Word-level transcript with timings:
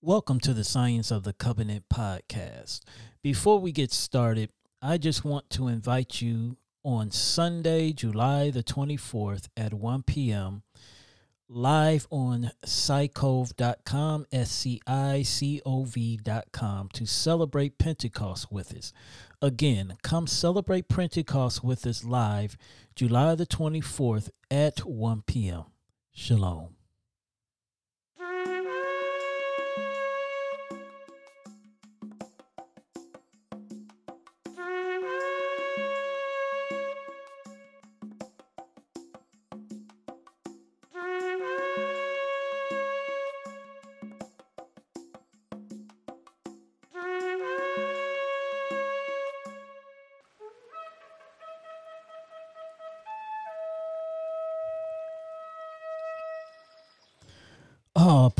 Welcome 0.00 0.38
to 0.40 0.54
the 0.54 0.62
Science 0.62 1.10
of 1.10 1.24
the 1.24 1.32
Covenant 1.32 1.86
podcast. 1.92 2.82
Before 3.20 3.58
we 3.58 3.72
get 3.72 3.90
started, 3.90 4.50
I 4.80 4.96
just 4.96 5.24
want 5.24 5.50
to 5.50 5.66
invite 5.66 6.22
you 6.22 6.56
on 6.84 7.10
Sunday, 7.10 7.92
July 7.92 8.50
the 8.50 8.62
24th 8.62 9.48
at 9.56 9.74
1 9.74 10.04
p.m. 10.04 10.62
live 11.48 12.06
on 12.10 12.52
scicov.com, 12.64 14.26
S 14.30 14.52
C 14.52 14.80
I 14.86 15.22
C 15.22 15.60
O 15.66 15.82
V.com 15.82 16.90
to 16.92 17.04
celebrate 17.04 17.76
Pentecost 17.78 18.52
with 18.52 18.72
us. 18.76 18.92
Again, 19.42 19.96
come 20.02 20.28
celebrate 20.28 20.88
Pentecost 20.88 21.64
with 21.64 21.84
us 21.84 22.04
live 22.04 22.56
July 22.94 23.34
the 23.34 23.46
24th 23.46 24.30
at 24.48 24.84
1 24.86 25.22
p.m. 25.26 25.64
Shalom. 26.12 26.77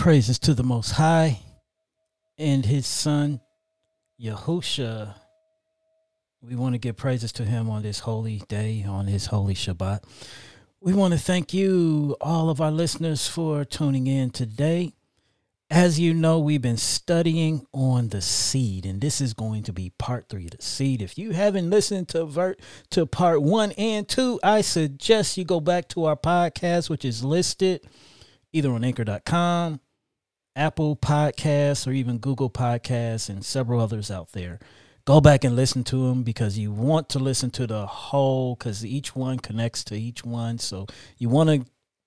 Praises 0.08 0.38
to 0.38 0.54
the 0.54 0.62
Most 0.62 0.92
High 0.92 1.38
and 2.38 2.64
His 2.64 2.86
Son, 2.86 3.42
Yahusha. 4.18 5.14
We 6.40 6.56
want 6.56 6.72
to 6.76 6.78
give 6.78 6.96
praises 6.96 7.30
to 7.32 7.44
Him 7.44 7.68
on 7.68 7.82
this 7.82 7.98
holy 7.98 8.42
day, 8.48 8.86
on 8.88 9.06
His 9.06 9.26
holy 9.26 9.52
Shabbat. 9.52 10.02
We 10.80 10.94
want 10.94 11.12
to 11.12 11.18
thank 11.18 11.52
you, 11.52 12.16
all 12.22 12.48
of 12.48 12.58
our 12.58 12.70
listeners, 12.70 13.28
for 13.28 13.66
tuning 13.66 14.06
in 14.06 14.30
today. 14.30 14.94
As 15.68 16.00
you 16.00 16.14
know, 16.14 16.38
we've 16.38 16.62
been 16.62 16.78
studying 16.78 17.66
on 17.74 18.08
the 18.08 18.22
seed, 18.22 18.86
and 18.86 19.02
this 19.02 19.20
is 19.20 19.34
going 19.34 19.64
to 19.64 19.74
be 19.74 19.92
part 19.98 20.30
three 20.30 20.46
of 20.46 20.52
the 20.52 20.62
seed. 20.62 21.02
If 21.02 21.18
you 21.18 21.32
haven't 21.32 21.68
listened 21.68 22.08
to 22.08 22.24
vert 22.24 22.62
to 22.92 23.04
part 23.04 23.42
one 23.42 23.72
and 23.72 24.08
two, 24.08 24.40
I 24.42 24.62
suggest 24.62 25.36
you 25.36 25.44
go 25.44 25.60
back 25.60 25.86
to 25.88 26.06
our 26.06 26.16
podcast, 26.16 26.88
which 26.88 27.04
is 27.04 27.22
listed 27.22 27.86
either 28.52 28.70
on 28.70 28.84
anchor.com, 28.84 29.80
Apple 30.58 30.96
Podcasts, 30.96 31.86
or 31.86 31.92
even 31.92 32.18
Google 32.18 32.50
Podcasts, 32.50 33.28
and 33.28 33.44
several 33.44 33.80
others 33.80 34.10
out 34.10 34.32
there. 34.32 34.58
Go 35.04 35.20
back 35.20 35.44
and 35.44 35.56
listen 35.56 35.84
to 35.84 36.08
them 36.08 36.22
because 36.22 36.58
you 36.58 36.72
want 36.72 37.08
to 37.10 37.18
listen 37.18 37.50
to 37.52 37.66
the 37.66 37.86
whole, 37.86 38.56
because 38.56 38.84
each 38.84 39.14
one 39.16 39.38
connects 39.38 39.84
to 39.84 39.94
each 39.94 40.24
one. 40.24 40.58
So 40.58 40.86
you 41.16 41.28
want 41.28 41.48
to 41.48 41.64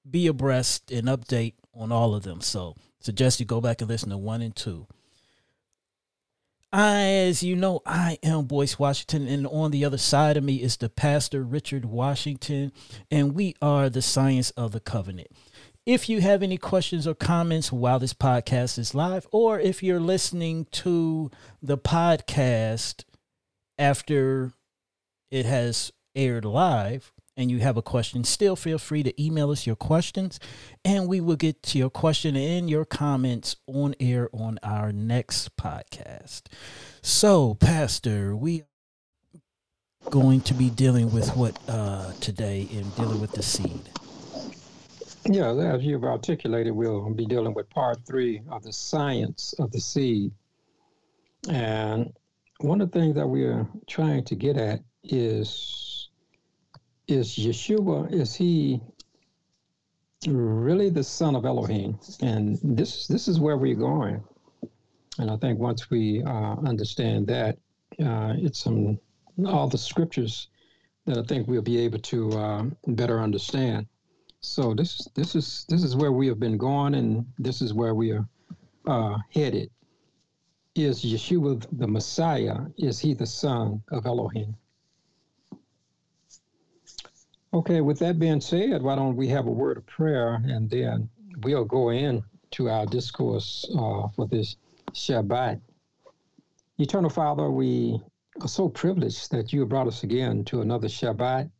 be 0.08 0.28
abreast 0.28 0.92
and 0.92 1.08
update 1.08 1.54
on 1.74 1.92
all 1.92 2.14
of 2.14 2.24
them. 2.24 2.42
So 2.42 2.76
suggest 3.00 3.40
you 3.40 3.46
go 3.46 3.62
back 3.62 3.82
and 3.82 3.90
listen 3.90 4.10
to 4.10 4.18
one 4.18 4.42
and 4.42 4.56
two. 4.56 4.86
I, 6.74 7.02
as 7.02 7.44
you 7.44 7.56
know, 7.56 7.82
I 7.86 8.18
am 8.24 8.46
Boyce 8.46 8.80
Washington, 8.80 9.28
and 9.28 9.46
on 9.48 9.72
the 9.72 9.84
other 9.84 9.98
side 9.98 10.38
of 10.38 10.44
me 10.44 10.62
is 10.62 10.78
the 10.78 10.88
pastor 10.88 11.44
Richard 11.44 11.84
Washington, 11.84 12.72
and 13.10 13.36
we 13.36 13.56
are 13.62 13.90
the 13.90 14.02
Science 14.02 14.52
of 14.52 14.72
the 14.72 14.80
Covenant. 14.80 15.28
If 15.86 16.10
you 16.10 16.22
have 16.22 16.44
any 16.44 16.58
questions 16.58 17.08
or 17.08 17.16
comments 17.16 17.72
while 17.72 17.98
this 17.98 18.14
podcast 18.14 18.78
is 18.78 18.94
live, 18.94 19.26
or 19.32 19.60
if 19.60 19.82
you're 19.82 20.00
listening 20.00 20.68
to 20.74 21.32
the 21.60 21.78
podcast 21.78 23.04
after 23.80 24.54
it 25.32 25.48
has 25.48 25.92
aired 26.14 26.46
live 26.46 27.12
and 27.36 27.50
you 27.50 27.62
have 27.62 27.78
a 27.78 27.82
question, 27.82 28.24
still 28.24 28.56
feel 28.56 28.78
free 28.78 29.02
to 29.02 29.24
email 29.24 29.50
us 29.50 29.66
your 29.66 29.76
questions 29.76 30.40
and 30.86 31.08
we 31.08 31.20
will 31.20 31.36
get 31.36 31.64
to 31.64 31.80
your 31.80 31.90
question 31.90 32.36
and 32.36 32.70
your 32.70 32.86
comments 32.86 33.56
on 33.66 33.96
air 34.00 34.30
on 34.34 34.60
our 34.62 34.92
next 34.92 35.58
podcast. 35.58 36.44
So, 37.02 37.56
Pastor, 37.56 38.36
we 38.36 38.62
are 40.06 40.12
going 40.12 40.42
to 40.42 40.54
be 40.54 40.70
dealing 40.70 41.12
with 41.12 41.36
what 41.36 41.58
uh, 41.68 42.12
today 42.20 42.68
and 42.72 42.96
dealing 42.96 43.20
with 43.20 43.32
the 43.32 43.42
seed. 43.42 43.90
Yeah, 45.26 45.54
as 45.54 45.84
you've 45.84 46.04
articulated, 46.04 46.74
we'll 46.74 47.14
be 47.14 47.26
dealing 47.26 47.54
with 47.54 47.70
part 47.70 48.06
three 48.08 48.42
of 48.50 48.64
the 48.64 48.74
science 48.74 49.54
of 49.60 49.72
the 49.72 49.80
seed. 49.80 50.32
And 51.48 52.12
one 52.60 52.82
of 52.82 52.92
the 52.92 53.00
things 53.00 53.16
that 53.16 53.28
we 53.28 53.44
are 53.44 53.68
trying 53.88 54.24
to 54.26 54.36
get 54.36 54.58
at 54.58 54.82
is 55.04 56.10
is 57.08 57.36
Yeshua, 57.36 58.12
is 58.12 58.34
he 58.34 58.80
really 60.28 60.90
the 60.90 61.04
son 61.04 61.36
of 61.36 61.46
Elohim? 61.46 62.00
And 62.22 62.60
this 62.64 63.08
this 63.08 63.28
is 63.28 63.40
where 63.40 63.58
we're 63.58 63.76
going. 63.76 64.24
And 65.20 65.30
I 65.30 65.38
think 65.38 65.60
once 65.60 65.90
we 65.90 66.24
uh, 66.24 66.56
understand 66.66 67.28
that, 67.28 67.58
uh, 68.04 68.34
it's 68.38 68.60
some 68.60 69.00
all 69.46 69.68
the 69.68 69.78
scriptures 69.78 70.48
that 71.06 71.18
I 71.18 71.24
think 71.24 71.48
we'll 71.48 71.62
be 71.62 71.80
able 71.80 72.00
to 72.00 72.32
uh, 72.32 72.64
better 72.88 73.20
understand. 73.20 73.88
So 74.42 74.74
this 74.74 75.08
this 75.14 75.36
is 75.36 75.66
this 75.70 75.84
is 75.84 75.96
where 75.96 76.12
we 76.12 76.28
have 76.28 76.40
been 76.40 76.58
going, 76.58 76.96
and 76.96 77.26
this 77.38 77.62
is 77.62 77.74
where 77.74 77.94
we 77.94 78.12
are 78.12 78.28
uh, 78.88 79.18
headed. 79.30 79.70
Is 80.74 81.04
Yeshua 81.04 81.66
the 81.72 81.88
Messiah? 81.88 82.58
Is 82.78 83.00
he 83.00 83.14
the 83.14 83.28
son 83.28 83.84
of 83.92 84.06
Elohim? 84.06 84.56
Okay, 87.54 87.82
with 87.82 88.00
that 88.00 88.18
being 88.18 88.40
said, 88.40 88.82
why 88.82 88.96
don't 88.96 89.18
we 89.18 89.28
have 89.28 89.46
a 89.46 89.52
word 89.52 89.78
of 89.78 89.86
prayer 89.86 90.42
and 90.46 90.70
then 90.70 91.10
we'll 91.44 91.66
go 91.66 91.90
in 91.90 92.24
to 92.52 92.70
our 92.70 92.86
discourse 92.86 93.70
uh, 93.78 94.08
for 94.16 94.26
this 94.28 94.56
Shabbat. 94.94 95.60
Eternal 96.78 97.10
Father, 97.10 97.52
we 97.52 98.02
are 98.40 98.48
so 98.48 98.70
privileged 98.70 99.32
that 99.32 99.52
you 99.52 99.66
brought 99.66 99.88
us 99.88 100.04
again 100.04 100.46
to 100.46 100.62
another 100.62 100.88
Shabbat 100.88 101.52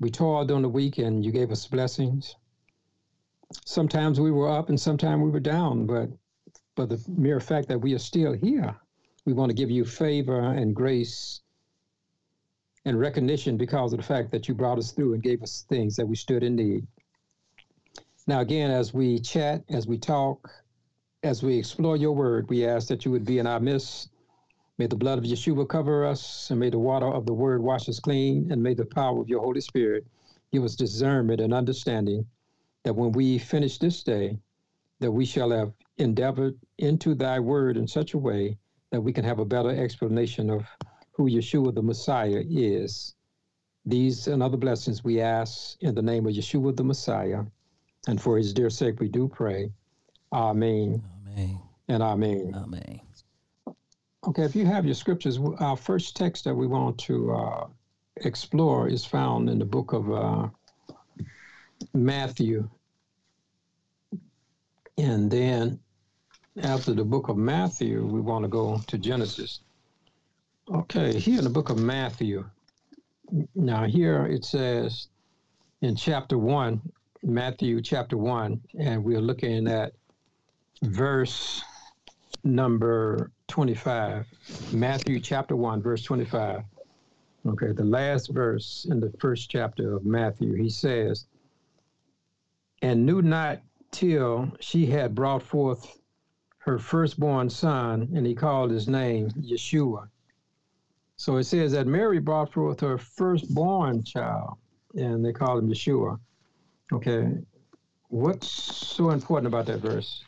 we 0.00 0.10
toiled 0.10 0.50
on 0.50 0.62
the 0.62 0.68
week 0.68 0.98
and 0.98 1.24
you 1.24 1.32
gave 1.32 1.50
us 1.50 1.66
blessings. 1.66 2.34
Sometimes 3.64 4.20
we 4.20 4.30
were 4.30 4.50
up 4.50 4.68
and 4.68 4.80
sometimes 4.80 5.22
we 5.22 5.30
were 5.30 5.40
down, 5.40 5.86
but 5.86 6.10
but 6.76 6.88
the 6.88 7.00
mere 7.08 7.38
fact 7.38 7.68
that 7.68 7.78
we 7.78 7.94
are 7.94 8.00
still 8.00 8.32
here, 8.32 8.74
we 9.26 9.32
want 9.32 9.50
to 9.50 9.54
give 9.54 9.70
you 9.70 9.84
favor 9.84 10.40
and 10.40 10.74
grace 10.74 11.40
and 12.84 12.98
recognition 12.98 13.56
because 13.56 13.92
of 13.92 13.98
the 13.98 14.04
fact 14.04 14.32
that 14.32 14.48
you 14.48 14.54
brought 14.54 14.78
us 14.78 14.90
through 14.90 15.14
and 15.14 15.22
gave 15.22 15.42
us 15.42 15.64
things 15.68 15.94
that 15.96 16.06
we 16.06 16.16
stood 16.16 16.42
in 16.42 16.56
need. 16.56 16.86
Now, 18.26 18.40
again, 18.40 18.70
as 18.70 18.92
we 18.92 19.20
chat, 19.20 19.62
as 19.68 19.86
we 19.86 19.98
talk, 19.98 20.50
as 21.22 21.42
we 21.42 21.56
explore 21.56 21.96
your 21.96 22.12
word, 22.12 22.48
we 22.48 22.66
ask 22.66 22.88
that 22.88 23.04
you 23.04 23.10
would 23.12 23.24
be 23.24 23.38
in 23.38 23.46
our 23.46 23.60
midst 23.60 24.10
May 24.78 24.86
the 24.86 24.96
blood 24.96 25.18
of 25.18 25.24
Yeshua 25.24 25.68
cover 25.68 26.04
us, 26.04 26.50
and 26.50 26.58
may 26.58 26.68
the 26.68 26.78
water 26.78 27.06
of 27.06 27.26
the 27.26 27.32
word 27.32 27.62
wash 27.62 27.88
us 27.88 28.00
clean, 28.00 28.50
and 28.50 28.62
may 28.62 28.74
the 28.74 28.84
power 28.84 29.20
of 29.20 29.28
your 29.28 29.40
Holy 29.40 29.60
Spirit 29.60 30.04
give 30.52 30.64
us 30.64 30.74
discernment 30.74 31.40
and 31.40 31.54
understanding 31.54 32.26
that 32.82 32.94
when 32.94 33.12
we 33.12 33.38
finish 33.38 33.78
this 33.78 34.02
day, 34.02 34.38
that 35.00 35.12
we 35.12 35.24
shall 35.24 35.50
have 35.50 35.72
endeavored 35.98 36.58
into 36.78 37.14
thy 37.14 37.38
word 37.38 37.76
in 37.76 37.86
such 37.86 38.14
a 38.14 38.18
way 38.18 38.56
that 38.90 39.00
we 39.00 39.12
can 39.12 39.24
have 39.24 39.38
a 39.38 39.44
better 39.44 39.70
explanation 39.70 40.50
of 40.50 40.66
who 41.12 41.30
Yeshua 41.30 41.74
the 41.74 41.82
Messiah 41.82 42.42
is. 42.48 43.14
These 43.86 44.26
and 44.28 44.42
other 44.42 44.56
blessings 44.56 45.04
we 45.04 45.20
ask 45.20 45.76
in 45.82 45.94
the 45.94 46.02
name 46.02 46.26
of 46.26 46.34
Yeshua 46.34 46.74
the 46.74 46.84
Messiah, 46.84 47.42
and 48.08 48.20
for 48.20 48.38
his 48.38 48.52
dear 48.52 48.70
sake 48.70 48.98
we 48.98 49.08
do 49.08 49.28
pray. 49.28 49.70
Amen. 50.32 51.02
Amen. 51.28 51.60
And 51.88 52.02
amen. 52.02 52.54
Amen. 52.56 53.03
Okay, 54.26 54.44
if 54.44 54.56
you 54.56 54.64
have 54.64 54.86
your 54.86 54.94
scriptures, 54.94 55.38
our 55.58 55.76
first 55.76 56.16
text 56.16 56.44
that 56.44 56.54
we 56.54 56.66
want 56.66 56.96
to 57.00 57.32
uh, 57.32 57.66
explore 58.16 58.88
is 58.88 59.04
found 59.04 59.50
in 59.50 59.58
the 59.58 59.66
book 59.66 59.92
of 59.92 60.10
uh, 60.10 60.48
Matthew. 61.92 62.68
And 64.96 65.30
then 65.30 65.78
after 66.62 66.94
the 66.94 67.04
book 67.04 67.28
of 67.28 67.36
Matthew, 67.36 68.06
we 68.06 68.22
want 68.22 68.44
to 68.44 68.48
go 68.48 68.80
to 68.86 68.96
Genesis. 68.96 69.60
Okay, 70.70 71.18
here 71.18 71.38
in 71.38 71.44
the 71.44 71.50
book 71.50 71.68
of 71.68 71.78
Matthew, 71.78 72.48
now 73.54 73.84
here 73.84 74.24
it 74.24 74.46
says 74.46 75.08
in 75.82 75.96
chapter 75.96 76.38
1, 76.38 76.80
Matthew 77.24 77.82
chapter 77.82 78.16
1, 78.16 78.58
and 78.78 79.04
we're 79.04 79.20
looking 79.20 79.68
at 79.68 79.92
verse 80.82 81.62
number 82.44 83.30
25, 83.48 84.26
Matthew 84.72 85.18
chapter 85.20 85.56
1, 85.56 85.82
verse 85.82 86.02
25. 86.02 86.62
Okay, 87.46 87.72
the 87.72 87.84
last 87.84 88.28
verse 88.28 88.86
in 88.90 89.00
the 89.00 89.12
first 89.18 89.50
chapter 89.50 89.96
of 89.96 90.04
Matthew, 90.04 90.54
he 90.54 90.70
says, 90.70 91.26
And 92.82 93.04
knew 93.04 93.22
not 93.22 93.60
till 93.90 94.50
she 94.60 94.86
had 94.86 95.14
brought 95.14 95.42
forth 95.42 95.98
her 96.58 96.78
firstborn 96.78 97.50
son, 97.50 98.08
and 98.14 98.26
he 98.26 98.34
called 98.34 98.70
his 98.70 98.88
name 98.88 99.30
Yeshua. 99.32 100.08
So 101.16 101.36
it 101.36 101.44
says 101.44 101.72
that 101.72 101.86
Mary 101.86 102.18
brought 102.18 102.52
forth 102.52 102.80
her 102.80 102.98
firstborn 102.98 104.02
child, 104.02 104.56
and 104.94 105.24
they 105.24 105.32
called 105.32 105.62
him 105.62 105.70
Yeshua. 105.70 106.18
Okay, 106.92 107.28
what's 108.08 108.48
so 108.48 109.10
important 109.10 109.46
about 109.46 109.66
that 109.66 109.80
verse? 109.80 110.24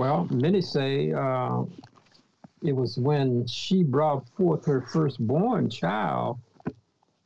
Well, 0.00 0.26
many 0.30 0.62
say 0.62 1.12
uh, 1.12 1.64
it 2.62 2.72
was 2.72 2.96
when 2.96 3.46
she 3.46 3.82
brought 3.82 4.26
forth 4.30 4.64
her 4.64 4.80
firstborn 4.80 5.68
child, 5.68 6.38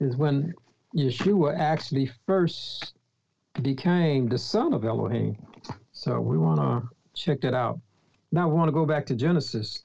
is 0.00 0.16
when 0.16 0.52
Yeshua 0.92 1.56
actually 1.56 2.10
first 2.26 2.94
became 3.62 4.28
the 4.28 4.38
son 4.38 4.74
of 4.74 4.84
Elohim. 4.84 5.36
So 5.92 6.20
we 6.20 6.36
want 6.36 6.58
to 6.58 6.88
check 7.14 7.42
that 7.42 7.54
out. 7.54 7.78
Now 8.32 8.48
we 8.48 8.56
want 8.56 8.66
to 8.66 8.72
go 8.72 8.86
back 8.86 9.06
to 9.06 9.14
Genesis. 9.14 9.84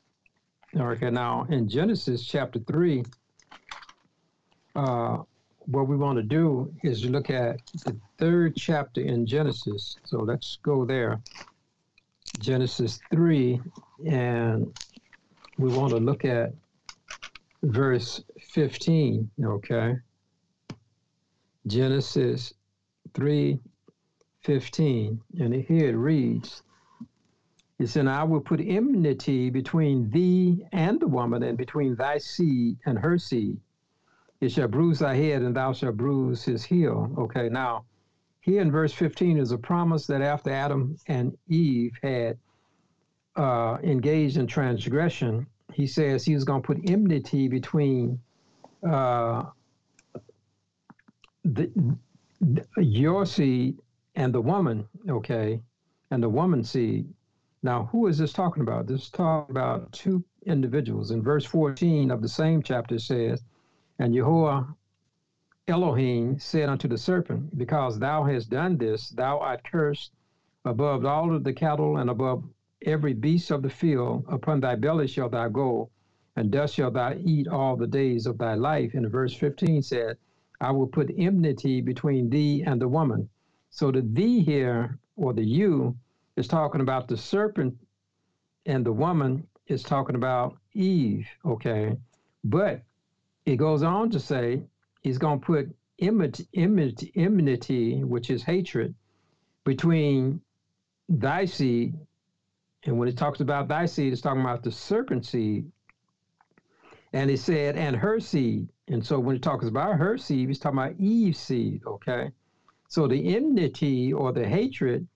Okay, 0.76 1.12
now 1.12 1.46
in 1.48 1.70
Genesis 1.70 2.26
chapter 2.26 2.58
3, 2.58 3.04
uh, 4.76 5.18
what 5.68 5.88
we 5.88 5.96
want 5.96 6.18
to 6.18 6.24
do 6.24 6.74
is 6.82 7.06
look 7.06 7.30
at 7.30 7.60
the 7.86 7.96
third 8.18 8.56
chapter 8.56 9.02
in 9.02 9.28
Genesis. 9.28 9.96
So 10.06 10.18
let's 10.18 10.58
go 10.64 10.86
there. 10.86 11.22
Genesis 12.40 13.00
3, 13.12 13.62
and 14.08 14.74
we 15.58 15.70
want 15.70 15.92
to 15.92 15.98
look 15.98 16.24
at 16.24 16.54
verse 17.64 18.24
15, 18.40 19.30
okay? 19.44 19.96
Genesis 21.68 22.54
3 23.14 23.60
15, 24.44 25.22
and 25.40 25.54
here 25.54 25.90
it 25.90 25.98
reads, 25.98 26.64
It 27.78 27.88
said, 27.88 28.08
I 28.08 28.24
will 28.24 28.40
put 28.40 28.62
enmity 28.62 29.50
between 29.50 30.10
thee 30.10 30.66
and 30.72 30.98
the 30.98 31.08
woman, 31.08 31.44
and 31.44 31.58
between 31.58 31.96
thy 31.96 32.20
seed 32.20 32.78
and 32.86 32.98
her 32.98 33.18
seed. 33.18 33.60
It 34.40 34.54
shall 34.54 34.70
bruise 34.70 35.00
thy 35.00 35.16
head, 35.16 35.42
and 35.42 35.54
thou 35.54 35.74
shalt 35.74 35.98
bruise 35.98 36.44
his 36.46 36.64
heel. 36.64 37.14
Okay, 37.18 37.50
now, 37.50 37.84
here 38.50 38.62
in 38.62 38.72
verse 38.72 38.94
15 38.94 39.38
is 39.38 39.52
a 39.52 39.58
promise 39.58 40.08
that 40.08 40.22
after 40.22 40.50
Adam 40.50 40.98
and 41.08 41.38
Eve 41.48 41.94
had 42.02 42.38
uh, 43.36 43.78
engaged 43.84 44.38
in 44.38 44.48
transgression, 44.48 45.46
he 45.74 45.86
says 45.86 46.26
he 46.26 46.34
was 46.34 46.44
going 46.44 46.62
to 46.62 46.66
put 46.66 46.90
enmity 46.90 47.48
between 47.48 48.20
uh, 48.88 49.44
the, 51.46 51.72
your 52.78 53.26
seed 53.26 53.78
and 54.16 54.34
the 54.34 54.42
woman, 54.42 54.88
okay, 55.08 55.62
and 56.10 56.24
the 56.24 56.30
woman 56.30 56.64
seed. 56.64 57.08
Now, 57.62 57.88
who 57.92 58.08
is 58.08 58.18
this 58.18 58.34
talking 58.34 58.64
about? 58.64 58.88
This 58.88 59.04
is 59.04 59.10
talking 59.10 59.52
about 59.52 59.92
two 59.92 60.24
individuals. 60.46 61.12
In 61.12 61.22
verse 61.22 61.46
14 61.46 62.10
of 62.10 62.22
the 62.22 62.30
same 62.30 62.64
chapter 62.64 62.98
says, 62.98 63.44
And 64.00 64.14
Jehovah 64.14 64.76
Elohim 65.70 66.40
said 66.40 66.68
unto 66.68 66.88
the 66.88 66.98
serpent, 66.98 67.56
Because 67.56 68.00
thou 68.00 68.24
hast 68.24 68.50
done 68.50 68.76
this, 68.76 69.12
thou 69.12 69.38
art 69.38 69.64
cursed 69.64 70.12
above 70.66 71.06
all 71.06 71.36
of 71.36 71.44
the 71.44 71.54
cattle 71.54 71.98
and 71.98 72.10
above 72.10 72.44
every 72.82 73.14
beast 73.14 73.52
of 73.52 73.62
the 73.62 73.70
field. 73.70 74.26
Upon 74.28 74.60
thy 74.60 74.76
belly 74.76 75.06
shalt 75.06 75.34
thou 75.34 75.48
go, 75.48 75.92
and 76.36 76.50
dust 76.50 76.74
shalt 76.74 76.96
thou 76.96 77.14
eat 77.14 77.48
all 77.48 77.76
the 77.76 77.86
days 77.86 78.26
of 78.26 78.40
thy 78.40 78.56
life. 78.56 78.96
And 78.96 79.12
verse 79.12 79.36
15 79.36 79.84
said, 79.84 80.18
I 80.60 80.72
will 80.72 80.88
put 80.88 81.14
enmity 81.16 81.82
between 81.82 82.32
thee 82.32 82.64
and 82.66 82.82
the 82.82 82.88
woman. 82.88 83.30
So 83.70 83.92
the 83.92 84.02
thee 84.02 84.42
here, 84.42 84.98
or 85.18 85.34
the 85.34 85.46
you, 85.46 85.96
is 86.36 86.48
talking 86.48 86.82
about 86.82 87.08
the 87.08 87.16
serpent, 87.16 87.78
and 88.66 88.84
the 88.84 88.92
woman 88.92 89.46
is 89.68 89.84
talking 89.84 90.16
about 90.16 90.58
Eve, 90.74 91.28
okay? 91.46 91.96
But 92.44 92.82
it 93.46 93.58
goes 93.58 93.84
on 93.84 94.10
to 94.10 94.20
say 94.20 94.64
he's 95.02 95.18
going 95.18 95.40
to 95.40 95.46
put 95.46 95.76
enmity, 96.00 96.48
enmity, 96.54 97.12
enmity, 97.16 98.04
which 98.04 98.30
is 98.30 98.44
hatred, 98.44 98.96
between 99.64 100.42
thy 101.08 101.46
seed, 101.46 101.96
and 102.86 102.98
when 102.98 103.08
it 103.08 103.18
talks 103.18 103.40
about 103.40 103.68
thy 103.68 103.86
seed, 103.86 104.14
it's 104.14 104.22
talking 104.22 104.42
about 104.42 104.64
the 104.64 104.72
serpent 104.72 105.26
seed. 105.26 105.70
And 107.12 107.30
he 107.30 107.36
said, 107.38 107.76
and 107.76 107.96
her 107.96 108.20
seed. 108.20 108.70
And 108.88 109.06
so 109.06 109.20
when 109.20 109.36
it 109.36 109.42
talks 109.42 109.66
about 109.66 109.98
her 109.98 110.18
seed, 110.18 110.48
he's 110.48 110.60
talking 110.60 110.80
about 110.80 111.00
Eve's 111.00 111.40
seed, 111.40 111.82
okay? 111.86 112.32
So 112.88 113.08
the 113.08 113.36
enmity 113.36 114.14
or 114.14 114.32
the 114.32 114.48
hatred 114.48 115.08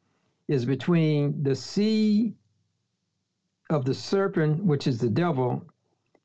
is 0.47 0.65
between 0.65 1.41
the 1.41 1.55
seed 1.55 2.35
of 3.69 3.85
the 3.85 3.93
serpent, 3.93 4.63
which 4.63 4.87
is 4.87 4.99
the 4.99 5.09
devil, 5.09 5.65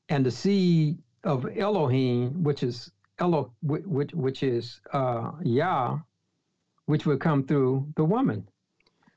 and 0.09 0.27
the 0.27 0.31
seed 0.31 0.99
of 1.25 1.47
Elohim, 1.57 2.43
which 2.43 2.63
is 2.63 2.91
Elo, 3.21 3.53
which 3.63 4.13
which 4.15 4.43
is 4.43 4.81
uh, 4.93 5.33
Yah, 5.43 5.99
which 6.87 7.07
would 7.07 7.21
come 7.21 7.45
through 7.45 7.87
the 7.97 8.05
woman. 8.05 8.49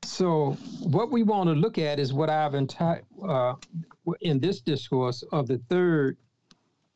So 0.04 0.52
what 0.80 1.12
we 1.12 1.22
want 1.22 1.48
to 1.48 1.54
look 1.54 1.78
at 1.78 1.98
is 2.00 2.12
what 2.12 2.28
I've 2.28 2.52
enti- 2.52 3.02
uh, 3.26 3.54
in 4.20 4.40
this 4.40 4.60
discourse 4.60 5.22
of 5.32 5.46
the 5.46 5.58
third 5.68 6.16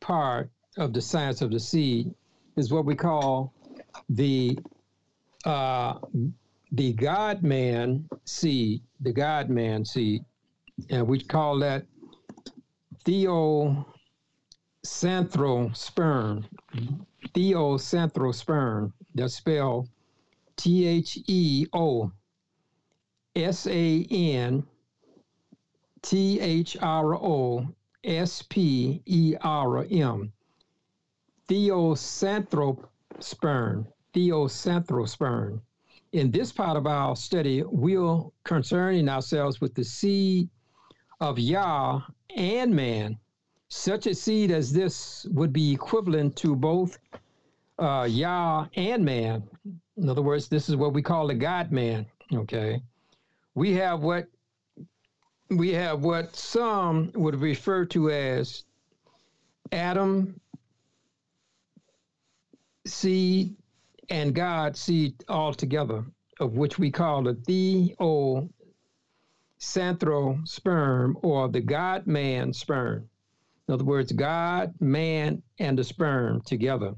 part 0.00 0.50
of 0.76 0.92
the 0.92 1.00
science 1.00 1.40
of 1.40 1.50
the 1.50 1.60
seed 1.60 2.12
is 2.56 2.72
what 2.72 2.84
we 2.84 2.94
call 2.94 3.54
the 4.08 4.58
uh, 5.44 5.98
the 6.72 6.92
God 6.94 7.42
man 7.42 8.08
seed, 8.24 8.82
the 9.00 9.12
God 9.12 9.48
man 9.48 9.84
seed, 9.84 10.24
and 10.90 11.06
we 11.06 11.20
call 11.20 11.58
that 11.60 11.86
theosanthro 14.86 15.72
Theosanthro 17.34 18.32
That's 19.14 19.34
spelled 19.34 19.88
T 20.56 20.86
H 20.86 21.18
E 21.26 21.66
O 21.72 22.12
S 23.34 23.66
A 23.66 24.06
N 24.08 24.64
T 26.02 26.38
H 26.40 26.76
R 26.80 27.16
O 27.16 27.66
S 28.04 28.42
P 28.42 29.02
E 29.06 29.34
R 29.40 29.84
M. 29.90 30.32
Theosanthropsperm, 31.48 33.86
theosanthropsperm. 34.14 35.60
In 36.12 36.30
this 36.30 36.52
part 36.52 36.76
of 36.76 36.86
our 36.86 37.16
study, 37.16 37.64
we're 37.64 38.22
concerning 38.44 39.08
ourselves 39.08 39.60
with 39.60 39.74
the 39.74 39.82
seed 39.84 40.48
of 41.20 41.40
Yah 41.40 42.02
and 42.36 42.72
man. 42.74 43.18
Such 43.68 44.06
a 44.06 44.14
seed 44.14 44.50
as 44.50 44.72
this 44.72 45.26
would 45.30 45.52
be 45.52 45.72
equivalent 45.72 46.36
to 46.36 46.54
both 46.54 46.98
uh, 47.78 48.06
Yah 48.08 48.66
and 48.74 49.04
man. 49.04 49.42
In 49.96 50.08
other 50.08 50.22
words, 50.22 50.48
this 50.48 50.68
is 50.68 50.76
what 50.76 50.92
we 50.92 51.02
call 51.02 51.26
the 51.26 51.34
God 51.34 51.72
man. 51.72 52.06
Okay. 52.32 52.80
We 53.54 53.72
have 53.74 54.02
what 54.02 54.28
we 55.48 55.72
have 55.72 56.02
what 56.02 56.34
some 56.34 57.12
would 57.14 57.40
refer 57.40 57.84
to 57.86 58.10
as 58.10 58.64
Adam 59.72 60.40
seed 62.84 63.56
and 64.10 64.34
God 64.34 64.76
seed 64.76 65.24
altogether, 65.28 66.04
of 66.40 66.56
which 66.56 66.78
we 66.78 66.90
call 66.90 67.22
the 67.22 67.34
Theo 67.34 68.48
Santhro 69.58 70.46
sperm 70.46 71.16
or 71.22 71.48
the 71.48 71.60
God 71.60 72.06
man 72.06 72.52
sperm. 72.52 73.08
In 73.68 73.74
other 73.74 73.84
words, 73.84 74.12
God, 74.12 74.74
man, 74.80 75.42
and 75.58 75.78
the 75.78 75.84
sperm 75.84 76.40
together. 76.42 76.94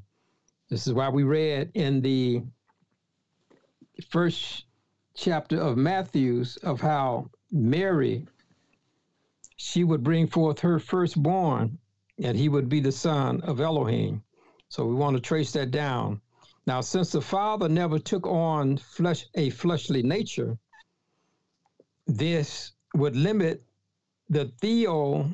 This 0.69 0.87
is 0.87 0.93
why 0.93 1.09
we 1.09 1.23
read 1.23 1.71
in 1.75 2.03
the 2.03 2.43
first 4.11 4.65
chapter 5.15 5.61
of 5.61 5.77
Matthew's 5.77 6.57
of 6.59 6.81
how 6.81 7.31
Mary 7.51 8.27
she 9.57 9.83
would 9.83 10.05
bring 10.05 10.27
forth 10.27 10.61
her 10.61 10.79
firstborn, 10.79 11.79
and 12.23 12.39
he 12.39 12.49
would 12.49 12.69
be 12.69 12.81
the 12.81 12.93
son 12.93 13.41
of 13.41 13.61
Elohim. 13.61 14.23
So 14.69 14.87
we 14.87 14.95
want 14.95 15.17
to 15.17 15.21
trace 15.21 15.53
that 15.53 15.73
down. 15.73 16.21
Now, 16.67 16.81
since 16.81 17.11
the 17.11 17.21
Father 17.21 17.69
never 17.69 17.99
took 17.99 18.27
on 18.27 18.77
flesh 18.77 19.27
a 19.35 19.51
fleshly 19.51 20.03
nature, 20.03 20.57
this 22.07 22.73
would 22.95 23.17
limit 23.17 23.65
the 24.29 24.53
Theo 24.61 25.29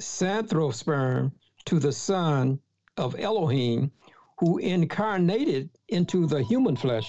Santhropsperm 0.00 1.32
to 1.66 1.78
the 1.78 1.92
Son 1.92 2.58
of 2.96 3.18
Elohim, 3.18 3.92
who 4.38 4.58
incarnated 4.58 5.70
into 5.88 6.26
the 6.26 6.42
human 6.42 6.76
flesh. 6.76 7.08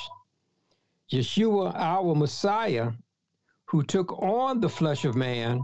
Yeshua, 1.11 1.73
our 1.75 2.13
Messiah, 2.15 2.91
who 3.65 3.83
took 3.83 4.11
on 4.21 4.59
the 4.59 4.69
flesh 4.69 5.05
of 5.05 5.15
man 5.15 5.61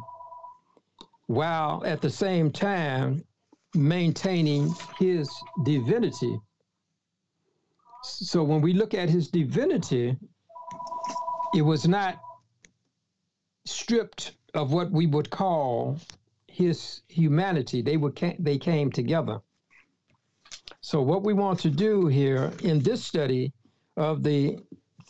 while 1.27 1.84
at 1.86 2.01
the 2.01 2.10
same 2.10 2.50
time 2.51 3.24
maintaining 3.75 4.74
his 4.98 5.29
divinity. 5.65 6.39
So 8.03 8.43
when 8.43 8.62
we 8.62 8.74
look 8.74 8.93
at 8.93 9.10
his 9.10 9.27
divinity, 9.27 10.15
it 11.53 11.62
was 11.62 11.88
not 11.88 12.19
stripped 13.65 14.31
of 14.53 14.72
what 14.72 14.89
we 14.91 15.05
would 15.05 15.29
call 15.29 16.00
his 16.57 17.01
humanity. 17.07 17.81
They 17.83 17.97
would 17.97 18.19
they 18.39 18.57
came 18.57 18.91
together. 18.91 19.41
So 20.81 21.03
what 21.03 21.23
we 21.23 21.33
want 21.33 21.59
to 21.59 21.69
do 21.69 22.07
here 22.07 22.51
in 22.63 22.79
this 22.79 23.05
study 23.05 23.53
of 23.95 24.23
the 24.23 24.57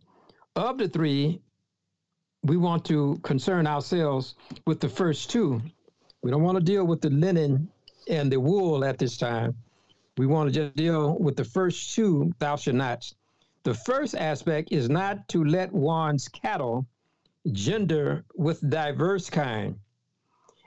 of 0.55 0.77
the 0.77 0.87
three, 0.87 1.41
we 2.43 2.55
want 2.55 2.85
to 2.85 3.19
concern 3.23 3.67
ourselves 3.67 4.35
with 4.65 4.79
the 4.79 4.87
first 4.87 5.29
two. 5.29 5.61
We 6.23 6.31
don't 6.31 6.43
want 6.43 6.57
to 6.57 6.63
deal 6.63 6.87
with 6.87 7.01
the 7.01 7.09
linen 7.09 7.69
and 8.07 8.31
the 8.31 8.39
wool 8.39 8.85
at 8.85 8.97
this 8.97 9.17
time. 9.17 9.57
We 10.19 10.25
want 10.25 10.53
to 10.53 10.53
just 10.53 10.75
deal 10.75 11.17
with 11.17 11.37
the 11.37 11.45
first 11.45 11.95
two, 11.95 12.33
thou 12.39 12.57
shalt 12.57 12.75
not. 12.75 13.09
The 13.63 13.73
first 13.73 14.15
aspect 14.15 14.67
is 14.69 14.89
not 14.89 15.25
to 15.29 15.45
let 15.45 15.71
one's 15.71 16.27
cattle 16.27 16.85
gender 17.53 18.25
with 18.35 18.69
diverse 18.69 19.29
kind. 19.29 19.79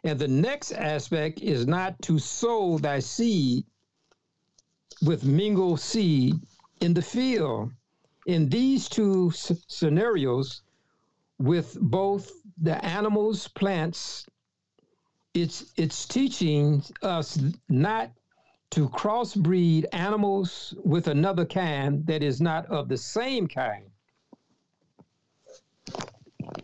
And 0.04 0.18
the 0.18 0.26
next 0.26 0.72
aspect 0.72 1.40
is 1.40 1.66
not 1.66 2.00
to 2.00 2.18
sow 2.18 2.78
thy 2.78 3.00
seed 3.00 3.66
with 5.02 5.22
mingled 5.22 5.80
seed 5.80 6.36
in 6.80 6.94
the 6.94 7.02
field. 7.02 7.72
In 8.24 8.48
these 8.48 8.88
two 8.88 9.32
s- 9.34 9.52
scenarios, 9.68 10.62
with 11.38 11.76
both 11.78 12.32
the 12.56 12.82
animals, 12.82 13.48
plants, 13.48 14.24
it's 15.34 15.74
it's 15.76 16.06
teaching 16.06 16.82
us 17.02 17.38
not 17.68 18.12
to 18.72 18.88
crossbreed 18.88 19.84
animals 19.92 20.74
with 20.82 21.06
another 21.06 21.44
kind 21.44 22.06
that 22.06 22.22
is 22.22 22.40
not 22.40 22.64
of 22.66 22.88
the 22.88 22.96
same 22.96 23.46
kind. 23.46 23.84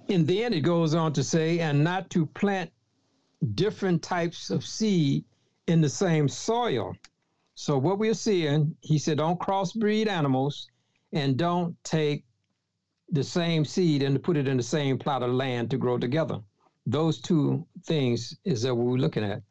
And 0.08 0.26
then 0.26 0.54
it 0.54 0.60
goes 0.60 0.94
on 0.94 1.12
to 1.12 1.22
say, 1.22 1.60
and 1.60 1.84
not 1.84 2.08
to 2.10 2.24
plant 2.24 2.70
different 3.54 4.02
types 4.02 4.48
of 4.48 4.64
seed 4.64 5.24
in 5.66 5.82
the 5.82 5.88
same 5.88 6.28
soil. 6.28 6.96
So 7.54 7.76
what 7.76 7.98
we're 7.98 8.14
seeing, 8.14 8.74
he 8.80 8.98
said, 8.98 9.18
don't 9.18 9.38
crossbreed 9.38 10.08
animals 10.08 10.66
and 11.12 11.36
don't 11.36 11.76
take 11.84 12.24
the 13.10 13.24
same 13.24 13.66
seed 13.66 14.02
and 14.02 14.22
put 14.22 14.38
it 14.38 14.48
in 14.48 14.56
the 14.56 14.62
same 14.62 14.98
plot 14.98 15.22
of 15.22 15.30
land 15.30 15.70
to 15.70 15.76
grow 15.76 15.98
together. 15.98 16.40
Those 16.86 17.20
two 17.20 17.66
things 17.84 18.34
is 18.44 18.62
that 18.62 18.74
what 18.74 18.86
we're 18.86 18.96
looking 18.96 19.24
at. 19.24 19.42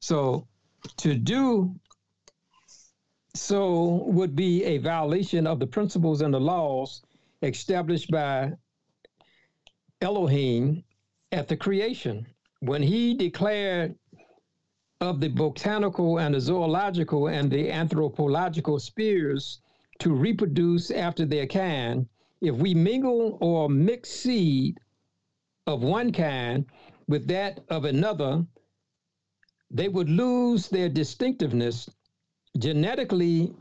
So 0.00 0.46
to 0.98 1.14
do 1.14 1.74
so 3.34 4.04
would 4.06 4.36
be 4.36 4.64
a 4.64 4.78
violation 4.78 5.46
of 5.46 5.58
the 5.58 5.66
principles 5.66 6.20
and 6.20 6.34
the 6.34 6.40
laws 6.40 7.02
established 7.42 8.10
by 8.10 8.52
Elohim 10.00 10.84
at 11.32 11.48
the 11.48 11.56
creation. 11.56 12.26
When 12.60 12.82
he 12.82 13.14
declared 13.14 13.96
of 15.00 15.20
the 15.20 15.28
botanical 15.28 16.18
and 16.18 16.34
the 16.34 16.40
zoological 16.40 17.28
and 17.28 17.50
the 17.50 17.70
anthropological 17.70 18.78
spheres 18.78 19.60
to 19.98 20.12
reproduce 20.12 20.90
after 20.90 21.24
their 21.24 21.46
kind, 21.46 22.06
if 22.40 22.54
we 22.56 22.74
mingle 22.74 23.38
or 23.40 23.68
mix 23.68 24.10
seed 24.10 24.78
of 25.66 25.82
one 25.82 26.12
kind 26.12 26.66
with 27.08 27.26
that 27.28 27.60
of 27.68 27.84
another, 27.84 28.44
they 29.70 29.88
would 29.88 30.10
lose 30.10 30.68
their 30.68 30.88
distinctiveness. 30.88 31.88
Genetically 32.58 33.52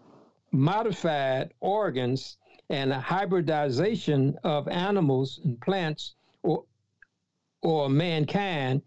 modified 0.52 1.54
organs 1.60 2.38
and 2.70 2.92
hybridization 2.92 4.38
of 4.44 4.68
animals 4.68 5.40
and 5.44 5.60
plants 5.62 6.16
or, 6.44 6.64
or 7.62 7.90
mankind 7.90 8.82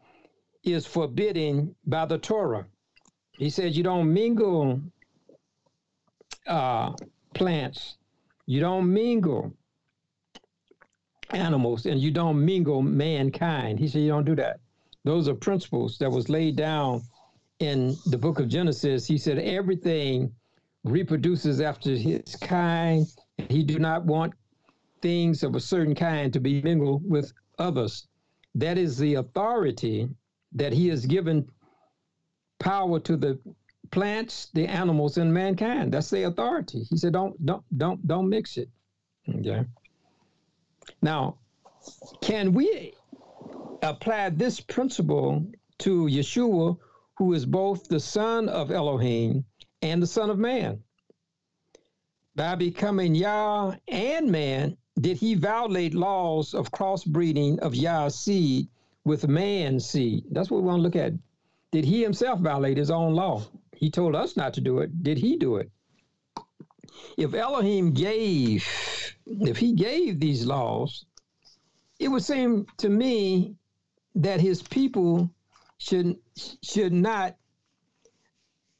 is 0.62 0.86
forbidden 0.86 1.74
by 1.86 2.06
the 2.06 2.18
Torah. 2.18 2.66
He 3.32 3.50
says 3.50 3.76
you 3.76 3.82
don't 3.82 4.12
mingle 4.12 4.80
uh, 6.46 6.92
plants, 7.34 7.96
you 8.46 8.60
don't 8.60 8.92
mingle 8.92 9.52
animals, 11.30 11.86
and 11.86 12.00
you 12.00 12.10
don't 12.10 12.44
mingle 12.44 12.82
mankind. 12.82 13.78
He 13.78 13.88
said 13.88 14.02
you 14.02 14.08
don't 14.08 14.24
do 14.24 14.36
that. 14.36 14.60
Those 15.04 15.28
are 15.28 15.34
principles 15.34 15.98
that 15.98 16.10
was 16.10 16.28
laid 16.28 16.56
down 16.56 17.02
in 17.58 17.96
the 18.06 18.18
book 18.18 18.40
of 18.40 18.48
Genesis. 18.48 19.06
He 19.06 19.18
said 19.18 19.38
everything 19.38 20.32
reproduces 20.84 21.60
after 21.60 21.96
his 21.96 22.36
kind. 22.36 23.06
He 23.48 23.62
do 23.62 23.78
not 23.78 24.04
want 24.04 24.34
things 25.02 25.42
of 25.42 25.54
a 25.54 25.60
certain 25.60 25.94
kind 25.94 26.32
to 26.32 26.40
be 26.40 26.62
mingled 26.62 27.08
with 27.08 27.32
others. 27.58 28.06
That 28.54 28.78
is 28.78 28.98
the 28.98 29.14
authority 29.14 30.08
that 30.52 30.72
he 30.72 30.88
has 30.88 31.04
given 31.06 31.48
power 32.58 33.00
to 33.00 33.16
the 33.16 33.38
plants, 33.90 34.48
the 34.54 34.66
animals, 34.66 35.18
and 35.18 35.32
mankind. 35.32 35.92
That's 35.92 36.10
the 36.10 36.24
authority. 36.24 36.84
He 36.88 36.96
said, 36.96 37.12
"Don't, 37.12 37.44
don't, 37.44 37.64
don't, 37.76 38.06
don't 38.06 38.28
mix 38.28 38.56
it." 38.56 38.68
Okay. 39.28 39.64
Now, 41.02 41.38
can 42.20 42.52
we 42.52 42.94
apply 43.82 44.30
this 44.30 44.60
principle 44.60 45.46
to 45.78 46.06
Yeshua, 46.06 46.78
who 47.16 47.32
is 47.32 47.46
both 47.46 47.88
the 47.88 48.00
Son 48.00 48.48
of 48.48 48.70
Elohim 48.70 49.44
and 49.82 50.02
the 50.02 50.06
Son 50.06 50.30
of 50.30 50.38
Man? 50.38 50.82
By 52.36 52.54
becoming 52.56 53.14
Yah 53.14 53.76
and 53.86 54.30
man, 54.30 54.76
did 55.00 55.16
he 55.16 55.34
violate 55.34 55.94
laws 55.94 56.54
of 56.54 56.70
crossbreeding 56.70 57.58
of 57.60 57.74
Yah's 57.74 58.18
seed 58.18 58.68
with 59.04 59.28
man's 59.28 59.88
seed. 59.88 60.24
That's 60.30 60.50
what 60.50 60.62
we 60.62 60.66
want 60.66 60.78
to 60.78 60.82
look 60.82 60.96
at. 60.96 61.12
Did 61.72 61.84
he 61.84 62.02
himself 62.02 62.40
violate 62.40 62.76
his 62.76 62.90
own 62.90 63.14
law? 63.14 63.42
He 63.76 63.90
told 63.90 64.14
us 64.14 64.36
not 64.36 64.54
to 64.54 64.60
do 64.60 64.78
it. 64.78 65.02
Did 65.02 65.18
he 65.18 65.36
do 65.36 65.56
it? 65.56 65.70
If 67.16 67.34
Elohim 67.34 67.92
gave, 67.92 68.66
if 69.26 69.58
he 69.58 69.72
gave 69.72 70.20
these 70.20 70.46
laws, 70.46 71.04
it 71.98 72.08
would 72.08 72.22
seem 72.22 72.66
to 72.78 72.88
me 72.88 73.56
that 74.14 74.40
his 74.40 74.62
people 74.62 75.30
should 75.78 76.16
should 76.62 76.92
not 76.92 77.36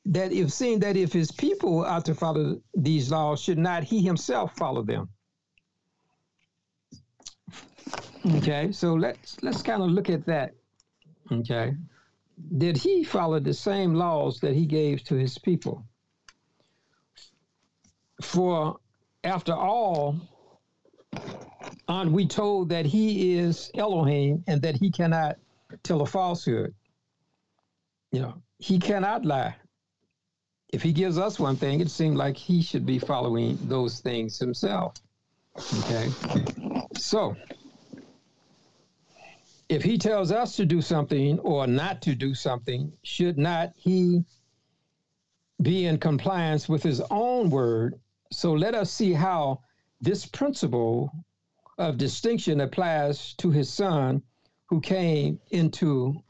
that 0.07 0.33
if 0.33 0.53
seeing 0.53 0.81
that 0.81 0.97
if 0.97 1.13
his 1.13 1.31
people 1.33 1.85
are 1.85 2.03
to 2.03 2.15
follow 2.15 2.61
these 2.75 3.11
laws, 3.11 3.41
should 3.41 3.59
not 3.59 3.83
he 3.83 4.03
himself 4.03 4.55
follow 4.57 4.83
them? 4.83 5.09
Okay, 8.37 8.73
so 8.73 8.95
let's 8.95 9.37
let's 9.43 9.63
kind 9.63 9.83
of 9.83 9.91
look 9.91 10.11
at 10.11 10.27
that. 10.27 10.55
Okay, 11.31 11.75
did 12.59 12.77
he 12.77 13.05
follow 13.05 13.39
the 13.39 13.55
same 13.55 13.95
laws 13.95 14.41
that 14.41 14.55
he 14.55 14.67
gave 14.67 15.05
to 15.05 15.15
his 15.15 15.39
people? 15.39 15.85
For 18.23 18.79
after 19.25 19.53
all, 19.53 20.17
aren't 21.89 22.13
we 22.13 22.27
told 22.27 22.69
that 22.71 22.87
he 22.87 23.39
is 23.39 23.71
Elohim 23.75 24.45
and 24.47 24.61
that 24.63 24.77
he 24.77 24.91
cannot 24.91 25.37
tell 25.83 26.03
a 26.03 26.07
falsehood? 26.07 26.75
You 28.15 28.21
know, 28.23 28.43
he 28.59 28.79
cannot 28.79 29.25
lie. 29.25 29.57
if 30.75 30.83
he 30.83 30.93
gives 30.93 31.19
us 31.19 31.39
one 31.39 31.57
thing, 31.57 31.81
it 31.81 31.91
seems 31.91 32.17
like 32.17 32.37
he 32.37 32.61
should 32.61 32.85
be 32.85 32.99
following 32.99 33.57
those 33.63 34.01
things 34.01 34.39
himself. 34.39 34.95
Okay. 35.79 36.11
So 36.97 37.37
if 39.69 39.85
he 39.85 39.99
tells 39.99 40.33
us 40.33 40.57
to 40.57 40.67
do 40.67 40.83
something 40.83 41.39
or 41.41 41.69
not 41.69 42.03
to 42.03 42.17
do 42.17 42.35
something, 42.35 42.93
should 43.05 43.39
not 43.39 43.73
he 43.77 44.25
be 45.63 45.87
in 45.87 45.99
compliance 45.99 46.69
with 46.69 46.83
his 46.83 47.01
own 47.11 47.51
word? 47.51 47.95
So 48.33 48.53
let 48.53 48.75
us 48.75 48.91
see 48.91 49.13
how 49.13 49.61
this 50.01 50.27
principle 50.27 51.13
of 51.79 51.99
distinction 51.99 52.61
applies 52.61 53.35
to 53.35 53.51
his 53.51 53.73
son 53.73 54.23
who 54.67 54.81
came 54.81 55.39
into 55.51 56.23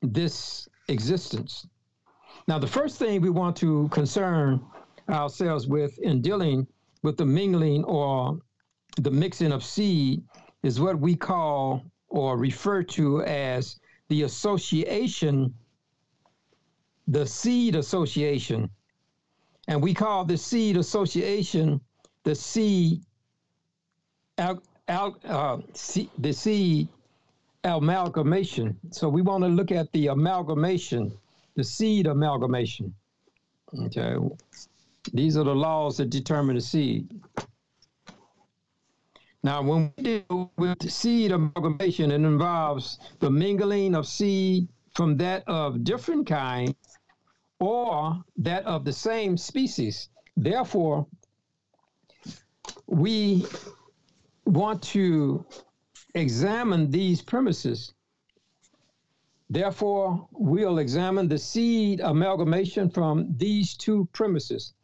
this 0.00 0.68
existence. 0.92 1.66
Now, 2.46 2.58
the 2.58 2.66
first 2.66 2.98
thing 2.98 3.20
we 3.20 3.30
want 3.30 3.56
to 3.56 3.88
concern 3.88 4.60
ourselves 5.08 5.66
with 5.66 5.98
in 5.98 6.20
dealing 6.20 6.66
with 7.02 7.16
the 7.16 7.26
mingling 7.26 7.84
or 7.84 8.38
the 8.96 9.10
mixing 9.10 9.52
of 9.52 9.64
seed 9.64 10.22
is 10.62 10.80
what 10.80 10.98
we 10.98 11.16
call 11.16 11.84
or 12.08 12.36
refer 12.36 12.82
to 12.82 13.22
as 13.22 13.80
the 14.08 14.22
association, 14.22 15.54
the 17.08 17.26
seed 17.26 17.74
association. 17.74 18.68
And 19.68 19.82
we 19.82 19.94
call 19.94 20.24
the 20.24 20.36
seed 20.36 20.76
association 20.76 21.80
the 22.24 22.34
seed, 22.34 23.02
al, 24.38 24.62
al, 24.88 25.16
uh, 25.24 25.58
the 26.18 26.32
seed 26.32 26.88
amalgamation. 27.64 28.78
So 28.90 29.08
we 29.08 29.22
want 29.22 29.44
to 29.44 29.48
look 29.48 29.70
at 29.70 29.90
the 29.92 30.08
amalgamation, 30.08 31.12
the 31.56 31.64
seed 31.64 32.06
amalgamation. 32.06 32.94
Okay. 33.86 34.16
These 35.12 35.36
are 35.36 35.44
the 35.44 35.54
laws 35.54 35.96
that 35.96 36.10
determine 36.10 36.56
the 36.56 36.60
seed. 36.60 37.20
Now, 39.44 39.60
when 39.62 39.92
we 39.96 40.02
deal 40.04 40.52
with 40.56 40.90
seed 40.90 41.32
amalgamation, 41.32 42.12
it 42.12 42.16
involves 42.16 42.98
the 43.18 43.30
mingling 43.30 43.96
of 43.96 44.06
seed 44.06 44.68
from 44.94 45.16
that 45.16 45.42
of 45.48 45.82
different 45.82 46.26
kinds 46.26 46.74
or 47.58 48.22
that 48.36 48.64
of 48.64 48.84
the 48.84 48.92
same 48.92 49.36
species. 49.36 50.10
Therefore, 50.36 51.06
we 52.86 53.46
want 54.44 54.82
to 54.82 55.44
examine 56.14 56.90
these 56.90 57.22
premises. 57.22 57.92
Therefore, 59.50 60.28
we'll 60.32 60.78
examine 60.78 61.28
the 61.28 61.38
seed 61.38 62.00
amalgamation 62.00 62.90
from 62.90 63.34
these 63.36 63.74
two 63.74 64.08
premises. 64.12 64.74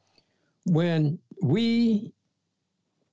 When 0.64 1.18
we 1.42 2.12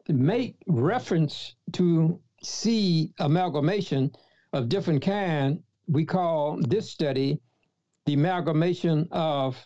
make 0.08 0.58
reference 0.68 1.56
to 1.74 2.20
seed 2.42 3.14
amalgamation 3.20 4.12
of 4.54 4.70
different 4.70 5.02
kind, 5.02 5.64
we 5.88 6.06
call 6.06 6.60
this 6.62 6.90
study 6.90 7.40
the 8.06 8.14
amalgamation 8.14 9.08
of 9.12 9.58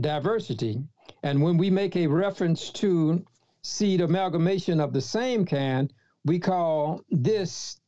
diversity. 0.00 0.82
And 1.22 1.42
when 1.42 1.56
we 1.56 1.70
make 1.70 1.96
a 1.96 2.06
reference 2.06 2.70
to 2.70 3.24
seed 3.62 4.00
amalgamation 4.00 4.80
of 4.80 4.92
the 4.92 5.00
same 5.00 5.44
kind, 5.44 5.92
we 6.26 6.40
call 6.40 7.02
this 7.10 7.80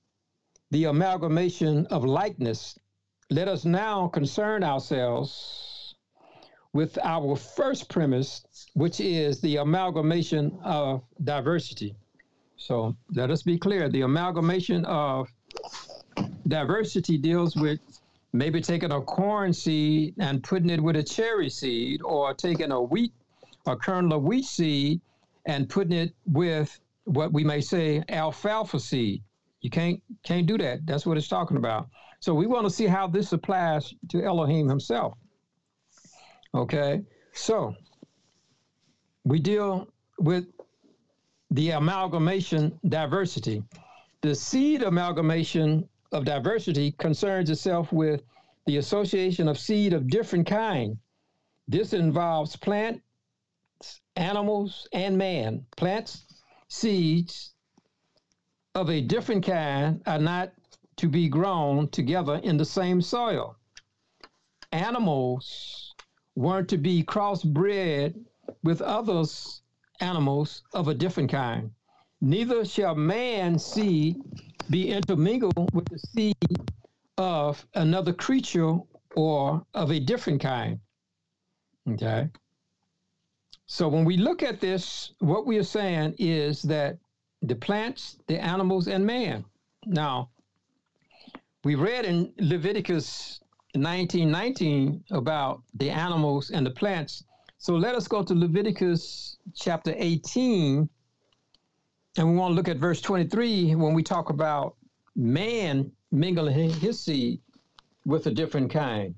the 0.70 0.84
amalgamation 0.84 1.86
of 1.86 2.04
likeness. 2.04 2.78
Let 3.30 3.48
us 3.48 3.64
now 3.64 4.06
concern 4.08 4.62
ourselves 4.62 5.96
with 6.72 6.96
our 7.02 7.34
first 7.34 7.88
premise, 7.88 8.44
which 8.74 9.00
is 9.00 9.40
the 9.40 9.56
amalgamation 9.56 10.56
of 10.62 11.02
diversity. 11.24 11.96
So 12.56 12.96
let 13.12 13.30
us 13.30 13.42
be 13.42 13.58
clear 13.58 13.88
the 13.88 14.02
amalgamation 14.02 14.84
of 14.84 15.28
diversity 16.46 17.18
deals 17.18 17.56
with 17.56 17.80
maybe 18.32 18.60
taking 18.60 18.92
a 18.92 19.00
corn 19.00 19.52
seed 19.52 20.14
and 20.18 20.44
putting 20.44 20.70
it 20.70 20.80
with 20.80 20.94
a 20.94 21.02
cherry 21.02 21.50
seed, 21.50 22.02
or 22.04 22.34
taking 22.34 22.70
a 22.70 22.80
wheat, 22.80 23.12
a 23.66 23.74
kernel 23.76 24.18
of 24.18 24.22
wheat 24.22 24.44
seed 24.44 25.00
and 25.46 25.68
putting 25.68 25.92
it 25.92 26.12
with 26.26 26.78
what 27.08 27.32
we 27.32 27.42
may 27.42 27.60
say 27.60 28.02
alfalfa 28.08 28.78
seed. 28.78 29.22
You 29.60 29.70
can't 29.70 30.00
can't 30.22 30.46
do 30.46 30.58
that. 30.58 30.86
That's 30.86 31.06
what 31.06 31.16
it's 31.16 31.28
talking 31.28 31.56
about. 31.56 31.88
So 32.20 32.34
we 32.34 32.46
want 32.46 32.66
to 32.66 32.70
see 32.70 32.86
how 32.86 33.06
this 33.06 33.32
applies 33.32 33.94
to 34.10 34.22
Elohim 34.22 34.68
himself. 34.68 35.14
Okay, 36.54 37.02
so 37.32 37.74
we 39.24 39.38
deal 39.38 39.88
with 40.18 40.46
the 41.50 41.70
amalgamation 41.70 42.78
diversity. 42.88 43.62
The 44.22 44.34
seed 44.34 44.82
amalgamation 44.82 45.88
of 46.12 46.24
diversity 46.24 46.92
concerns 46.92 47.50
itself 47.50 47.92
with 47.92 48.22
the 48.66 48.78
association 48.78 49.48
of 49.48 49.58
seed 49.58 49.92
of 49.92 50.08
different 50.08 50.46
kind. 50.46 50.98
This 51.68 51.92
involves 51.92 52.56
plant, 52.56 53.00
animals, 54.16 54.88
and 54.92 55.16
man. 55.16 55.64
Plants, 55.76 56.24
seeds 56.68 57.54
of 58.74 58.90
a 58.90 59.00
different 59.00 59.44
kind 59.44 60.02
are 60.06 60.18
not 60.18 60.52
to 60.96 61.08
be 61.08 61.28
grown 61.28 61.88
together 61.88 62.36
in 62.44 62.56
the 62.56 62.64
same 62.64 63.00
soil. 63.00 63.56
Animals 64.72 65.94
weren't 66.34 66.68
to 66.68 66.78
be 66.78 67.02
crossbred 67.02 68.14
with 68.62 68.80
others 68.80 69.62
animals 70.00 70.62
of 70.74 70.88
a 70.88 70.94
different 70.94 71.30
kind. 71.30 71.70
Neither 72.20 72.64
shall 72.64 72.94
man's 72.94 73.64
seed 73.64 74.16
be 74.70 74.90
intermingled 74.90 75.72
with 75.72 75.86
the 75.86 75.98
seed 75.98 76.70
of 77.16 77.66
another 77.74 78.12
creature 78.12 78.78
or 79.16 79.64
of 79.74 79.90
a 79.90 80.00
different 80.00 80.40
kind. 80.40 80.78
Okay. 81.88 82.28
So 83.70 83.86
when 83.86 84.06
we 84.06 84.16
look 84.16 84.42
at 84.42 84.60
this, 84.60 85.12
what 85.18 85.46
we 85.46 85.58
are 85.58 85.62
saying 85.62 86.14
is 86.18 86.62
that 86.62 86.96
the 87.42 87.54
plants, 87.54 88.16
the 88.26 88.42
animals, 88.42 88.88
and 88.88 89.04
man. 89.04 89.44
Now, 89.84 90.30
we 91.64 91.74
read 91.74 92.06
in 92.06 92.32
Leviticus 92.38 93.40
19:19 93.76 95.04
about 95.10 95.62
the 95.74 95.90
animals 95.90 96.50
and 96.50 96.64
the 96.64 96.70
plants. 96.70 97.24
So 97.58 97.76
let 97.76 97.94
us 97.94 98.08
go 98.08 98.22
to 98.22 98.34
Leviticus 98.34 99.36
chapter 99.54 99.92
18, 99.94 100.88
and 102.16 102.30
we 102.30 102.36
want 102.36 102.52
to 102.52 102.54
look 102.56 102.68
at 102.68 102.78
verse 102.78 103.02
23 103.02 103.74
when 103.74 103.92
we 103.92 104.02
talk 104.02 104.30
about 104.30 104.76
man 105.14 105.92
mingling 106.10 106.70
his 106.70 106.98
seed 107.00 107.38
with 108.06 108.26
a 108.28 108.30
different 108.30 108.70
kind. 108.70 109.14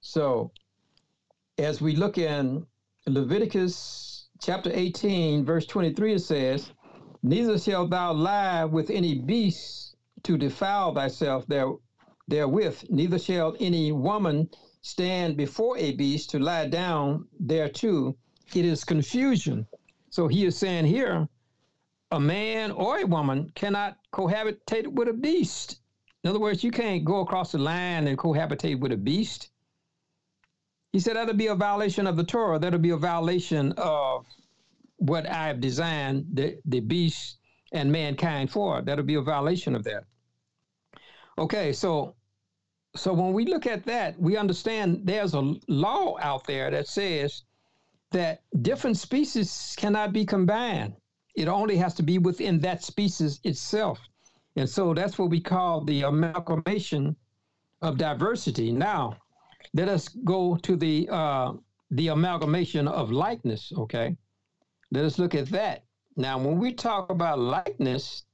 So 0.00 0.50
as 1.58 1.82
we 1.82 1.94
look 1.94 2.16
in 2.16 2.66
Leviticus 3.08 4.26
chapter 4.42 4.70
18, 4.74 5.44
verse 5.44 5.64
23, 5.66 6.14
it 6.14 6.18
says, 6.18 6.72
Neither 7.22 7.56
shalt 7.56 7.90
thou 7.90 8.12
lie 8.12 8.64
with 8.64 8.90
any 8.90 9.20
beast 9.20 9.94
to 10.24 10.36
defile 10.36 10.92
thyself 10.92 11.46
there, 11.46 11.70
therewith, 12.26 12.84
neither 12.90 13.18
shall 13.18 13.56
any 13.60 13.92
woman 13.92 14.50
stand 14.82 15.36
before 15.36 15.78
a 15.78 15.92
beast 15.92 16.30
to 16.30 16.40
lie 16.40 16.66
down 16.66 17.28
thereto. 17.38 18.16
It 18.54 18.64
is 18.64 18.82
confusion. 18.82 19.66
So 20.10 20.26
he 20.26 20.44
is 20.44 20.58
saying 20.58 20.86
here, 20.86 21.28
a 22.10 22.18
man 22.18 22.72
or 22.72 22.98
a 22.98 23.06
woman 23.06 23.50
cannot 23.54 23.98
cohabitate 24.12 24.88
with 24.88 25.08
a 25.08 25.12
beast. 25.12 25.80
In 26.24 26.30
other 26.30 26.40
words, 26.40 26.64
you 26.64 26.72
can't 26.72 27.04
go 27.04 27.20
across 27.20 27.52
the 27.52 27.58
line 27.58 28.08
and 28.08 28.18
cohabitate 28.18 28.80
with 28.80 28.90
a 28.90 28.96
beast. 28.96 29.50
He 30.96 31.00
said 31.00 31.16
that'll 31.16 31.34
be 31.34 31.48
a 31.48 31.54
violation 31.54 32.06
of 32.06 32.16
the 32.16 32.24
Torah. 32.24 32.58
That'll 32.58 32.78
be 32.78 32.88
a 32.88 32.96
violation 32.96 33.72
of 33.72 34.24
what 34.96 35.28
I 35.28 35.48
have 35.48 35.60
designed 35.60 36.24
the, 36.32 36.58
the 36.64 36.80
beast 36.80 37.36
and 37.72 37.92
mankind 37.92 38.50
for. 38.50 38.80
That'll 38.80 39.04
be 39.04 39.16
a 39.16 39.20
violation 39.20 39.74
of 39.74 39.84
that. 39.84 40.04
Okay, 41.36 41.74
so 41.74 42.14
so 42.94 43.12
when 43.12 43.34
we 43.34 43.44
look 43.44 43.66
at 43.66 43.84
that, 43.84 44.18
we 44.18 44.38
understand 44.38 45.02
there's 45.04 45.34
a 45.34 45.56
law 45.68 46.16
out 46.18 46.46
there 46.46 46.70
that 46.70 46.88
says 46.88 47.42
that 48.12 48.40
different 48.62 48.96
species 48.96 49.74
cannot 49.76 50.14
be 50.14 50.24
combined. 50.24 50.94
It 51.34 51.46
only 51.46 51.76
has 51.76 51.92
to 51.96 52.02
be 52.02 52.16
within 52.16 52.58
that 52.60 52.82
species 52.82 53.38
itself. 53.44 54.00
And 54.56 54.66
so 54.66 54.94
that's 54.94 55.18
what 55.18 55.28
we 55.28 55.42
call 55.42 55.84
the 55.84 56.04
amalgamation 56.04 57.16
of 57.82 57.98
diversity. 57.98 58.72
Now, 58.72 59.18
let 59.74 59.88
us 59.88 60.08
go 60.08 60.56
to 60.56 60.76
the 60.76 61.08
uh, 61.10 61.52
the 61.90 62.08
amalgamation 62.08 62.88
of 62.88 63.12
likeness. 63.12 63.72
Okay, 63.76 64.16
let 64.90 65.04
us 65.04 65.18
look 65.18 65.34
at 65.34 65.46
that. 65.50 65.84
Now, 66.16 66.38
when 66.38 66.58
we 66.58 66.72
talk 66.72 67.10
about 67.10 67.38
likeness, 67.38 68.24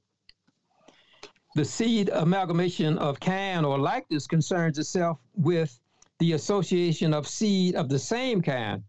the 1.55 1.65
seed 1.65 2.09
amalgamation 2.09 2.97
of 2.97 3.19
kind 3.19 3.65
or 3.65 3.77
likeness 3.77 4.25
concerns 4.25 4.79
itself 4.79 5.19
with 5.35 5.79
the 6.19 6.33
association 6.33 7.13
of 7.13 7.27
seed 7.27 7.75
of 7.75 7.89
the 7.89 7.99
same 7.99 8.41
kind. 8.41 8.83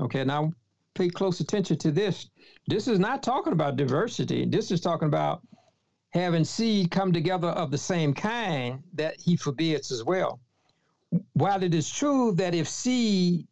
Okay, 0.00 0.24
now 0.24 0.52
pay 0.94 1.08
close 1.08 1.40
attention 1.40 1.76
to 1.78 1.90
this. 1.90 2.30
This 2.66 2.88
is 2.88 2.98
not 2.98 3.22
talking 3.22 3.52
about 3.52 3.76
diversity. 3.76 4.46
This 4.46 4.70
is 4.70 4.80
talking 4.80 5.08
about 5.08 5.42
having 6.10 6.44
seed 6.44 6.90
come 6.90 7.12
together 7.12 7.48
of 7.48 7.70
the 7.70 7.78
same 7.78 8.12
kind 8.14 8.82
that 8.94 9.20
he 9.20 9.36
forbids 9.36 9.92
as 9.92 10.04
well. 10.04 10.40
While 11.32 11.62
it 11.62 11.74
is 11.74 11.90
true 11.90 12.32
that 12.32 12.54
if 12.54 12.68
seed 12.68 13.46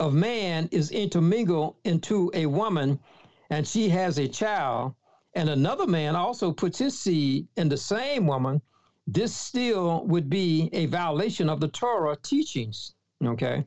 of 0.00 0.14
man 0.14 0.68
is 0.72 0.90
intermingled 0.90 1.76
into 1.84 2.30
a 2.34 2.46
woman 2.46 2.98
and 3.50 3.66
she 3.66 3.88
has 3.90 4.18
a 4.18 4.26
child, 4.26 4.94
and 5.34 5.48
another 5.48 5.86
man 5.86 6.16
also 6.16 6.52
puts 6.52 6.78
his 6.78 6.98
seed 6.98 7.46
in 7.56 7.68
the 7.68 7.76
same 7.76 8.26
woman, 8.26 8.60
this 9.06 9.34
still 9.34 10.04
would 10.06 10.28
be 10.28 10.68
a 10.72 10.86
violation 10.86 11.48
of 11.48 11.60
the 11.60 11.68
Torah 11.68 12.16
teachings. 12.22 12.94
Okay. 13.24 13.64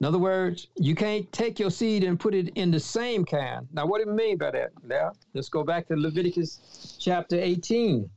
In 0.00 0.06
other 0.06 0.18
words, 0.18 0.68
you 0.76 0.94
can't 0.94 1.30
take 1.32 1.58
your 1.58 1.70
seed 1.70 2.04
and 2.04 2.20
put 2.20 2.34
it 2.34 2.48
in 2.54 2.70
the 2.70 2.80
same 2.80 3.24
can. 3.24 3.66
Now, 3.72 3.86
what 3.86 4.02
do 4.02 4.10
you 4.10 4.14
mean 4.14 4.36
by 4.36 4.50
that? 4.50 4.70
Now, 4.84 5.12
let's 5.32 5.48
go 5.48 5.64
back 5.64 5.88
to 5.88 5.96
Leviticus 5.96 6.98
chapter 7.00 7.40
18. 7.40 8.10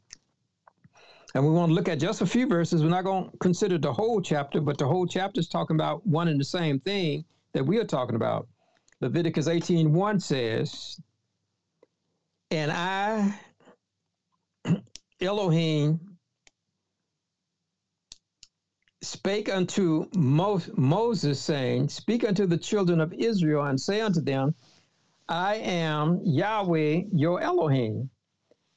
And 1.35 1.45
we 1.45 1.51
want 1.51 1.69
to 1.69 1.73
look 1.73 1.87
at 1.87 1.99
just 1.99 2.21
a 2.21 2.25
few 2.25 2.47
verses. 2.47 2.81
We're 2.83 2.89
not 2.89 3.03
going 3.03 3.29
to 3.29 3.37
consider 3.37 3.77
the 3.77 3.93
whole 3.93 4.19
chapter, 4.21 4.59
but 4.61 4.77
the 4.77 4.87
whole 4.87 5.05
chapter 5.05 5.39
is 5.39 5.47
talking 5.47 5.75
about 5.75 6.05
one 6.05 6.27
and 6.27 6.39
the 6.39 6.45
same 6.45 6.79
thing 6.79 7.23
that 7.53 7.65
we 7.65 7.77
are 7.77 7.85
talking 7.85 8.15
about. 8.15 8.47
Leviticus 9.01 9.47
18 9.47 9.93
1 9.93 10.19
says, 10.19 10.99
And 12.51 12.71
I, 12.71 13.39
Elohim, 15.21 15.99
spake 19.01 19.49
unto 19.49 20.07
Mo- 20.15 20.61
Moses, 20.75 21.39
saying, 21.39 21.89
Speak 21.89 22.27
unto 22.27 22.47
the 22.47 22.57
children 22.57 22.99
of 22.99 23.13
Israel, 23.13 23.63
and 23.65 23.79
say 23.79 24.01
unto 24.01 24.21
them, 24.21 24.55
I 25.29 25.55
am 25.57 26.21
Yahweh 26.23 27.03
your 27.13 27.39
Elohim. 27.39 28.09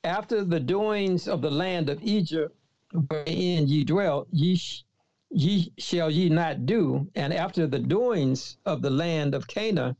After 0.05 0.45
the 0.45 0.61
doings 0.61 1.29
of 1.29 1.43
the 1.43 1.51
land 1.51 1.88
of 1.88 2.03
Egypt, 2.03 2.57
wherein 3.09 3.69
ye 3.69 3.85
dwelt, 3.85 4.29
ye, 4.33 4.57
sh- 4.57 4.85
ye 5.31 5.73
shall 5.79 6.11
ye 6.11 6.29
not 6.29 6.67
do, 6.67 7.11
and 7.15 7.33
after 7.33 7.67
the 7.67 7.79
doings 7.81 8.59
of 8.67 8.83
the 8.83 8.91
land 8.91 9.35
of 9.35 9.47
Canaan, 9.47 9.97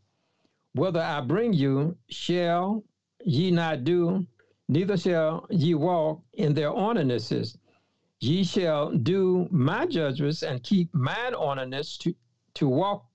whether 0.75 1.01
I 1.01 1.21
bring 1.21 1.53
you, 1.53 1.97
shall 2.09 2.85
ye 3.25 3.51
not 3.51 3.85
do, 3.85 4.27
neither 4.69 4.97
shall 4.97 5.47
ye 5.51 5.75
walk 5.75 6.23
in 6.35 6.55
their 6.55 6.71
ordinances 6.71 7.57
Ye 8.21 8.45
shall 8.45 8.93
do 8.93 9.49
my 9.51 9.87
judgments 9.87 10.43
and 10.45 10.63
keep 10.63 10.95
mine 10.95 11.35
ordinances 11.35 11.99
to, 11.99 12.15
to 12.55 12.69
walk 12.69 13.07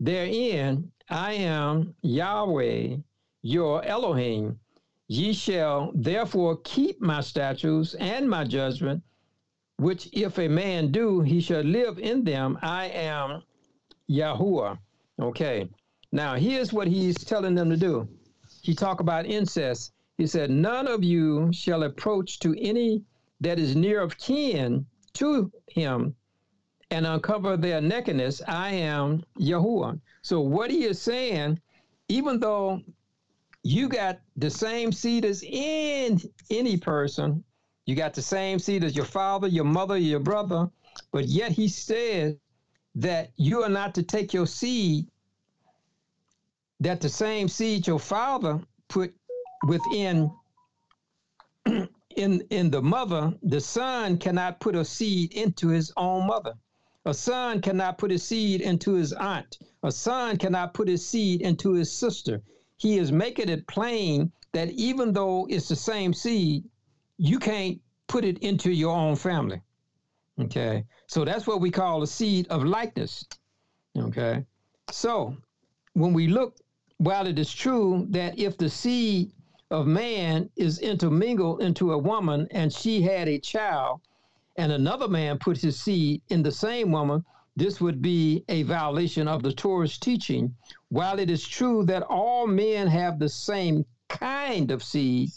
therein. 0.00 0.92
I 1.10 1.34
am 1.34 1.94
Yahweh, 2.02 2.96
your 3.42 3.84
Elohim. 3.84 4.60
Ye 5.08 5.32
shall 5.32 5.90
therefore 5.94 6.58
keep 6.58 7.00
my 7.00 7.22
statutes 7.22 7.94
and 7.94 8.28
my 8.28 8.44
judgment, 8.44 9.02
which 9.78 10.08
if 10.12 10.38
a 10.38 10.48
man 10.48 10.92
do, 10.92 11.22
he 11.22 11.40
shall 11.40 11.62
live 11.62 11.98
in 11.98 12.24
them. 12.24 12.58
I 12.60 12.86
am 12.88 13.42
Yahuwah. 14.10 14.78
Okay. 15.18 15.68
Now 16.12 16.34
here's 16.36 16.72
what 16.72 16.88
he's 16.88 17.16
telling 17.24 17.54
them 17.54 17.70
to 17.70 17.76
do. 17.76 18.08
He 18.62 18.74
talk 18.74 19.00
about 19.00 19.24
incest. 19.24 19.92
He 20.18 20.26
said, 20.26 20.50
None 20.50 20.86
of 20.86 21.02
you 21.02 21.50
shall 21.52 21.84
approach 21.84 22.38
to 22.40 22.54
any 22.58 23.02
that 23.40 23.58
is 23.58 23.74
near 23.74 24.00
of 24.00 24.18
kin 24.18 24.84
to 25.14 25.50
him 25.68 26.14
and 26.90 27.06
uncover 27.06 27.56
their 27.56 27.80
nakedness, 27.80 28.42
I 28.46 28.72
am 28.72 29.22
Yahuwah. 29.38 30.00
So 30.22 30.40
what 30.40 30.70
he 30.70 30.84
is 30.84 31.00
saying, 31.00 31.60
even 32.08 32.40
though 32.40 32.80
you 33.68 33.86
got 33.86 34.18
the 34.36 34.48
same 34.48 34.90
seed 34.90 35.26
as 35.26 35.42
in 35.42 36.18
any 36.50 36.78
person, 36.78 37.44
you 37.84 37.94
got 37.94 38.14
the 38.14 38.22
same 38.22 38.58
seed 38.58 38.82
as 38.82 38.96
your 38.96 39.04
father, 39.04 39.46
your 39.46 39.64
mother, 39.64 39.98
your 39.98 40.20
brother, 40.20 40.70
but 41.12 41.26
yet 41.26 41.52
he 41.52 41.68
says 41.68 42.34
that 42.94 43.30
you 43.36 43.62
are 43.62 43.68
not 43.68 43.94
to 43.94 44.02
take 44.02 44.32
your 44.32 44.46
seed, 44.46 45.06
that 46.80 47.02
the 47.02 47.10
same 47.10 47.46
seed 47.46 47.86
your 47.86 47.98
father 47.98 48.58
put 48.88 49.14
within 49.66 50.30
in 52.16 52.40
in 52.48 52.70
the 52.70 52.80
mother, 52.80 53.34
the 53.42 53.60
son 53.60 54.16
cannot 54.16 54.60
put 54.60 54.76
a 54.76 54.84
seed 54.84 55.34
into 55.34 55.68
his 55.68 55.92
own 55.98 56.26
mother. 56.26 56.54
A 57.04 57.12
son 57.12 57.60
cannot 57.60 57.98
put 57.98 58.12
a 58.12 58.18
seed 58.18 58.62
into 58.62 58.94
his 58.94 59.12
aunt. 59.12 59.58
A 59.82 59.92
son 59.92 60.38
cannot 60.38 60.72
put 60.72 60.88
his 60.88 61.06
seed 61.06 61.42
into 61.42 61.72
his 61.72 61.92
sister. 61.92 62.40
He 62.78 62.98
is 62.98 63.12
making 63.12 63.48
it 63.48 63.66
plain 63.66 64.32
that 64.52 64.70
even 64.70 65.12
though 65.12 65.46
it's 65.50 65.68
the 65.68 65.76
same 65.76 66.14
seed, 66.14 66.64
you 67.18 67.38
can't 67.38 67.80
put 68.06 68.24
it 68.24 68.38
into 68.38 68.70
your 68.72 68.96
own 68.96 69.16
family. 69.16 69.60
Okay. 70.40 70.84
So 71.08 71.24
that's 71.24 71.46
what 71.46 71.60
we 71.60 71.70
call 71.70 72.02
a 72.02 72.06
seed 72.06 72.46
of 72.48 72.64
likeness. 72.64 73.24
Okay. 73.96 74.44
So 74.90 75.36
when 75.94 76.12
we 76.12 76.28
look, 76.28 76.56
while 76.98 77.26
it 77.26 77.38
is 77.38 77.52
true 77.52 78.06
that 78.10 78.38
if 78.38 78.56
the 78.56 78.68
seed 78.68 79.32
of 79.70 79.86
man 79.86 80.48
is 80.56 80.78
intermingled 80.78 81.60
into 81.60 81.92
a 81.92 81.98
woman 81.98 82.48
and 82.52 82.72
she 82.72 83.02
had 83.02 83.28
a 83.28 83.38
child, 83.38 84.00
and 84.56 84.72
another 84.72 85.08
man 85.08 85.38
put 85.38 85.56
his 85.56 85.80
seed 85.80 86.22
in 86.30 86.42
the 86.42 86.50
same 86.50 86.90
woman, 86.90 87.24
this 87.58 87.80
would 87.80 88.00
be 88.00 88.44
a 88.48 88.62
violation 88.62 89.26
of 89.26 89.42
the 89.42 89.52
Torah's 89.52 89.98
teaching. 89.98 90.54
While 90.90 91.18
it 91.18 91.28
is 91.28 91.46
true 91.46 91.84
that 91.86 92.04
all 92.04 92.46
men 92.46 92.86
have 92.86 93.18
the 93.18 93.28
same 93.28 93.84
kind 94.08 94.70
of 94.70 94.80
seed 94.80 95.30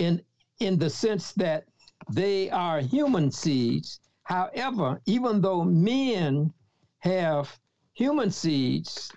in, 0.00 0.20
in 0.58 0.76
the 0.76 0.90
sense 0.90 1.30
that 1.34 1.64
they 2.10 2.50
are 2.50 2.80
human 2.80 3.30
seeds, 3.30 4.00
however, 4.24 5.00
even 5.06 5.40
though 5.40 5.62
men 5.62 6.52
have 6.98 7.56
human 7.94 8.32
seeds, 8.32 9.12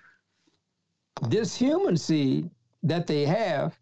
this 1.28 1.56
human 1.56 1.96
seed 1.96 2.48
that 2.84 3.08
they 3.08 3.26
have 3.26 3.76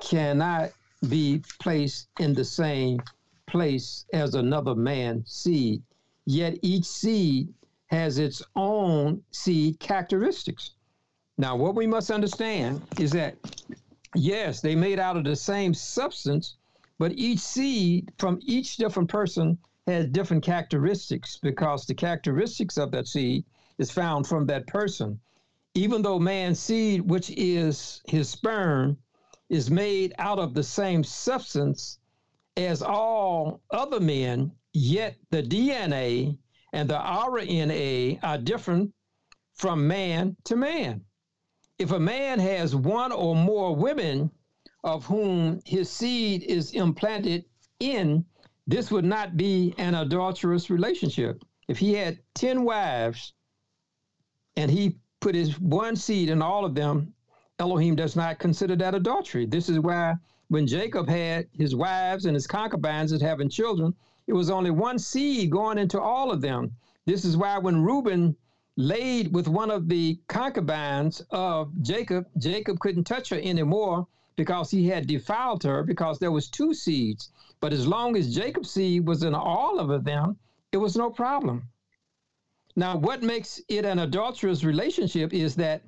cannot 0.00 0.70
be 1.08 1.42
placed 1.58 2.06
in 2.20 2.34
the 2.34 2.44
same 2.44 3.00
place 3.48 4.06
as 4.12 4.36
another 4.36 4.76
man's 4.76 5.32
seed. 5.32 5.82
Yet 6.24 6.56
each 6.62 6.84
seed 6.84 7.52
has 7.90 8.18
its 8.18 8.42
own 8.54 9.22
seed 9.32 9.80
characteristics. 9.80 10.72
Now, 11.38 11.56
what 11.56 11.74
we 11.74 11.86
must 11.86 12.10
understand 12.10 12.82
is 12.98 13.10
that, 13.12 13.34
yes, 14.14 14.60
they 14.60 14.76
made 14.76 15.00
out 15.00 15.16
of 15.16 15.24
the 15.24 15.34
same 15.34 15.74
substance, 15.74 16.56
but 16.98 17.12
each 17.12 17.40
seed 17.40 18.12
from 18.18 18.38
each 18.42 18.76
different 18.76 19.08
person 19.08 19.58
has 19.86 20.06
different 20.06 20.44
characteristics 20.44 21.38
because 21.42 21.86
the 21.86 21.94
characteristics 21.94 22.76
of 22.76 22.92
that 22.92 23.08
seed 23.08 23.44
is 23.78 23.90
found 23.90 24.26
from 24.26 24.46
that 24.46 24.66
person. 24.66 25.18
Even 25.74 26.02
though 26.02 26.18
man's 26.18 26.60
seed, 26.60 27.00
which 27.00 27.30
is 27.30 28.02
his 28.06 28.28
sperm, 28.28 28.96
is 29.48 29.70
made 29.70 30.14
out 30.18 30.38
of 30.38 30.54
the 30.54 30.62
same 30.62 31.02
substance 31.02 31.98
as 32.56 32.82
all 32.82 33.60
other 33.70 33.98
men, 33.98 34.52
yet 34.72 35.16
the 35.30 35.42
DNA 35.42 36.36
and 36.72 36.88
the 36.88 36.98
RNA 36.98 38.22
are 38.22 38.38
different 38.38 38.92
from 39.54 39.86
man 39.86 40.36
to 40.44 40.56
man. 40.56 41.04
If 41.78 41.92
a 41.92 42.00
man 42.00 42.38
has 42.38 42.76
one 42.76 43.12
or 43.12 43.34
more 43.34 43.74
women 43.74 44.30
of 44.84 45.04
whom 45.06 45.60
his 45.64 45.90
seed 45.90 46.42
is 46.42 46.72
implanted 46.72 47.44
in, 47.78 48.24
this 48.66 48.90
would 48.90 49.04
not 49.04 49.36
be 49.36 49.74
an 49.78 49.94
adulterous 49.94 50.70
relationship. 50.70 51.42
If 51.68 51.78
he 51.78 51.94
had 51.94 52.18
10 52.34 52.64
wives 52.64 53.32
and 54.56 54.70
he 54.70 54.98
put 55.20 55.34
his 55.34 55.58
one 55.58 55.96
seed 55.96 56.30
in 56.30 56.42
all 56.42 56.64
of 56.64 56.74
them, 56.74 57.14
Elohim 57.58 57.94
does 57.94 58.16
not 58.16 58.38
consider 58.38 58.76
that 58.76 58.94
adultery. 58.94 59.46
This 59.46 59.68
is 59.68 59.78
why 59.78 60.14
when 60.48 60.66
Jacob 60.66 61.08
had 61.08 61.46
his 61.52 61.74
wives 61.74 62.24
and 62.24 62.34
his 62.34 62.46
concubines 62.46 63.12
and 63.12 63.22
having 63.22 63.48
children, 63.48 63.94
it 64.30 64.34
was 64.34 64.48
only 64.48 64.70
one 64.70 64.96
seed 64.96 65.50
going 65.50 65.76
into 65.76 66.00
all 66.00 66.30
of 66.30 66.40
them. 66.40 66.70
This 67.04 67.24
is 67.24 67.36
why 67.36 67.58
when 67.58 67.82
Reuben 67.82 68.36
laid 68.76 69.34
with 69.34 69.48
one 69.48 69.72
of 69.72 69.88
the 69.88 70.20
concubines 70.28 71.20
of 71.30 71.72
Jacob, 71.82 72.28
Jacob 72.38 72.78
couldn't 72.78 73.08
touch 73.08 73.30
her 73.30 73.40
anymore 73.40 74.06
because 74.36 74.70
he 74.70 74.86
had 74.86 75.08
defiled 75.08 75.64
her 75.64 75.82
because 75.82 76.20
there 76.20 76.30
was 76.30 76.48
two 76.48 76.72
seeds. 76.72 77.32
But 77.58 77.72
as 77.72 77.88
long 77.88 78.16
as 78.16 78.32
Jacob's 78.32 78.70
seed 78.70 79.04
was 79.04 79.24
in 79.24 79.34
all 79.34 79.80
of 79.80 80.04
them, 80.04 80.36
it 80.70 80.76
was 80.76 80.96
no 80.96 81.10
problem. 81.10 81.68
Now, 82.76 82.96
what 82.96 83.24
makes 83.24 83.60
it 83.68 83.84
an 83.84 83.98
adulterous 83.98 84.62
relationship 84.62 85.34
is 85.34 85.56
that 85.56 85.82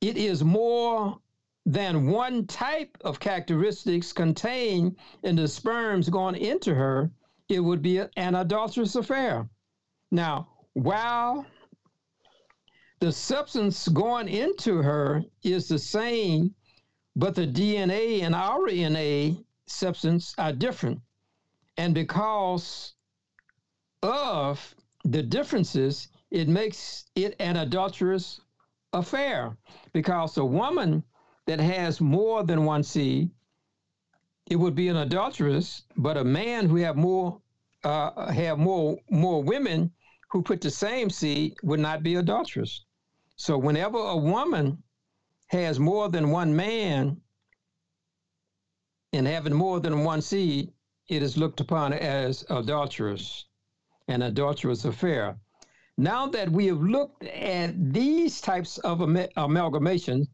it 0.00 0.16
is 0.16 0.44
more 0.44 1.18
than 1.66 2.06
one 2.06 2.46
type 2.46 2.96
of 3.00 3.18
characteristics 3.18 4.12
contained 4.12 4.94
in 5.24 5.34
the 5.34 5.48
sperms 5.48 6.08
going 6.08 6.36
into 6.36 6.76
her, 6.76 7.10
it 7.48 7.60
would 7.60 7.82
be 7.82 7.98
an 8.16 8.34
adulterous 8.34 8.96
affair. 8.96 9.48
Now, 10.10 10.48
while 10.74 11.46
The 13.02 13.10
substance 13.10 13.88
going 13.88 14.28
into 14.28 14.76
her 14.76 15.24
is 15.42 15.66
the 15.66 15.80
same, 15.80 16.54
but 17.16 17.34
the 17.34 17.48
DNA 17.48 18.22
and 18.22 18.32
our 18.32 18.60
RNA 18.60 19.44
substance 19.66 20.36
are 20.38 20.52
different. 20.52 21.00
And 21.76 21.96
because 21.96 22.94
of 24.04 24.76
the 25.02 25.20
differences, 25.24 26.06
it 26.30 26.46
makes 26.48 27.06
it 27.16 27.34
an 27.40 27.56
adulterous 27.56 28.40
affair. 28.92 29.56
Because 29.92 30.36
a 30.36 30.44
woman 30.44 31.02
that 31.46 31.58
has 31.58 32.00
more 32.00 32.44
than 32.44 32.64
one 32.64 32.84
seed, 32.84 33.30
it 34.52 34.56
would 34.56 34.74
be 34.74 34.88
an 34.88 34.98
adulteress, 34.98 35.84
but 35.96 36.18
a 36.18 36.24
man 36.24 36.68
who 36.68 36.76
have 36.76 36.94
more 36.94 37.40
uh, 37.84 38.30
have 38.30 38.58
more 38.58 38.98
more 39.08 39.42
women 39.42 39.90
who 40.30 40.42
put 40.42 40.60
the 40.60 40.70
same 40.70 41.08
seed 41.08 41.54
would 41.62 41.80
not 41.80 42.02
be 42.02 42.16
adulterous. 42.16 42.84
So 43.36 43.56
whenever 43.56 43.96
a 43.96 44.16
woman 44.16 44.82
has 45.46 45.80
more 45.80 46.10
than 46.10 46.30
one 46.30 46.54
man 46.54 47.16
and 49.14 49.26
having 49.26 49.54
more 49.54 49.80
than 49.80 50.04
one 50.04 50.20
seed, 50.20 50.70
it 51.08 51.22
is 51.22 51.38
looked 51.38 51.60
upon 51.60 51.94
as 51.94 52.44
adulterous, 52.50 53.46
an 54.08 54.20
adulterous 54.20 54.84
affair. 54.84 55.38
Now 55.96 56.26
that 56.26 56.50
we 56.50 56.66
have 56.66 56.82
looked 56.82 57.24
at 57.24 57.70
these 57.92 58.42
types 58.42 58.76
of 58.90 59.00
am- 59.00 59.28
amalgamation, 59.36 60.28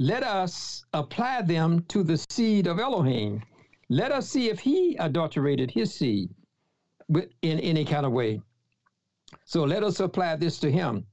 let 0.00 0.22
us 0.22 0.84
apply 0.92 1.42
them 1.42 1.84
to 1.88 2.04
the 2.04 2.24
seed 2.30 2.68
of 2.68 2.78
Elohim. 2.78 3.42
Let 3.88 4.12
us 4.12 4.28
see 4.28 4.48
if 4.48 4.60
he 4.60 4.94
adulterated 4.96 5.72
his 5.72 5.92
seed 5.92 6.30
in 7.42 7.58
any 7.58 7.84
kind 7.84 8.06
of 8.06 8.12
way. 8.12 8.40
So 9.44 9.64
let 9.64 9.82
us 9.82 9.98
apply 9.98 10.36
this 10.36 10.60
to 10.60 10.70
him. 10.70 11.04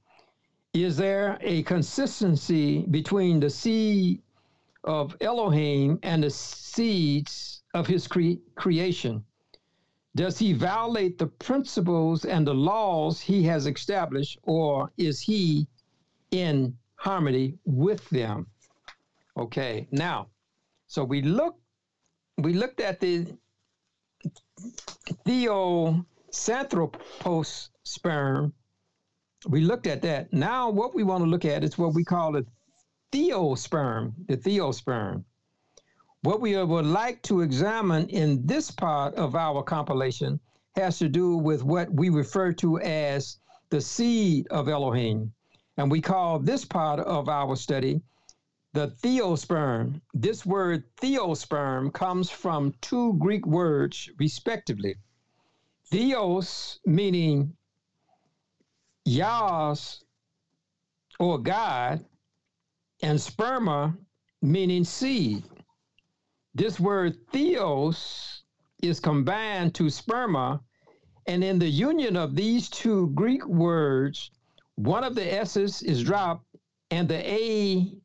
Is 0.73 0.97
there 0.97 1.39
a 1.41 1.63
consistency 1.63 2.85
between 2.91 3.39
the 3.39 3.49
seed 3.49 4.21
of 4.83 5.17
Elohim 5.19 5.97
and 6.03 6.23
the 6.23 6.29
seeds 6.29 7.63
of 7.73 7.87
his 7.87 8.07
cre- 8.07 8.41
creation? 8.53 9.25
Does 10.15 10.37
he 10.37 10.53
violate 10.53 11.17
the 11.17 11.27
principles 11.27 12.23
and 12.23 12.45
the 12.45 12.53
laws 12.53 13.19
he 13.19 13.41
has 13.43 13.65
established, 13.65 14.37
or 14.43 14.91
is 14.97 15.19
he 15.19 15.67
in 16.29 16.77
harmony 16.97 17.57
with 17.65 18.07
them? 18.11 18.45
Okay, 19.37 19.87
now, 19.91 20.27
so 20.87 21.03
we 21.03 21.21
look, 21.21 21.59
we 22.37 22.53
looked 22.53 22.79
at 22.79 22.99
the 22.99 23.27
Theosanthropos 25.25 27.69
sperm. 27.83 28.53
We 29.47 29.61
looked 29.61 29.87
at 29.87 30.01
that. 30.01 30.33
Now, 30.33 30.69
what 30.69 30.95
we 30.95 31.03
want 31.03 31.23
to 31.23 31.29
look 31.29 31.45
at 31.45 31.63
is 31.63 31.77
what 31.77 31.93
we 31.93 32.03
call 32.03 32.31
the 32.31 32.45
theosperm, 33.11 34.13
the 34.27 34.37
theosperm. 34.37 35.23
What 36.21 36.41
we 36.41 36.61
would 36.61 36.85
like 36.85 37.21
to 37.23 37.41
examine 37.41 38.07
in 38.09 38.45
this 38.47 38.71
part 38.71 39.13
of 39.15 39.35
our 39.35 39.61
compilation 39.61 40.39
has 40.75 40.97
to 40.99 41.07
do 41.07 41.37
with 41.37 41.63
what 41.63 41.93
we 41.93 42.09
refer 42.09 42.51
to 42.53 42.79
as 42.79 43.37
the 43.69 43.79
seed 43.79 44.47
of 44.47 44.67
Elohim. 44.67 45.31
And 45.77 45.91
we 45.91 46.01
call 46.01 46.39
this 46.39 46.65
part 46.65 46.99
of 47.01 47.29
our 47.29 47.55
study 47.55 48.01
the 48.75 48.87
theosperm. 49.01 50.01
This 50.13 50.45
word 50.45 50.83
theosperm 50.97 51.91
comes 51.91 52.29
from 52.29 52.73
two 52.81 53.13
Greek 53.13 53.45
words, 53.47 54.09
respectively. 54.19 54.95
Theos, 55.85 56.79
meaning 56.85 57.55
Yah's 59.05 60.03
or 61.21 61.37
God, 61.37 62.03
and 63.01 63.17
sperma, 63.17 63.97
meaning 64.41 64.83
seed. 64.83 65.45
This 66.53 66.77
word 66.77 67.15
theos 67.31 68.43
is 68.83 68.99
combined 68.99 69.73
to 69.75 69.83
sperma, 69.83 70.59
and 71.27 71.45
in 71.45 71.59
the 71.59 71.69
union 71.69 72.17
of 72.17 72.35
these 72.35 72.67
two 72.67 73.07
Greek 73.15 73.47
words, 73.47 74.31
one 74.75 75.05
of 75.05 75.15
the 75.15 75.33
S's 75.33 75.81
is 75.81 76.03
dropped, 76.03 76.45
and 76.91 77.07
the 77.07 77.25
A 77.25 78.01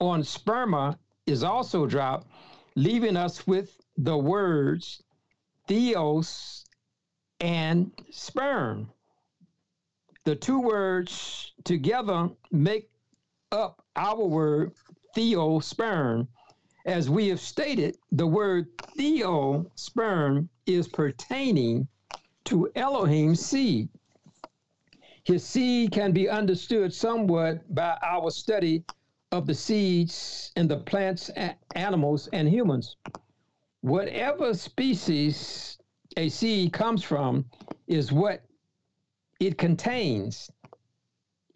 on 0.00 0.22
sperma 0.22 0.98
is 1.26 1.42
also 1.42 1.86
dropped, 1.86 2.26
leaving 2.74 3.16
us 3.16 3.46
with 3.46 3.80
the 3.96 4.16
words 4.16 5.02
theos 5.66 6.64
and 7.40 7.90
sperm. 8.10 8.90
The 10.24 10.36
two 10.36 10.60
words 10.60 11.52
together 11.64 12.30
make 12.50 12.90
up 13.52 13.84
our 13.96 14.24
word 14.24 14.72
theosperm, 15.14 16.28
as 16.86 17.08
we 17.08 17.28
have 17.28 17.40
stated, 17.40 17.96
the 18.12 18.26
word 18.26 18.66
theo, 18.96 19.70
sperm, 19.74 20.48
is 20.66 20.88
pertaining 20.88 21.86
to 22.44 22.70
Elohim's 22.74 23.44
seed. 23.44 23.88
His 25.24 25.44
seed 25.44 25.92
can 25.92 26.12
be 26.12 26.28
understood 26.28 26.92
somewhat 26.92 27.74
by 27.74 27.96
our 28.02 28.30
study 28.30 28.84
of 29.34 29.46
the 29.46 29.54
seeds 29.54 30.52
and 30.54 30.70
the 30.70 30.76
plants, 30.76 31.28
animals, 31.74 32.28
and 32.32 32.48
humans. 32.48 32.96
Whatever 33.80 34.54
species 34.54 35.76
a 36.16 36.28
seed 36.28 36.72
comes 36.72 37.02
from 37.02 37.44
is 37.88 38.12
what 38.12 38.42
it 39.40 39.58
contains. 39.58 40.48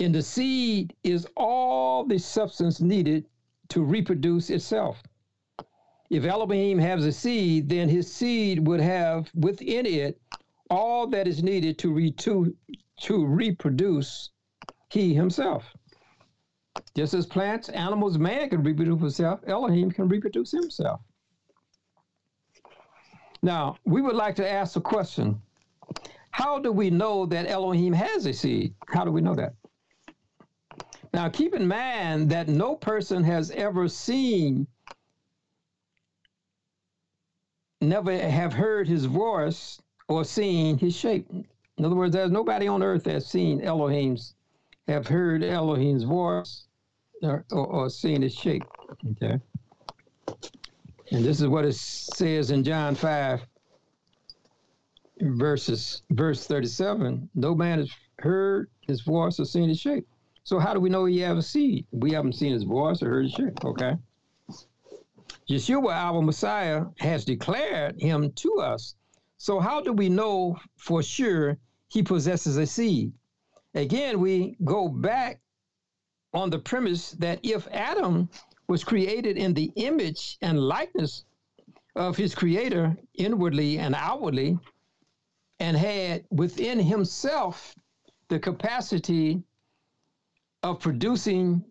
In 0.00 0.10
the 0.10 0.22
seed 0.22 0.92
is 1.04 1.24
all 1.36 2.04
the 2.04 2.18
substance 2.18 2.80
needed 2.80 3.26
to 3.68 3.84
reproduce 3.84 4.50
itself. 4.50 5.00
If 6.10 6.24
Elohim 6.24 6.78
has 6.78 7.06
a 7.06 7.12
seed, 7.12 7.68
then 7.68 7.88
his 7.88 8.12
seed 8.12 8.66
would 8.66 8.80
have 8.80 9.30
within 9.34 9.86
it 9.86 10.20
all 10.68 11.06
that 11.06 11.28
is 11.28 11.44
needed 11.44 11.78
to, 11.78 11.92
re- 11.92 12.10
to, 12.10 12.56
to 13.02 13.24
reproduce 13.24 14.30
he 14.90 15.14
himself. 15.14 15.76
Just 16.94 17.14
as 17.14 17.26
plants, 17.26 17.68
animals, 17.68 18.18
man 18.18 18.50
can 18.50 18.62
reproduce 18.62 19.00
himself, 19.00 19.40
Elohim 19.46 19.90
can 19.90 20.08
reproduce 20.08 20.50
himself. 20.50 21.00
Now, 23.42 23.76
we 23.84 24.02
would 24.02 24.16
like 24.16 24.34
to 24.36 24.48
ask 24.48 24.76
a 24.76 24.80
question. 24.80 25.40
How 26.30 26.58
do 26.58 26.72
we 26.72 26.90
know 26.90 27.26
that 27.26 27.48
Elohim 27.48 27.92
has 27.92 28.26
a 28.26 28.32
seed? 28.32 28.74
How 28.88 29.04
do 29.04 29.10
we 29.10 29.20
know 29.20 29.34
that? 29.34 29.54
Now, 31.12 31.28
keep 31.28 31.54
in 31.54 31.66
mind 31.66 32.30
that 32.30 32.48
no 32.48 32.74
person 32.74 33.24
has 33.24 33.50
ever 33.52 33.88
seen 33.88 34.66
never 37.80 38.16
have 38.16 38.52
heard 38.52 38.88
his 38.88 39.04
voice 39.04 39.80
or 40.08 40.24
seen 40.24 40.78
his 40.78 40.96
shape. 40.96 41.28
In 41.30 41.84
other 41.84 41.94
words, 41.94 42.12
there's 42.12 42.30
nobody 42.30 42.66
on 42.66 42.82
earth 42.82 43.04
that's 43.04 43.26
seen 43.26 43.60
Elohim's, 43.60 44.34
have 44.88 45.06
heard 45.06 45.44
Elohim's 45.44 46.02
voice 46.02 46.67
or, 47.22 47.44
or, 47.50 47.88
his 48.22 48.34
shape. 48.34 48.64
Okay. 49.12 49.38
And 51.10 51.24
this 51.24 51.40
is 51.40 51.46
what 51.48 51.64
it 51.64 51.74
says 51.74 52.50
in 52.50 52.62
John 52.62 52.94
5, 52.94 53.40
verses 55.20 56.02
verse 56.10 56.46
37. 56.46 57.28
No 57.34 57.54
man 57.54 57.78
has 57.78 57.90
heard 58.18 58.68
his 58.82 59.00
voice 59.00 59.40
or 59.40 59.44
seen 59.44 59.68
his 59.68 59.80
shape. 59.80 60.06
So 60.44 60.58
how 60.58 60.74
do 60.74 60.80
we 60.80 60.90
know 60.90 61.04
he 61.04 61.22
a 61.22 61.42
seed? 61.42 61.86
We 61.92 62.12
haven't 62.12 62.34
seen 62.34 62.52
his 62.52 62.64
voice 62.64 63.02
or 63.02 63.10
heard 63.10 63.24
his 63.24 63.32
shape. 63.32 63.64
Okay. 63.64 63.94
Yeshua, 65.48 65.92
our 65.92 66.20
Messiah, 66.20 66.84
has 66.98 67.24
declared 67.24 68.00
him 68.00 68.32
to 68.32 68.60
us. 68.60 68.94
So, 69.38 69.60
how 69.60 69.80
do 69.80 69.92
we 69.92 70.08
know 70.08 70.58
for 70.76 71.02
sure 71.02 71.56
he 71.88 72.02
possesses 72.02 72.56
a 72.56 72.66
seed? 72.66 73.12
Again, 73.74 74.20
we 74.20 74.56
go 74.64 74.88
back 74.88 75.40
on 76.34 76.50
the 76.50 76.58
premise 76.58 77.12
that 77.12 77.40
if 77.42 77.66
Adam 77.70 78.28
was 78.68 78.84
created 78.84 79.36
in 79.36 79.54
the 79.54 79.72
image 79.76 80.38
and 80.42 80.58
likeness 80.60 81.24
of 81.96 82.16
his 82.16 82.34
creator, 82.34 82.96
inwardly 83.14 83.78
and 83.78 83.94
outwardly, 83.94 84.58
and 85.58 85.76
had 85.76 86.24
within 86.30 86.78
himself 86.78 87.74
the 88.28 88.38
capacity 88.38 89.42
of 90.62 90.80
producing 90.80 91.64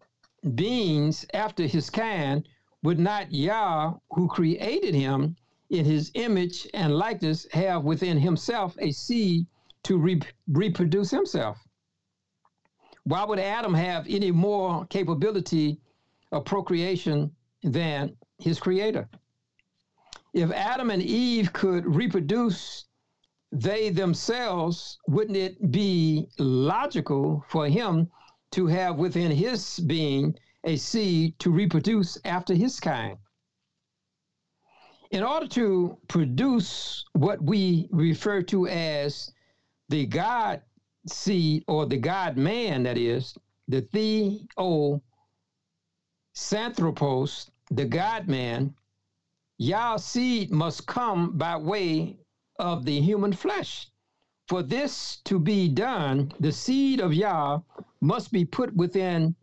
beings 0.55 1.25
after 1.33 1.65
his 1.65 1.89
kind, 1.89 2.47
would 2.83 2.99
not 2.99 3.31
Yah, 3.31 3.93
who 4.11 4.27
created 4.27 4.93
him 4.93 5.35
in 5.69 5.85
his 5.85 6.11
image 6.13 6.67
and 6.73 6.95
likeness, 6.95 7.47
have 7.51 7.83
within 7.83 8.17
himself 8.17 8.75
a 8.79 8.91
seed 8.91 9.45
to 9.83 9.97
re- 9.97 10.21
reproduce 10.47 11.11
himself? 11.11 11.66
Why 13.07 13.23
would 13.23 13.39
Adam 13.39 13.73
have 13.73 14.05
any 14.09 14.31
more 14.31 14.85
capability 14.87 15.79
of 16.33 16.43
procreation 16.43 17.33
than 17.63 18.17
his 18.37 18.59
creator? 18.59 19.07
If 20.33 20.51
Adam 20.51 20.91
and 20.91 21.01
Eve 21.01 21.53
could 21.53 21.85
reproduce 21.85 22.83
they 23.53 23.91
themselves, 23.91 24.99
wouldn't 25.07 25.37
it 25.37 25.71
be 25.71 26.27
logical 26.37 27.45
for 27.47 27.69
him 27.69 28.11
to 28.51 28.67
have 28.67 28.97
within 28.97 29.31
his 29.31 29.79
being 29.79 30.37
a 30.65 30.75
seed 30.75 31.39
to 31.39 31.49
reproduce 31.49 32.17
after 32.25 32.53
his 32.53 32.77
kind. 32.77 33.17
In 35.11 35.23
order 35.23 35.47
to 35.47 35.97
produce 36.09 37.05
what 37.13 37.41
we 37.41 37.87
refer 37.89 38.41
to 38.43 38.67
as 38.67 39.31
the 39.87 40.05
God 40.05 40.61
seed 41.09 41.63
or 41.67 41.85
the 41.85 41.97
God 41.97 42.37
man, 42.37 42.83
that 42.83 42.97
is, 42.97 43.37
the 43.67 43.81
Theo 43.81 45.01
Santhropos, 46.33 47.49
the 47.71 47.85
God 47.85 48.27
man, 48.27 48.73
Yah's 49.57 50.05
seed 50.05 50.51
must 50.51 50.85
come 50.85 51.37
by 51.37 51.57
way 51.57 52.17
of 52.59 52.85
the 52.85 53.01
human 53.01 53.33
flesh. 53.33 53.89
For 54.47 54.63
this 54.63 55.17
to 55.25 55.39
be 55.39 55.67
done, 55.67 56.31
the 56.39 56.51
seed 56.51 56.99
of 57.01 57.13
Yah 57.13 57.59
must 58.01 58.31
be 58.31 58.45
put 58.45 58.73
within 58.75 59.35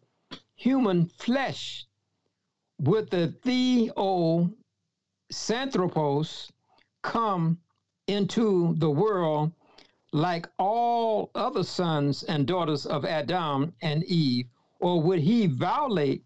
human 0.57 1.07
flesh 1.07 1.87
with 2.79 3.11
the 3.11 3.29
Theo 3.42 4.50
Santhropos 5.31 6.50
come 7.03 7.59
into 8.07 8.74
the 8.79 8.90
world 8.90 9.53
like 10.14 10.46
all 10.61 11.33
other 11.35 11.64
sons 11.64 12.22
and 12.22 12.46
daughters 12.46 12.87
of 12.87 13.05
Adam 13.05 13.74
and 13.83 14.05
Eve, 14.05 14.46
or 14.79 15.03
would 15.03 15.18
he 15.18 15.48
violate 15.48 16.22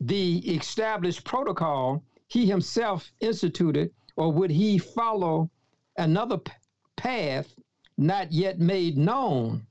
the 0.00 0.38
established 0.56 1.22
protocol 1.22 2.02
he 2.28 2.46
himself 2.46 3.12
instituted, 3.20 3.90
or 4.16 4.32
would 4.32 4.50
he 4.50 4.78
follow 4.78 5.50
another 5.98 6.38
p- 6.38 6.50
path 6.96 7.54
not 7.98 8.32
yet 8.32 8.58
made 8.58 8.96
known? 8.96 9.66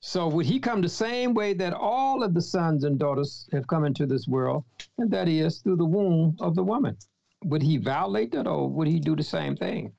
So 0.00 0.28
would 0.28 0.46
he 0.46 0.58
come 0.58 0.80
the 0.80 0.88
same 0.88 1.34
way 1.34 1.52
that 1.52 1.74
all 1.74 2.22
of 2.22 2.32
the 2.32 2.40
sons 2.40 2.84
and 2.84 2.98
daughters 2.98 3.46
have 3.52 3.66
come 3.66 3.84
into 3.84 4.06
this 4.06 4.26
world, 4.26 4.64
and 4.96 5.10
that 5.10 5.28
is 5.28 5.58
through 5.58 5.76
the 5.76 5.84
womb 5.84 6.38
of 6.40 6.54
the 6.54 6.64
woman? 6.64 6.96
Would 7.44 7.62
he 7.62 7.76
violate 7.76 8.32
that, 8.32 8.46
or 8.46 8.66
would 8.66 8.88
he 8.88 8.98
do 8.98 9.14
the 9.14 9.22
same 9.22 9.54
thing? 9.54 9.92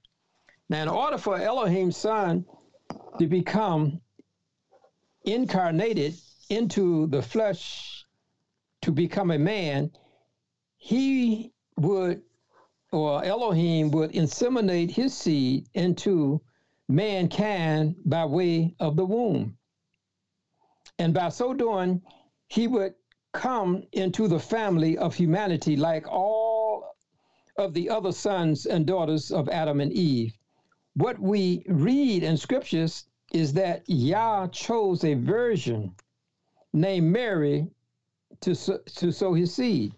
Now, 0.69 0.83
in 0.83 0.87
order 0.89 1.17
for 1.17 1.35
Elohim's 1.35 1.97
son 1.97 2.45
to 3.17 3.27
become 3.27 4.01
incarnated 5.23 6.15
into 6.49 7.07
the 7.07 7.21
flesh 7.21 8.05
to 8.81 8.91
become 8.91 9.31
a 9.31 9.39
man, 9.39 9.91
he 10.77 11.51
would, 11.77 12.21
or 12.91 13.23
Elohim 13.23 13.91
would 13.91 14.11
inseminate 14.11 14.91
his 14.91 15.13
seed 15.13 15.67
into 15.73 16.41
mankind 16.87 17.95
by 18.05 18.25
way 18.25 18.75
of 18.79 18.95
the 18.95 19.05
womb. 19.05 19.57
And 20.97 21.13
by 21.13 21.29
so 21.29 21.53
doing, 21.53 22.01
he 22.47 22.67
would 22.67 22.93
come 23.31 23.83
into 23.91 24.27
the 24.27 24.39
family 24.39 24.97
of 24.97 25.15
humanity 25.15 25.75
like 25.75 26.07
all 26.07 26.95
of 27.57 27.73
the 27.73 27.89
other 27.89 28.11
sons 28.11 28.65
and 28.65 28.85
daughters 28.85 29.31
of 29.31 29.49
Adam 29.49 29.81
and 29.81 29.91
Eve. 29.93 30.38
What 30.99 31.17
we 31.17 31.63
read 31.69 32.23
in 32.23 32.35
scriptures 32.35 33.05
is 33.31 33.53
that 33.53 33.83
Yah 33.87 34.47
chose 34.47 35.05
a 35.05 35.13
virgin 35.13 35.95
named 36.73 37.07
Mary 37.07 37.67
to, 38.41 38.53
to 38.53 39.09
sow 39.09 39.33
his 39.33 39.55
seed. 39.55 39.93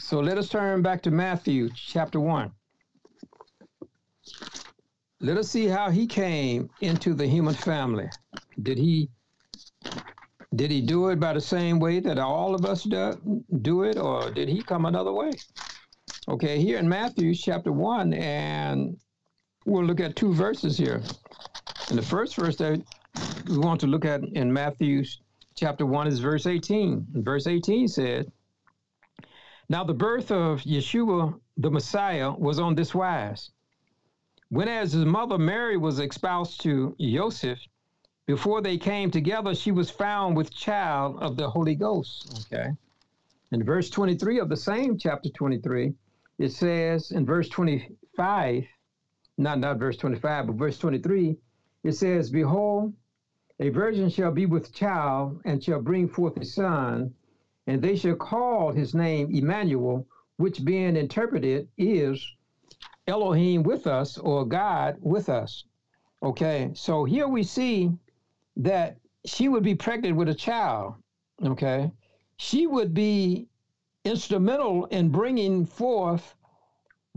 So 0.00 0.20
let 0.20 0.38
us 0.38 0.48
turn 0.48 0.80
back 0.80 1.02
to 1.02 1.10
Matthew 1.10 1.68
chapter 1.74 2.18
1. 2.18 2.50
Let 5.20 5.36
us 5.36 5.50
see 5.50 5.66
how 5.66 5.90
he 5.90 6.06
came 6.06 6.70
into 6.80 7.12
the 7.12 7.26
human 7.26 7.54
family. 7.54 8.08
Did 8.62 8.78
he 8.78 9.10
did 10.54 10.70
he 10.70 10.80
do 10.80 11.10
it 11.10 11.20
by 11.20 11.34
the 11.34 11.42
same 11.42 11.78
way 11.78 12.00
that 12.00 12.18
all 12.18 12.54
of 12.54 12.64
us 12.64 12.84
do, 12.84 13.44
do 13.60 13.82
it 13.82 13.98
or 13.98 14.30
did 14.30 14.48
he 14.48 14.62
come 14.62 14.86
another 14.86 15.12
way? 15.12 15.32
Okay, 16.26 16.58
here 16.58 16.78
in 16.78 16.88
Matthew 16.88 17.34
chapter 17.34 17.70
1 17.70 18.14
and 18.14 18.96
we'll 19.68 19.84
look 19.84 20.00
at 20.00 20.16
two 20.16 20.32
verses 20.32 20.78
here. 20.78 21.02
And 21.90 21.98
the 21.98 22.02
first 22.02 22.36
verse 22.36 22.56
that 22.56 22.82
we 23.48 23.58
want 23.58 23.80
to 23.80 23.86
look 23.86 24.04
at 24.04 24.24
in 24.24 24.52
Matthew 24.52 25.04
chapter 25.54 25.84
1 25.84 26.06
is 26.06 26.20
verse 26.20 26.46
18. 26.46 27.06
And 27.14 27.24
verse 27.24 27.46
18 27.46 27.86
said, 27.88 28.32
Now 29.68 29.84
the 29.84 29.94
birth 29.94 30.30
of 30.30 30.62
Yeshua 30.62 31.38
the 31.58 31.70
Messiah 31.70 32.32
was 32.32 32.58
on 32.58 32.74
this 32.74 32.94
wise. 32.94 33.50
When 34.48 34.68
as 34.68 34.92
his 34.92 35.04
mother 35.04 35.36
Mary 35.36 35.76
was 35.76 35.98
espoused 35.98 36.62
to 36.62 36.96
Joseph, 36.98 37.58
before 38.26 38.62
they 38.62 38.78
came 38.78 39.10
together, 39.10 39.54
she 39.54 39.72
was 39.72 39.90
found 39.90 40.36
with 40.36 40.54
child 40.54 41.18
of 41.20 41.36
the 41.36 41.48
Holy 41.50 41.74
Ghost. 41.74 42.46
Okay. 42.52 42.70
In 43.52 43.64
verse 43.64 43.90
23 43.90 44.38
of 44.38 44.48
the 44.48 44.56
same 44.56 44.98
chapter 44.98 45.28
23, 45.30 45.94
it 46.38 46.52
says 46.52 47.10
in 47.10 47.26
verse 47.26 47.48
25, 47.48 48.64
not 49.38 49.60
not 49.60 49.78
verse 49.78 49.96
25, 49.96 50.48
but 50.48 50.56
verse 50.56 50.78
23, 50.78 51.36
it 51.84 51.92
says, 51.92 52.30
Behold, 52.30 52.92
a 53.60 53.70
virgin 53.70 54.10
shall 54.10 54.32
be 54.32 54.46
with 54.46 54.74
child 54.74 55.40
and 55.44 55.62
shall 55.62 55.80
bring 55.80 56.08
forth 56.08 56.36
a 56.36 56.44
son, 56.44 57.14
and 57.66 57.80
they 57.80 57.96
shall 57.96 58.16
call 58.16 58.72
his 58.72 58.94
name 58.94 59.34
Emmanuel, 59.34 60.06
which 60.36 60.64
being 60.64 60.96
interpreted 60.96 61.68
is 61.78 62.24
Elohim 63.06 63.62
with 63.62 63.86
us 63.86 64.18
or 64.18 64.44
God 64.44 64.96
with 65.00 65.28
us. 65.28 65.64
Okay, 66.22 66.70
so 66.74 67.04
here 67.04 67.28
we 67.28 67.42
see 67.42 67.92
that 68.56 68.98
she 69.24 69.48
would 69.48 69.62
be 69.62 69.74
pregnant 69.74 70.16
with 70.16 70.28
a 70.28 70.34
child. 70.34 70.94
Okay, 71.44 71.90
she 72.36 72.66
would 72.66 72.92
be 72.92 73.46
instrumental 74.04 74.86
in 74.86 75.10
bringing 75.10 75.64
forth 75.64 76.34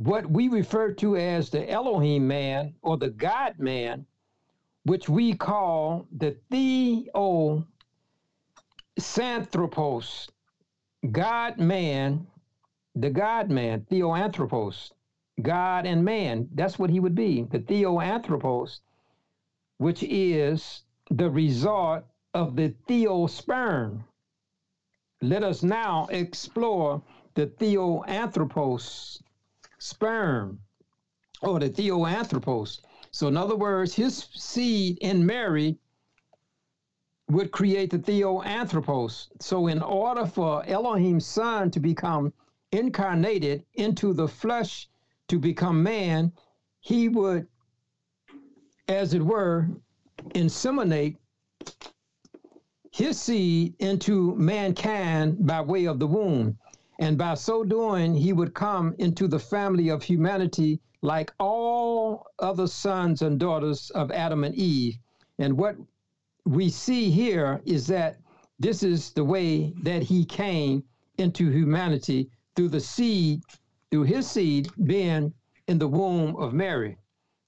what 0.04 0.28
we 0.28 0.48
refer 0.48 0.92
to 0.92 1.16
as 1.16 1.52
the 1.52 1.70
Elohim 1.70 2.28
man 2.28 2.74
or 2.82 2.98
the 2.98 3.10
God 3.10 3.60
man, 3.60 4.08
which 4.84 5.08
we 5.08 5.36
call 5.36 6.08
the 6.12 6.36
Theo 6.50 7.68
Santhropos, 8.98 10.28
God 11.12 11.60
man, 11.60 12.26
the 12.96 13.12
God 13.12 13.52
man, 13.52 13.86
Theoanthropos, 13.92 14.92
God 15.40 15.86
and 15.86 16.04
man. 16.04 16.50
That's 16.56 16.80
what 16.80 16.90
he 16.90 17.00
would 17.00 17.16
be, 17.16 17.44
the 17.44 17.60
Theoanthropos, 17.60 18.80
which 19.78 20.02
is 20.02 20.82
the 21.12 21.30
result 21.30 22.06
of 22.34 22.56
the 22.56 22.74
Theosperm. 22.88 24.04
Let 25.22 25.44
us 25.44 25.62
now 25.62 26.08
explore 26.10 27.04
the 27.36 27.46
Theoanthropos 27.46 29.22
sperm 29.82 30.60
or 31.42 31.60
the 31.60 31.70
Theoanthropos. 31.70 32.82
So, 33.10 33.28
in 33.28 33.36
other 33.36 33.56
words, 33.56 33.96
his 33.96 34.28
seed 34.36 35.00
in 35.02 35.26
Mary 35.26 35.78
would 37.30 37.52
create 37.52 37.90
the 37.90 37.98
Theoanthropos. 37.98 39.30
So, 39.40 39.68
in 39.68 39.82
order 39.82 40.26
for 40.28 40.64
Elohim's 40.68 41.26
son 41.26 41.72
to 41.72 41.80
become 41.80 42.32
incarnated 42.72 43.66
into 43.74 44.14
the 44.14 44.28
flesh 44.28 44.88
to 45.28 45.40
become 45.40 45.82
man, 45.82 46.32
he 46.80 47.10
would, 47.10 47.48
as 48.88 49.14
it 49.14 49.22
were, 49.22 49.68
inseminate 50.36 51.18
his 52.92 53.20
seed 53.20 53.74
into 53.80 54.36
mankind 54.36 55.46
by 55.46 55.62
way 55.62 55.86
of 55.86 55.98
the 55.98 56.08
womb. 56.08 56.58
And 57.02 57.18
by 57.18 57.34
so 57.34 57.64
doing, 57.64 58.14
he 58.14 58.32
would 58.32 58.54
come 58.54 58.94
into 59.00 59.28
the 59.28 59.40
family 59.40 59.90
of 59.90 60.04
humanity 60.04 60.80
like 61.02 61.34
all 61.40 62.28
other 62.38 62.68
sons 62.68 63.24
and 63.24 63.40
daughters 63.40 63.90
of 63.90 64.12
Adam 64.12 64.44
and 64.44 64.54
Eve. 64.54 65.00
And 65.40 65.58
what 65.58 65.78
we 66.46 66.70
see 66.70 67.10
here 67.10 67.60
is 67.66 67.88
that 67.88 68.18
this 68.60 68.84
is 68.84 69.14
the 69.14 69.24
way 69.24 69.74
that 69.82 70.04
he 70.04 70.24
came 70.24 70.84
into 71.18 71.50
humanity 71.50 72.30
through 72.56 72.70
the 72.70 72.80
seed, 72.80 73.42
through 73.90 74.04
his 74.04 74.30
seed 74.30 74.70
being 74.84 75.34
in 75.68 75.80
the 75.80 75.88
womb 75.88 76.36
of 76.36 76.54
Mary. 76.54 76.98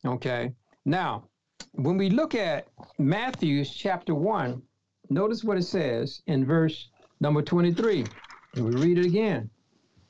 Okay. 0.03 0.51
Now, 0.83 1.25
when 1.73 1.97
we 1.97 2.09
look 2.09 2.33
at 2.33 2.67
Matthew 2.97 3.63
chapter 3.65 4.15
1, 4.15 4.63
notice 5.11 5.43
what 5.43 5.59
it 5.59 5.63
says 5.65 6.23
in 6.25 6.43
verse 6.43 6.89
number 7.21 7.43
23. 7.43 8.05
And 8.55 8.65
we 8.65 8.71
read 8.73 8.97
it 8.97 9.05
again. 9.05 9.49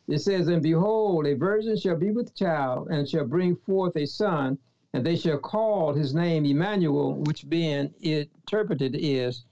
It 0.07 0.19
says, 0.19 0.47
And 0.47 0.61
behold, 0.61 1.25
a 1.25 1.33
virgin 1.33 1.77
shall 1.77 1.95
be 1.95 2.11
with 2.11 2.35
child, 2.35 2.89
and 2.89 3.07
shall 3.07 3.25
bring 3.25 3.55
forth 3.55 3.95
a 3.95 4.05
son, 4.05 4.57
and 4.93 5.05
they 5.05 5.15
shall 5.15 5.37
call 5.37 5.93
his 5.93 6.13
name 6.13 6.45
Emmanuel, 6.45 7.13
which 7.13 7.47
being 7.49 7.93
interpreted 8.01 8.95
is 8.99 9.45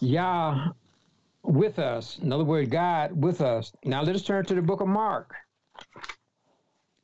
Yah 0.00 0.72
with 1.42 1.78
us. 1.78 2.18
In 2.18 2.32
other 2.32 2.44
words, 2.44 2.68
God 2.68 3.12
with 3.12 3.40
us. 3.40 3.72
Now 3.84 4.02
let 4.02 4.16
us 4.16 4.22
turn 4.22 4.44
to 4.46 4.54
the 4.54 4.62
book 4.62 4.80
of 4.80 4.88
Mark. 4.88 5.32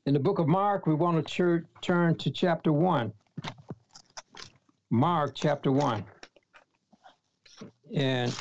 In 0.04 0.14
the 0.14 0.20
book 0.20 0.40
of 0.40 0.48
Mark, 0.48 0.86
we 0.86 0.94
want 0.94 1.26
to 1.26 1.62
turn 1.80 2.16
to 2.16 2.30
chapter 2.30 2.72
1. 2.72 3.12
Mark 4.90 5.32
chapter 5.34 5.70
1. 5.70 6.04
And 7.94 8.36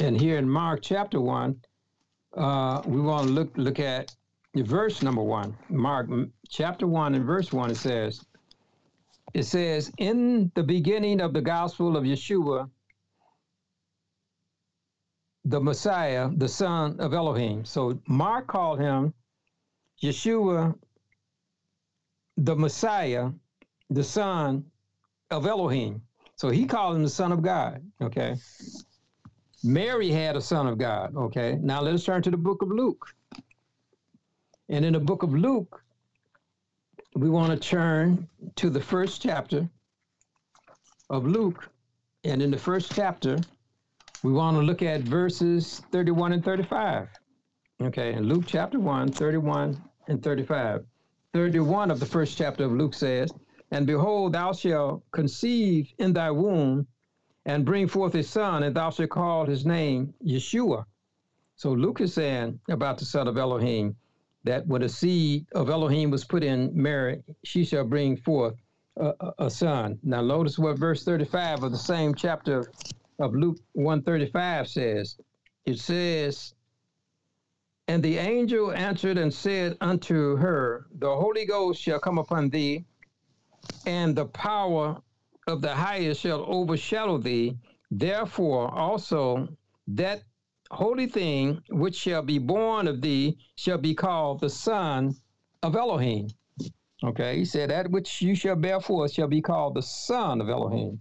and 0.00 0.18
here 0.18 0.38
in 0.38 0.48
Mark 0.48 0.80
chapter 0.82 1.20
1, 1.20 1.60
uh, 2.36 2.82
we 2.86 3.00
want 3.00 3.26
to 3.28 3.32
look 3.32 3.56
look 3.56 3.78
at 3.78 4.14
verse 4.54 5.02
number 5.02 5.22
1. 5.22 5.56
Mark 5.68 6.08
chapter 6.48 6.86
1 6.86 7.14
and 7.14 7.24
verse 7.24 7.52
1 7.52 7.70
it 7.70 7.76
says 7.76 8.24
it 9.34 9.44
says 9.44 9.92
in 9.98 10.50
the 10.54 10.62
beginning 10.62 11.20
of 11.20 11.32
the 11.32 11.40
gospel 11.40 11.96
of 11.96 12.04
Yeshua 12.04 12.68
the 15.44 15.60
Messiah, 15.60 16.28
the 16.36 16.48
son 16.48 17.00
of 17.00 17.14
Elohim. 17.14 17.64
So 17.64 17.98
Mark 18.06 18.46
called 18.46 18.78
him 18.78 19.14
Yeshua 20.02 20.74
the 22.36 22.56
Messiah, 22.56 23.30
the 23.90 24.04
son 24.04 24.64
of 25.30 25.46
Elohim. 25.46 26.02
So 26.36 26.48
he 26.48 26.66
called 26.66 26.96
him 26.96 27.02
the 27.02 27.10
son 27.10 27.32
of 27.32 27.42
God. 27.42 27.82
Okay. 28.00 28.36
Mary 29.62 30.10
had 30.10 30.36
a 30.36 30.40
son 30.40 30.66
of 30.66 30.78
God. 30.78 31.14
Okay. 31.16 31.58
Now 31.60 31.80
let 31.82 31.94
us 31.94 32.04
turn 32.04 32.22
to 32.22 32.30
the 32.30 32.36
book 32.36 32.62
of 32.62 32.68
Luke. 32.68 33.06
And 34.68 34.84
in 34.84 34.92
the 34.92 35.00
book 35.00 35.22
of 35.22 35.34
Luke, 35.34 35.82
we 37.14 37.28
want 37.28 37.52
to 37.52 37.68
turn 37.68 38.28
to 38.56 38.70
the 38.70 38.80
first 38.80 39.20
chapter 39.20 39.68
of 41.10 41.26
Luke. 41.26 41.68
And 42.24 42.40
in 42.40 42.50
the 42.50 42.58
first 42.58 42.92
chapter, 42.94 43.38
we 44.22 44.32
want 44.32 44.56
to 44.56 44.62
look 44.62 44.82
at 44.82 45.02
verses 45.02 45.82
31 45.90 46.34
and 46.34 46.44
35. 46.44 47.08
Okay, 47.82 48.12
in 48.12 48.24
Luke 48.24 48.44
chapter 48.46 48.78
1, 48.78 49.12
31 49.12 49.82
and 50.08 50.22
35. 50.22 50.84
31 51.32 51.90
of 51.90 52.00
the 52.00 52.06
first 52.06 52.36
chapter 52.36 52.64
of 52.64 52.72
Luke 52.72 52.94
says, 52.94 53.32
And 53.70 53.86
behold, 53.86 54.34
thou 54.34 54.52
shalt 54.52 55.02
conceive 55.12 55.92
in 55.98 56.12
thy 56.12 56.30
womb 56.30 56.86
and 57.46 57.64
bring 57.64 57.88
forth 57.88 58.14
a 58.14 58.22
son, 58.22 58.62
and 58.62 58.74
thou 58.74 58.90
shalt 58.90 59.10
call 59.10 59.46
his 59.46 59.64
name 59.64 60.14
Yeshua. 60.24 60.84
So 61.56 61.72
Luke 61.72 62.00
is 62.00 62.14
saying 62.14 62.60
about 62.68 62.98
the 62.98 63.04
son 63.04 63.28
of 63.28 63.36
Elohim 63.36 63.96
that 64.44 64.66
when 64.66 64.80
the 64.80 64.88
seed 64.88 65.46
of 65.54 65.68
Elohim 65.68 66.10
was 66.10 66.24
put 66.24 66.42
in 66.42 66.70
Mary, 66.74 67.22
she 67.44 67.64
shall 67.64 67.84
bring 67.84 68.16
forth 68.16 68.54
a, 68.96 69.12
a, 69.20 69.32
a 69.46 69.50
son. 69.50 69.98
Now 70.02 70.22
notice 70.22 70.58
what 70.58 70.78
verse 70.78 71.04
35 71.04 71.64
of 71.64 71.72
the 71.72 71.78
same 71.78 72.14
chapter 72.14 72.70
of 73.18 73.34
Luke 73.34 73.58
135 73.72 74.68
says. 74.68 75.18
It 75.66 75.78
says, 75.78 76.54
And 77.88 78.02
the 78.02 78.16
angel 78.16 78.72
answered 78.72 79.18
and 79.18 79.32
said 79.32 79.76
unto 79.80 80.36
her, 80.36 80.86
The 80.98 81.14
Holy 81.14 81.44
Ghost 81.44 81.80
shall 81.82 82.00
come 82.00 82.18
upon 82.18 82.48
thee, 82.48 82.86
and 83.86 84.16
the 84.16 84.26
power 84.26 85.02
of 85.46 85.62
the 85.62 85.74
highest 85.74 86.20
shall 86.20 86.44
overshadow 86.46 87.18
thee. 87.18 87.56
Therefore 87.90 88.72
also 88.72 89.48
that 89.88 90.22
holy 90.70 91.06
thing 91.06 91.60
which 91.70 91.96
shall 91.96 92.22
be 92.22 92.38
born 92.38 92.86
of 92.86 93.00
thee 93.00 93.36
shall 93.56 93.78
be 93.78 93.94
called 93.94 94.40
the 94.40 94.50
Son 94.50 95.14
of 95.62 95.74
Elohim. 95.76 96.28
Okay, 97.02 97.38
he 97.38 97.44
said, 97.44 97.70
That 97.70 97.90
which 97.90 98.20
you 98.20 98.34
shall 98.34 98.56
bear 98.56 98.80
forth 98.80 99.12
shall 99.12 99.26
be 99.26 99.40
called 99.40 99.74
the 99.74 99.82
Son 99.82 100.40
of 100.40 100.48
Elohim. 100.48 101.00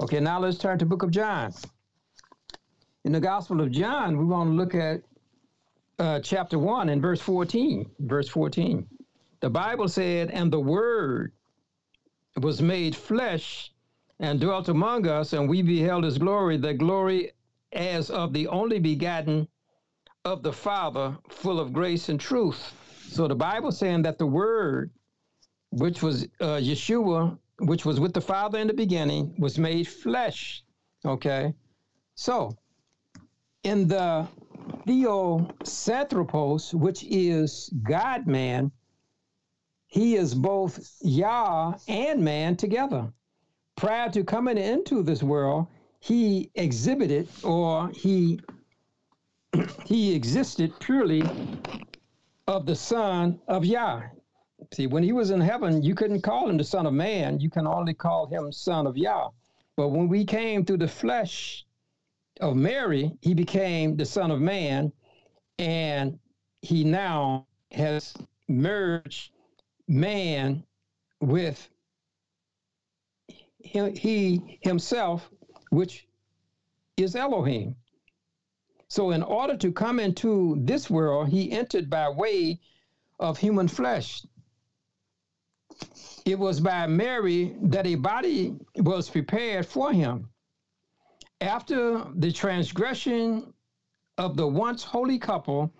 Okay, 0.00 0.20
now 0.20 0.40
let's 0.40 0.58
turn 0.58 0.78
to 0.78 0.86
book 0.86 1.02
of 1.02 1.10
John. 1.10 1.52
In 3.04 3.12
the 3.12 3.20
Gospel 3.20 3.60
of 3.60 3.70
John, 3.70 4.18
we 4.18 4.24
want 4.24 4.50
to 4.50 4.54
look 4.54 4.74
at 4.74 5.02
uh, 5.98 6.20
chapter 6.20 6.58
1 6.58 6.88
and 6.88 7.00
verse 7.00 7.20
14. 7.20 7.88
Verse 8.00 8.28
14. 8.28 8.86
The 9.40 9.50
Bible 9.50 9.88
said, 9.88 10.30
And 10.30 10.52
the 10.52 10.60
Word 10.60 11.32
was 12.36 12.60
made 12.60 12.96
flesh 12.96 13.72
and 14.20 14.40
dwelt 14.40 14.68
among 14.68 15.06
us, 15.06 15.32
and 15.32 15.48
we 15.48 15.62
beheld 15.62 16.04
his 16.04 16.18
glory, 16.18 16.56
the 16.56 16.74
glory 16.74 17.32
as 17.72 18.10
of 18.10 18.32
the 18.32 18.46
only 18.48 18.78
begotten 18.78 19.46
of 20.24 20.42
the 20.42 20.52
Father, 20.52 21.16
full 21.28 21.60
of 21.60 21.72
grace 21.72 22.08
and 22.08 22.18
truth. 22.18 22.72
So 23.08 23.28
the 23.28 23.34
Bible 23.34 23.70
saying 23.70 24.02
that 24.02 24.18
the 24.18 24.26
Word, 24.26 24.90
which 25.70 26.02
was 26.02 26.24
uh, 26.40 26.58
Yeshua, 26.58 27.38
which 27.60 27.84
was 27.84 28.00
with 28.00 28.12
the 28.12 28.20
Father 28.20 28.58
in 28.58 28.66
the 28.66 28.74
beginning, 28.74 29.34
was 29.38 29.58
made 29.58 29.86
flesh. 29.86 30.64
Okay. 31.04 31.54
So 32.14 32.56
in 33.62 33.86
the 33.88 34.26
Theosanthropos, 34.86 36.74
which 36.74 37.04
is 37.04 37.72
God 37.82 38.26
man, 38.26 38.72
he 39.86 40.16
is 40.16 40.34
both 40.34 40.80
Yah 41.02 41.74
and 41.88 42.24
man 42.24 42.56
together. 42.56 43.12
Prior 43.76 44.10
to 44.10 44.24
coming 44.24 44.56
into 44.56 45.02
this 45.02 45.22
world, 45.22 45.66
he 46.00 46.50
exhibited 46.54 47.28
or 47.44 47.90
he 47.90 48.40
he 49.84 50.14
existed 50.14 50.72
purely 50.80 51.22
of 52.46 52.64
the 52.66 52.74
Son 52.74 53.38
of 53.48 53.64
Yah. 53.64 54.02
See, 54.72 54.86
when 54.86 55.02
he 55.02 55.12
was 55.12 55.30
in 55.30 55.40
heaven, 55.40 55.82
you 55.82 55.94
couldn't 55.94 56.22
call 56.22 56.48
him 56.48 56.56
the 56.56 56.64
Son 56.64 56.86
of 56.86 56.94
Man. 56.94 57.38
You 57.38 57.50
can 57.50 57.66
only 57.66 57.94
call 57.94 58.26
him 58.26 58.50
Son 58.50 58.86
of 58.86 58.96
Yah. 58.96 59.30
But 59.76 59.88
when 59.88 60.08
we 60.08 60.24
came 60.24 60.64
through 60.64 60.78
the 60.78 60.88
flesh 60.88 61.64
of 62.40 62.56
Mary, 62.56 63.12
he 63.20 63.34
became 63.34 63.96
the 63.96 64.06
Son 64.06 64.30
of 64.30 64.40
Man, 64.40 64.92
and 65.58 66.18
he 66.62 66.82
now 66.84 67.46
has 67.72 68.14
merged 68.48 69.32
man 69.88 70.64
with 71.20 71.68
he, 73.66 73.90
he 73.90 74.58
himself, 74.62 75.28
which 75.70 76.06
is 76.96 77.16
Elohim. 77.16 77.76
So, 78.88 79.10
in 79.10 79.22
order 79.22 79.56
to 79.56 79.72
come 79.72 79.98
into 79.98 80.56
this 80.60 80.88
world, 80.88 81.28
he 81.28 81.50
entered 81.50 81.90
by 81.90 82.08
way 82.08 82.60
of 83.18 83.38
human 83.38 83.68
flesh. 83.68 84.24
It 86.24 86.38
was 86.38 86.60
by 86.60 86.86
Mary 86.86 87.56
that 87.62 87.86
a 87.86 87.96
body 87.96 88.54
was 88.76 89.10
prepared 89.10 89.66
for 89.66 89.92
him. 89.92 90.30
After 91.40 92.04
the 92.14 92.32
transgression 92.32 93.52
of 94.16 94.36
the 94.36 94.46
once 94.46 94.82
holy 94.82 95.18
couple, 95.18 95.72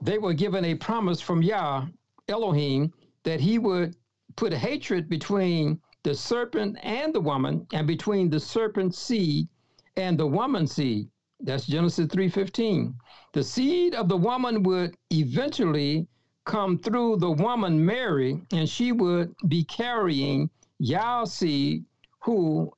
they 0.00 0.18
were 0.18 0.32
given 0.32 0.64
a 0.64 0.74
promise 0.76 1.20
from 1.20 1.42
Yah, 1.42 1.86
Elohim, 2.28 2.92
that 3.24 3.40
he 3.40 3.58
would 3.58 3.96
put 4.36 4.52
hatred 4.52 5.08
between 5.08 5.80
the 6.02 6.14
serpent 6.14 6.78
and 6.82 7.14
the 7.14 7.20
woman, 7.20 7.66
and 7.72 7.86
between 7.86 8.30
the 8.30 8.40
serpent's 8.40 8.98
seed 8.98 9.48
and 9.96 10.18
the 10.18 10.26
woman's 10.26 10.72
seed. 10.72 11.08
That's 11.40 11.66
Genesis 11.66 12.06
3:15. 12.08 12.94
The 13.32 13.44
seed 13.44 13.94
of 13.94 14.08
the 14.08 14.16
woman 14.16 14.62
would 14.62 14.96
eventually 15.10 16.06
come 16.44 16.78
through 16.78 17.16
the 17.16 17.30
woman 17.30 17.84
Mary, 17.84 18.40
and 18.52 18.68
she 18.68 18.92
would 18.92 19.34
be 19.48 19.64
carrying 19.64 20.50
Yah's 20.78 21.32
seed, 21.32 21.84
who 22.20 22.72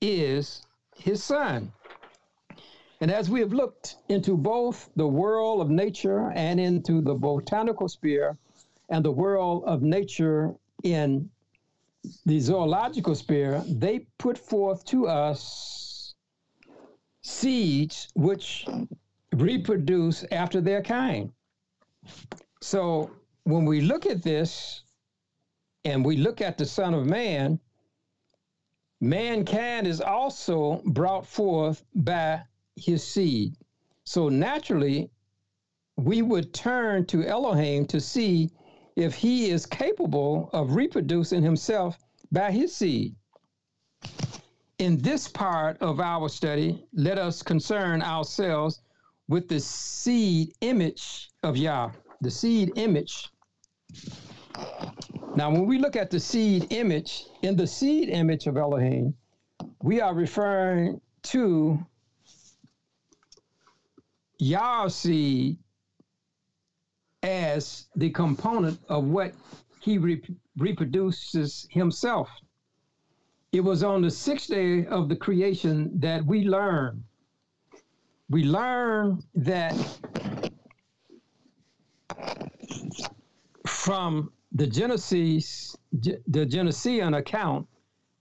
is 0.00 0.62
his 0.96 1.22
son. 1.22 1.72
And 3.00 3.10
as 3.10 3.30
we 3.30 3.40
have 3.40 3.52
looked 3.52 3.96
into 4.08 4.36
both 4.36 4.90
the 4.96 5.06
world 5.06 5.60
of 5.60 5.70
nature 5.70 6.30
and 6.32 6.60
into 6.60 7.00
the 7.00 7.14
botanical 7.14 7.88
sphere 7.88 8.36
and 8.90 9.04
the 9.04 9.12
world 9.12 9.64
of 9.64 9.82
nature 9.82 10.54
in 10.82 11.30
the 12.24 12.40
zoological 12.40 13.14
sphere, 13.14 13.62
they 13.66 14.06
put 14.18 14.38
forth 14.38 14.84
to 14.86 15.06
us 15.06 16.14
seeds 17.22 18.08
which 18.14 18.66
reproduce 19.34 20.24
after 20.32 20.60
their 20.60 20.82
kind. 20.82 21.32
So 22.62 23.10
when 23.44 23.64
we 23.64 23.80
look 23.80 24.06
at 24.06 24.22
this 24.22 24.82
and 25.84 26.04
we 26.04 26.16
look 26.16 26.40
at 26.40 26.58
the 26.58 26.66
Son 26.66 26.94
of 26.94 27.06
Man, 27.06 27.58
mankind 29.00 29.86
is 29.86 30.00
also 30.00 30.82
brought 30.86 31.26
forth 31.26 31.84
by 31.94 32.42
his 32.76 33.06
seed. 33.06 33.56
So 34.04 34.28
naturally, 34.28 35.10
we 35.96 36.22
would 36.22 36.54
turn 36.54 37.04
to 37.06 37.26
Elohim 37.26 37.86
to 37.86 38.00
see 38.00 38.50
if 39.00 39.14
he 39.14 39.50
is 39.50 39.64
capable 39.64 40.50
of 40.52 40.74
reproducing 40.74 41.42
himself 41.42 41.98
by 42.30 42.50
his 42.50 42.74
seed. 42.74 43.14
In 44.78 44.98
this 44.98 45.28
part 45.28 45.80
of 45.80 46.00
our 46.00 46.28
study, 46.28 46.86
let 46.92 47.18
us 47.18 47.42
concern 47.42 48.02
ourselves 48.02 48.80
with 49.28 49.48
the 49.48 49.60
seed 49.60 50.52
image 50.60 51.30
of 51.42 51.56
Yah 51.56 51.90
the 52.20 52.30
seed 52.30 52.72
image. 52.76 53.30
Now, 55.36 55.50
when 55.50 55.66
we 55.66 55.78
look 55.78 55.96
at 55.96 56.10
the 56.10 56.20
seed 56.20 56.66
image, 56.70 57.24
in 57.42 57.56
the 57.56 57.66
seed 57.66 58.08
image 58.08 58.46
of 58.46 58.56
Elohim, 58.56 59.14
we 59.82 60.00
are 60.00 60.14
referring 60.14 61.00
to 61.24 61.78
Yah's 64.38 64.94
seed 64.94 65.58
as 67.22 67.86
the 67.96 68.10
component 68.10 68.78
of 68.88 69.04
what 69.04 69.32
he 69.80 69.98
re- 69.98 70.22
reproduces 70.56 71.66
himself. 71.70 72.28
it 73.52 73.60
was 73.60 73.82
on 73.82 74.00
the 74.02 74.10
sixth 74.10 74.48
day 74.48 74.86
of 74.86 75.08
the 75.08 75.16
creation 75.16 75.90
that 75.98 76.24
we 76.24 76.44
learn. 76.44 77.02
We 78.28 78.44
learn 78.44 79.22
that 79.34 79.74
from 83.66 84.30
the 84.52 84.66
Genesis, 84.66 85.76
the 85.92 86.46
Genesean 86.46 87.16
account, 87.18 87.66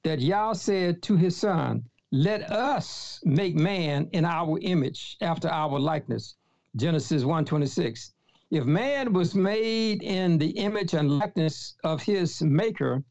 that 0.04 0.20
Yah 0.20 0.54
said 0.54 1.02
to 1.04 1.16
his 1.16 1.38
son, 1.38 1.84
Let 2.12 2.52
us 2.52 3.22
make 3.24 3.56
man 3.56 4.10
in 4.14 4.26
our 4.26 4.58
image, 4.62 5.18
after 5.22 5.48
our 5.48 5.78
likeness. 5.80 6.36
Genesis 6.76 7.24
1:26. 7.24 8.14
If 8.52 8.66
man 8.66 9.14
was 9.14 9.36
made 9.36 10.02
in 10.02 10.38
the 10.38 10.50
image 10.50 10.94
and 10.94 11.20
likeness 11.20 11.76
of 11.84 12.02
his 12.02 12.42
maker, 12.42 13.04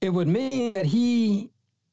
it 0.00 0.10
would 0.10 0.28
mean 0.28 0.72
that 0.74 0.86
he 0.86 1.50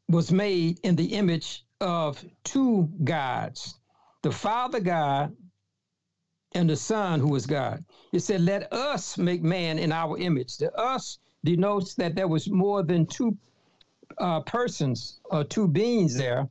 was 0.10 0.32
made 0.32 0.80
in 0.84 0.96
the 0.96 1.14
image 1.14 1.66
of 1.80 2.24
two 2.44 2.90
gods 3.04 3.76
the 4.22 4.32
Father 4.32 4.80
God 4.80 5.36
and 6.54 6.70
the 6.70 6.76
Son 6.76 7.20
who 7.20 7.34
is 7.36 7.46
God. 7.46 7.86
It 8.12 8.20
said, 8.22 8.42
Let 8.42 8.74
us 8.74 9.18
make 9.18 9.44
man 9.44 9.80
in 9.80 9.92
our 9.92 10.18
image. 10.18 10.58
The 10.58 10.74
us 10.78 11.20
denotes 11.46 11.94
that 11.96 12.16
there 12.16 12.28
was 12.28 12.50
more 12.50 12.84
than 12.84 13.06
two 13.06 13.38
uh, 14.18 14.42
persons 14.42 15.20
or 15.26 15.44
two 15.44 15.68
beings 15.68 16.16
there. 16.18 16.50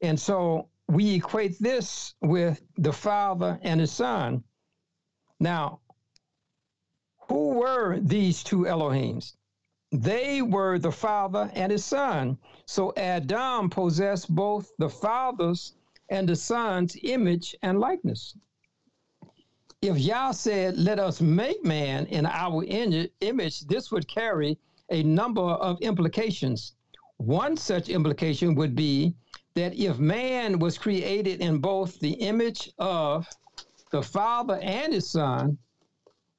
And 0.00 0.18
so 0.18 0.68
we 0.88 1.14
equate 1.14 1.58
this 1.60 2.14
with 2.20 2.62
the 2.78 2.92
Father 2.92 3.58
and 3.62 3.80
the 3.80 3.86
Son. 3.86 4.42
Now, 5.38 5.80
who 7.28 7.50
were 7.50 7.98
these 8.00 8.42
two 8.42 8.66
Elohims? 8.66 9.34
They 9.92 10.42
were 10.42 10.78
the 10.78 10.92
Father 10.92 11.50
and 11.54 11.70
his 11.70 11.84
Son. 11.84 12.38
So 12.66 12.92
Adam 12.96 13.70
possessed 13.70 14.34
both 14.34 14.70
the 14.78 14.88
Father's 14.88 15.74
and 16.08 16.28
the 16.28 16.36
Son's 16.36 16.96
image 17.02 17.54
and 17.62 17.80
likeness. 17.80 18.36
If 19.82 19.98
Yah 19.98 20.32
said, 20.32 20.78
Let 20.78 20.98
us 20.98 21.20
make 21.20 21.64
man 21.64 22.06
in 22.06 22.26
our 22.26 22.64
image, 22.64 23.60
this 23.60 23.92
would 23.92 24.08
carry 24.08 24.58
a 24.90 25.02
number 25.02 25.42
of 25.42 25.80
implications. 25.80 26.72
One 27.18 27.56
such 27.56 27.88
implication 27.88 28.54
would 28.54 28.74
be 28.74 29.14
that 29.54 29.74
if 29.74 29.98
man 29.98 30.58
was 30.58 30.78
created 30.78 31.40
in 31.40 31.58
both 31.58 31.98
the 32.00 32.12
image 32.12 32.70
of 32.78 33.28
the 33.90 34.02
Father 34.02 34.58
and 34.62 34.92
his 34.92 35.10
Son, 35.10 35.58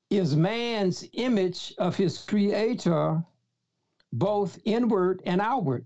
is 0.10 0.36
man's 0.36 1.06
image 1.14 1.74
of 1.78 1.96
his 1.96 2.20
creator 2.20 3.24
both 4.14 4.58
inward 4.64 5.22
and 5.26 5.42
outward. 5.42 5.86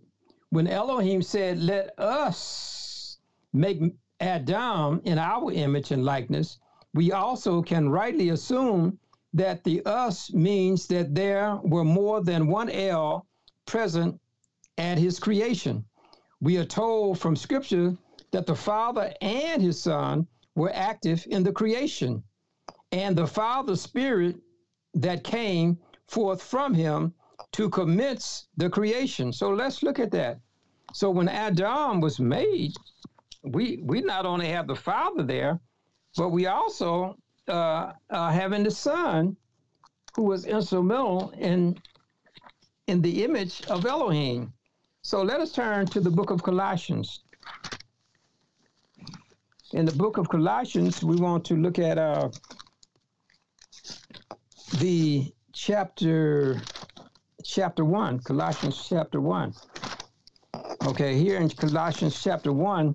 When 0.49 0.67
Elohim 0.67 1.21
said, 1.21 1.59
Let 1.59 1.97
us 1.97 3.17
make 3.53 3.81
Adam 4.19 5.01
in 5.03 5.17
our 5.17 5.51
image 5.51 5.91
and 5.91 6.05
likeness, 6.05 6.59
we 6.93 7.11
also 7.11 7.61
can 7.61 7.89
rightly 7.89 8.29
assume 8.29 8.99
that 9.33 9.63
the 9.63 9.81
us 9.85 10.31
means 10.33 10.87
that 10.87 11.15
there 11.15 11.57
were 11.63 11.85
more 11.85 12.21
than 12.21 12.47
one 12.47 12.69
El 12.69 13.25
present 13.65 14.19
at 14.77 14.97
his 14.97 15.19
creation. 15.19 15.85
We 16.41 16.57
are 16.57 16.65
told 16.65 17.17
from 17.17 17.35
scripture 17.35 17.97
that 18.31 18.45
the 18.45 18.55
Father 18.55 19.13
and 19.21 19.61
his 19.61 19.81
Son 19.81 20.27
were 20.55 20.71
active 20.73 21.25
in 21.29 21.43
the 21.43 21.51
creation, 21.51 22.23
and 22.91 23.15
the 23.15 23.27
Father 23.27 23.75
Spirit 23.75 24.35
that 24.93 25.23
came 25.23 25.77
forth 26.07 26.41
from 26.41 26.73
him 26.73 27.13
to 27.53 27.69
commence 27.69 28.47
the 28.57 28.69
creation. 28.69 29.31
So 29.31 29.51
let's 29.51 29.83
look 29.83 29.99
at 29.99 30.11
that. 30.11 30.39
So 30.93 31.09
when 31.09 31.29
Adam 31.29 32.01
was 32.01 32.19
made, 32.19 32.73
we 33.43 33.79
we 33.83 34.01
not 34.01 34.25
only 34.25 34.47
have 34.49 34.67
the 34.67 34.75
Father 34.75 35.23
there, 35.23 35.59
but 36.17 36.29
we 36.29 36.47
also 36.47 37.15
uh, 37.47 37.93
uh, 38.09 38.29
having 38.29 38.63
the 38.63 38.71
Son, 38.71 39.35
who 40.15 40.23
was 40.23 40.45
instrumental 40.45 41.31
in 41.37 41.77
in 42.87 43.01
the 43.01 43.23
image 43.23 43.65
of 43.67 43.85
Elohim. 43.85 44.53
So 45.01 45.23
let 45.23 45.39
us 45.39 45.51
turn 45.51 45.87
to 45.87 45.99
the 45.99 46.11
book 46.11 46.29
of 46.29 46.43
Colossians. 46.43 47.23
In 49.73 49.85
the 49.85 49.93
book 49.93 50.17
of 50.17 50.27
Colossians, 50.27 51.01
we 51.01 51.15
want 51.15 51.45
to 51.45 51.55
look 51.55 51.79
at 51.79 51.97
uh, 51.97 52.29
the 54.79 55.33
chapter 55.53 56.61
chapter 57.45 57.85
1, 57.85 58.19
Colossians 58.19 58.85
chapter 58.89 59.21
1. 59.21 59.53
Okay, 60.87 61.17
here 61.17 61.37
in 61.37 61.49
Colossians 61.49 62.21
chapter 62.21 62.51
1, 62.51 62.93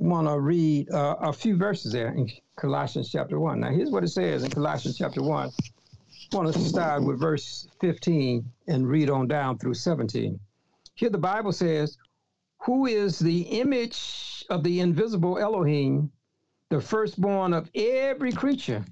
want 0.00 0.26
to 0.26 0.40
read 0.40 0.90
uh, 0.90 1.14
a 1.20 1.32
few 1.32 1.56
verses 1.56 1.92
there 1.92 2.08
in 2.08 2.28
Colossians 2.56 3.08
chapter 3.08 3.38
1. 3.38 3.60
Now, 3.60 3.70
here's 3.70 3.90
what 3.90 4.02
it 4.02 4.08
says 4.08 4.42
in 4.42 4.50
Colossians 4.50 4.98
chapter 4.98 5.22
1. 5.22 5.48
I 6.32 6.36
want 6.36 6.52
to 6.52 6.58
start 6.58 7.04
with 7.04 7.20
verse 7.20 7.68
15 7.80 8.44
and 8.66 8.88
read 8.88 9.10
on 9.10 9.28
down 9.28 9.58
through 9.58 9.74
17. 9.74 10.40
Here 10.94 11.10
the 11.10 11.18
Bible 11.18 11.52
says, 11.52 11.96
Who 12.64 12.86
is 12.86 13.20
the 13.20 13.42
image 13.42 14.37
of 14.48 14.62
the 14.62 14.80
invisible 14.80 15.38
Elohim, 15.38 16.10
the 16.70 16.80
firstborn 16.80 17.52
of 17.52 17.70
every 17.74 18.32
creature? 18.32 18.84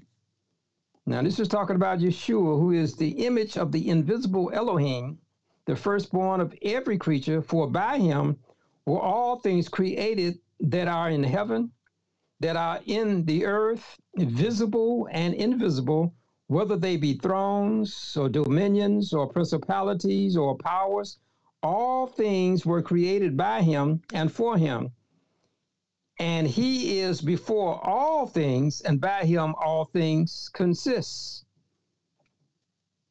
Now, 1.05 1.21
this 1.21 1.39
is 1.39 1.47
talking 1.47 1.77
about 1.77 1.99
Yeshua, 1.99 2.59
who 2.59 2.71
is 2.71 2.95
the 2.95 3.25
image 3.25 3.57
of 3.57 3.71
the 3.71 3.89
invisible 3.89 4.51
Elohim, 4.53 5.17
the 5.65 5.75
firstborn 5.75 6.41
of 6.41 6.53
every 6.61 6.97
creature, 6.97 7.41
for 7.41 7.67
by 7.67 7.97
him 7.97 8.37
were 8.85 9.01
all 9.01 9.39
things 9.39 9.69
created 9.69 10.39
that 10.59 10.87
are 10.87 11.09
in 11.09 11.23
heaven, 11.23 11.71
that 12.39 12.55
are 12.55 12.79
in 12.85 13.25
the 13.25 13.45
earth, 13.45 13.97
visible 14.17 15.07
and 15.11 15.33
invisible, 15.33 16.13
whether 16.47 16.77
they 16.77 16.97
be 16.97 17.13
thrones 17.13 18.15
or 18.15 18.29
dominions 18.29 19.13
or 19.13 19.27
principalities 19.27 20.37
or 20.37 20.57
powers, 20.57 21.19
all 21.63 22.07
things 22.07 22.65
were 22.65 22.81
created 22.81 23.35
by 23.35 23.61
him 23.61 24.01
and 24.13 24.31
for 24.31 24.57
him. 24.57 24.91
And 26.19 26.47
he 26.47 26.99
is 26.99 27.21
before 27.21 27.79
all 27.87 28.25
things, 28.25 28.81
and 28.81 28.99
by 28.99 29.23
him 29.23 29.53
all 29.63 29.85
things 29.85 30.49
consist. 30.53 31.45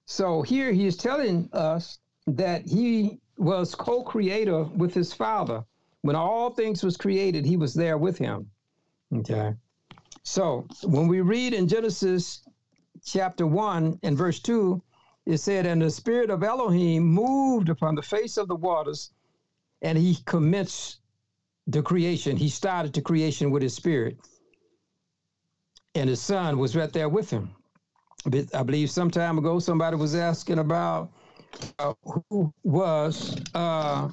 So 0.06 0.42
here 0.42 0.72
he 0.72 0.86
is 0.86 0.96
telling 0.96 1.48
us 1.52 1.98
that 2.26 2.66
he 2.66 3.20
was 3.38 3.74
co-creator 3.74 4.64
with 4.64 4.94
his 4.94 5.12
father 5.12 5.64
when 6.06 6.14
all 6.14 6.50
things 6.50 6.84
was 6.84 6.96
created, 6.96 7.44
he 7.44 7.56
was 7.56 7.74
there 7.74 7.98
with 7.98 8.16
him. 8.16 8.48
Okay. 9.12 9.54
So 10.22 10.68
when 10.84 11.08
we 11.08 11.20
read 11.20 11.52
in 11.52 11.66
Genesis 11.66 12.42
chapter 13.04 13.44
1 13.44 13.98
and 14.04 14.16
verse 14.16 14.38
2, 14.38 14.80
it 15.26 15.38
said, 15.38 15.66
And 15.66 15.82
the 15.82 15.90
spirit 15.90 16.30
of 16.30 16.44
Elohim 16.44 17.02
moved 17.02 17.68
upon 17.70 17.96
the 17.96 18.02
face 18.02 18.36
of 18.36 18.46
the 18.46 18.54
waters, 18.54 19.10
and 19.82 19.98
he 19.98 20.18
commenced 20.26 21.00
the 21.66 21.82
creation. 21.82 22.36
He 22.36 22.48
started 22.48 22.92
the 22.92 23.00
creation 23.00 23.50
with 23.50 23.62
his 23.62 23.74
spirit. 23.74 24.16
And 25.94 26.08
his 26.08 26.20
son 26.20 26.58
was 26.58 26.76
right 26.76 26.92
there 26.92 27.08
with 27.08 27.30
him. 27.30 27.50
I 28.54 28.62
believe 28.62 28.90
some 28.90 29.10
time 29.10 29.38
ago 29.38 29.58
somebody 29.58 29.96
was 29.96 30.14
asking 30.14 30.58
about 30.58 31.10
uh, 31.78 31.94
who 32.28 32.52
was 32.64 33.40
uh, 33.54 34.10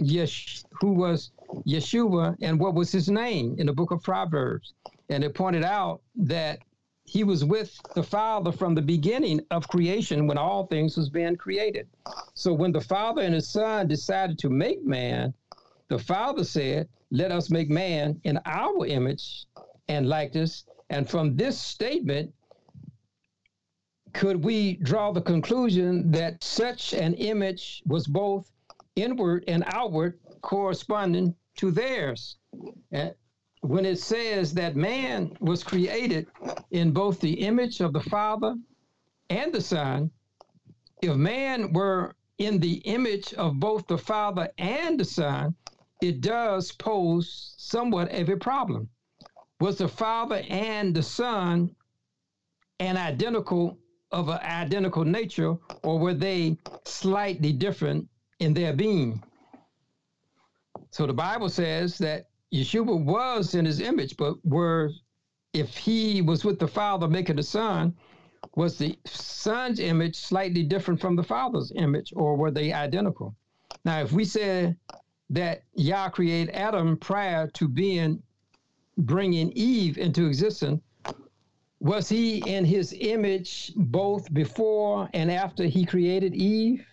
Yesh, 0.00 0.62
who 0.80 0.92
was 0.92 1.32
Yeshua 1.66 2.36
and 2.40 2.58
what 2.58 2.74
was 2.74 2.90
his 2.90 3.08
name 3.08 3.56
in 3.58 3.66
the 3.66 3.72
book 3.72 3.90
of 3.90 4.02
Proverbs. 4.02 4.74
And 5.10 5.22
it 5.22 5.34
pointed 5.34 5.64
out 5.64 6.00
that 6.16 6.60
he 7.04 7.24
was 7.24 7.44
with 7.44 7.78
the 7.94 8.02
Father 8.02 8.52
from 8.52 8.74
the 8.74 8.82
beginning 8.82 9.40
of 9.50 9.68
creation 9.68 10.26
when 10.26 10.38
all 10.38 10.66
things 10.66 10.96
was 10.96 11.10
being 11.10 11.36
created. 11.36 11.86
So 12.34 12.52
when 12.52 12.72
the 12.72 12.80
Father 12.80 13.22
and 13.22 13.34
his 13.34 13.48
Son 13.48 13.86
decided 13.86 14.38
to 14.38 14.48
make 14.48 14.84
man, 14.84 15.34
the 15.92 15.98
Father 15.98 16.44
said, 16.44 16.88
Let 17.10 17.30
us 17.30 17.50
make 17.50 17.68
man 17.68 18.20
in 18.24 18.38
our 18.46 18.86
image 18.86 19.46
and 19.88 20.08
likeness. 20.08 20.64
And 20.90 21.08
from 21.08 21.36
this 21.36 21.58
statement, 21.58 22.32
could 24.12 24.42
we 24.42 24.76
draw 24.76 25.12
the 25.12 25.20
conclusion 25.20 26.10
that 26.12 26.42
such 26.42 26.92
an 26.94 27.14
image 27.14 27.82
was 27.86 28.06
both 28.06 28.50
inward 28.96 29.44
and 29.48 29.64
outward 29.66 30.18
corresponding 30.40 31.34
to 31.56 31.70
theirs. 31.70 32.36
When 33.60 33.84
it 33.84 34.00
says 34.00 34.54
that 34.54 34.76
man 34.76 35.36
was 35.40 35.62
created 35.62 36.26
in 36.70 36.92
both 36.92 37.20
the 37.20 37.34
image 37.34 37.80
of 37.80 37.92
the 37.92 38.00
Father 38.00 38.56
and 39.30 39.52
the 39.52 39.60
Son, 39.60 40.10
if 41.00 41.14
man 41.16 41.72
were 41.72 42.14
in 42.38 42.58
the 42.58 42.78
image 42.84 43.32
of 43.34 43.60
both 43.60 43.86
the 43.86 43.98
Father 43.98 44.48
and 44.58 44.98
the 44.98 45.04
Son, 45.04 45.54
it 46.02 46.20
does 46.20 46.72
pose 46.72 47.54
somewhat 47.58 48.12
of 48.12 48.28
a 48.28 48.36
problem. 48.36 48.88
Was 49.60 49.78
the 49.78 49.88
Father 49.88 50.42
and 50.48 50.94
the 50.94 51.02
Son 51.02 51.74
an 52.80 52.96
identical 52.96 53.78
of 54.10 54.28
an 54.28 54.38
identical 54.40 55.04
nature, 55.04 55.56
or 55.82 55.98
were 55.98 56.14
they 56.14 56.58
slightly 56.84 57.52
different 57.52 58.06
in 58.40 58.52
their 58.52 58.72
being. 58.72 59.22
So 60.90 61.06
the 61.06 61.14
Bible 61.14 61.48
says 61.48 61.96
that 61.98 62.26
Yeshua 62.52 63.02
was 63.02 63.54
in 63.54 63.64
his 63.64 63.80
image, 63.80 64.16
but 64.16 64.34
were 64.44 64.90
if 65.54 65.76
he 65.76 66.20
was 66.20 66.44
with 66.44 66.58
the 66.58 66.68
Father 66.68 67.08
making 67.08 67.36
the 67.36 67.42
Son, 67.42 67.94
was 68.56 68.76
the 68.76 68.98
Son's 69.06 69.80
image 69.80 70.16
slightly 70.16 70.62
different 70.62 71.00
from 71.00 71.16
the 71.16 71.22
Father's 71.22 71.72
image, 71.76 72.12
or 72.14 72.36
were 72.36 72.50
they 72.50 72.72
identical? 72.72 73.34
Now, 73.84 74.00
if 74.00 74.12
we 74.12 74.24
said 74.24 74.76
that 75.32 75.62
Yah 75.74 76.10
created 76.10 76.54
Adam 76.54 76.96
prior 76.96 77.48
to 77.48 77.66
being 77.66 78.22
bringing 78.98 79.50
Eve 79.52 79.98
into 79.98 80.26
existence, 80.26 80.80
was 81.80 82.08
he 82.08 82.38
in 82.38 82.64
his 82.64 82.94
image 83.00 83.72
both 83.74 84.32
before 84.32 85.08
and 85.14 85.32
after 85.32 85.64
he 85.64 85.84
created 85.84 86.34
Eve? 86.34 86.86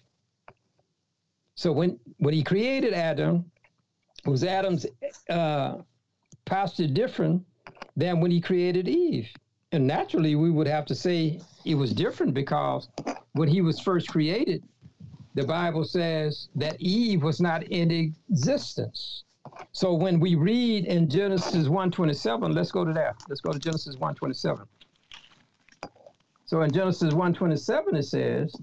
So 1.56 1.72
when 1.72 2.00
when 2.18 2.34
he 2.34 2.42
created 2.42 2.94
Adam, 2.94 3.52
was 4.26 4.44
Adam's 4.46 4.86
uh, 5.30 5.80
posture 6.46 6.88
different 6.88 7.46
than 7.98 8.22
when 8.22 8.32
he 8.32 8.40
created 8.40 8.88
Eve? 8.88 9.30
And 9.74 9.86
naturally, 9.86 10.36
we 10.36 10.50
would 10.50 10.68
have 10.68 10.86
to 10.86 10.96
say 10.96 11.42
it 11.66 11.76
was 11.76 11.92
different 11.92 12.34
because 12.34 12.88
when 13.34 13.50
he 13.50 13.62
was 13.62 13.80
first 13.80 14.08
created, 14.08 14.64
the 15.40 15.48
Bible 15.48 15.86
says 15.86 16.50
that 16.56 16.76
Eve 16.82 17.24
was 17.24 17.40
not 17.40 17.64
in 17.64 17.92
existence. 17.92 19.24
So 19.72 19.94
when 19.94 20.20
we 20.20 20.36
read 20.36 20.86
in 20.86 21.10
Genesis 21.10 21.70
1:27, 21.70 22.54
let's 22.54 22.72
go 22.72 22.84
to 22.84 22.92
that. 22.92 23.16
Let's 23.30 23.40
go 23.40 23.54
to 23.54 23.60
Genesis 23.60 23.96
1:27. 23.96 24.68
So 26.46 26.62
in 26.64 26.74
Genesis 26.74 27.14
1:27 27.14 27.96
it 27.96 28.04
says, 28.04 28.54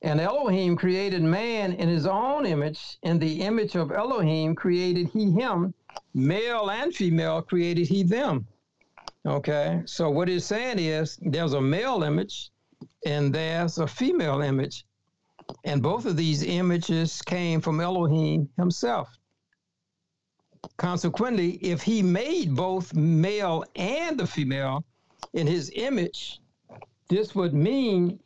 and 0.00 0.20
Elohim 0.20 0.74
created 0.76 1.22
man 1.22 1.72
in 1.74 1.88
his 1.88 2.06
own 2.06 2.46
image. 2.46 2.98
In 3.02 3.18
the 3.18 3.42
image 3.42 3.74
of 3.76 3.92
Elohim 3.92 4.54
created 4.54 5.08
he 5.08 5.32
him. 5.32 5.74
Male 6.14 6.70
and 6.70 6.94
female 6.94 7.42
created 7.42 7.88
he 7.88 8.04
them. 8.04 8.46
Okay, 9.26 9.82
so 9.84 10.08
what 10.08 10.28
he's 10.28 10.46
saying 10.46 10.78
is 10.78 11.18
there's 11.20 11.52
a 11.52 11.60
male 11.60 12.04
image 12.04 12.52
and 13.04 13.34
there's 13.34 13.78
a 13.78 13.86
female 13.86 14.40
image. 14.40 14.84
And 15.64 15.82
both 15.82 16.06
of 16.06 16.16
these 16.16 16.42
images 16.42 17.22
came 17.22 17.60
from 17.60 17.80
Elohim 17.80 18.48
himself. 18.56 19.08
Consequently, 20.76 21.52
if 21.62 21.82
he 21.82 22.02
made 22.02 22.54
both 22.54 22.92
male 22.94 23.64
and 23.76 24.18
the 24.18 24.26
female 24.26 24.84
in 25.32 25.46
his 25.46 25.70
image, 25.74 26.40
this 27.08 27.34
would 27.34 27.54
mean 27.54 28.18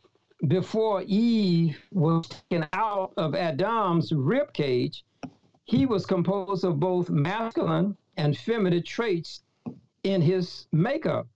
before 0.48 1.02
Eve 1.02 1.78
was 1.92 2.26
taken 2.28 2.66
out 2.72 3.12
of 3.18 3.34
Adam's 3.34 4.10
rib 4.12 4.52
cage, 4.54 5.04
he 5.64 5.84
was 5.84 6.06
composed 6.06 6.64
of 6.64 6.80
both 6.80 7.10
masculine 7.10 7.96
and 8.16 8.36
feminine 8.36 8.82
traits 8.82 9.42
in 10.02 10.22
his 10.22 10.66
makeup. 10.72 11.26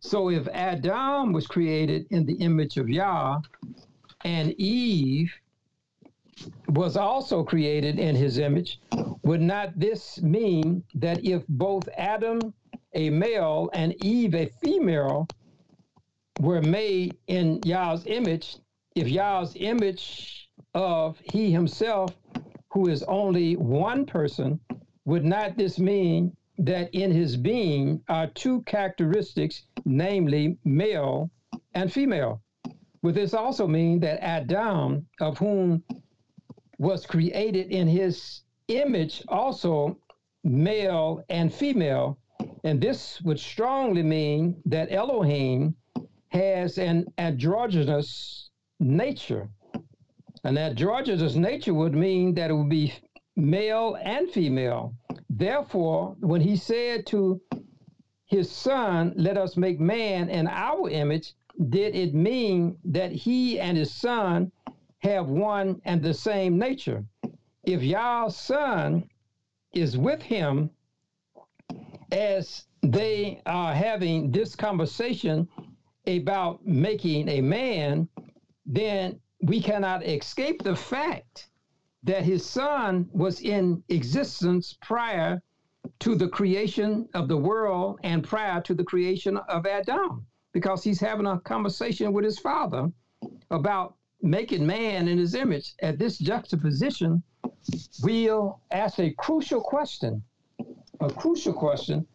So 0.00 0.28
if 0.30 0.46
Adam 0.48 1.32
was 1.32 1.46
created 1.46 2.06
in 2.10 2.26
the 2.26 2.34
image 2.34 2.76
of 2.76 2.88
Yah 2.88 3.40
and 4.24 4.52
Eve 4.60 5.32
was 6.68 6.96
also 6.96 7.42
created 7.42 7.98
in 7.98 8.14
his 8.14 8.38
image, 8.38 8.80
would 9.22 9.40
not 9.40 9.78
this 9.78 10.20
mean 10.20 10.84
that 10.94 11.24
if 11.24 11.46
both 11.48 11.88
Adam, 11.96 12.52
a 12.92 13.10
male, 13.10 13.70
and 13.72 13.94
Eve, 14.04 14.34
a 14.34 14.46
female, 14.60 15.26
were 16.40 16.62
made 16.62 17.16
in 17.28 17.60
Yah's 17.64 18.04
image, 18.06 18.56
if 18.94 19.08
Yah's 19.08 19.56
image 19.56 20.50
of 20.74 21.18
he 21.32 21.50
himself, 21.50 22.14
who 22.70 22.88
is 22.88 23.02
only 23.04 23.56
one 23.56 24.04
person, 24.04 24.60
would 25.04 25.24
not 25.24 25.56
this 25.56 25.78
mean 25.78 26.36
that 26.58 26.94
in 26.94 27.10
his 27.10 27.36
being 27.36 28.02
are 28.08 28.28
two 28.28 28.62
characteristics, 28.62 29.62
namely 29.84 30.58
male 30.64 31.30
and 31.74 31.92
female? 31.92 32.40
Would 33.02 33.14
this 33.14 33.34
also 33.34 33.66
mean 33.66 34.00
that 34.00 34.24
Adam, 34.24 35.06
of 35.20 35.38
whom 35.38 35.82
was 36.78 37.06
created 37.06 37.70
in 37.70 37.86
his 37.86 38.42
image, 38.68 39.22
also 39.28 39.98
male 40.42 41.22
and 41.28 41.52
female, 41.52 42.18
and 42.64 42.80
this 42.80 43.20
would 43.22 43.38
strongly 43.38 44.02
mean 44.02 44.60
that 44.64 44.92
Elohim 44.92 45.74
has 46.28 46.78
an 46.78 47.06
androgynous 47.18 48.50
nature. 48.80 49.48
And 50.42 50.56
that 50.56 50.70
androgynous 50.70 51.34
nature 51.34 51.74
would 51.74 51.94
mean 51.94 52.34
that 52.34 52.50
it 52.50 52.54
would 52.54 52.68
be 52.68 52.92
male 53.36 53.96
and 54.02 54.30
female. 54.30 54.94
Therefore, 55.36 56.14
when 56.20 56.40
he 56.40 56.54
said 56.54 57.06
to 57.06 57.40
his 58.26 58.48
son, 58.48 59.12
Let 59.16 59.36
us 59.36 59.56
make 59.56 59.80
man 59.80 60.28
in 60.28 60.46
our 60.46 60.88
image, 60.88 61.34
did 61.70 61.96
it 61.96 62.14
mean 62.14 62.78
that 62.84 63.10
he 63.10 63.58
and 63.58 63.76
his 63.76 63.92
son 63.92 64.52
have 64.98 65.28
one 65.28 65.80
and 65.84 66.00
the 66.00 66.14
same 66.14 66.56
nature? 66.56 67.04
If 67.64 67.82
Yah's 67.82 68.36
son 68.36 69.08
is 69.72 69.98
with 69.98 70.22
him 70.22 70.70
as 72.12 72.66
they 72.82 73.42
are 73.44 73.74
having 73.74 74.30
this 74.30 74.54
conversation 74.54 75.48
about 76.06 76.64
making 76.64 77.28
a 77.28 77.40
man, 77.40 78.08
then 78.66 79.18
we 79.42 79.60
cannot 79.60 80.06
escape 80.06 80.62
the 80.62 80.76
fact 80.76 81.48
that 82.04 82.22
his 82.22 82.44
son 82.44 83.08
was 83.12 83.40
in 83.40 83.82
existence 83.88 84.76
prior 84.82 85.42
to 86.00 86.14
the 86.14 86.28
creation 86.28 87.08
of 87.14 87.28
the 87.28 87.36
world 87.36 87.98
and 88.04 88.22
prior 88.22 88.60
to 88.60 88.74
the 88.74 88.84
creation 88.84 89.36
of 89.48 89.66
Adam, 89.66 90.26
because 90.52 90.84
he's 90.84 91.00
having 91.00 91.26
a 91.26 91.40
conversation 91.40 92.12
with 92.12 92.24
his 92.24 92.38
father 92.38 92.90
about 93.50 93.96
making 94.22 94.66
man 94.66 95.08
in 95.08 95.18
his 95.18 95.34
image. 95.34 95.74
At 95.82 95.98
this 95.98 96.18
juxtaposition, 96.18 97.22
we'll 98.02 98.60
ask 98.70 98.98
a 98.98 99.10
crucial 99.12 99.60
question. 99.60 100.22
A 101.00 101.10
crucial 101.10 101.52
question. 101.52 102.06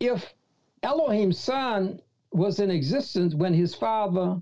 If 0.00 0.34
Elohim's 0.82 1.38
son 1.38 2.00
was 2.32 2.60
in 2.60 2.70
existence 2.70 3.34
when 3.34 3.52
his 3.52 3.74
father 3.74 4.40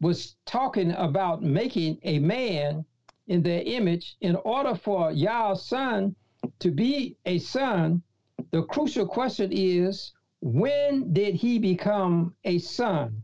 was 0.00 0.36
talking 0.46 0.92
about 0.92 1.42
making 1.42 1.98
a 2.02 2.18
man 2.18 2.84
in 3.26 3.42
their 3.42 3.62
image 3.62 4.16
in 4.20 4.36
order 4.36 4.74
for 4.74 5.12
Yah's 5.12 5.64
son 5.64 6.14
to 6.58 6.70
be 6.70 7.16
a 7.24 7.38
son, 7.38 8.02
the 8.50 8.62
crucial 8.64 9.06
question 9.06 9.50
is 9.52 10.12
when 10.40 11.12
did 11.12 11.34
he 11.34 11.58
become 11.58 12.34
a 12.44 12.58
son? 12.58 13.22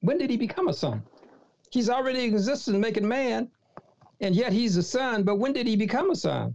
When 0.00 0.18
did 0.18 0.30
he 0.30 0.36
become 0.36 0.68
a 0.68 0.74
son? 0.74 1.02
He's 1.70 1.90
already 1.90 2.22
existing 2.22 2.80
making 2.80 3.08
man, 3.08 3.50
and 4.20 4.34
yet 4.34 4.52
he's 4.52 4.76
a 4.76 4.82
son, 4.82 5.24
but 5.24 5.36
when 5.36 5.52
did 5.52 5.66
he 5.66 5.76
become 5.76 6.10
a 6.10 6.16
son? 6.16 6.54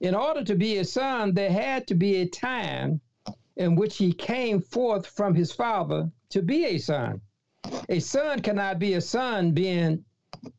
In 0.00 0.14
order 0.14 0.42
to 0.44 0.54
be 0.54 0.78
a 0.78 0.84
son, 0.84 1.34
there 1.34 1.52
had 1.52 1.86
to 1.88 1.94
be 1.94 2.16
a 2.16 2.26
time 2.26 3.00
in 3.56 3.76
which 3.76 3.96
he 3.96 4.12
came 4.12 4.60
forth 4.60 5.06
from 5.06 5.34
his 5.34 5.52
father 5.52 6.10
to 6.30 6.42
be 6.42 6.64
a 6.64 6.78
son. 6.78 7.20
A 7.88 8.00
son 8.00 8.40
cannot 8.40 8.78
be 8.78 8.94
a 8.94 9.00
son 9.00 9.52
being 9.52 10.04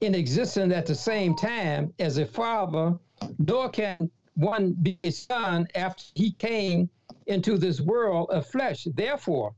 in 0.01 0.15
existence 0.15 0.73
at 0.73 0.85
the 0.85 0.95
same 0.95 1.35
time 1.35 1.93
as 1.99 2.17
a 2.17 2.25
father, 2.25 2.97
nor 3.39 3.69
can 3.69 4.09
one 4.35 4.73
be 4.73 4.99
a 5.03 5.11
son 5.11 5.67
after 5.75 6.03
he 6.15 6.31
came 6.33 6.89
into 7.27 7.57
this 7.57 7.81
world 7.81 8.29
of 8.29 8.45
flesh. 8.45 8.87
Therefore, 8.93 9.55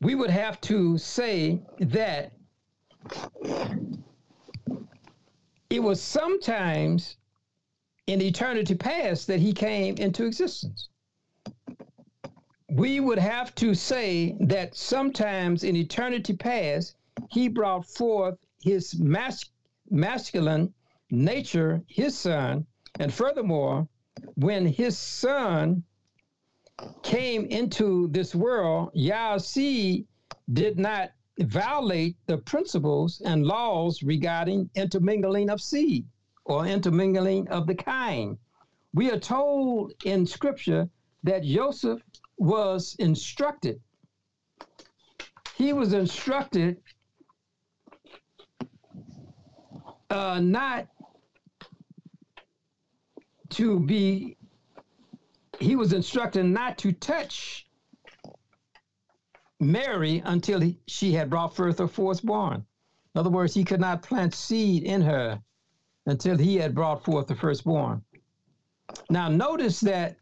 we 0.00 0.14
would 0.14 0.30
have 0.30 0.60
to 0.62 0.98
say 0.98 1.60
that 1.78 2.32
it 5.70 5.82
was 5.82 6.00
sometimes 6.00 7.16
in 8.06 8.20
eternity 8.20 8.74
past 8.74 9.26
that 9.26 9.40
he 9.40 9.52
came 9.52 9.96
into 9.96 10.24
existence 10.24 10.88
we 12.76 13.00
would 13.00 13.18
have 13.18 13.54
to 13.54 13.74
say 13.74 14.36
that 14.40 14.76
sometimes 14.76 15.64
in 15.64 15.76
eternity 15.76 16.34
past, 16.34 16.96
he 17.30 17.48
brought 17.48 17.86
forth 17.86 18.36
his 18.66 18.98
mas- 18.98 19.52
masculine 19.90 20.74
nature, 21.12 21.80
his 21.86 22.18
son, 22.18 22.66
and 22.98 23.14
furthermore, 23.14 23.86
when 24.34 24.66
his 24.66 24.98
son 24.98 25.84
came 27.04 27.44
into 27.44 28.08
this 28.08 28.34
world, 28.34 28.90
Yah's 28.92 29.46
seed 29.46 30.04
did 30.52 30.80
not 30.80 31.12
violate 31.38 32.16
the 32.26 32.38
principles 32.38 33.22
and 33.24 33.46
laws 33.46 34.02
regarding 34.02 34.68
intermingling 34.74 35.48
of 35.48 35.60
seed 35.60 36.04
or 36.44 36.66
intermingling 36.66 37.46
of 37.48 37.68
the 37.68 37.74
kind. 37.74 38.36
We 38.94 39.12
are 39.12 39.20
told 39.20 39.92
in 40.04 40.26
scripture 40.26 40.88
that 41.22 41.44
Joseph 41.44 42.02
was 42.36 42.96
instructed. 42.98 43.80
He 45.54 45.72
was 45.72 45.92
instructed 45.92 46.78
uh, 50.10 50.40
not 50.40 50.88
to 53.50 53.80
be, 53.80 54.36
he 55.58 55.76
was 55.76 55.92
instructed 55.92 56.44
not 56.44 56.78
to 56.78 56.92
touch 56.92 57.66
Mary 59.60 60.22
until 60.24 60.60
he, 60.60 60.78
she 60.86 61.12
had 61.12 61.30
brought 61.30 61.56
forth 61.56 61.78
her 61.78 61.88
firstborn. 61.88 62.64
In 63.14 63.18
other 63.18 63.30
words, 63.30 63.54
he 63.54 63.64
could 63.64 63.80
not 63.80 64.02
plant 64.02 64.34
seed 64.34 64.82
in 64.82 65.00
her 65.00 65.40
until 66.06 66.36
he 66.36 66.56
had 66.56 66.74
brought 66.74 67.04
forth 67.04 67.26
the 67.26 67.34
firstborn. 67.34 68.02
Now, 69.08 69.28
notice 69.28 69.80
that 69.80 70.16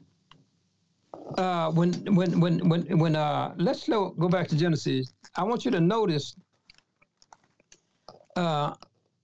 uh, 1.38 1.70
when 1.72 1.92
when 2.14 2.40
when 2.40 2.68
when 2.68 2.98
when 2.98 3.16
uh, 3.16 3.54
let's 3.56 3.88
go 3.88 4.28
back 4.28 4.48
to 4.48 4.56
Genesis. 4.56 5.12
I 5.36 5.42
want 5.44 5.64
you 5.64 5.70
to 5.72 5.80
notice 5.80 6.36
uh, 8.36 8.74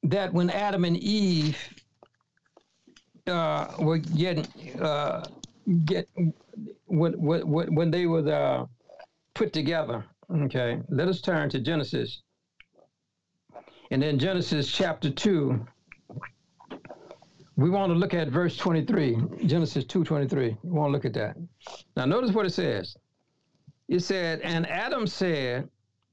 that 0.04 0.32
when 0.32 0.50
Adam 0.50 0.84
and 0.84 0.96
Eve 0.96 1.56
uh, 3.26 3.74
were 3.78 3.98
getting 3.98 4.46
uh, 4.80 5.24
get 5.84 6.08
when 6.86 7.12
when 7.20 7.74
when 7.74 7.90
they 7.90 8.06
were 8.06 8.28
uh, 8.32 8.66
put 9.34 9.52
together. 9.52 10.04
Okay, 10.44 10.80
let 10.88 11.08
us 11.08 11.20
turn 11.20 11.50
to 11.50 11.60
Genesis, 11.60 12.22
and 13.90 14.00
then 14.02 14.18
Genesis 14.18 14.70
chapter 14.70 15.10
two. 15.10 15.66
We 17.56 17.68
want 17.68 17.92
to 17.92 17.98
look 17.98 18.14
at 18.14 18.28
verse 18.28 18.56
23, 18.56 19.18
Genesis 19.44 19.84
2:23. 19.84 20.56
We 20.62 20.70
want 20.70 20.88
to 20.88 20.92
look 20.92 21.04
at 21.04 21.12
that. 21.14 21.36
Now 21.94 22.06
notice 22.06 22.30
what 22.32 22.46
it 22.46 22.54
says. 22.54 22.96
It 23.86 24.00
said, 24.00 24.40
and 24.42 24.66
Adam 24.70 25.06
said, 25.06 25.68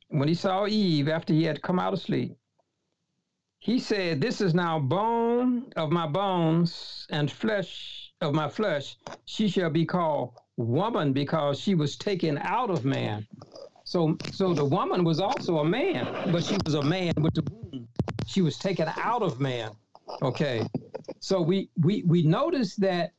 when 0.09 0.27
he 0.27 0.33
saw 0.33 0.65
Eve 0.65 1.07
after 1.07 1.31
he 1.31 1.43
had 1.43 1.61
come 1.61 1.77
out 1.79 1.93
of 1.93 2.01
sleep, 2.01 2.35
he 3.67 3.79
said, 3.79 4.21
This 4.21 4.39
is 4.39 4.53
now 4.53 4.79
bone 4.79 5.73
of 5.75 5.91
my 5.91 6.07
bones 6.07 7.05
and 7.09 7.29
flesh 7.29 8.13
of 8.21 8.33
my 8.33 8.47
flesh. 8.47 8.95
She 9.25 9.49
shall 9.49 9.69
be 9.69 9.85
called 9.85 10.35
woman 10.55 11.11
because 11.11 11.59
she 11.59 11.75
was 11.75 11.97
taken 11.97 12.37
out 12.37 12.69
of 12.69 12.85
man. 12.85 13.27
So, 13.83 14.17
so 14.31 14.53
the 14.53 14.63
woman 14.63 15.03
was 15.03 15.19
also 15.19 15.57
a 15.57 15.65
man, 15.65 16.31
but 16.31 16.45
she 16.45 16.57
was 16.65 16.75
a 16.75 16.81
man 16.81 17.11
with 17.17 17.33
the 17.33 17.43
womb. 17.51 17.89
She 18.25 18.41
was 18.41 18.57
taken 18.57 18.89
out 18.95 19.21
of 19.21 19.41
man. 19.41 19.71
Okay. 20.21 20.65
So 21.19 21.41
we 21.41 21.69
we 21.77 22.03
we 22.03 22.23
noticed 22.23 22.79
that 22.79 23.11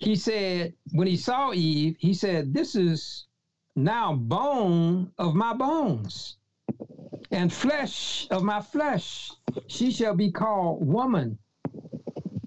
he 0.00 0.16
said 0.16 0.74
when 0.92 1.06
he 1.06 1.16
saw 1.16 1.54
Eve, 1.54 1.96
he 1.98 2.12
said, 2.12 2.52
This 2.52 2.76
is 2.76 3.26
now 3.74 4.12
bone 4.12 5.12
of 5.16 5.34
my 5.34 5.54
bones 5.54 6.36
and 7.30 7.50
flesh 7.50 8.26
of 8.30 8.42
my 8.42 8.60
flesh. 8.60 9.32
She 9.66 9.90
shall 9.90 10.14
be 10.14 10.30
called 10.30 10.86
woman. 10.86 11.38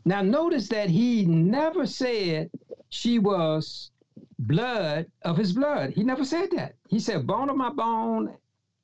Now, 0.06 0.22
notice 0.22 0.68
that 0.70 0.90
he 0.90 1.26
never 1.26 1.86
said 1.86 2.50
she 2.90 3.20
was 3.20 3.92
blood 4.40 5.06
of 5.22 5.38
his 5.38 5.54
blood. 5.54 5.92
He 5.92 6.04
never 6.04 6.26
said 6.26 6.50
that. 6.52 6.76
He 6.88 7.00
said 7.00 7.28
bone 7.28 7.50
of 7.50 7.56
my 7.56 7.70
bone 7.70 8.36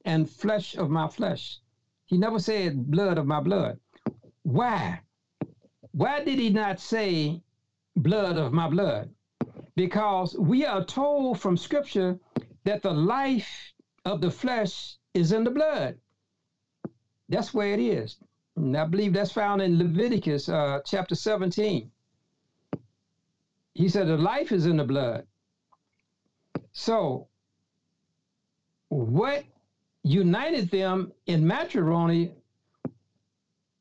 and 0.06 0.30
flesh 0.30 0.76
of 0.76 0.90
my 0.90 1.08
flesh. 1.08 1.60
He 2.06 2.18
never 2.18 2.40
said 2.40 2.90
blood 2.90 3.18
of 3.18 3.26
my 3.26 3.42
blood. 3.42 3.80
Why? 4.44 5.02
Why 5.92 6.24
did 6.24 6.40
he 6.40 6.50
not 6.50 6.80
say 6.80 7.42
blood 7.96 8.38
of 8.38 8.54
my 8.54 8.70
blood? 8.70 9.10
Because 9.76 10.38
we 10.38 10.66
are 10.66 10.86
told 10.86 11.40
from 11.40 11.58
scripture 11.58 12.20
that 12.64 12.84
the 12.84 12.94
life 12.94 13.74
of 14.06 14.22
the 14.22 14.32
flesh 14.32 14.98
is 15.14 15.32
in 15.32 15.44
the 15.44 15.52
blood. 15.52 15.98
That's 17.30 17.54
where 17.54 17.74
it 17.74 17.80
is. 17.80 18.18
And 18.56 18.76
I 18.76 18.86
believe 18.86 19.14
that's 19.14 19.32
found 19.32 19.62
in 19.62 19.78
Leviticus 19.78 20.50
uh, 20.50 20.80
chapter 20.86 21.16
17. 21.16 21.92
He 23.74 23.90
said 23.90 24.08
the 24.08 24.18
life 24.18 24.52
is 24.52 24.66
in 24.66 24.78
the 24.78 24.84
blood. 24.84 25.28
So, 26.72 27.28
what 28.90 29.44
united 30.04 30.72
them 30.72 31.12
in 31.26 31.46
matrimony 31.46 32.34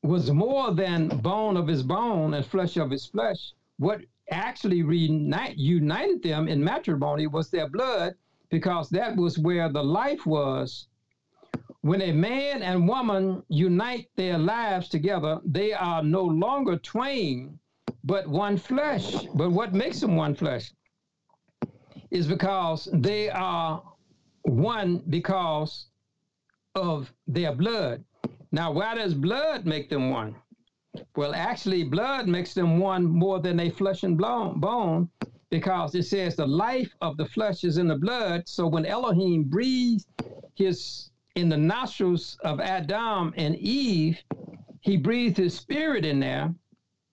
was 0.03 0.31
more 0.31 0.73
than 0.73 1.07
bone 1.07 1.57
of 1.57 1.67
his 1.67 1.83
bone 1.83 2.33
and 2.33 2.45
flesh 2.45 2.77
of 2.77 2.91
his 2.91 3.05
flesh. 3.05 3.53
What 3.77 4.01
actually 4.29 4.83
reunite, 4.83 5.57
united 5.57 6.21
them 6.21 6.47
in 6.47 6.63
matrimony 6.63 7.27
was 7.27 7.49
their 7.49 7.69
blood, 7.69 8.13
because 8.49 8.89
that 8.89 9.15
was 9.15 9.37
where 9.39 9.69
the 9.69 9.83
life 9.83 10.25
was 10.25 10.87
when 11.87 12.01
a 12.01 12.11
man 12.11 12.61
and 12.63 12.85
woman 12.85 13.41
unite 13.47 14.09
their 14.17 14.37
lives 14.37 14.89
together, 14.89 15.39
they 15.45 15.71
are 15.71 16.03
no 16.03 16.21
longer 16.21 16.75
twain, 16.75 17.57
but 18.03 18.27
one 18.27 18.57
flesh. 18.57 19.15
But 19.35 19.51
what 19.51 19.73
makes 19.73 20.01
them 20.01 20.17
one 20.17 20.35
flesh 20.35 20.73
is 22.11 22.27
because 22.27 22.89
they 22.91 23.29
are 23.29 23.81
one 24.41 25.01
because 25.09 25.85
of 26.75 27.13
their 27.25 27.55
blood. 27.55 28.03
Now, 28.51 28.73
why 28.73 28.95
does 28.95 29.13
blood 29.13 29.65
make 29.65 29.89
them 29.89 30.09
one? 30.09 30.35
Well, 31.15 31.33
actually, 31.33 31.85
blood 31.85 32.27
makes 32.27 32.53
them 32.53 32.79
one 32.79 33.05
more 33.05 33.39
than 33.39 33.61
a 33.61 33.69
flesh 33.69 34.03
and 34.03 34.17
bone 34.17 35.09
because 35.49 35.95
it 35.95 36.03
says 36.03 36.35
the 36.35 36.45
life 36.45 36.93
of 36.99 37.15
the 37.15 37.27
flesh 37.27 37.63
is 37.63 37.77
in 37.77 37.87
the 37.87 37.95
blood. 37.95 38.43
So 38.45 38.67
when 38.67 38.85
Elohim 38.85 39.45
breathed 39.45 40.05
his 40.55 41.11
in 41.37 41.49
the 41.49 41.57
nostrils 41.57 42.35
of 42.43 42.59
Adam 42.59 43.31
and 43.37 43.55
Eve, 43.57 44.19
he 44.81 44.97
breathed 44.97 45.37
his 45.37 45.53
spirit 45.55 46.03
in 46.03 46.19
there, 46.19 46.51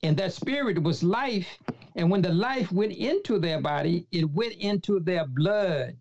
and 0.02 0.16
that 0.16 0.32
spirit 0.32 0.82
was 0.82 1.02
life. 1.02 1.58
And 1.96 2.10
when 2.10 2.22
the 2.22 2.32
life 2.32 2.72
went 2.72 2.92
into 2.92 3.38
their 3.38 3.60
body, 3.60 4.06
it 4.12 4.24
went 4.30 4.54
into 4.54 4.98
their 4.98 5.26
blood. 5.26 5.94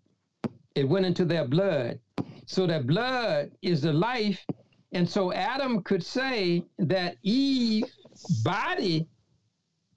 It 0.74 0.88
went 0.88 1.06
into 1.06 1.26
their 1.26 1.46
blood. 1.46 2.00
So 2.46 2.66
that 2.66 2.88
blood 2.88 3.52
is 3.62 3.82
the 3.82 3.92
life. 3.92 4.46
And 4.94 5.08
so 5.08 5.34
Adam 5.34 5.84
could 5.84 6.04
say 6.04 6.64
that 6.80 7.18
Eve's 7.24 8.42
body 8.42 9.06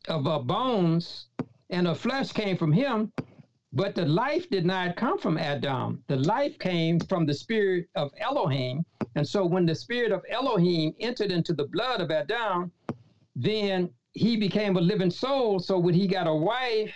of 0.08 0.24
her 0.24 0.40
bones 0.40 1.28
and 1.70 1.86
her 1.86 1.94
flesh 1.94 2.32
came 2.32 2.56
from 2.56 2.72
him, 2.72 3.12
but 3.76 3.94
the 3.94 4.06
life 4.06 4.48
did 4.48 4.64
not 4.64 4.96
come 4.96 5.18
from 5.18 5.36
Adam. 5.36 6.02
The 6.06 6.16
life 6.16 6.58
came 6.58 6.98
from 6.98 7.26
the 7.26 7.34
spirit 7.34 7.90
of 7.94 8.10
Elohim. 8.18 8.86
And 9.16 9.28
so 9.28 9.44
when 9.44 9.66
the 9.66 9.74
spirit 9.74 10.12
of 10.12 10.24
Elohim 10.30 10.94
entered 10.98 11.30
into 11.30 11.52
the 11.52 11.66
blood 11.66 12.00
of 12.00 12.10
Adam, 12.10 12.72
then 13.34 13.90
he 14.14 14.38
became 14.38 14.78
a 14.78 14.80
living 14.80 15.10
soul. 15.10 15.58
So 15.58 15.78
when 15.78 15.92
he 15.92 16.06
got 16.06 16.26
a 16.26 16.34
wife 16.34 16.94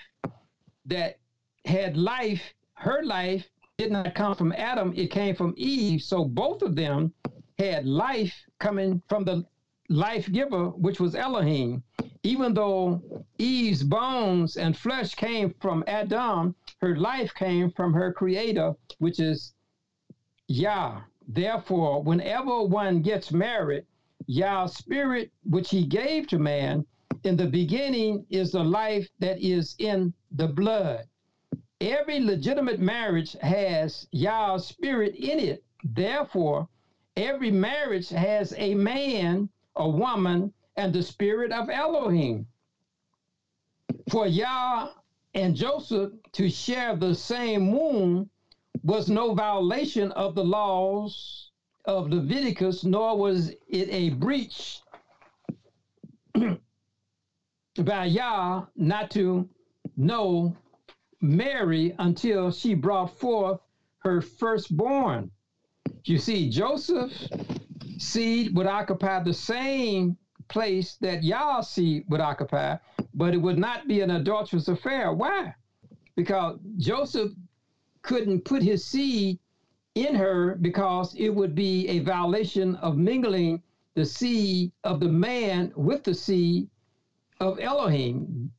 that 0.87 1.19
had 1.67 1.99
life, 1.99 2.43
her 2.73 3.03
life 3.05 3.47
did 3.77 3.93
not 3.93 4.15
come 4.15 4.35
from 4.35 4.53
Adam, 4.53 4.95
it 4.97 5.11
came 5.11 5.35
from 5.35 5.53
Eve. 5.59 6.01
So 6.01 6.25
both 6.25 6.63
of 6.63 6.77
them 6.77 7.13
had 7.59 7.85
life 7.85 8.35
coming 8.59 9.03
from 9.07 9.25
the 9.25 9.45
life 9.91 10.33
giver, 10.33 10.71
which 10.71 10.99
was 10.99 11.15
Elohim. 11.15 11.83
Even 12.23 12.55
though 12.55 13.03
Eve's 13.39 13.83
bones 13.83 14.57
and 14.57 14.77
flesh 14.77 15.15
came 15.15 15.55
from 15.61 15.85
Adam, 15.87 16.55
her 16.81 16.97
life 16.97 17.35
came 17.35 17.71
from 17.71 17.93
her 17.93 18.13
creator, 18.13 18.75
which 18.99 19.21
is 19.21 19.55
Yah. 20.49 21.03
Therefore, 21.29 22.03
whenever 22.03 22.63
one 22.63 23.03
gets 23.03 23.33
married, 23.33 23.85
Yah's 24.27 24.75
spirit, 24.75 25.31
which 25.45 25.71
he 25.71 25.87
gave 25.87 26.27
to 26.29 26.39
man, 26.39 26.85
in 27.25 27.37
the 27.37 27.47
beginning 27.47 28.25
is 28.31 28.53
the 28.53 28.65
life 28.65 29.09
that 29.19 29.41
is 29.41 29.77
in 29.79 30.15
the 30.33 30.49
blood. 30.49 31.05
Every 31.81 32.21
legitimate 32.21 32.81
marriage 32.81 33.37
has 33.43 34.07
Yah's 34.13 34.67
spirit 34.67 35.15
in 35.17 35.39
it. 35.39 35.63
Therefore, 35.85 36.69
every 37.17 37.51
marriage 37.51 38.09
has 38.09 38.55
a 38.57 38.75
man, 38.75 39.49
a 39.77 39.89
woman, 39.89 40.53
and 40.77 40.93
the 40.93 41.03
spirit 41.03 41.53
of 41.53 41.69
Elohim. 41.69 42.47
For 44.11 44.27
Yah 44.27 44.89
and 45.35 45.55
Joseph 45.55 46.13
to 46.33 46.51
share 46.51 46.97
the 46.97 47.15
same 47.15 47.73
womb 47.73 48.29
was 48.83 49.09
no 49.09 49.35
violation 49.35 50.11
of 50.13 50.35
the 50.35 50.45
laws 50.45 51.51
of 51.85 52.09
Leviticus, 52.11 52.85
nor 52.85 53.17
was 53.17 53.51
it 53.69 53.89
a 53.91 54.11
breach 54.11 54.81
by 57.85 58.05
Yah 58.05 58.67
not 58.77 59.11
to 59.13 59.49
know 59.97 60.57
Mary 61.21 61.95
until 61.99 62.51
she 62.51 62.75
brought 62.75 63.19
forth 63.19 63.61
her 63.99 64.21
firstborn. 64.21 65.31
You 66.05 66.19
see, 66.19 66.49
Joseph's 66.51 67.29
seed 67.99 68.57
would 68.57 68.67
occupy 68.67 69.23
the 69.23 69.35
same 69.35 70.17
place 70.49 70.97
that 71.01 71.23
Yah's 71.23 71.69
seed 71.69 72.05
would 72.09 72.21
occupy, 72.21 72.77
but 73.15 73.35
it 73.35 73.39
would 73.39 73.59
not 73.59 73.89
be 73.89 74.01
an 74.01 74.11
adulterous 74.11 74.69
affair. 74.69 75.13
Why? 75.13 75.55
Because 76.17 76.59
Joseph 76.77 77.33
couldn't 78.03 78.45
put 78.45 78.63
his 78.63 78.85
seed 78.85 79.39
in 79.95 80.15
her 80.15 80.57
because 80.57 81.15
it 81.17 81.31
would 81.31 81.55
be 81.55 81.89
a 81.89 81.99
violation 82.01 82.77
of 82.77 82.97
mingling 82.97 83.63
the 83.95 84.07
seed 84.07 84.73
of 84.85 85.01
the 85.01 85.09
man 85.09 85.73
with 85.77 86.05
the 86.05 86.15
seed 86.15 86.69
of 87.41 87.59
Elohim. 87.59 88.53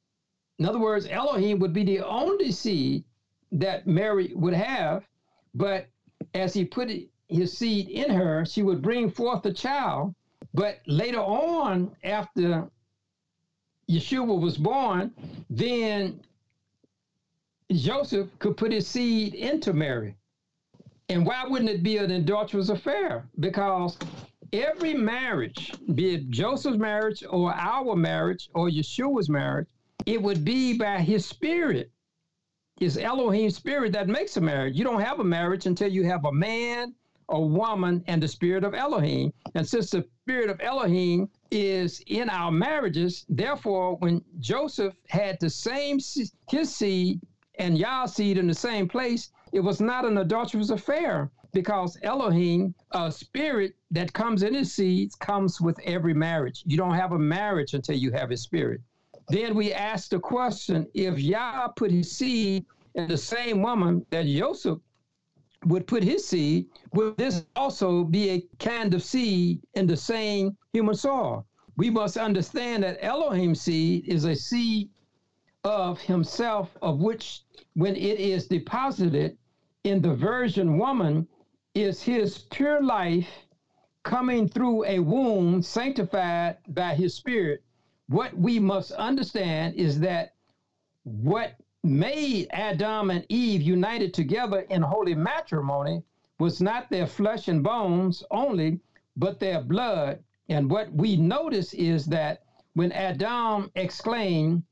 In 0.59 0.65
other 0.65 0.79
words, 0.79 1.07
Elohim 1.07 1.59
would 1.59 1.73
be 1.73 1.83
the 1.83 2.01
only 2.01 2.51
seed 2.51 3.03
that 3.51 3.87
Mary 3.87 4.31
would 4.35 4.53
have, 4.53 5.07
but 5.53 5.87
as 6.33 6.53
he 6.53 6.65
put 6.65 6.91
his 7.27 7.57
seed 7.57 7.89
in 7.89 8.11
her, 8.11 8.45
she 8.45 8.61
would 8.61 8.81
bring 8.81 9.09
forth 9.09 9.45
a 9.45 9.53
child. 9.53 10.13
But 10.53 10.79
later 10.85 11.19
on, 11.19 11.95
after 12.03 12.69
Yeshua 13.91 14.39
was 14.39 14.57
born, 14.57 15.11
then 15.49 16.19
Joseph 17.71 18.27
could 18.39 18.57
put 18.57 18.71
his 18.71 18.87
seed 18.87 19.33
into 19.33 19.73
Mary. 19.73 20.15
And 21.09 21.25
why 21.25 21.43
wouldn't 21.45 21.69
it 21.69 21.83
be 21.83 21.97
an 21.97 22.11
adulterous 22.11 22.69
affair? 22.69 23.27
Because 23.39 23.97
every 24.53 24.93
marriage, 24.93 25.73
be 25.93 26.15
it 26.15 26.29
Joseph's 26.29 26.77
marriage 26.77 27.23
or 27.29 27.53
our 27.53 27.95
marriage 27.95 28.49
or 28.53 28.69
Yeshua's 28.69 29.29
marriage, 29.29 29.67
it 30.05 30.21
would 30.21 30.45
be 30.45 30.77
by 30.77 30.99
his 30.99 31.25
spirit, 31.25 31.91
his 32.79 32.97
Elohim 32.97 33.49
spirit 33.49 33.91
that 33.91 34.07
makes 34.07 34.37
a 34.37 34.41
marriage. 34.41 34.77
You 34.77 34.85
don't 34.85 35.01
have 35.01 35.19
a 35.19 35.23
marriage 35.23 35.65
until 35.65 35.89
you 35.89 36.05
have 36.05 36.25
a 36.25 36.31
man, 36.31 36.95
a 37.29 37.39
woman, 37.39 38.03
and 38.07 38.23
the 38.23 38.27
spirit 38.27 38.63
of 38.63 38.73
Elohim. 38.73 39.33
And 39.53 39.67
since 39.67 39.91
the 39.91 40.05
spirit 40.23 40.49
of 40.49 40.61
Elohim 40.61 41.29
is 41.51 42.01
in 42.07 42.29
our 42.29 42.51
marriages, 42.51 43.25
therefore, 43.29 43.97
when 43.97 44.23
Joseph 44.39 44.95
had 45.09 45.37
the 45.39 45.49
same 45.49 45.99
his 46.49 46.75
seed 46.75 47.19
and 47.59 47.77
Yah's 47.77 48.15
seed 48.15 48.37
in 48.37 48.47
the 48.47 48.53
same 48.53 48.87
place, 48.87 49.29
it 49.51 49.59
was 49.59 49.81
not 49.81 50.05
an 50.05 50.17
adulterous 50.17 50.69
affair 50.69 51.29
because 51.53 51.97
Elohim, 52.03 52.73
a 52.91 53.11
spirit 53.11 53.75
that 53.91 54.13
comes 54.13 54.43
in 54.43 54.53
his 54.53 54.73
seeds, 54.73 55.15
comes 55.15 55.59
with 55.59 55.77
every 55.83 56.13
marriage. 56.13 56.63
You 56.65 56.77
don't 56.77 56.95
have 56.95 57.11
a 57.11 57.19
marriage 57.19 57.73
until 57.73 57.97
you 57.97 58.11
have 58.11 58.29
his 58.29 58.41
spirit. 58.41 58.81
Then 59.27 59.53
we 59.53 59.73
ask 59.73 60.09
the 60.09 60.19
question 60.19 60.87
if 60.93 61.19
Yah 61.19 61.67
put 61.75 61.91
his 61.91 62.11
seed 62.11 62.65
in 62.95 63.07
the 63.07 63.17
same 63.17 63.61
woman 63.61 64.05
that 64.09 64.25
Joseph 64.25 64.79
would 65.65 65.85
put 65.85 66.03
his 66.03 66.27
seed, 66.27 66.67
would 66.93 67.17
this 67.17 67.45
also 67.55 68.03
be 68.03 68.29
a 68.29 68.41
kind 68.59 68.93
of 68.93 69.03
seed 69.03 69.61
in 69.75 69.85
the 69.85 69.97
same 69.97 70.57
human 70.73 70.95
soil? 70.95 71.45
We 71.77 71.89
must 71.89 72.17
understand 72.17 72.83
that 72.83 73.03
Elohim's 73.03 73.61
seed 73.61 74.07
is 74.07 74.25
a 74.25 74.35
seed 74.35 74.89
of 75.63 75.99
himself, 75.99 76.77
of 76.81 76.99
which, 76.99 77.41
when 77.73 77.95
it 77.95 78.19
is 78.19 78.47
deposited 78.47 79.37
in 79.83 80.01
the 80.01 80.13
virgin 80.13 80.77
woman, 80.77 81.27
is 81.73 82.01
his 82.01 82.39
pure 82.51 82.81
life 82.81 83.27
coming 84.03 84.47
through 84.47 84.85
a 84.85 84.99
womb 84.99 85.61
sanctified 85.61 86.57
by 86.69 86.95
his 86.95 87.13
spirit. 87.15 87.63
What 88.07 88.35
we 88.35 88.59
must 88.59 88.91
understand 88.93 89.75
is 89.75 89.99
that 89.99 90.35
what 91.03 91.55
made 91.83 92.47
Adam 92.51 93.09
and 93.09 93.25
Eve 93.29 93.61
united 93.61 94.13
together 94.13 94.61
in 94.69 94.81
holy 94.81 95.15
matrimony 95.15 96.03
was 96.39 96.61
not 96.61 96.89
their 96.89 97.07
flesh 97.07 97.47
and 97.47 97.63
bones 97.63 98.23
only, 98.31 98.79
but 99.15 99.39
their 99.39 99.61
blood. 99.61 100.23
And 100.49 100.69
what 100.69 100.91
we 100.91 101.15
notice 101.15 101.73
is 101.73 102.05
that 102.07 102.43
when 102.73 102.91
Adam 102.91 103.71
exclaimed, 103.75 104.63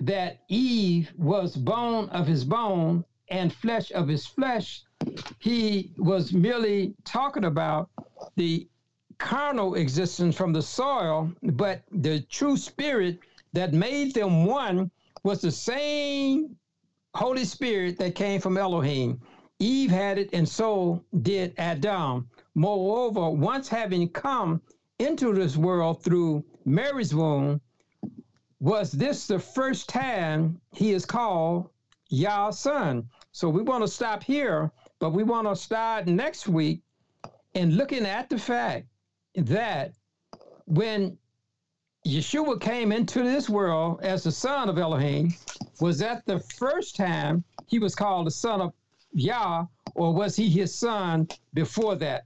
that 0.00 0.40
Eve 0.48 1.12
was 1.16 1.56
bone 1.56 2.08
of 2.10 2.26
his 2.26 2.44
bone 2.44 3.04
and 3.28 3.52
flesh 3.52 3.92
of 3.92 4.08
his 4.08 4.26
flesh, 4.26 4.82
he 5.38 5.92
was 5.98 6.32
merely 6.32 6.94
talking 7.04 7.44
about 7.44 7.90
the 8.36 8.68
carnal 9.18 9.74
existence 9.74 10.36
from 10.36 10.52
the 10.52 10.62
soil, 10.62 11.32
but 11.42 11.82
the 11.92 12.20
true 12.22 12.56
spirit 12.56 13.18
that 13.52 13.72
made 13.72 14.14
them 14.14 14.44
one 14.44 14.90
was 15.22 15.40
the 15.40 15.50
same 15.50 16.56
Holy 17.14 17.44
Spirit 17.44 17.98
that 17.98 18.14
came 18.14 18.40
from 18.40 18.56
Elohim. 18.56 19.20
Eve 19.58 19.90
had 19.90 20.18
it, 20.18 20.30
and 20.32 20.48
so 20.48 21.02
did 21.22 21.52
Adam. 21.58 22.28
Moreover, 22.54 23.30
once 23.30 23.68
having 23.68 24.08
come 24.08 24.60
into 24.98 25.32
this 25.32 25.56
world 25.56 26.02
through 26.02 26.44
Mary's 26.64 27.14
womb, 27.14 27.60
was 28.60 28.90
this 28.90 29.26
the 29.26 29.38
first 29.38 29.88
time 29.88 30.60
he 30.72 30.92
is 30.92 31.06
called 31.06 31.70
Yah's 32.08 32.58
son? 32.58 33.08
So 33.32 33.48
we 33.48 33.62
want 33.62 33.84
to 33.84 33.88
stop 33.88 34.22
here, 34.22 34.70
but 34.98 35.10
we 35.10 35.22
want 35.22 35.46
to 35.46 35.54
start 35.54 36.06
next 36.06 36.48
week 36.48 36.82
and 37.54 37.76
looking 37.76 38.04
at 38.04 38.28
the 38.28 38.38
fact 38.38 38.86
that 39.36 39.92
when 40.66 41.16
Yeshua 42.06 42.60
came 42.60 42.90
into 42.90 43.22
this 43.22 43.48
world 43.48 44.00
as 44.02 44.24
the 44.24 44.32
son 44.32 44.68
of 44.68 44.78
Elohim, 44.78 45.34
was 45.80 45.98
that 45.98 46.24
the 46.26 46.40
first 46.40 46.96
time 46.96 47.44
he 47.66 47.78
was 47.78 47.94
called 47.94 48.26
the 48.26 48.30
son 48.30 48.60
of 48.60 48.72
Yah, 49.12 49.66
or 49.94 50.12
was 50.12 50.36
he 50.36 50.48
his 50.48 50.74
son 50.74 51.28
before 51.54 51.96
that? 51.96 52.24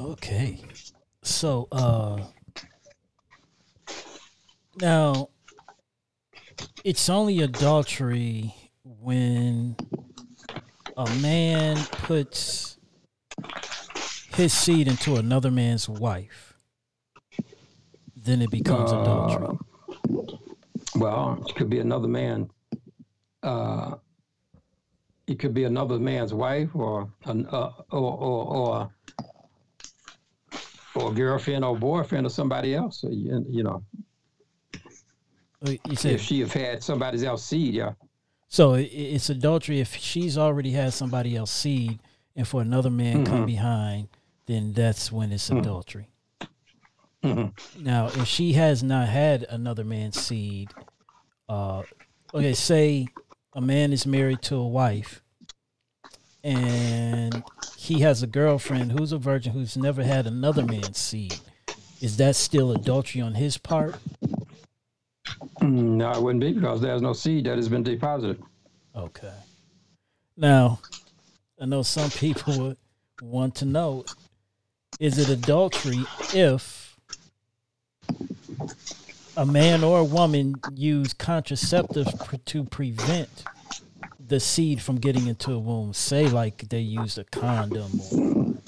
Okay. 0.00 0.60
So, 1.22 1.68
uh, 1.72 2.24
now 4.80 5.28
it's 6.84 7.08
only 7.08 7.40
adultery 7.40 8.54
when 8.82 9.76
a 10.96 11.08
man 11.16 11.76
puts 11.92 12.78
his 14.34 14.52
seed 14.52 14.88
into 14.88 15.16
another 15.16 15.50
man's 15.50 15.88
wife. 15.88 16.58
Then 18.16 18.42
it 18.42 18.50
becomes 18.50 18.92
uh, 18.92 19.00
adultery. 19.00 19.58
Well, 20.96 21.44
it 21.46 21.54
could 21.54 21.70
be 21.70 21.78
another 21.78 22.08
man. 22.08 22.50
Uh, 23.42 23.96
it 25.26 25.38
could 25.38 25.54
be 25.54 25.64
another 25.64 25.98
man's 25.98 26.34
wife, 26.34 26.70
or 26.74 27.10
an, 27.24 27.46
uh, 27.46 27.70
or, 27.90 28.12
or, 28.12 28.56
or 28.56 28.90
or 31.04 31.12
girlfriend 31.12 31.64
or 31.64 31.76
boyfriend 31.76 32.26
or 32.26 32.30
somebody 32.30 32.74
else. 32.74 33.04
You, 33.08 33.44
you 33.48 33.62
know, 33.62 33.82
you 35.62 35.96
said, 35.96 36.12
if 36.12 36.20
she 36.22 36.40
have 36.40 36.52
had 36.52 36.82
somebody 36.82 37.24
else 37.26 37.44
seed, 37.44 37.74
yeah. 37.74 37.92
So 38.48 38.74
it's 38.74 39.30
adultery 39.30 39.80
if 39.80 39.96
she's 39.96 40.38
already 40.38 40.70
had 40.70 40.92
somebody 40.92 41.36
else 41.36 41.50
seed, 41.50 41.98
and 42.36 42.46
for 42.46 42.62
another 42.62 42.90
man 42.90 43.24
mm-hmm. 43.24 43.32
come 43.32 43.46
behind, 43.46 44.08
then 44.46 44.72
that's 44.72 45.10
when 45.10 45.32
it's 45.32 45.48
mm-hmm. 45.48 45.58
adultery. 45.58 46.08
Mm-hmm. 47.24 47.82
Now, 47.82 48.06
if 48.06 48.26
she 48.26 48.52
has 48.52 48.82
not 48.82 49.08
had 49.08 49.44
another 49.48 49.82
man's 49.82 50.20
seed, 50.20 50.72
uh, 51.48 51.82
okay, 52.32 52.52
say 52.52 53.08
a 53.54 53.60
man 53.60 53.92
is 53.92 54.06
married 54.06 54.42
to 54.42 54.56
a 54.56 54.68
wife, 54.68 55.23
and 56.44 57.42
he 57.78 58.00
has 58.00 58.22
a 58.22 58.26
girlfriend 58.26 58.92
who's 58.92 59.12
a 59.12 59.18
virgin 59.18 59.52
who's 59.52 59.76
never 59.76 60.04
had 60.04 60.26
another 60.26 60.64
man's 60.64 60.98
seed, 60.98 61.34
is 62.00 62.18
that 62.18 62.36
still 62.36 62.70
adultery 62.70 63.22
on 63.22 63.34
his 63.34 63.56
part? 63.56 63.96
No, 65.62 66.12
it 66.12 66.22
wouldn't 66.22 66.40
be 66.40 66.52
because 66.52 66.82
there's 66.82 67.00
no 67.00 67.14
seed 67.14 67.46
that 67.46 67.56
has 67.56 67.68
been 67.68 67.82
deposited. 67.82 68.42
Okay. 68.94 69.32
Now, 70.36 70.80
I 71.60 71.64
know 71.64 71.82
some 71.82 72.10
people 72.10 72.58
would 72.58 72.76
want 73.22 73.54
to 73.56 73.64
know 73.64 74.04
is 75.00 75.18
it 75.18 75.28
adultery 75.30 76.04
if 76.34 76.96
a 79.36 79.46
man 79.46 79.82
or 79.82 80.00
a 80.00 80.04
woman 80.04 80.54
use 80.74 81.14
contraceptives 81.14 82.44
to 82.44 82.64
prevent 82.64 83.44
the 84.26 84.40
seed 84.40 84.80
from 84.80 84.96
getting 84.96 85.26
into 85.26 85.52
a 85.52 85.58
womb. 85.58 85.92
Say 85.92 86.28
like 86.28 86.68
they 86.68 86.80
used 86.80 87.18
a 87.18 87.24
condom 87.24 88.60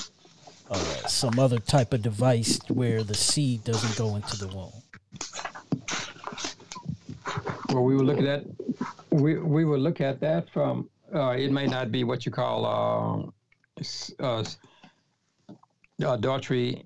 or 0.69 0.77
uh, 0.77 1.09
some 1.09 1.39
other 1.39 1.59
type 1.59 1.93
of 1.93 2.03
device 2.03 2.59
where 2.69 3.03
the 3.03 3.15
seed 3.15 3.65
doesn't 3.65 3.97
go 3.97 4.17
into 4.17 4.37
the 4.37 4.49
womb. 4.49 4.73
Well, 7.73 7.85
we 7.85 7.97
will 7.97 8.05
look 8.05 8.19
at 8.19 8.25
that. 8.25 8.45
We 9.11 9.39
we 9.39 9.65
will 9.65 9.79
look 9.79 10.01
at 10.01 10.21
that 10.21 10.51
from. 10.51 10.89
Uh, 11.15 11.31
it 11.31 11.53
may 11.53 11.67
not 11.67 11.93
be 11.93 12.03
what 12.05 12.27
you 12.27 12.33
call 12.33 13.33
uh, 13.79 13.83
uh, 14.19 14.45
adultery 16.01 16.85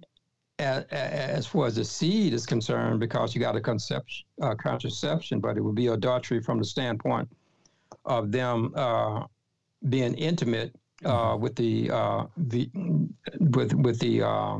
as, 0.59 0.85
as, 0.91 1.47
far 1.47 1.67
as 1.67 1.77
the 1.77 1.85
seed 1.85 2.35
is 2.35 2.45
concerned, 2.45 3.01
because 3.01 3.35
you 3.35 3.41
got 3.41 3.57
a 3.57 3.61
conception, 3.61 4.27
uh, 4.43 4.55
contraception, 4.55 5.41
but 5.41 5.57
it 5.57 5.63
would 5.63 5.75
be 5.75 5.87
adultery 5.87 6.43
from 6.43 6.59
the 6.59 6.65
standpoint 6.65 7.27
of 8.05 8.33
them 8.33 8.73
uh, 8.75 9.25
being 9.89 10.15
intimate 10.15 10.75
uh, 11.05 11.09
mm-hmm. 11.09 11.43
with 11.43 11.57
the, 11.57 11.91
uh, 11.91 12.27
the 12.37 12.71
with 13.39 13.75
with 13.75 13.99
the 14.01 14.23
uh, 14.23 14.59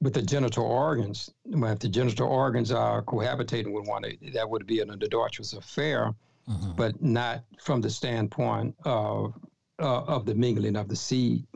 with 0.00 0.14
the 0.14 0.22
genital 0.22 0.64
organs. 0.64 1.30
If 1.44 1.78
the 1.78 1.88
genital 1.88 2.28
organs 2.28 2.72
are 2.72 3.02
cohabitating 3.02 3.72
with 3.72 3.86
one, 3.86 4.02
that 4.34 4.48
would 4.48 4.66
be 4.66 4.80
an 4.80 4.90
adulterous 4.90 5.52
affair, 5.52 6.12
mm-hmm. 6.48 6.72
but 6.76 7.00
not 7.00 7.44
from 7.60 7.80
the 7.80 7.90
standpoint 7.90 8.74
of 8.84 9.34
uh, 9.80 10.02
of 10.02 10.26
the 10.26 10.34
mingling 10.34 10.76
of 10.76 10.88
the 10.88 10.96
seed. 10.96 11.46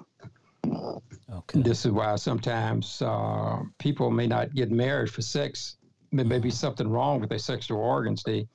Okay. 0.69 1.63
This 1.63 1.85
is 1.85 1.93
why 1.93 2.17
sometimes 2.17 3.03
uh, 3.03 3.63
people 3.79 4.11
may 4.11 4.27
not 4.27 4.55
get 4.55 4.71
married 4.71 5.11
for 5.11 5.23
sex. 5.23 5.77
There 6.13 6.25
may 6.25 6.39
be 6.39 6.51
something 6.51 6.89
wrong 6.89 7.21
with 7.21 7.31
their 7.31 7.39
sexual 7.39 7.79
organs. 7.79 8.23
They, 8.23 8.49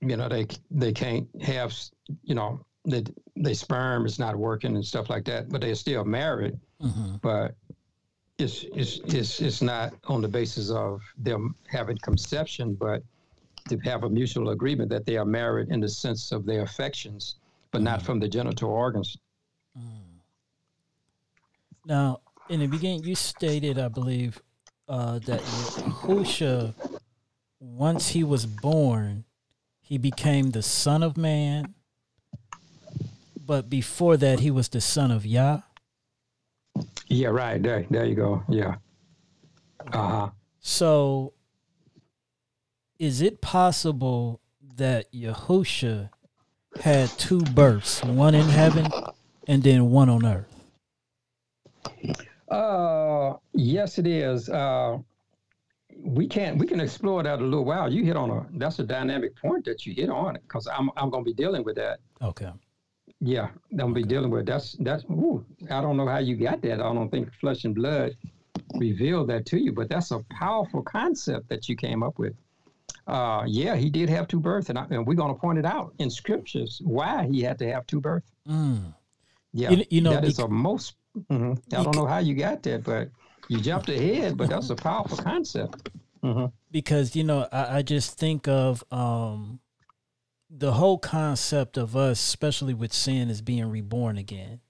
you 0.00 0.16
know, 0.16 0.28
they 0.28 0.46
they 0.70 0.92
can't 0.92 1.28
have, 1.42 1.74
you 2.22 2.34
know, 2.34 2.64
the 2.84 3.06
their 3.34 3.54
sperm 3.54 4.06
is 4.06 4.18
not 4.18 4.36
working 4.36 4.74
and 4.76 4.84
stuff 4.84 5.10
like 5.10 5.24
that. 5.24 5.48
But 5.48 5.60
they're 5.60 5.74
still 5.74 6.04
married. 6.04 6.58
hmm 6.80 7.16
But 7.22 7.54
it's 8.38 8.64
it's 8.74 9.00
it's 9.06 9.40
it's 9.40 9.62
not 9.62 9.94
on 10.04 10.20
the 10.20 10.28
basis 10.28 10.70
of 10.70 11.00
them 11.18 11.54
having 11.68 11.98
conception, 11.98 12.74
but 12.74 13.02
to 13.68 13.78
have 13.78 14.04
a 14.04 14.08
mutual 14.10 14.50
agreement 14.50 14.90
that 14.90 15.06
they 15.06 15.16
are 15.16 15.24
married 15.24 15.70
in 15.70 15.80
the 15.80 15.88
sense 15.88 16.30
of 16.32 16.46
their 16.46 16.62
affections, 16.62 17.36
but 17.72 17.82
not 17.82 18.00
from 18.02 18.20
the 18.20 18.28
genital 18.28 18.70
organs. 18.70 19.16
Now, 21.84 22.20
in 22.48 22.60
the 22.60 22.66
beginning, 22.66 23.04
you 23.04 23.14
stated, 23.14 23.78
I 23.78 23.88
believe, 23.88 24.40
uh, 24.88 25.18
that 25.20 25.40
Yahusha, 25.40 26.74
once 27.60 28.08
he 28.08 28.24
was 28.24 28.46
born, 28.46 29.24
he 29.86 29.98
became 29.98 30.50
the 30.50 30.62
Son 30.62 31.04
of 31.04 31.16
Man. 31.16 31.72
But 33.38 33.70
before 33.70 34.16
that, 34.16 34.40
he 34.40 34.50
was 34.50 34.68
the 34.68 34.80
Son 34.80 35.12
of 35.12 35.24
Yah. 35.24 35.60
Yeah, 37.06 37.28
right. 37.28 37.62
There, 37.62 37.86
there 37.88 38.04
you 38.04 38.16
go. 38.16 38.42
Yeah. 38.48 38.74
Uh 39.92 40.08
huh. 40.08 40.30
So, 40.58 41.34
is 42.98 43.22
it 43.22 43.40
possible 43.40 44.40
that 44.74 45.12
Yahusha 45.12 46.10
had 46.80 47.08
two 47.10 47.40
births, 47.40 48.02
one 48.02 48.34
in 48.34 48.48
heaven 48.48 48.90
and 49.46 49.62
then 49.62 49.92
one 49.92 50.08
on 50.08 50.26
earth? 50.26 50.52
Uh, 52.48 53.34
yes, 53.52 53.98
it 53.98 54.08
is. 54.08 54.48
Uh, 54.48 54.98
we 56.06 56.26
can 56.26 56.56
we 56.58 56.66
can 56.66 56.80
explore 56.80 57.22
that 57.22 57.40
a 57.40 57.42
little 57.42 57.64
while. 57.64 57.92
You 57.92 58.04
hit 58.04 58.16
on 58.16 58.30
a 58.30 58.46
that's 58.58 58.78
a 58.78 58.84
dynamic 58.84 59.36
point 59.36 59.64
that 59.64 59.84
you 59.86 59.94
hit 59.94 60.08
on 60.08 60.34
because 60.34 60.66
I'm 60.66 60.90
I'm 60.96 61.10
going 61.10 61.24
to 61.24 61.30
be 61.30 61.34
dealing 61.34 61.64
with 61.64 61.76
that. 61.76 61.98
Okay. 62.22 62.50
Yeah, 63.20 63.48
I'm 63.72 63.76
gonna 63.78 63.94
be 63.94 64.02
dealing 64.02 64.30
with 64.30 64.44
that's 64.46 64.72
that's. 64.80 65.04
Ooh, 65.04 65.44
I 65.70 65.80
don't 65.80 65.96
know 65.96 66.06
how 66.06 66.18
you 66.18 66.36
got 66.36 66.60
that. 66.62 66.80
I 66.80 66.92
don't 66.94 67.08
think 67.10 67.32
flesh 67.34 67.64
and 67.64 67.74
blood 67.74 68.14
revealed 68.74 69.28
that 69.30 69.46
to 69.46 69.58
you, 69.58 69.72
but 69.72 69.88
that's 69.88 70.10
a 70.10 70.20
powerful 70.30 70.82
concept 70.82 71.48
that 71.48 71.66
you 71.68 71.76
came 71.76 72.02
up 72.02 72.18
with. 72.18 72.34
Uh, 73.06 73.44
yeah, 73.46 73.74
he 73.76 73.88
did 73.88 74.08
have 74.10 74.28
two 74.28 74.40
births, 74.40 74.68
and, 74.68 74.78
I, 74.78 74.84
and 74.90 75.06
we're 75.06 75.14
gonna 75.14 75.34
point 75.34 75.58
it 75.58 75.64
out 75.64 75.94
in 75.98 76.10
scriptures 76.10 76.80
why 76.84 77.26
he 77.30 77.40
had 77.40 77.58
to 77.60 77.72
have 77.72 77.86
two 77.86 78.00
births. 78.00 78.30
Mm. 78.48 78.92
Yeah, 79.54 79.70
You- 79.70 79.84
you 79.90 80.00
know, 80.02 80.10
that 80.12 80.24
is 80.24 80.38
a 80.38 80.46
most. 80.48 80.96
mhm. 81.30 81.58
I 81.72 81.82
don't 81.84 81.96
know 81.96 82.04
how 82.06 82.18
you 82.18 82.34
got 82.34 82.62
that, 82.64 82.84
but 82.84 83.08
you 83.48 83.60
jumped 83.60 83.88
ahead. 83.88 84.36
But 84.36 84.48
that's 84.48 84.70
a 84.70 84.76
powerful 84.76 85.18
concept. 85.18 85.88
hmm 86.22 86.46
because 86.70 87.14
you 87.14 87.22
know 87.24 87.46
I, 87.52 87.78
I 87.78 87.82
just 87.82 88.18
think 88.18 88.48
of 88.48 88.82
um 88.90 89.60
the 90.50 90.72
whole 90.72 90.98
concept 90.98 91.76
of 91.76 91.96
us 91.96 92.18
especially 92.20 92.74
with 92.74 92.92
sin 92.92 93.30
is 93.30 93.40
being 93.40 93.70
reborn 93.70 94.16
again 94.18 94.60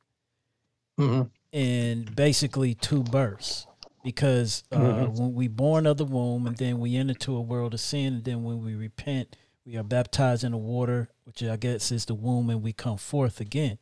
hmm 0.99 1.22
and 1.53 2.14
basically 2.14 2.74
two 2.74 3.03
births 3.03 3.66
because 4.03 4.62
uh, 4.72 4.79
Mhm. 4.79 5.18
when 5.18 5.35
we 5.35 5.49
born 5.49 5.87
of 5.87 5.97
the 5.97 6.05
womb 6.05 6.47
and 6.47 6.57
then 6.57 6.79
we 6.81 6.97
enter 6.97 7.14
to 7.14 7.37
a 7.37 7.41
world 7.41 7.74
of 7.74 7.81
sin 7.81 8.14
and 8.14 8.24
then 8.24 8.43
when 8.43 8.62
we 8.62 8.74
repent 8.74 9.37
we 9.64 9.77
are 9.77 9.83
baptized 9.83 10.45
in 10.45 10.53
the 10.53 10.59
water 10.59 11.09
which 11.24 11.43
i 11.43 11.57
guess 11.57 11.91
is 11.91 12.05
the 12.07 12.14
womb 12.14 12.51
and 12.51 12.62
we 12.62 12.72
come 12.72 12.99
forth 12.99 13.41
again 13.41 13.79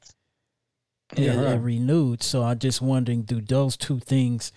Yeah, 1.17 1.33
and, 1.33 1.41
right. 1.43 1.53
and 1.55 1.65
renewed 1.65 2.23
so 2.23 2.43
i'm 2.45 2.59
just 2.59 2.81
wondering 2.81 3.23
do 3.23 3.41
those 3.41 3.77
two 3.77 3.99
things 4.01 4.53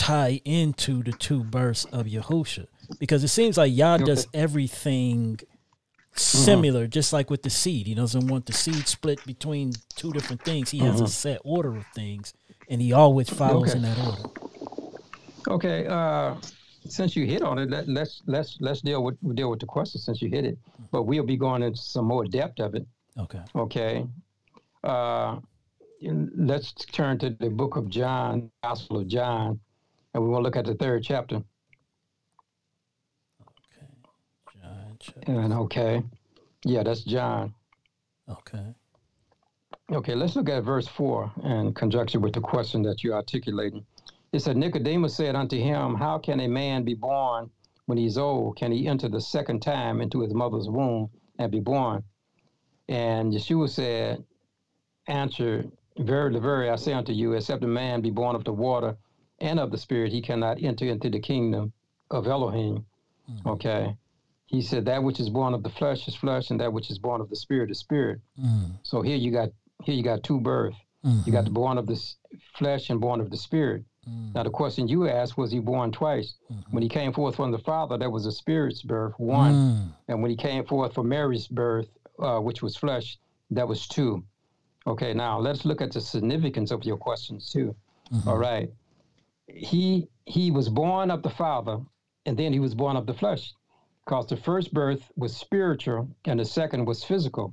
tie 0.00 0.40
into 0.46 1.02
the 1.02 1.12
two 1.12 1.44
births 1.44 1.84
of 1.86 2.06
Yahusha? 2.06 2.66
Because 2.98 3.22
it 3.22 3.28
seems 3.28 3.56
like 3.58 3.70
Yah 3.76 3.98
does 3.98 4.26
everything 4.32 5.38
similar, 6.16 6.86
just 6.86 7.12
like 7.12 7.28
with 7.30 7.42
the 7.42 7.50
seed. 7.50 7.86
He 7.86 7.94
doesn't 7.94 8.26
want 8.26 8.46
the 8.46 8.52
seed 8.52 8.88
split 8.88 9.20
between 9.26 9.72
two 9.96 10.10
different 10.12 10.42
things. 10.42 10.70
He 10.70 10.78
has 10.78 11.00
a 11.00 11.06
set 11.06 11.40
order 11.44 11.76
of 11.76 11.84
things, 11.94 12.32
and 12.70 12.80
he 12.80 12.92
always 12.92 13.28
follows 13.28 13.70
Okay. 13.70 13.76
in 13.78 13.82
that 13.82 13.98
order. 14.06 14.28
Okay. 15.48 15.86
Uh, 15.86 16.34
since 16.88 17.14
you 17.14 17.26
hit 17.26 17.42
on 17.42 17.58
it, 17.58 17.68
let, 17.70 17.86
let's 17.88 18.22
let's 18.26 18.56
let's 18.60 18.80
deal 18.80 19.04
with 19.04 19.16
deal 19.36 19.50
with 19.50 19.60
the 19.60 19.66
question 19.66 20.00
since 20.00 20.20
you 20.22 20.28
hit 20.30 20.44
it. 20.46 20.58
But 20.90 21.02
we'll 21.04 21.26
be 21.26 21.36
going 21.36 21.62
into 21.62 21.78
some 21.80 22.06
more 22.06 22.24
depth 22.24 22.58
of 22.60 22.74
it. 22.74 22.86
Okay. 23.18 23.42
Okay. 23.54 24.06
Uh, 24.82 25.38
let's 26.02 26.72
turn 26.72 27.18
to 27.18 27.30
the 27.38 27.50
book 27.50 27.76
of 27.76 27.88
John, 27.90 28.50
Gospel 28.64 28.98
of 29.00 29.08
John, 29.08 29.60
and 30.14 30.22
we 30.22 30.30
to 30.30 30.40
look 30.40 30.56
at 30.56 30.64
the 30.64 30.74
third 30.74 31.02
chapter. 31.02 31.36
Okay. 33.40 33.86
John 34.60 34.96
check. 34.98 35.28
And 35.28 35.52
okay, 35.52 36.02
yeah, 36.64 36.82
that's 36.82 37.02
John. 37.02 37.54
Okay. 38.28 38.74
Okay, 39.92 40.14
let's 40.14 40.36
look 40.36 40.48
at 40.48 40.62
verse 40.62 40.86
4 40.86 41.32
in 41.44 41.74
conjunction 41.74 42.20
with 42.20 42.32
the 42.32 42.40
question 42.40 42.82
that 42.82 43.02
you're 43.02 43.14
articulating. 43.14 43.84
It 44.32 44.40
said, 44.40 44.56
Nicodemus 44.56 45.16
said 45.16 45.34
unto 45.34 45.58
him, 45.58 45.96
How 45.96 46.18
can 46.18 46.38
a 46.40 46.46
man 46.46 46.84
be 46.84 46.94
born 46.94 47.50
when 47.86 47.98
he's 47.98 48.16
old? 48.16 48.56
Can 48.56 48.70
he 48.70 48.86
enter 48.86 49.08
the 49.08 49.20
second 49.20 49.60
time 49.60 50.00
into 50.00 50.20
his 50.20 50.32
mother's 50.32 50.68
womb 50.68 51.10
and 51.40 51.50
be 51.50 51.58
born? 51.58 52.04
And 52.88 53.32
Yeshua 53.32 53.68
said, 53.68 54.22
Answer, 55.08 55.64
Verily, 55.98 56.40
verily, 56.40 56.70
I 56.70 56.76
say 56.76 56.92
unto 56.92 57.12
you, 57.12 57.32
except 57.32 57.64
a 57.64 57.66
man 57.66 58.00
be 58.00 58.10
born 58.10 58.36
of 58.36 58.44
the 58.44 58.52
water 58.52 58.96
and 59.40 59.58
of 59.60 59.70
the 59.70 59.78
Spirit, 59.78 60.12
he 60.12 60.20
cannot 60.20 60.62
enter 60.62 60.86
into 60.86 61.08
the 61.10 61.20
kingdom 61.20 61.72
of 62.10 62.26
Elohim. 62.26 62.84
Okay. 63.46 63.96
He 64.46 64.60
said, 64.62 64.84
That 64.86 65.02
which 65.02 65.20
is 65.20 65.28
born 65.28 65.54
of 65.54 65.62
the 65.62 65.70
flesh 65.70 66.08
is 66.08 66.14
flesh, 66.16 66.50
and 66.50 66.60
that 66.60 66.72
which 66.72 66.90
is 66.90 66.98
born 66.98 67.20
of 67.20 67.30
the 67.30 67.36
Spirit 67.36 67.70
is 67.70 67.78
spirit. 67.78 68.20
Mm. 68.42 68.72
So 68.82 69.02
here 69.02 69.16
you 69.16 69.30
got 69.30 69.50
here 69.84 69.94
you 69.94 70.02
got 70.02 70.22
two 70.22 70.40
births. 70.40 70.76
You 71.24 71.32
got 71.32 71.44
the 71.44 71.50
born 71.50 71.78
of 71.78 71.86
the 71.86 71.98
flesh 72.58 72.90
and 72.90 73.00
born 73.00 73.20
of 73.20 73.30
the 73.30 73.36
spirit. 73.36 73.84
Mm. 74.06 74.34
Now 74.34 74.42
the 74.42 74.50
question 74.50 74.86
you 74.88 75.08
asked 75.08 75.38
was 75.38 75.50
he 75.50 75.58
born 75.60 75.92
twice? 75.92 76.34
Mhm. 76.52 76.64
When 76.72 76.82
he 76.82 76.88
came 76.90 77.12
forth 77.12 77.36
from 77.36 77.52
the 77.52 77.58
Father, 77.58 77.96
that 77.96 78.10
was 78.10 78.26
a 78.26 78.32
spirit's 78.32 78.82
birth, 78.82 79.14
one, 79.18 79.94
and 80.08 80.20
when 80.20 80.30
he 80.30 80.36
came 80.36 80.66
forth 80.66 80.92
from 80.92 81.08
Mary's 81.08 81.46
birth, 81.48 81.88
uh, 82.18 82.38
which 82.40 82.60
was 82.60 82.76
flesh, 82.76 83.18
that 83.50 83.66
was 83.66 83.86
two. 83.88 84.22
Okay, 84.86 85.14
now 85.14 85.38
let's 85.38 85.64
look 85.64 85.80
at 85.80 85.92
the 85.92 86.00
significance 86.00 86.70
of 86.70 86.84
your 86.84 86.96
questions 86.98 87.50
too. 87.50 87.74
All 88.26 88.36
right, 88.38 88.68
he 89.54 90.08
he 90.26 90.50
was 90.50 90.68
born 90.68 91.10
of 91.10 91.22
the 91.22 91.30
Father, 91.30 91.78
and 92.26 92.36
then 92.38 92.52
he 92.52 92.60
was 92.60 92.74
born 92.74 92.96
of 92.96 93.06
the 93.06 93.14
flesh, 93.14 93.52
because 94.04 94.26
the 94.26 94.36
first 94.36 94.72
birth 94.72 95.10
was 95.16 95.36
spiritual 95.36 96.08
and 96.24 96.38
the 96.38 96.44
second 96.44 96.84
was 96.84 97.02
physical, 97.04 97.52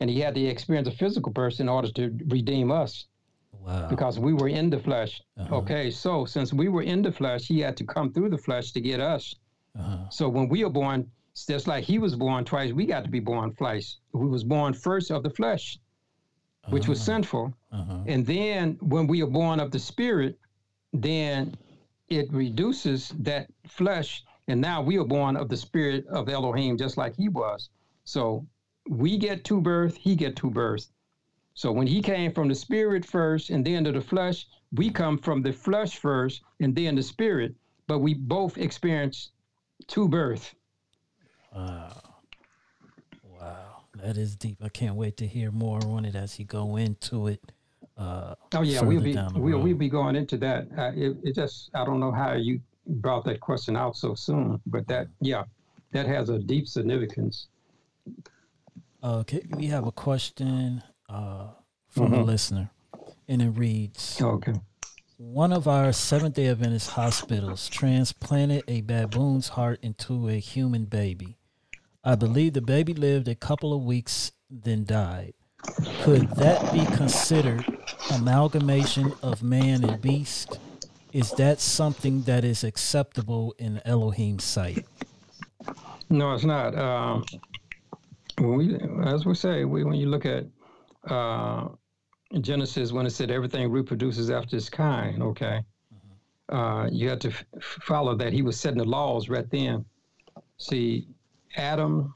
and 0.00 0.08
he 0.10 0.20
had 0.20 0.34
to 0.34 0.40
experience 0.44 0.88
a 0.88 0.92
physical 0.92 1.32
birth 1.32 1.60
in 1.60 1.68
order 1.68 1.90
to 1.92 2.16
redeem 2.28 2.70
us 2.70 3.06
Wow. 3.52 3.88
because 3.88 4.18
we 4.18 4.32
were 4.32 4.48
in 4.48 4.70
the 4.70 4.78
flesh. 4.78 5.20
Uh-huh. 5.36 5.56
Okay, 5.56 5.90
so 5.90 6.24
since 6.24 6.52
we 6.52 6.68
were 6.68 6.82
in 6.82 7.02
the 7.02 7.12
flesh, 7.12 7.46
he 7.46 7.60
had 7.60 7.76
to 7.78 7.84
come 7.84 8.12
through 8.12 8.30
the 8.30 8.38
flesh 8.38 8.72
to 8.72 8.80
get 8.80 9.00
us. 9.00 9.34
Uh-huh. 9.78 10.08
So 10.10 10.28
when 10.28 10.48
we 10.48 10.64
are 10.64 10.70
born, 10.70 11.10
just 11.48 11.66
like 11.66 11.84
he 11.84 11.98
was 11.98 12.14
born 12.14 12.44
twice, 12.44 12.72
we 12.72 12.86
got 12.86 13.04
to 13.04 13.10
be 13.10 13.20
born 13.20 13.54
twice. 13.54 13.98
We 14.12 14.26
was 14.28 14.44
born 14.44 14.72
first 14.74 15.10
of 15.10 15.22
the 15.22 15.30
flesh, 15.30 15.78
which 16.70 16.88
was 16.88 16.98
Uh-huh. 17.00 17.12
sinful, 17.16 17.52
Uh-huh. 17.72 18.04
and 18.06 18.24
then 18.24 18.78
when 18.80 19.06
we 19.06 19.22
are 19.22 19.26
born 19.42 19.60
of 19.60 19.70
the 19.70 19.78
spirit, 19.78 20.38
then 21.02 21.56
it 22.08 22.32
reduces 22.32 23.10
that 23.20 23.48
flesh, 23.66 24.24
and 24.48 24.60
now 24.60 24.80
we 24.82 24.98
are 24.98 25.04
born 25.04 25.36
of 25.36 25.48
the 25.48 25.56
spirit 25.56 26.06
of 26.08 26.28
Elohim, 26.28 26.76
just 26.76 26.96
like 26.96 27.16
he 27.16 27.28
was. 27.28 27.70
So 28.04 28.46
we 28.88 29.18
get 29.18 29.44
two 29.44 29.60
births, 29.60 29.96
he 29.96 30.14
get 30.14 30.36
two 30.36 30.50
births. 30.50 30.92
So 31.54 31.72
when 31.72 31.86
he 31.86 32.02
came 32.02 32.32
from 32.32 32.48
the 32.48 32.54
spirit 32.54 33.04
first 33.04 33.50
and 33.50 33.64
then 33.64 33.84
to 33.84 33.92
the 33.92 34.00
flesh, 34.00 34.46
we 34.72 34.90
come 34.90 35.18
from 35.18 35.42
the 35.42 35.52
flesh 35.52 35.98
first 35.98 36.42
and 36.60 36.74
then 36.74 36.94
the 36.94 37.02
spirit, 37.02 37.54
but 37.86 38.00
we 38.00 38.14
both 38.14 38.58
experience 38.58 39.30
two 39.86 40.08
births. 40.08 40.54
Wow. 41.54 42.02
Wow. 43.24 43.84
That 43.94 44.16
is 44.16 44.36
deep. 44.36 44.58
I 44.62 44.68
can't 44.68 44.96
wait 44.96 45.16
to 45.16 45.26
hear 45.26 45.50
more 45.50 45.80
on 45.86 46.04
it 46.04 46.14
as 46.14 46.38
you 46.38 46.44
go 46.44 46.76
into 46.76 47.26
it. 47.26 47.40
Uh, 47.96 48.34
Oh 48.54 48.62
yeah, 48.62 48.82
we'll 48.82 49.00
be 49.00 49.16
we'll, 49.34 49.58
we'll 49.60 49.74
be 49.76 49.88
going 49.88 50.16
into 50.16 50.36
that. 50.38 50.68
Uh, 50.76 50.92
it, 50.94 51.16
it 51.22 51.34
just 51.34 51.70
I 51.74 51.84
don't 51.84 51.98
know 52.00 52.12
how 52.12 52.34
you 52.34 52.60
brought 52.86 53.24
that 53.24 53.40
question 53.40 53.76
out 53.76 53.96
so 53.96 54.14
soon, 54.14 54.60
but 54.66 54.86
that 54.88 55.08
yeah, 55.20 55.44
that 55.92 56.06
has 56.06 56.28
a 56.28 56.38
deep 56.38 56.68
significance. 56.68 57.48
Okay, 59.02 59.42
we 59.50 59.66
have 59.66 59.86
a 59.86 59.92
question 59.92 60.82
uh, 61.08 61.48
from 61.88 62.12
a 62.12 62.18
Mhm. 62.18 62.24
listener, 62.26 62.70
and 63.28 63.40
it 63.42 63.50
reads 63.50 64.20
Okay. 64.20 64.54
One 65.18 65.52
of 65.52 65.66
our 65.66 65.92
Seventh 65.92 66.34
day 66.34 66.48
Adventist 66.48 66.90
hospitals 66.90 67.68
transplanted 67.68 68.64
a 68.68 68.82
baboon's 68.82 69.48
heart 69.48 69.78
into 69.82 70.28
a 70.28 70.34
human 70.38 70.84
baby. 70.84 71.38
I 72.04 72.14
believe 72.16 72.52
the 72.52 72.60
baby 72.60 72.92
lived 72.92 73.26
a 73.26 73.34
couple 73.34 73.72
of 73.72 73.82
weeks, 73.82 74.32
then 74.50 74.84
died. 74.84 75.32
Could 76.02 76.28
that 76.36 76.72
be 76.72 76.84
considered 76.96 77.64
amalgamation 78.12 79.12
of 79.22 79.42
man 79.42 79.84
and 79.84 80.00
beast? 80.00 80.58
Is 81.12 81.32
that 81.32 81.60
something 81.60 82.22
that 82.22 82.44
is 82.44 82.62
acceptable 82.62 83.54
in 83.58 83.80
Elohim's 83.84 84.44
sight? 84.44 84.84
No, 86.10 86.34
it's 86.34 86.44
not. 86.44 86.76
Um, 86.76 87.24
when 88.38 88.56
we, 88.56 88.78
as 89.04 89.24
we 89.24 89.34
say, 89.34 89.64
we, 89.64 89.84
when 89.84 89.94
you 89.94 90.08
look 90.08 90.26
at 90.26 90.44
uh, 91.08 91.68
Genesis, 92.40 92.92
when 92.92 93.06
it 93.06 93.10
said 93.10 93.30
everything 93.30 93.70
reproduces 93.70 94.30
after 94.30 94.56
its 94.56 94.68
kind, 94.68 95.22
okay, 95.22 95.62
uh, 96.50 96.88
you 96.92 97.08
have 97.08 97.18
to 97.20 97.28
f- 97.28 97.44
follow 97.60 98.14
that. 98.16 98.32
He 98.32 98.42
was 98.42 98.58
setting 98.58 98.78
the 98.78 98.84
laws 98.84 99.28
right 99.28 99.48
then. 99.50 99.84
See, 100.58 101.08
Adam, 101.56 102.14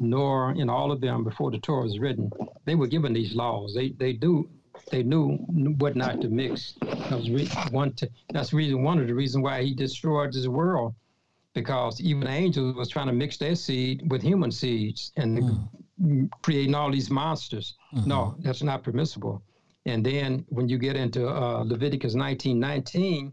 Noah, 0.00 0.48
and 0.48 0.70
all 0.70 0.92
of 0.92 1.00
them 1.00 1.24
before 1.24 1.50
the 1.50 1.58
Torah 1.58 1.82
was 1.84 1.98
written, 1.98 2.30
they 2.64 2.74
were 2.74 2.86
given 2.86 3.12
these 3.12 3.34
laws. 3.34 3.74
They 3.74 3.90
they 3.90 4.12
do 4.12 4.48
they 4.90 5.02
knew 5.02 5.36
what 5.78 5.96
not 5.96 6.20
to 6.20 6.28
mix. 6.28 6.74
That 6.80 7.12
was 7.12 7.30
re- 7.30 7.50
one. 7.70 7.94
That's 8.32 8.52
reason 8.52 8.82
one 8.82 8.98
of 8.98 9.06
the 9.06 9.14
reasons 9.14 9.42
why 9.42 9.62
he 9.62 9.74
destroyed 9.74 10.32
this 10.32 10.46
world, 10.46 10.94
because 11.54 12.00
even 12.00 12.26
angels 12.26 12.76
was 12.76 12.88
trying 12.88 13.06
to 13.06 13.12
mix 13.12 13.36
their 13.36 13.54
seed 13.54 14.10
with 14.10 14.22
human 14.22 14.50
seeds 14.50 15.12
and 15.16 15.68
mm. 16.00 16.30
creating 16.42 16.74
all 16.74 16.90
these 16.90 17.10
monsters. 17.10 17.74
Mm-hmm. 17.94 18.08
No, 18.08 18.36
that's 18.40 18.62
not 18.62 18.82
permissible. 18.82 19.42
And 19.86 20.04
then 20.04 20.44
when 20.48 20.68
you 20.68 20.78
get 20.78 20.96
into 20.96 21.28
uh, 21.28 21.64
Leviticus 21.64 22.14
19:19, 22.14 23.32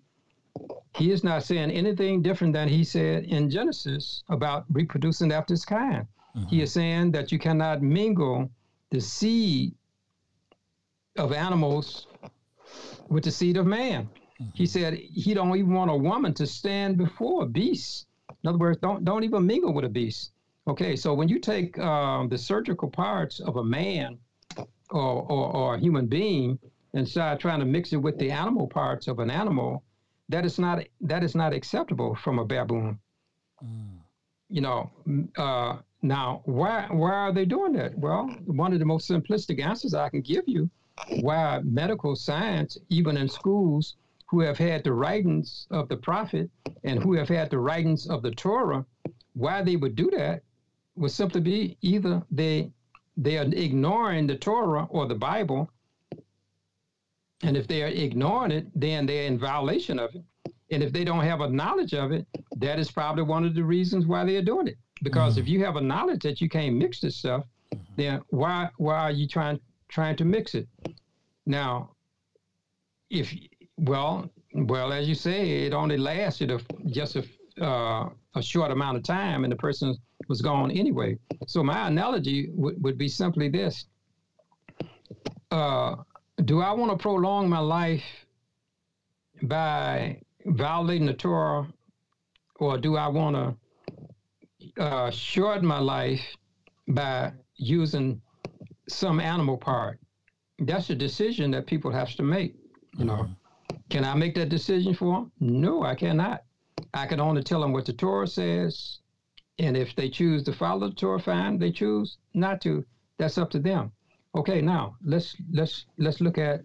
he 0.96 1.12
is 1.12 1.24
not 1.24 1.44
saying 1.44 1.72
anything 1.72 2.22
different 2.22 2.54
than 2.54 2.68
he 2.68 2.84
said 2.84 3.24
in 3.26 3.50
Genesis 3.50 4.24
about 4.30 4.66
reproducing 4.70 5.32
after 5.32 5.54
his 5.54 5.66
kind. 5.66 6.06
Mm-hmm. 6.36 6.48
He 6.48 6.62
is 6.62 6.72
saying 6.72 7.12
that 7.12 7.32
you 7.32 7.40
cannot 7.40 7.82
mingle 7.82 8.50
the 8.90 9.02
seed 9.02 9.74
of 11.18 11.34
animals 11.34 12.08
with 13.10 13.24
the 13.24 13.32
seed 13.32 13.58
of 13.58 13.66
man. 13.66 14.10
Mm-hmm. 14.42 14.46
He 14.54 14.66
said 14.66 14.94
he 14.94 15.34
don't 15.34 15.56
even 15.56 15.74
want 15.74 15.92
a 15.92 15.96
woman 15.96 16.34
to 16.36 16.48
stand 16.48 16.98
before 16.98 17.44
a 17.44 17.46
beast. 17.46 18.08
In 18.44 18.50
other 18.50 18.58
words, 18.58 18.80
don't 18.82 19.04
don't 19.04 19.24
even 19.24 19.46
mingle 19.46 19.74
with 19.74 19.86
a 19.86 19.90
beast. 19.90 20.32
Okay, 20.68 20.96
so 20.96 21.14
when 21.14 21.28
you 21.28 21.40
take 21.40 21.78
um, 21.80 22.30
the 22.30 22.38
surgical 22.38 22.90
parts 22.90 23.40
of 23.40 23.58
a 23.58 23.64
man 23.64 24.18
or, 24.92 25.24
or, 25.24 25.56
or, 25.56 25.76
a 25.76 25.80
human 25.80 26.06
being 26.06 26.60
and 26.94 27.08
start 27.08 27.40
trying 27.40 27.60
to 27.60 27.66
mix 27.66 27.94
it 27.94 27.98
with 27.98 28.20
the 28.20 28.30
animal 28.30 28.68
parts 28.68 29.08
of 29.08 29.20
an 29.20 29.32
animal, 29.32 29.84
that 30.30 30.46
is 30.46 30.60
not 30.60 30.84
that 31.02 31.24
is 31.24 31.36
not 31.36 31.54
acceptable 31.54 32.16
from 32.16 32.40
a 32.40 32.46
baboon. 32.46 33.00
Mm. 33.64 34.00
You 34.50 34.62
know, 34.62 34.92
uh, 35.38 35.78
now 36.02 36.42
why 36.46 36.88
why 36.90 37.12
are 37.12 37.34
they 37.34 37.46
doing 37.46 37.74
that? 37.74 37.98
Well, 37.98 38.28
one 38.46 38.74
of 38.74 38.80
the 38.80 38.86
most 38.86 39.10
simplistic 39.10 39.64
answers 39.64 39.94
I 39.94 40.10
can 40.10 40.22
give 40.22 40.44
you 40.48 40.70
why 41.22 41.62
medical 41.64 42.16
science, 42.16 42.78
even 42.90 43.18
in 43.18 43.28
schools, 43.28 43.96
who 44.28 44.40
have 44.40 44.58
had 44.58 44.84
the 44.84 44.94
writings 44.94 45.68
of 45.72 45.90
the 45.90 45.98
prophet 45.98 46.50
and 46.84 47.02
who 47.02 47.14
have 47.14 47.30
had 47.30 47.50
the 47.50 47.60
writings 47.60 48.08
of 48.08 48.22
the 48.22 48.32
Torah, 48.32 48.86
why 49.34 49.62
they 49.62 49.76
would 49.76 49.96
do 49.96 50.10
that 50.12 50.42
would 50.96 51.12
simply 51.12 51.42
be 51.42 51.78
either 51.82 52.24
they 52.32 52.72
they 53.18 53.38
are 53.38 53.46
ignoring 53.46 54.28
the 54.28 54.38
Torah 54.38 54.88
or 54.90 55.06
the 55.06 55.16
Bible, 55.16 55.70
and 57.44 57.58
if 57.58 57.68
they 57.68 57.84
are 57.84 57.88
ignoring 57.88 58.52
it, 58.52 58.68
then 58.74 59.06
they're 59.06 59.28
in 59.28 59.38
violation 59.38 60.00
of 60.00 60.16
it. 60.16 60.24
And 60.72 60.82
if 60.82 60.94
they 60.94 61.04
don't 61.04 61.24
have 61.24 61.42
a 61.42 61.50
knowledge 61.50 61.94
of 61.94 62.12
it, 62.12 62.26
that 62.58 62.80
is 62.80 62.90
probably 62.90 63.24
one 63.24 63.46
of 63.46 63.54
the 63.54 63.64
reasons 63.64 64.06
why 64.06 64.24
they 64.24 64.38
are 64.38 64.42
doing 64.42 64.68
it. 64.68 64.78
Because 65.02 65.34
mm-hmm. 65.34 65.42
if 65.42 65.48
you 65.50 65.64
have 65.66 65.76
a 65.76 65.82
knowledge 65.82 66.22
that 66.24 66.42
you 66.42 66.50
can't 66.50 66.76
mix 66.76 67.00
this 67.00 67.18
stuff, 67.18 67.46
then 67.96 68.22
why 68.30 68.70
why 68.78 68.98
are 68.98 69.12
you 69.12 69.28
trying 69.28 69.60
trying 69.92 70.16
to 70.16 70.26
mix 70.26 70.56
it. 70.56 70.68
Now, 71.46 71.92
if 73.10 73.34
well, 73.78 74.30
well, 74.54 74.92
as 74.92 75.08
you 75.08 75.16
say, 75.16 75.66
it 75.66 75.74
only 75.74 75.98
lasted 75.98 76.52
a, 76.52 76.60
just 76.88 77.18
a, 77.18 77.26
uh, 77.64 78.10
a 78.36 78.42
short 78.42 78.72
amount 78.72 78.98
of 78.98 79.04
time, 79.04 79.44
and 79.44 79.52
the 79.52 79.58
person 79.58 79.96
was 80.28 80.42
gone 80.42 80.72
anyway. 80.72 81.18
So 81.48 81.64
my 81.64 81.88
analogy 81.88 82.48
w- 82.48 82.78
would 82.80 82.98
be 82.98 83.08
simply 83.08 83.50
this: 83.50 83.86
uh, 85.52 85.96
Do 86.46 86.62
I 86.62 86.72
want 86.72 86.92
to 86.92 86.98
prolong 86.98 87.50
my 87.50 87.60
life 87.60 88.04
by 89.44 90.22
violating 90.46 91.08
the 91.08 91.14
Torah, 91.14 91.68
or 92.60 92.78
do 92.78 92.96
I 92.96 93.08
want 93.08 93.36
to 93.36 93.56
uh, 94.78 95.12
shorten 95.12 95.66
my 95.66 95.80
life 95.80 96.22
by 96.88 97.34
using 97.56 98.22
some 98.88 99.20
animal 99.20 99.58
part. 99.58 100.00
That's 100.60 100.90
a 100.90 100.96
decision 100.96 101.52
that 101.52 101.68
people 101.68 101.92
have 101.92 102.14
to 102.16 102.24
make. 102.24 102.56
You 102.98 103.06
know, 103.06 103.14
mm-hmm. 103.14 103.76
can 103.90 104.04
I 104.04 104.14
make 104.16 104.36
that 104.36 104.50
decision 104.50 104.94
for 104.94 105.14
them? 105.16 105.32
No, 105.40 105.84
I 105.84 105.96
cannot. 105.96 106.44
I 106.94 107.06
can 107.06 107.20
only 107.20 107.44
tell 107.44 107.62
them 107.62 107.72
what 107.72 107.86
the 107.86 107.94
Torah 107.94 108.28
says, 108.28 109.00
and 109.60 109.78
if 109.78 109.96
they 109.96 110.10
choose 110.10 110.44
to 110.44 110.54
follow 110.54 110.90
the 110.90 110.96
Torah, 110.96 111.20
fine. 111.20 111.58
They 111.58 111.72
choose 111.72 112.18
not 112.34 112.62
to. 112.62 112.86
That's 113.18 113.38
up 113.38 113.50
to 113.52 113.60
them. 113.60 113.92
Okay, 114.36 114.62
now 114.62 114.96
let's 115.04 115.36
let's 115.52 115.86
let's 115.98 116.22
look 116.22 116.38
at 116.38 116.62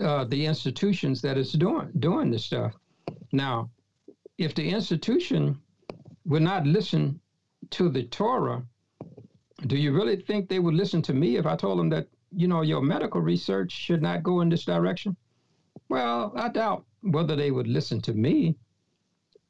uh, 0.00 0.24
the 0.24 0.44
institutions 0.44 1.22
that 1.22 1.38
is 1.38 1.52
doing 1.52 1.90
doing 1.98 2.30
this 2.30 2.44
stuff. 2.44 2.74
Now, 3.32 3.70
if 4.38 4.54
the 4.54 4.68
institution 4.68 5.60
will 6.24 6.40
not 6.40 6.66
listen 6.66 7.20
to 7.70 7.88
the 7.88 8.04
Torah, 8.04 8.62
do 9.66 9.76
you 9.76 9.92
really 9.92 10.16
think 10.16 10.48
they 10.48 10.58
would 10.58 10.74
listen 10.74 11.02
to 11.02 11.14
me 11.14 11.36
if 11.36 11.46
I 11.46 11.56
told 11.56 11.78
them 11.78 11.88
that, 11.90 12.08
you 12.34 12.48
know, 12.48 12.62
your 12.62 12.82
medical 12.82 13.20
research 13.20 13.72
should 13.72 14.02
not 14.02 14.22
go 14.22 14.40
in 14.40 14.48
this 14.48 14.64
direction? 14.64 15.16
Well, 15.88 16.32
I 16.36 16.48
doubt 16.48 16.84
whether 17.02 17.36
they 17.36 17.50
would 17.50 17.66
listen 17.66 18.00
to 18.02 18.12
me. 18.12 18.56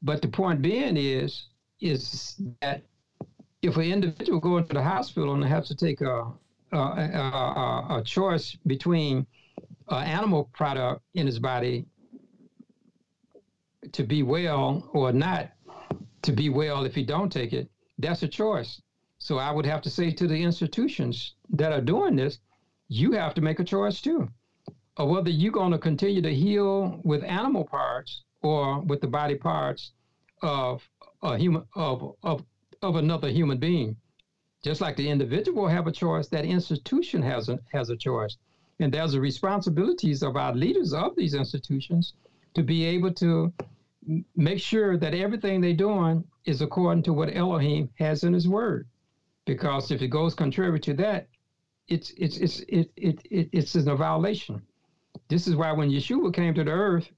But 0.03 0.23
the 0.23 0.29
point 0.29 0.63
being 0.63 0.97
is, 0.97 1.47
is 1.81 2.41
that 2.61 2.83
if 3.63 3.77
an 3.77 3.83
individual 3.83 4.39
go 4.39 4.59
into 4.59 4.75
the 4.75 4.83
hospital 4.83 5.35
and 5.35 5.45
has 5.45 5.69
to 5.69 5.75
take 5.75 6.01
a, 6.01 6.25
a, 6.73 6.77
a, 6.77 7.87
a 7.99 8.03
choice 8.05 8.57
between 8.67 9.27
an 9.89 10.05
animal 10.05 10.51
product 10.53 11.03
in 11.15 11.27
his 11.27 11.39
body 11.39 11.87
to 13.93 14.05
be 14.05 14.23
well 14.23 14.89
or 14.93 15.13
not 15.13 15.51
to 16.23 16.33
be 16.33 16.49
well 16.49 16.85
if 16.85 16.95
he 16.95 17.05
don't 17.05 17.33
take 17.33 17.53
it, 17.53 17.71
that's 17.99 18.23
a 18.23 18.29
choice. 18.29 18.81
So 19.19 19.39
I 19.39 19.51
would 19.51 19.67
have 19.67 19.83
to 19.83 19.91
say 19.91 20.11
to 20.11 20.27
the 20.27 20.43
institutions 20.43 21.35
that 21.51 21.73
are 21.73 21.81
doing 21.81 22.17
this, 22.17 22.39
you 22.89 23.13
have 23.13 23.35
to 23.35 23.41
make 23.41 23.61
a 23.61 23.65
choice 23.65 24.01
too, 24.01 24.29
of 24.97 25.09
whether 25.09 25.31
you're 25.31 25.53
going 25.53 25.73
to 25.73 25.79
continue 25.79 26.23
to 26.23 26.35
heal 26.35 27.01
with 27.03 27.25
animal 27.25 27.65
parts 27.65 28.23
or 28.43 28.81
with 28.81 29.01
the 29.01 29.07
body 29.07 29.35
parts 29.35 29.93
of 30.43 30.89
a 31.23 31.37
human 31.39 31.65
of 31.75 32.15
of 32.23 32.45
of 32.83 32.97
another 32.97 33.31
human 33.31 33.59
being. 33.59 33.97
Just 34.63 34.81
like 34.81 34.97
the 34.97 35.09
individual 35.09 35.67
have 35.69 35.87
a 35.87 35.93
choice, 35.93 36.29
that 36.29 36.45
institution 36.45 37.23
has 37.23 37.49
a, 37.49 37.59
has 37.73 37.89
a 37.91 37.97
choice. 37.97 38.37
And 38.81 38.93
there's 38.93 39.13
the 39.13 39.21
responsibilities 39.21 40.23
of 40.23 40.37
our 40.37 40.55
leaders 40.55 40.93
of 40.93 41.17
these 41.17 41.35
institutions 41.35 42.15
to 42.55 42.63
be 42.63 42.85
able 42.85 43.13
to 43.15 43.53
make 44.35 44.61
sure 44.61 44.97
that 44.97 45.15
everything 45.15 45.61
they're 45.61 45.73
doing 45.73 46.25
is 46.47 46.63
according 46.63 47.03
to 47.05 47.13
what 47.13 47.35
Elohim 47.35 47.91
has 47.99 48.25
in 48.25 48.33
his 48.33 48.49
word 48.49 48.89
because 49.47 49.91
if 49.91 50.03
it 50.03 50.09
goes 50.09 50.35
contrary 50.35 50.81
to 50.81 50.95
that, 50.95 51.29
it's 51.89 52.11
it's 52.17 52.37
it's 52.39 52.61
it, 52.69 52.91
it, 52.97 53.21
it 53.31 53.49
it's 53.53 53.75
a 53.75 53.95
violation. 53.95 54.61
This 55.29 55.47
is 55.47 55.55
why 55.55 55.73
when 55.73 55.91
Yeshua 55.91 56.35
came 56.35 56.53
to 56.55 56.65
the 56.65 56.71
earth, 56.71 57.09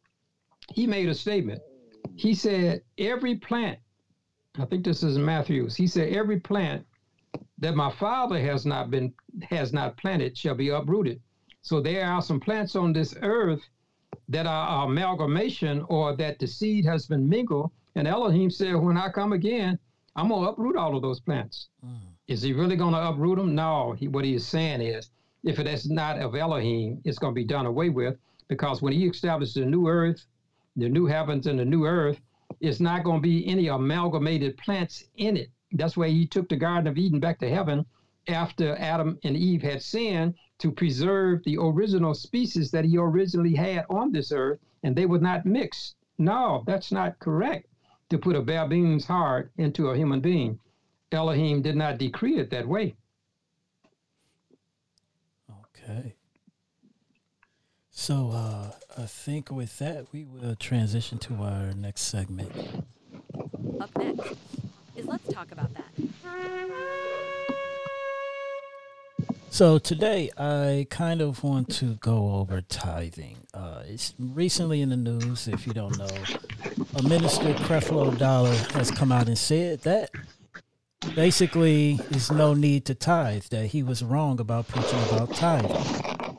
he 0.73 0.87
made 0.87 1.09
a 1.09 1.15
statement. 1.15 1.61
He 2.17 2.35
said, 2.35 2.83
"Every 2.99 3.37
plant, 3.37 3.79
I 4.59 4.65
think 4.67 4.85
this 4.85 5.03
is 5.03 5.17
in 5.17 5.25
Matthew's. 5.25 5.77
He 5.77 5.87
said, 5.87 6.13
every 6.13 6.41
plant 6.41 6.85
that 7.59 7.77
my 7.77 7.91
Father 7.91 8.41
has 8.41 8.67
not 8.67 8.91
been 8.91 9.13
has 9.43 9.73
not 9.73 9.97
planted 9.97 10.37
shall 10.37 10.55
be 10.55 10.69
uprooted. 10.69 11.21
So 11.63 11.81
there 11.81 12.05
are 12.05 12.23
some 12.23 12.41
plants 12.41 12.77
on 12.77 12.93
this 12.93 13.15
earth 13.23 13.63
that 14.29 14.47
are 14.47 14.87
amalgamation 14.87 15.85
or 15.89 16.15
that 16.17 16.39
the 16.39 16.47
seed 16.47 16.85
has 16.85 17.07
been 17.07 17.29
mingled. 17.29 17.71
And 17.99 18.07
Elohim 18.07 18.49
said, 18.49 18.77
when 18.77 18.97
I 18.97 19.09
come 19.09 19.33
again, 19.33 19.77
I'm 20.15 20.29
gonna 20.29 20.51
uproot 20.51 20.77
all 20.77 20.95
of 20.95 21.03
those 21.03 21.19
plants. 21.19 21.69
Mm. 21.85 21.99
Is 22.29 22.43
he 22.43 22.53
really 22.53 22.77
going 22.77 22.95
to 22.95 23.09
uproot 23.09 23.39
them? 23.39 23.57
No. 23.57 23.91
He, 23.99 24.07
what 24.07 24.25
he 24.25 24.35
is 24.35 24.47
saying 24.47 24.83
is, 24.83 25.11
if 25.43 25.59
it 25.59 25.67
is 25.67 25.91
not 25.91 26.21
of 26.21 26.37
Elohim, 26.37 27.01
it's 27.05 27.19
going 27.19 27.33
to 27.33 27.35
be 27.35 27.45
done 27.45 27.67
away 27.67 27.89
with 27.89 28.17
because 28.47 28.81
when 28.81 28.93
he 28.93 29.09
establishes 29.09 29.55
the 29.55 29.65
new 29.65 29.89
earth, 29.89 30.27
the 30.77 30.89
new 30.89 31.07
heavens 31.07 31.49
and 31.49 31.59
the 31.59 31.65
new 31.65 31.87
earth, 31.87 32.21
it's 32.61 32.79
not 32.79 33.03
going 33.03 33.19
to 33.19 33.29
be 33.29 33.45
any 33.49 33.67
amalgamated 33.67 34.57
plants 34.59 35.03
in 35.17 35.37
it. 35.37 35.51
That's 35.73 35.97
why 35.97 36.09
he 36.09 36.25
took 36.25 36.49
the 36.49 36.57
Garden 36.57 36.87
of 36.87 36.99
Eden 36.99 37.19
back 37.19 37.41
to 37.41 37.51
heaven 37.51 37.85
after 38.29 38.77
Adam 38.77 39.19
and 39.25 39.37
Eve 39.37 39.63
had 39.63 39.83
sinned 39.83 40.35
to 40.59 40.71
preserve 40.71 41.43
the 41.43 41.57
original 41.59 42.15
species 42.15 42.71
that 42.71 42.85
he 42.85 42.97
originally 42.97 43.57
had 43.57 43.87
on 43.91 44.13
this 44.13 44.31
earth, 44.31 44.61
and 44.85 44.95
they 44.95 45.07
would 45.07 45.23
not 45.23 45.47
mix. 45.47 45.97
No, 46.17 46.63
that's 46.65 46.93
not 46.93 47.19
correct 47.19 47.68
to 48.11 48.19
put 48.19 48.37
a 48.37 48.43
baboon's 48.43 49.07
heart 49.07 49.51
into 49.59 49.89
a 49.89 49.97
human 49.97 50.21
being. 50.21 50.59
Elohim 51.13 51.63
did 51.63 51.77
not 51.77 51.99
decree 51.99 52.39
it 52.39 52.51
that 52.51 52.67
way. 52.67 52.97
Okay. 55.51 56.15
So 57.91 58.31
uh, 58.33 58.71
I 58.97 59.07
think 59.07 59.51
with 59.51 59.79
that, 59.79 60.07
we 60.13 60.25
will 60.25 60.55
transition 60.55 61.19
to 61.19 61.35
our 61.43 61.73
next 61.75 62.03
segment. 62.03 62.53
Up 63.81 63.91
next 63.97 64.37
is 64.97 65.07
Let's 65.07 65.33
Talk 65.33 65.53
About 65.53 65.71
That. 65.75 67.05
So 69.51 69.79
today, 69.79 70.31
I 70.37 70.87
kind 70.91 71.21
of 71.21 71.43
want 71.43 71.75
to 71.77 71.95
go 71.97 72.35
over 72.35 72.61
tithing. 72.61 73.39
Uh, 73.53 73.83
it's 73.87 74.15
recently 74.19 74.83
in 74.83 74.91
the 74.91 74.97
news, 74.97 75.49
if 75.49 75.67
you 75.67 75.73
don't 75.73 75.97
know, 75.99 76.07
a 76.97 77.03
minister, 77.03 77.55
Creflo 77.55 78.17
Dollar, 78.17 78.55
has 78.75 78.91
come 78.91 79.11
out 79.11 79.27
and 79.27 79.39
said 79.39 79.81
that 79.81 80.11
basically 81.15 81.95
there's 82.11 82.31
no 82.31 82.55
need 82.55 82.85
to 82.85 82.95
tithe, 82.95 83.45
that 83.45 83.67
he 83.67 83.83
was 83.83 84.03
wrong 84.03 84.39
about 84.39 84.69
preaching 84.69 85.03
about 85.11 85.35
tithing. 85.35 86.39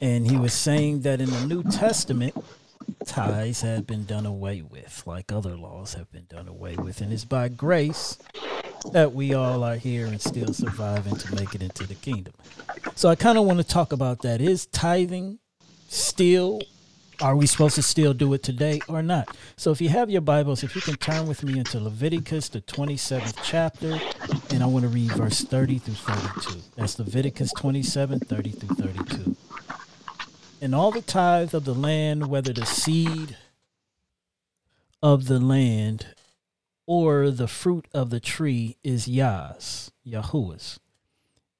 And 0.00 0.30
he 0.30 0.36
was 0.36 0.54
saying 0.54 1.00
that 1.00 1.20
in 1.20 1.30
the 1.30 1.46
New 1.46 1.64
Testament, 1.64 2.34
tithes 3.04 3.62
had 3.62 3.86
been 3.86 4.04
done 4.04 4.26
away 4.26 4.62
with, 4.62 5.02
like 5.06 5.32
other 5.32 5.56
laws 5.56 5.94
have 5.94 6.10
been 6.12 6.26
done 6.28 6.48
away 6.48 6.76
with. 6.76 7.00
And 7.00 7.12
it's 7.12 7.24
by 7.24 7.48
grace 7.48 8.16
that 8.92 9.12
we 9.12 9.34
all 9.34 9.64
are 9.64 9.76
here 9.76 10.06
and 10.06 10.20
still 10.20 10.52
surviving 10.52 11.16
to 11.16 11.34
make 11.34 11.54
it 11.54 11.62
into 11.62 11.86
the 11.86 11.94
kingdom. 11.94 12.34
So 12.94 13.08
I 13.08 13.14
kind 13.14 13.38
of 13.38 13.44
want 13.44 13.58
to 13.58 13.64
talk 13.64 13.92
about 13.92 14.22
that. 14.22 14.40
Is 14.40 14.66
tithing 14.66 15.38
still 15.88 16.60
are 17.20 17.36
we 17.36 17.46
supposed 17.46 17.76
to 17.76 17.82
still 17.82 18.12
do 18.12 18.32
it 18.34 18.42
today 18.42 18.80
or 18.88 19.02
not? 19.02 19.36
So 19.56 19.70
if 19.70 19.80
you 19.80 19.88
have 19.88 20.10
your 20.10 20.20
Bibles, 20.20 20.64
if 20.64 20.74
you 20.74 20.82
can 20.82 20.96
turn 20.96 21.28
with 21.28 21.44
me 21.44 21.58
into 21.58 21.78
Leviticus, 21.78 22.48
the 22.48 22.60
27th 22.60 23.38
chapter, 23.42 24.00
and 24.50 24.62
I 24.62 24.66
want 24.66 24.82
to 24.82 24.88
read 24.88 25.12
verse 25.12 25.42
30 25.42 25.78
through 25.78 25.94
32. 25.94 26.60
That's 26.76 26.98
Leviticus 26.98 27.52
27, 27.56 28.18
30 28.20 28.50
through 28.50 28.76
32. 28.76 29.36
And 30.60 30.74
all 30.74 30.90
the 30.90 31.02
tithe 31.02 31.54
of 31.54 31.64
the 31.64 31.74
land, 31.74 32.26
whether 32.28 32.52
the 32.52 32.66
seed 32.66 33.36
of 35.02 35.26
the 35.26 35.38
land 35.38 36.06
or 36.86 37.30
the 37.30 37.48
fruit 37.48 37.86
of 37.92 38.10
the 38.10 38.20
tree 38.20 38.76
is 38.82 39.08
Yah's, 39.08 39.90
Yahuwah's. 40.06 40.78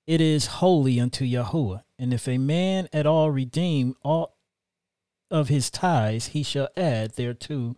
It 0.06 0.20
is 0.20 0.46
holy 0.46 1.00
unto 1.00 1.24
Yahuwah. 1.24 1.82
And 1.98 2.12
if 2.12 2.28
a 2.28 2.38
man 2.38 2.88
at 2.92 3.06
all 3.06 3.30
redeem 3.30 3.96
all 4.02 4.36
of 5.30 5.48
his 5.48 5.70
tithes, 5.70 6.28
he 6.28 6.42
shall 6.42 6.68
add 6.76 7.12
thereto 7.12 7.74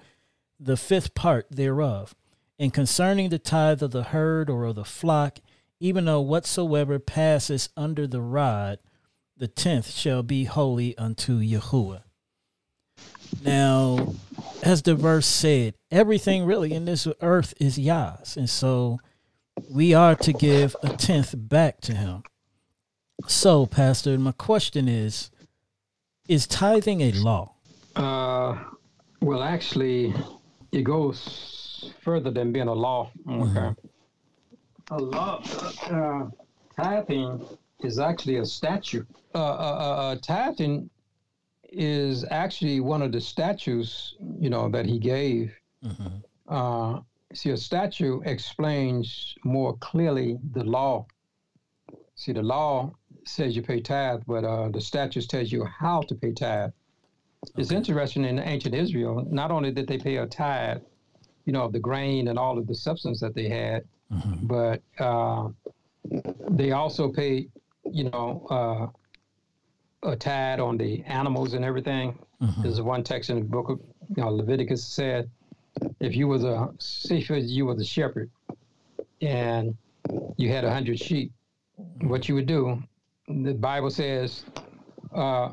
the 0.59 0.77
fifth 0.77 1.14
part 1.14 1.47
thereof. 1.51 2.14
And 2.59 2.73
concerning 2.73 3.28
the 3.28 3.39
tithe 3.39 3.82
of 3.82 3.90
the 3.93 4.05
herd 4.05 4.51
or 4.51 4.64
of 4.64 4.77
the 4.77 4.85
flock, 4.85 5.39
even 5.78 6.06
though 6.06 6.23
whatsoever 6.23 6.98
passes 6.98 7.68
under 7.77 8.06
the 8.06 8.23
rod, 8.23 8.78
the 9.36 9.48
tenth 9.48 9.90
shall 9.90 10.23
be 10.23 10.44
holy 10.44 10.97
unto 10.97 11.39
Yahuwah. 11.39 12.02
Now, 13.43 14.15
as 14.62 14.82
the 14.82 14.94
verse 14.94 15.27
said, 15.27 15.74
everything 15.90 16.44
really 16.44 16.73
in 16.73 16.85
this 16.85 17.07
earth 17.20 17.55
is 17.61 17.78
Yah's. 17.78 18.36
And 18.36 18.51
so 18.51 18.98
we 19.70 19.94
are 19.94 20.15
to 20.16 20.32
give 20.32 20.77
a 20.82 20.90
tenth 20.90 21.35
back 21.36 21.81
to 21.82 21.94
him. 21.94 22.23
So, 23.28 23.66
Pastor, 23.66 24.19
my 24.19 24.32
question 24.32 24.89
is 24.89 25.31
Is 26.28 26.47
tithing 26.47 27.01
a 27.01 27.12
law? 27.12 27.55
Uh, 27.94 28.59
well, 29.20 29.43
actually, 29.43 30.15
it 30.73 30.82
goes 30.82 31.93
further 32.03 32.31
than 32.31 32.53
being 32.53 32.69
a 32.69 32.74
law. 32.74 33.11
Okay. 33.28 33.43
Mm-hmm. 33.43 34.94
A 34.94 34.98
law, 34.98 35.43
uh, 35.90 36.28
tithing 36.77 37.44
is 37.82 37.98
actually 37.98 38.36
a 38.36 38.44
statute. 38.44 39.07
Uh, 39.35 39.39
uh, 39.39 39.43
uh, 39.43 40.12
uh 40.12 40.16
tithing 40.16 40.89
is 41.71 42.25
actually 42.31 42.81
one 42.81 43.03
of 43.03 43.13
the 43.13 43.21
statues, 43.21 44.17
you 44.39 44.51
know, 44.51 44.69
that 44.69 44.87
he 44.87 44.99
gave. 44.99 45.55
Mm-hmm. 45.85 46.17
Uh, 46.49 47.01
see, 47.33 47.51
a 47.51 47.57
statue 47.57 48.21
explains 48.25 49.35
more 49.45 49.77
clearly 49.79 50.39
the 50.53 50.65
law. 50.65 51.07
See, 52.15 52.33
the 52.33 52.43
law 52.43 52.93
says 53.25 53.55
you 53.57 53.63
pay 53.63 53.81
tithe, 53.81 54.23
but 54.27 54.45
uh, 54.45 54.69
the 54.69 54.81
statute 54.81 55.29
tells 55.29 55.53
you 55.53 55.65
how 55.65 56.03
to 56.03 56.15
pay 56.15 56.33
tithe. 56.33 56.71
Okay. 57.51 57.63
It's 57.63 57.73
interesting 57.73 58.25
in 58.25 58.39
ancient 58.39 58.75
Israel, 58.75 59.27
not 59.31 59.51
only 59.51 59.71
did 59.71 59.87
they 59.87 59.99
pay 59.99 60.17
a 60.17 60.27
tithe, 60.27 60.83
you 61.45 61.53
know, 61.53 61.65
of 61.65 61.73
the 61.73 61.79
grain 61.79 62.29
and 62.29 62.39
all 62.39 62.59
of 62.59 62.67
the 62.67 62.75
substance 62.75 63.21
that 63.21 63.35
they 63.35 63.49
had, 63.49 63.85
mm-hmm. 64.13 64.47
but 64.47 64.83
uh, 64.99 65.49
they 66.51 66.73
also 66.73 67.09
paid, 67.09 67.51
you 67.85 68.05
know, 68.05 68.47
uh, 68.51 68.99
a 70.07 70.16
tad 70.16 70.61
on 70.61 70.77
the 70.77 71.03
animals 71.05 71.55
and 71.55 71.65
everything. 71.65 72.19
Mm-hmm. 72.41 72.62
There's 72.62 72.81
one 72.81 73.03
text 73.03 73.31
in 73.31 73.39
the 73.39 73.45
book 73.45 73.69
of 73.69 73.81
you 74.15 74.23
know, 74.23 74.31
Leviticus 74.31 74.85
said, 74.85 75.28
if 76.01 76.15
you 76.15 76.28
was 76.28 76.45
a 76.45 76.70
say 76.78 77.19
you 77.19 77.66
was 77.66 77.81
a 77.81 77.85
shepherd 77.85 78.31
and 79.20 79.77
you 80.37 80.51
had 80.51 80.65
a 80.65 80.73
hundred 80.73 80.99
sheep, 80.99 81.33
what 82.03 82.28
you 82.28 82.35
would 82.35 82.47
do, 82.47 82.83
the 83.28 83.53
Bible 83.55 83.91
says, 83.91 84.45
uh, 85.15 85.51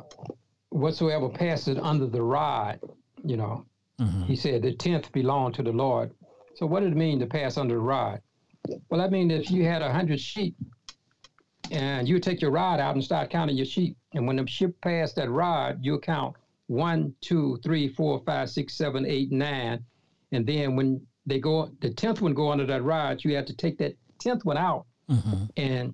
whatsoever 0.69 1.29
passes 1.29 1.77
under 1.81 2.07
the 2.07 2.21
rod, 2.21 2.79
you 3.23 3.37
know, 3.37 3.65
mm-hmm. 3.99 4.23
he 4.23 4.35
said 4.35 4.61
the 4.61 4.73
tenth 4.73 5.11
belonged 5.11 5.55
to 5.55 5.63
the 5.63 5.71
Lord. 5.71 6.11
So 6.55 6.65
what 6.65 6.81
did 6.81 6.91
it 6.91 6.97
mean 6.97 7.19
to 7.19 7.25
pass 7.25 7.57
under 7.57 7.75
the 7.75 7.81
rod? 7.81 8.21
Well, 8.89 9.01
that 9.01 9.11
means 9.11 9.33
if 9.33 9.51
you 9.51 9.65
had 9.65 9.81
a 9.81 9.91
hundred 9.91 10.21
sheep 10.21 10.55
and 11.71 12.07
you 12.07 12.15
would 12.15 12.23
take 12.23 12.41
your 12.41 12.51
rod 12.51 12.79
out 12.79 12.95
and 12.95 13.03
start 13.03 13.29
counting 13.29 13.57
your 13.57 13.65
sheep. 13.65 13.97
And 14.13 14.27
when 14.27 14.35
the 14.35 14.47
ship 14.47 14.79
pass 14.81 15.13
that 15.13 15.29
rod, 15.29 15.79
you 15.81 15.99
count 15.99 16.35
one, 16.67 17.13
two, 17.21 17.59
three, 17.63 17.87
four, 17.87 18.21
five, 18.25 18.49
six, 18.49 18.75
seven, 18.75 19.05
eight, 19.05 19.31
nine. 19.31 19.83
And 20.31 20.45
then 20.45 20.75
when 20.75 21.05
they 21.25 21.39
go, 21.39 21.71
the 21.81 21.89
tenth 21.89 22.21
one 22.21 22.33
go 22.33 22.51
under 22.51 22.65
that 22.65 22.83
rod, 22.83 23.23
you 23.23 23.35
have 23.35 23.45
to 23.45 23.55
take 23.55 23.77
that 23.79 23.95
tenth 24.19 24.45
one 24.45 24.57
out 24.57 24.85
mm-hmm. 25.09 25.45
and 25.57 25.93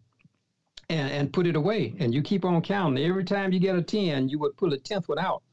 and 0.90 1.12
and 1.12 1.34
put 1.34 1.48
it 1.48 1.56
away. 1.56 1.96
And 2.00 2.14
you 2.14 2.22
keep 2.22 2.46
on 2.46 2.62
counting. 2.62 3.04
Every 3.04 3.24
time 3.24 3.52
you 3.52 3.60
get 3.60 3.76
a 3.76 3.82
ten, 3.82 4.30
you 4.30 4.40
would 4.40 4.58
pull 4.58 4.74
a 4.74 4.78
tenth 4.78 5.08
one 5.08 5.20
out 5.20 5.44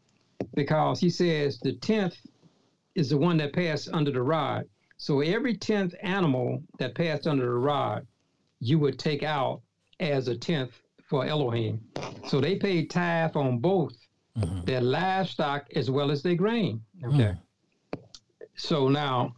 because 0.55 1.01
he 1.01 1.11
says 1.11 1.59
the 1.59 1.75
tenth 1.75 2.17
is 2.95 3.11
the 3.11 3.19
one 3.19 3.37
that 3.39 3.53
passed 3.53 3.89
under 3.93 4.11
the 4.11 4.23
rod. 4.23 4.65
So 4.97 5.21
every 5.21 5.57
tenth 5.57 5.95
animal 6.03 6.63
that 6.79 6.95
passed 6.95 7.27
under 7.27 7.45
the 7.45 7.51
rod, 7.51 8.07
you 8.61 8.79
would 8.79 8.99
take 8.99 9.23
out 9.23 9.61
as 10.01 10.29
a 10.29 10.37
tenth 10.37 10.73
for 11.07 11.25
Elohim. 11.25 11.81
So 12.27 12.41
they 12.41 12.57
paid 12.57 12.91
tithe 12.91 13.37
on 13.37 13.59
both 13.59 13.95
mm-hmm. 14.37 14.65
their 14.65 14.81
livestock 14.81 15.67
as 15.75 15.91
well 15.91 16.11
as 16.11 16.23
their 16.23 16.35
grain. 16.35 16.83
Okay. 17.05 17.35
Mm. 17.35 17.39
So 18.57 18.89
now, 18.89 19.35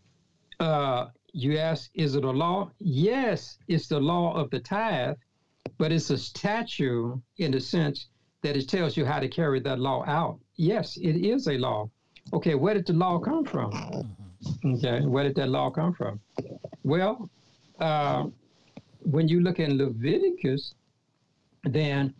uh, 0.60 1.06
you 1.32 1.58
ask, 1.58 1.90
is 1.94 2.14
it 2.14 2.24
a 2.24 2.30
law? 2.30 2.70
Yes, 2.78 3.58
it's 3.68 3.88
the 3.88 4.00
law 4.00 4.34
of 4.34 4.50
the 4.50 4.60
tithe, 4.60 5.16
but 5.76 5.92
it's 5.92 6.10
a 6.10 6.18
statute 6.18 7.20
in 7.36 7.52
the 7.52 7.60
sense 7.60 8.06
that 8.42 8.56
it 8.56 8.68
tells 8.68 8.96
you 8.96 9.04
how 9.04 9.20
to 9.20 9.28
carry 9.28 9.60
that 9.60 9.78
law 9.78 10.04
out. 10.06 10.38
Yes, 10.56 10.96
it 10.96 11.16
is 11.16 11.48
a 11.48 11.58
law. 11.58 11.90
Okay, 12.32 12.54
where 12.54 12.74
did 12.74 12.86
the 12.86 12.92
law 12.92 13.18
come 13.18 13.44
from? 13.44 13.72
Mm-hmm. 13.72 14.74
Okay, 14.74 15.00
where 15.04 15.24
did 15.24 15.34
that 15.36 15.48
law 15.48 15.70
come 15.70 15.92
from? 15.92 16.20
Well, 16.84 17.28
uh, 17.80 18.26
when 19.02 19.28
you 19.28 19.40
look 19.40 19.58
in 19.58 19.78
Leviticus, 19.78 20.74
then 21.64 22.14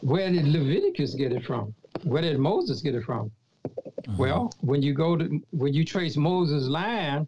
where 0.00 0.30
did 0.30 0.46
Leviticus 0.46 1.14
get 1.14 1.32
it 1.32 1.44
from? 1.44 1.74
Where 2.02 2.22
did 2.22 2.38
Moses 2.38 2.80
get 2.80 2.94
it 2.94 3.04
from? 3.04 3.30
Uh-huh. 3.64 4.16
Well, 4.18 4.52
when 4.60 4.82
you 4.82 4.94
go 4.94 5.16
to 5.16 5.40
when 5.50 5.74
you 5.74 5.84
trace 5.84 6.16
Moses' 6.16 6.68
line, 6.68 7.26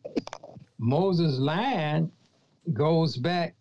Moses' 0.78 1.39
line 1.39 2.11
goes 2.73 3.16
back 3.16 3.55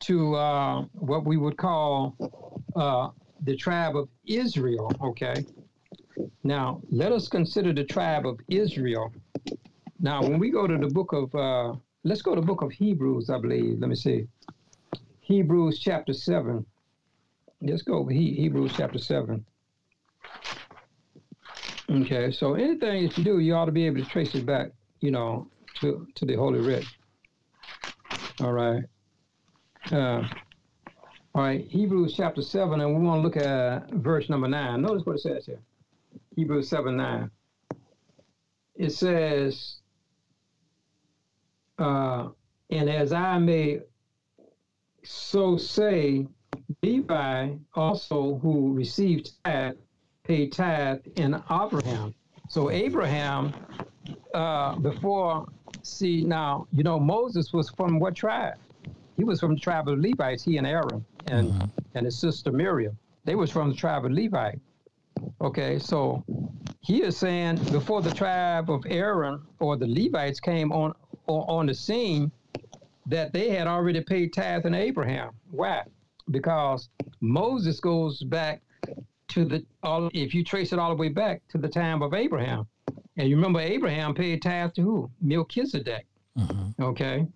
to 0.00 0.34
uh, 0.34 0.82
what 0.94 1.24
we 1.24 1.36
would 1.36 1.56
call 1.56 2.16
uh, 2.76 3.08
the 3.42 3.56
tribe 3.56 3.96
of 3.96 4.08
Israel. 4.26 4.92
Okay. 5.02 5.44
Now 6.44 6.80
let 6.90 7.12
us 7.12 7.28
consider 7.28 7.72
the 7.72 7.84
tribe 7.84 8.26
of 8.26 8.38
Israel. 8.48 9.12
Now, 10.00 10.20
when 10.20 10.40
we 10.40 10.50
go 10.50 10.66
to 10.66 10.76
the 10.76 10.88
book 10.88 11.12
of 11.12 11.32
uh, 11.34 11.74
Let's 12.04 12.20
go 12.20 12.34
to 12.34 12.40
the 12.40 12.46
book 12.46 12.62
of 12.62 12.72
Hebrews, 12.72 13.30
I 13.30 13.38
believe. 13.38 13.78
Let 13.78 13.88
me 13.88 13.94
see. 13.94 14.26
Hebrews 15.22 15.78
chapter 15.78 16.12
7. 16.12 16.66
Let's 17.62 17.82
go 17.82 17.94
over 17.94 18.10
Hebrews 18.10 18.72
chapter 18.76 18.98
7. 18.98 19.44
Okay, 21.90 22.32
so 22.32 22.54
anything 22.54 23.06
that 23.06 23.16
you 23.16 23.24
do, 23.24 23.38
you 23.38 23.54
ought 23.54 23.66
to 23.66 23.72
be 23.72 23.86
able 23.86 24.02
to 24.02 24.08
trace 24.08 24.34
it 24.34 24.44
back, 24.44 24.70
you 25.00 25.12
know, 25.12 25.48
to, 25.80 26.06
to 26.16 26.24
the 26.24 26.34
Holy 26.34 26.58
Writ. 26.58 26.84
All 28.40 28.52
right. 28.52 28.82
Uh, 29.92 30.22
all 31.34 31.42
right, 31.42 31.64
Hebrews 31.66 32.14
chapter 32.16 32.42
7, 32.42 32.80
and 32.80 32.94
we 32.94 33.06
want 33.06 33.18
to 33.18 33.22
look 33.22 33.36
at 33.36 33.90
verse 33.92 34.28
number 34.28 34.48
9. 34.48 34.82
Notice 34.82 35.06
what 35.06 35.16
it 35.16 35.20
says 35.20 35.46
here 35.46 35.60
Hebrews 36.34 36.68
7 36.68 36.96
9. 36.96 37.30
It 38.74 38.90
says, 38.90 39.76
uh, 41.78 42.28
and 42.70 42.90
as 42.90 43.12
I 43.12 43.38
may 43.38 43.80
so 45.04 45.56
say, 45.56 46.26
Levi 46.82 47.54
also, 47.74 48.38
who 48.38 48.72
received 48.72 49.32
tithe, 49.44 49.76
paid 50.24 50.52
tithe 50.52 51.00
in 51.16 51.42
Abraham. 51.50 52.14
So 52.48 52.70
Abraham, 52.70 53.52
uh, 54.34 54.76
before, 54.76 55.46
see 55.82 56.22
now, 56.24 56.66
you 56.72 56.82
know, 56.82 56.98
Moses 57.00 57.52
was 57.52 57.70
from 57.70 57.98
what 57.98 58.14
tribe? 58.14 58.54
He 59.16 59.24
was 59.24 59.40
from 59.40 59.54
the 59.54 59.60
tribe 59.60 59.88
of 59.88 59.98
Levites, 59.98 60.42
he 60.42 60.56
and 60.58 60.66
Aaron 60.66 61.04
and, 61.26 61.52
Mhm. 61.52 61.70
and 61.94 62.04
his 62.04 62.18
sister 62.18 62.52
Miriam. 62.52 62.96
They 63.24 63.34
was 63.34 63.50
from 63.50 63.70
the 63.70 63.74
tribe 63.76 64.04
of 64.04 64.12
Levi. 64.12 64.54
Okay, 65.40 65.78
so 65.78 66.24
he 66.80 67.02
is 67.02 67.16
saying 67.16 67.56
before 67.70 68.02
the 68.02 68.10
tribe 68.10 68.70
of 68.70 68.84
Aaron 68.86 69.40
or 69.60 69.76
the 69.76 69.86
Levites 69.86 70.40
came 70.40 70.72
on 70.72 70.94
on, 71.28 71.44
on 71.48 71.66
the 71.66 71.74
scene, 71.74 72.32
that 73.06 73.32
they 73.32 73.50
had 73.50 73.66
already 73.66 74.00
paid 74.00 74.32
tithes 74.32 74.64
in 74.64 74.74
Abraham. 74.74 75.30
Why? 75.50 75.82
Because 76.30 76.88
Moses 77.20 77.80
goes 77.80 78.22
back 78.22 78.62
to 79.28 79.44
the 79.44 79.64
all. 79.82 80.08
If 80.12 80.34
you 80.34 80.44
trace 80.44 80.72
it 80.72 80.78
all 80.78 80.90
the 80.90 80.96
way 80.96 81.08
back 81.08 81.42
to 81.48 81.58
the 81.58 81.68
time 81.68 82.02
of 82.02 82.14
Abraham, 82.14 82.66
and 83.16 83.28
you 83.28 83.36
remember 83.36 83.60
Abraham 83.60 84.14
paid 84.14 84.42
tithes 84.42 84.74
to 84.74 84.82
who? 84.82 85.10
Melchizedek. 85.20 86.06
Mhm. 86.38 86.74
Okay. 86.80 87.26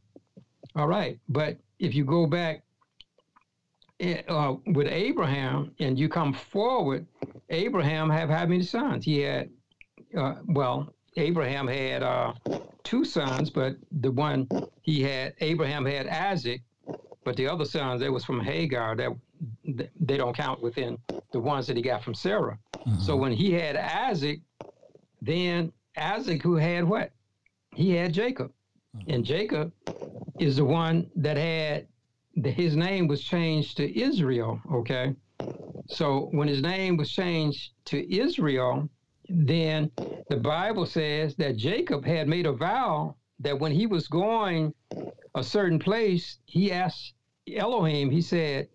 All 0.74 0.88
right. 0.88 1.18
But 1.28 1.59
if 1.78 1.94
you 1.94 2.05
go 2.05 2.26
back 2.26 2.62
eh, 4.01 4.22
uh, 4.28 4.56
with 4.66 4.88
Abraham 4.88 5.72
and 5.78 5.98
you 5.98 6.09
come 6.09 6.32
forward, 6.32 7.06
Abraham 7.51 8.10
have 8.10 8.28
how 8.28 8.47
many 8.47 8.62
sons? 8.62 9.05
He 9.05 9.20
had, 9.20 9.51
uh, 10.16 10.36
well, 10.47 10.94
Abraham 11.16 11.66
had 11.66 12.02
uh, 12.02 12.32
two 12.84 13.05
sons, 13.05 13.51
but 13.51 13.76
the 14.01 14.10
one 14.10 14.48
he 14.82 15.02
had, 15.02 15.34
Abraham 15.40 15.84
had 15.84 16.06
Isaac, 16.06 16.62
but 17.24 17.36
the 17.36 17.48
other 17.48 17.64
sons, 17.64 18.01
that 18.01 18.12
was 18.12 18.24
from 18.24 18.40
Hagar. 18.40 18.97
That 18.97 19.10
they 19.98 20.16
don't 20.16 20.36
count 20.36 20.62
within 20.62 20.98
the 21.32 21.40
ones 21.40 21.66
that 21.66 21.76
he 21.76 21.82
got 21.82 22.05
from 22.05 22.14
Sarah. 22.14 22.59
So 23.01 23.16
when 23.16 23.32
he 23.32 23.52
had 23.52 23.76
Isaac, 23.76 24.40
then 25.20 25.72
Isaac 25.97 26.43
who 26.43 26.55
had 26.56 26.84
what? 26.84 27.10
He 27.74 27.90
had 27.93 28.12
Jacob. 28.12 28.52
And 29.09 29.24
Jacob 29.24 29.72
is 30.38 30.56
the 30.56 30.64
one 30.64 31.10
that 31.16 31.36
had 31.36 31.88
the, 32.36 32.51
his 32.51 32.76
name 32.76 33.09
was 33.09 33.22
changed 33.22 33.76
to 33.78 34.01
Israel, 34.01 34.60
okay? 34.72 35.14
So 35.88 36.28
when 36.32 36.48
his 36.48 36.62
name 36.62 36.97
was 36.97 37.10
changed 37.10 37.72
to 37.86 38.14
Israel, 38.14 38.88
then 39.28 39.90
the 40.28 40.36
Bible 40.36 40.86
says 40.86 41.35
that 41.36 41.57
Jacob 41.57 42.05
had 42.05 42.28
made 42.28 42.47
a 42.47 42.53
vow 42.53 43.16
that 43.40 43.59
when 43.59 43.73
he 43.73 43.86
was 43.86 44.09
going 44.09 44.73
a 45.35 45.44
certain 45.44 45.78
place, 45.78 46.39
he 46.47 46.73
asked 46.73 47.15
Elohim, 47.55 48.11
he 48.11 48.23
said, 48.23 48.69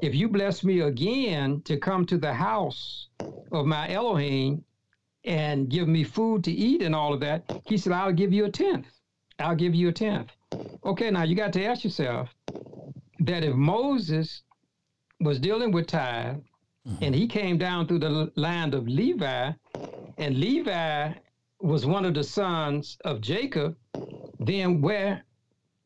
if 0.00 0.14
you 0.14 0.28
bless 0.28 0.64
me 0.64 0.80
again 0.80 1.62
to 1.62 1.76
come 1.76 2.06
to 2.06 2.18
the 2.18 2.32
house 2.32 3.08
of 3.52 3.66
my 3.66 3.90
Elohim 3.90 4.64
and 5.24 5.68
give 5.68 5.88
me 5.88 6.04
food 6.04 6.44
to 6.44 6.52
eat 6.52 6.82
and 6.82 6.94
all 6.94 7.12
of 7.12 7.20
that, 7.20 7.44
he 7.66 7.76
said, 7.76 7.92
I'll 7.92 8.12
give 8.12 8.32
you 8.32 8.44
a 8.44 8.50
tenth. 8.50 8.86
I'll 9.38 9.56
give 9.56 9.74
you 9.74 9.88
a 9.88 9.92
tenth. 9.92 10.30
Okay, 10.84 11.10
now 11.10 11.22
you 11.22 11.34
got 11.34 11.52
to 11.54 11.64
ask 11.64 11.84
yourself 11.84 12.28
that 13.20 13.42
if 13.42 13.54
Moses 13.54 14.42
was 15.20 15.38
dealing 15.38 15.72
with 15.72 15.86
tithe 15.86 16.36
mm-hmm. 16.86 17.02
and 17.02 17.14
he 17.14 17.26
came 17.26 17.58
down 17.58 17.86
through 17.86 18.00
the 18.00 18.32
land 18.36 18.74
of 18.74 18.86
Levi, 18.86 19.52
and 20.18 20.38
Levi 20.38 21.12
was 21.60 21.86
one 21.86 22.04
of 22.04 22.14
the 22.14 22.24
sons 22.24 22.98
of 23.04 23.20
Jacob, 23.20 23.76
then 24.40 24.80
where 24.80 25.22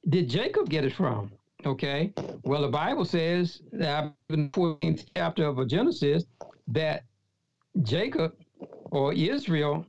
did 0.09 0.29
Jacob 0.29 0.69
get 0.69 0.85
it 0.85 0.93
from? 0.93 1.31
Okay. 1.67 2.13
Well, 2.43 2.63
the 2.63 2.69
Bible 2.69 3.05
says 3.05 3.63
that 3.73 4.13
in 4.31 4.45
the 4.45 4.51
14th 4.51 5.07
chapter 5.17 5.47
of 5.47 5.67
Genesis 5.69 6.25
that 6.69 7.05
Jacob 7.83 8.35
or 8.91 9.13
Israel 9.13 9.85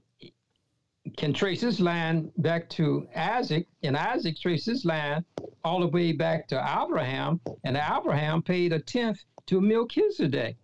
can 1.17 1.33
trace 1.33 1.61
his 1.61 1.79
line 1.79 2.31
back 2.37 2.69
to 2.69 3.07
Isaac, 3.15 3.67
and 3.83 3.97
Isaac 3.97 4.37
traced 4.39 4.65
his 4.65 4.85
line 4.85 5.23
all 5.63 5.79
the 5.79 5.87
way 5.87 6.11
back 6.11 6.47
to 6.49 6.83
Abraham, 6.83 7.39
and 7.63 7.77
Abraham 7.77 8.41
paid 8.41 8.73
a 8.73 8.79
tenth 8.79 9.23
to 9.47 9.61
Melchizedek. 9.61 10.55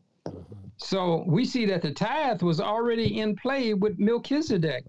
So 0.78 1.24
we 1.28 1.46
see 1.46 1.66
that 1.68 1.82
the 1.82 1.92
tithe 1.92 2.42
was 2.42 2.60
already 2.60 3.20
in 3.20 3.36
play 3.36 3.74
with 3.74 3.98
Melchizedek. 3.98 4.86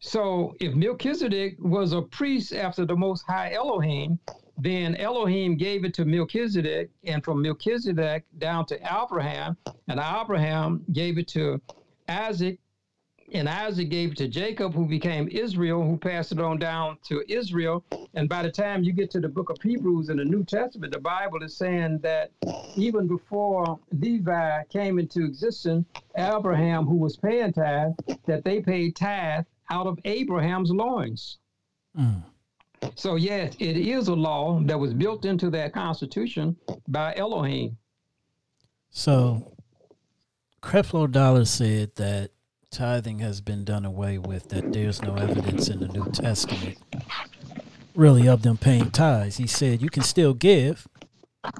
So 0.00 0.54
if 0.60 0.74
Melchizedek 0.74 1.56
was 1.60 1.92
a 1.92 2.02
priest 2.02 2.52
after 2.52 2.84
the 2.84 2.96
Most 2.96 3.24
High 3.26 3.52
Elohim, 3.52 4.18
then 4.58 4.94
Elohim 4.96 5.56
gave 5.56 5.84
it 5.84 5.94
to 5.94 6.04
Melchizedek, 6.04 6.90
and 7.04 7.24
from 7.24 7.42
Melchizedek 7.42 8.24
down 8.38 8.66
to 8.66 8.76
Abraham, 8.76 9.56
and 9.88 9.98
Abraham 9.98 10.84
gave 10.92 11.18
it 11.18 11.28
to 11.28 11.60
Isaac, 12.08 12.58
and 13.34 13.48
Isaac 13.48 13.88
gave 13.88 14.12
it 14.12 14.18
to 14.18 14.28
Jacob, 14.28 14.74
who 14.74 14.86
became 14.86 15.28
Israel, 15.28 15.82
who 15.82 15.96
passed 15.96 16.30
it 16.30 16.38
on 16.38 16.58
down 16.58 16.98
to 17.08 17.24
Israel. 17.28 17.84
And 18.14 18.28
by 18.28 18.44
the 18.44 18.50
time 18.50 18.84
you 18.84 18.92
get 18.92 19.10
to 19.10 19.20
the 19.20 19.28
book 19.28 19.50
of 19.50 19.60
Hebrews 19.60 20.08
in 20.08 20.18
the 20.18 20.24
New 20.24 20.44
Testament, 20.44 20.92
the 20.92 21.00
Bible 21.00 21.42
is 21.42 21.56
saying 21.56 21.98
that 21.98 22.30
even 22.76 23.08
before 23.08 23.78
Levi 23.92 24.62
came 24.70 25.00
into 25.00 25.24
existence, 25.24 25.84
Abraham, 26.16 26.86
who 26.86 26.94
was 26.94 27.16
paying 27.16 27.52
tithe, 27.52 27.92
that 28.26 28.44
they 28.44 28.60
paid 28.60 28.94
tithe 28.94 29.44
out 29.68 29.88
of 29.88 29.98
Abraham's 30.04 30.70
loins. 30.70 31.38
Mm. 31.98 32.22
So, 32.94 33.16
yes, 33.16 33.56
it 33.58 33.76
is 33.76 34.08
a 34.08 34.14
law 34.14 34.60
that 34.64 34.78
was 34.78 34.94
built 34.94 35.24
into 35.24 35.50
that 35.50 35.72
constitution 35.72 36.56
by 36.86 37.14
Elohim. 37.16 37.76
So, 38.90 39.56
Creflo 40.62 41.10
Dollar 41.10 41.46
said 41.46 41.94
that 41.96 42.30
tithing 42.74 43.20
has 43.20 43.40
been 43.40 43.64
done 43.64 43.84
away 43.84 44.18
with, 44.18 44.48
that 44.50 44.72
there's 44.72 45.00
no 45.02 45.14
evidence 45.14 45.68
in 45.68 45.80
the 45.80 45.88
New 45.88 46.10
Testament 46.10 46.76
really 47.94 48.28
of 48.28 48.42
them 48.42 48.56
paying 48.56 48.90
tithes. 48.90 49.36
He 49.36 49.46
said 49.46 49.80
you 49.80 49.90
can 49.90 50.02
still 50.02 50.34
give, 50.34 50.86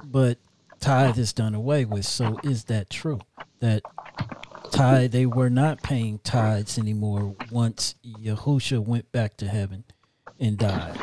but 0.04 0.38
tithe 0.80 1.18
is 1.18 1.32
done 1.32 1.54
away 1.54 1.84
with. 1.84 2.04
So, 2.04 2.38
is 2.42 2.64
that 2.64 2.90
true? 2.90 3.20
That 3.60 3.82
tithe, 4.70 5.12
they 5.12 5.26
were 5.26 5.50
not 5.50 5.82
paying 5.82 6.18
tithes 6.18 6.78
anymore 6.78 7.34
once 7.50 7.94
Yahusha 8.04 8.84
went 8.84 9.10
back 9.12 9.36
to 9.38 9.48
heaven 9.48 9.84
and 10.40 10.58
died. 10.58 10.98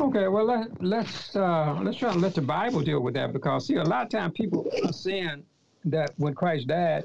Okay, 0.00 0.26
well 0.28 0.44
let, 0.44 0.82
let's 0.82 1.36
uh, 1.36 1.78
let's 1.82 1.98
try 1.98 2.12
and 2.12 2.20
let 2.20 2.34
the 2.34 2.40
Bible 2.40 2.80
deal 2.80 3.00
with 3.00 3.14
that 3.14 3.32
because 3.32 3.66
see 3.66 3.76
a 3.76 3.84
lot 3.84 4.04
of 4.04 4.10
times 4.10 4.32
people 4.34 4.68
are 4.84 4.92
saying 4.92 5.44
that 5.84 6.12
when 6.16 6.34
Christ 6.34 6.66
died 6.68 7.04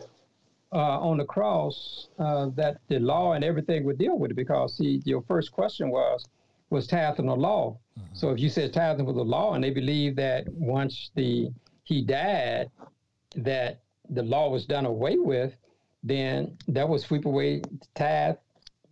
uh, 0.73 0.99
on 0.99 1.17
the 1.17 1.25
cross, 1.25 2.09
uh, 2.19 2.49
that 2.55 2.77
the 2.87 2.99
law 2.99 3.33
and 3.33 3.43
everything 3.43 3.83
would 3.85 3.97
deal 3.97 4.17
with 4.17 4.31
it 4.31 4.35
because 4.35 4.77
see 4.77 5.01
your 5.05 5.21
first 5.23 5.51
question 5.51 5.89
was 5.89 6.25
was 6.69 6.85
tithing 6.87 7.29
a 7.29 7.33
law. 7.33 7.77
So 8.13 8.29
if 8.31 8.39
you 8.39 8.49
said 8.49 8.73
tithing 8.73 9.05
was 9.05 9.15
a 9.15 9.21
law 9.21 9.53
and 9.53 9.63
they 9.63 9.69
believe 9.71 10.15
that 10.17 10.47
once 10.53 11.11
the 11.15 11.49
he 11.83 12.01
died 12.01 12.69
that 13.35 13.79
the 14.09 14.23
law 14.23 14.49
was 14.49 14.65
done 14.65 14.85
away 14.85 15.17
with, 15.17 15.55
then 16.03 16.57
that 16.67 16.87
would 16.87 16.99
sweep 17.01 17.25
away 17.25 17.61
tithe, 17.95 18.35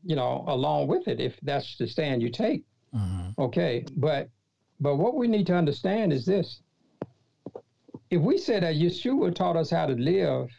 you 0.06 0.15
know, 0.15 0.45
along 0.47 0.88
with 0.88 1.07
it 1.07 1.19
if 1.19 1.38
that's 1.41 1.77
the 1.77 1.88
stand 1.88 2.22
you 2.22 2.30
take. 2.30 2.64
Mhm. 2.93 3.34
Okay, 3.38 3.84
but 3.97 4.30
but 4.80 4.95
what 4.95 5.15
we 5.15 5.27
need 5.27 5.45
to 5.47 5.56
understand 5.56 6.14
is 6.14 6.26
this: 6.26 6.61
if 8.10 8.22
we 8.22 8.38
say 8.38 8.60
that 8.60 8.76
Yeshua 8.76 9.35
taught 9.35 9.57
us 9.57 9.69
how 9.69 9.85
to 9.85 9.93
live, 9.93 10.49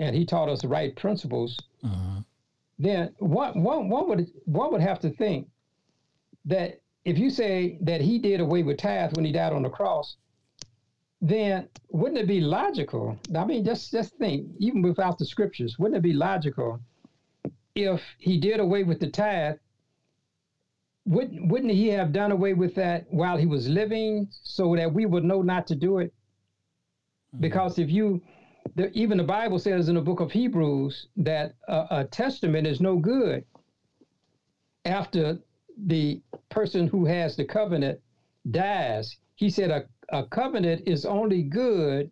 and 0.00 0.16
He 0.16 0.24
taught 0.24 0.48
us 0.48 0.62
the 0.62 0.68
right 0.68 0.96
principles, 0.96 1.56
Mhm. 1.84 2.24
then 2.78 3.14
one 3.18 3.62
one 3.62 3.88
one 3.88 4.08
would 4.08 4.26
one 4.46 4.72
would 4.72 4.80
have 4.80 4.98
to 5.00 5.10
think 5.10 5.48
that 6.46 6.80
if 7.04 7.18
you 7.18 7.30
say 7.30 7.78
that 7.82 8.00
He 8.00 8.18
did 8.18 8.40
away 8.40 8.62
with 8.62 8.78
tithe 8.78 9.14
when 9.14 9.24
He 9.24 9.32
died 9.32 9.52
on 9.52 9.62
the 9.62 9.70
cross, 9.70 10.16
then 11.20 11.68
wouldn't 11.90 12.18
it 12.18 12.26
be 12.26 12.40
logical? 12.40 13.16
I 13.36 13.44
mean, 13.44 13.64
just 13.64 13.92
just 13.92 14.14
think, 14.16 14.48
even 14.58 14.82
without 14.82 15.18
the 15.18 15.26
scriptures, 15.26 15.78
wouldn't 15.78 15.98
it 15.98 16.02
be 16.02 16.14
logical 16.14 16.80
if 17.74 18.02
He 18.18 18.38
did 18.38 18.58
away 18.58 18.82
with 18.84 18.98
the 19.00 19.10
tithe? 19.10 19.56
wouldn't 21.06 21.48
wouldn't 21.50 21.72
he 21.72 21.88
have 21.88 22.12
done 22.12 22.30
away 22.30 22.52
with 22.52 22.74
that 22.74 23.06
while 23.10 23.38
he 23.38 23.46
was 23.46 23.66
living 23.68 24.28
so 24.42 24.76
that 24.76 24.92
we 24.92 25.06
would 25.06 25.24
know 25.24 25.40
not 25.40 25.66
to 25.66 25.74
do 25.74 25.98
it 25.98 26.12
because 27.40 27.78
if 27.78 27.90
you 27.90 28.20
the, 28.76 28.90
even 28.98 29.18
the 29.18 29.24
bible 29.24 29.58
says 29.58 29.88
in 29.88 29.94
the 29.96 30.00
book 30.00 30.20
of 30.20 30.32
hebrews 30.32 31.08
that 31.16 31.54
a, 31.68 31.86
a 31.90 32.04
testament 32.06 32.66
is 32.66 32.80
no 32.80 32.96
good 32.96 33.44
after 34.84 35.38
the 35.86 36.20
person 36.50 36.86
who 36.86 37.04
has 37.06 37.36
the 37.36 37.44
covenant 37.44 38.00
dies 38.50 39.16
he 39.36 39.50
said 39.50 39.70
a, 39.70 39.84
a 40.10 40.24
covenant 40.26 40.82
is 40.86 41.04
only 41.04 41.42
good 41.42 42.10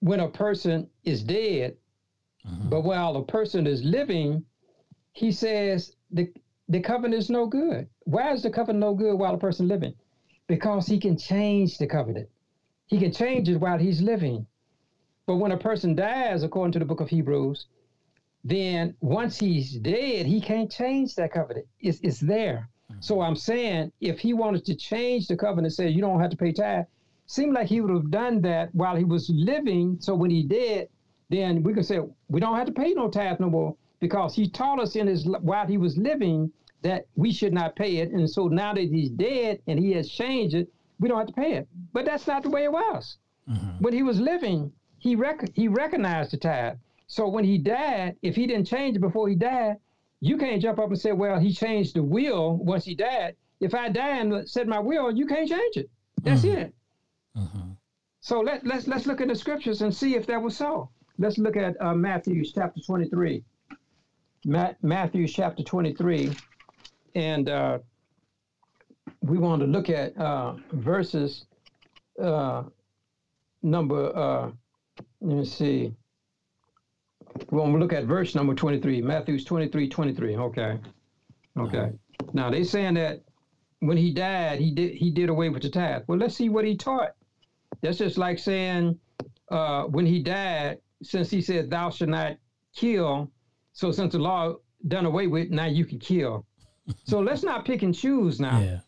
when 0.00 0.20
a 0.20 0.28
person 0.28 0.88
is 1.04 1.22
dead 1.22 1.74
Mhm. 2.46 2.70
but 2.70 2.82
while 2.82 3.16
a 3.16 3.24
person 3.24 3.66
is 3.66 3.84
living, 3.84 4.44
he 5.12 5.32
says 5.32 5.92
the 6.10 6.28
the 6.68 6.80
covenant 6.80 7.14
is 7.18 7.30
no 7.30 7.46
good. 7.46 7.88
Why 8.04 8.32
is 8.32 8.42
the 8.42 8.50
covenant 8.50 8.80
no 8.80 8.94
good 8.94 9.18
while 9.18 9.34
a 9.34 9.38
person 9.38 9.68
living? 9.68 9.94
Because 10.48 10.86
he 10.86 10.98
can 10.98 11.16
change 11.18 11.78
the 11.78 11.86
covenant. 11.86 12.28
he 12.86 12.98
can 12.98 13.12
change 13.12 13.48
it 13.48 13.58
while 13.58 13.78
he's 13.78 14.02
living. 14.02 14.46
But 15.26 15.36
when 15.36 15.52
a 15.52 15.56
person 15.56 15.94
dies, 15.94 16.42
according 16.42 16.72
to 16.72 16.78
the 16.78 16.84
book 16.84 17.00
of 17.00 17.08
Hebrews, 17.08 17.66
then 18.44 18.94
once 19.00 19.38
he's 19.38 19.72
dead, 19.78 20.26
he 20.26 20.40
can't 20.40 20.70
change 20.70 21.14
that 21.14 21.32
covenant. 21.32 21.66
It's, 21.80 21.98
it's 22.02 22.20
there. 22.20 22.68
Mm-hmm. 22.90 23.00
So 23.00 23.22
I'm 23.22 23.36
saying 23.36 23.90
if 24.00 24.18
he 24.18 24.34
wanted 24.34 24.66
to 24.66 24.74
change 24.74 25.26
the 25.26 25.36
covenant, 25.36 25.72
say 25.72 25.88
you 25.88 26.02
don't 26.02 26.20
have 26.20 26.30
to 26.30 26.36
pay 26.36 26.52
tithe, 26.52 26.84
seemed 27.26 27.54
like 27.54 27.68
he 27.68 27.80
would 27.80 27.90
have 27.90 28.10
done 28.10 28.42
that 28.42 28.74
while 28.74 28.96
he 28.96 29.04
was 29.04 29.30
living. 29.30 29.96
So 30.00 30.14
when 30.14 30.30
he 30.30 30.42
did, 30.42 30.88
then 31.30 31.62
we 31.62 31.72
could 31.72 31.86
say 31.86 32.00
we 32.28 32.40
don't 32.40 32.56
have 32.56 32.66
to 32.66 32.72
pay 32.72 32.92
no 32.92 33.08
tithe 33.08 33.40
no 33.40 33.48
more 33.48 33.74
because 34.00 34.34
he 34.34 34.48
taught 34.48 34.78
us 34.78 34.94
in 34.94 35.06
his 35.06 35.26
while 35.40 35.66
he 35.66 35.78
was 35.78 35.96
living 35.96 36.52
that 36.82 37.06
we 37.16 37.32
should 37.32 37.54
not 37.54 37.74
pay 37.76 37.96
it. 37.96 38.10
And 38.10 38.28
so 38.28 38.48
now 38.48 38.74
that 38.74 38.82
he's 38.82 39.08
dead 39.08 39.60
and 39.66 39.78
he 39.78 39.92
has 39.92 40.10
changed 40.10 40.54
it, 40.54 40.68
we 41.00 41.08
don't 41.08 41.18
have 41.18 41.28
to 41.28 41.32
pay 41.32 41.54
it. 41.54 41.68
But 41.94 42.04
that's 42.04 42.26
not 42.26 42.42
the 42.42 42.50
way 42.50 42.64
it 42.64 42.72
was. 42.72 43.16
Mm-hmm. 43.48 43.82
When 43.82 43.94
he 43.94 44.02
was 44.02 44.20
living, 44.20 44.70
he 45.04 45.14
rec- 45.14 45.54
he 45.54 45.68
recognized 45.68 46.30
the 46.30 46.38
tithe. 46.38 46.78
So 47.08 47.28
when 47.28 47.44
he 47.44 47.58
died, 47.58 48.16
if 48.22 48.34
he 48.34 48.46
didn't 48.46 48.66
change 48.66 48.96
it 48.96 49.00
before 49.00 49.28
he 49.28 49.34
died, 49.34 49.76
you 50.20 50.38
can't 50.38 50.62
jump 50.62 50.78
up 50.78 50.88
and 50.88 50.98
say, 50.98 51.12
well, 51.12 51.38
he 51.38 51.52
changed 51.52 51.94
the 51.94 52.02
will 52.02 52.56
once 52.56 52.86
he 52.86 52.94
died. 52.94 53.36
If 53.60 53.74
I 53.74 53.90
die 53.90 54.16
and 54.20 54.48
said 54.48 54.66
my 54.66 54.78
will, 54.78 55.14
you 55.14 55.26
can't 55.26 55.46
change 55.46 55.76
it. 55.76 55.90
That's 56.22 56.40
mm-hmm. 56.40 56.58
it. 56.58 56.74
Mm-hmm. 57.36 57.70
So 58.20 58.40
let, 58.40 58.66
let's 58.66 58.86
let's 58.88 59.06
look 59.06 59.20
at 59.20 59.28
the 59.28 59.36
scriptures 59.36 59.82
and 59.82 59.94
see 59.94 60.14
if 60.14 60.26
that 60.26 60.40
was 60.40 60.56
so. 60.56 60.88
Let's 61.18 61.36
look 61.36 61.58
at 61.58 61.78
uh, 61.82 61.94
Matthew 61.94 62.42
chapter 62.42 62.80
23. 62.80 63.44
Ma- 64.46 64.72
Matthew 64.80 65.28
chapter 65.28 65.62
23. 65.62 66.34
And 67.14 67.50
uh, 67.50 67.78
we 69.20 69.36
want 69.36 69.60
to 69.60 69.66
look 69.66 69.90
at 69.90 70.16
uh, 70.16 70.54
verses 70.72 71.44
uh, 72.20 72.62
number, 73.62 74.16
uh, 74.16 74.50
let 75.24 75.38
me 75.38 75.44
see. 75.44 75.94
We 77.50 77.58
want 77.58 77.78
look 77.78 77.94
at 77.94 78.04
verse 78.04 78.34
number 78.34 78.54
23, 78.54 79.00
Matthew's 79.00 79.44
23, 79.44 79.88
23. 79.88 80.36
Okay. 80.36 80.78
Okay. 81.58 81.90
Now 82.34 82.50
they 82.50 82.62
saying 82.62 82.94
that 82.94 83.22
when 83.80 83.96
he 83.96 84.12
died, 84.12 84.60
he 84.60 84.70
did 84.70 84.94
he 84.94 85.10
did 85.10 85.30
away 85.30 85.48
with 85.48 85.62
the 85.62 85.70
tithe. 85.70 86.02
Well, 86.06 86.18
let's 86.18 86.36
see 86.36 86.48
what 86.50 86.64
he 86.64 86.76
taught. 86.76 87.14
That's 87.80 87.98
just 87.98 88.18
like 88.18 88.38
saying 88.38 88.98
uh, 89.50 89.84
when 89.84 90.04
he 90.04 90.22
died, 90.22 90.78
since 91.02 91.30
he 91.30 91.40
said 91.40 91.70
thou 91.70 91.90
shalt 91.90 92.10
not 92.10 92.36
kill, 92.76 93.30
so 93.72 93.90
since 93.90 94.12
the 94.12 94.18
law 94.18 94.54
done 94.88 95.06
away 95.06 95.26
with, 95.26 95.50
now 95.50 95.66
you 95.66 95.86
can 95.86 95.98
kill. 95.98 96.46
so 97.04 97.20
let's 97.20 97.42
not 97.42 97.64
pick 97.64 97.82
and 97.82 97.94
choose 97.94 98.40
now. 98.40 98.60
Yeah 98.60 98.80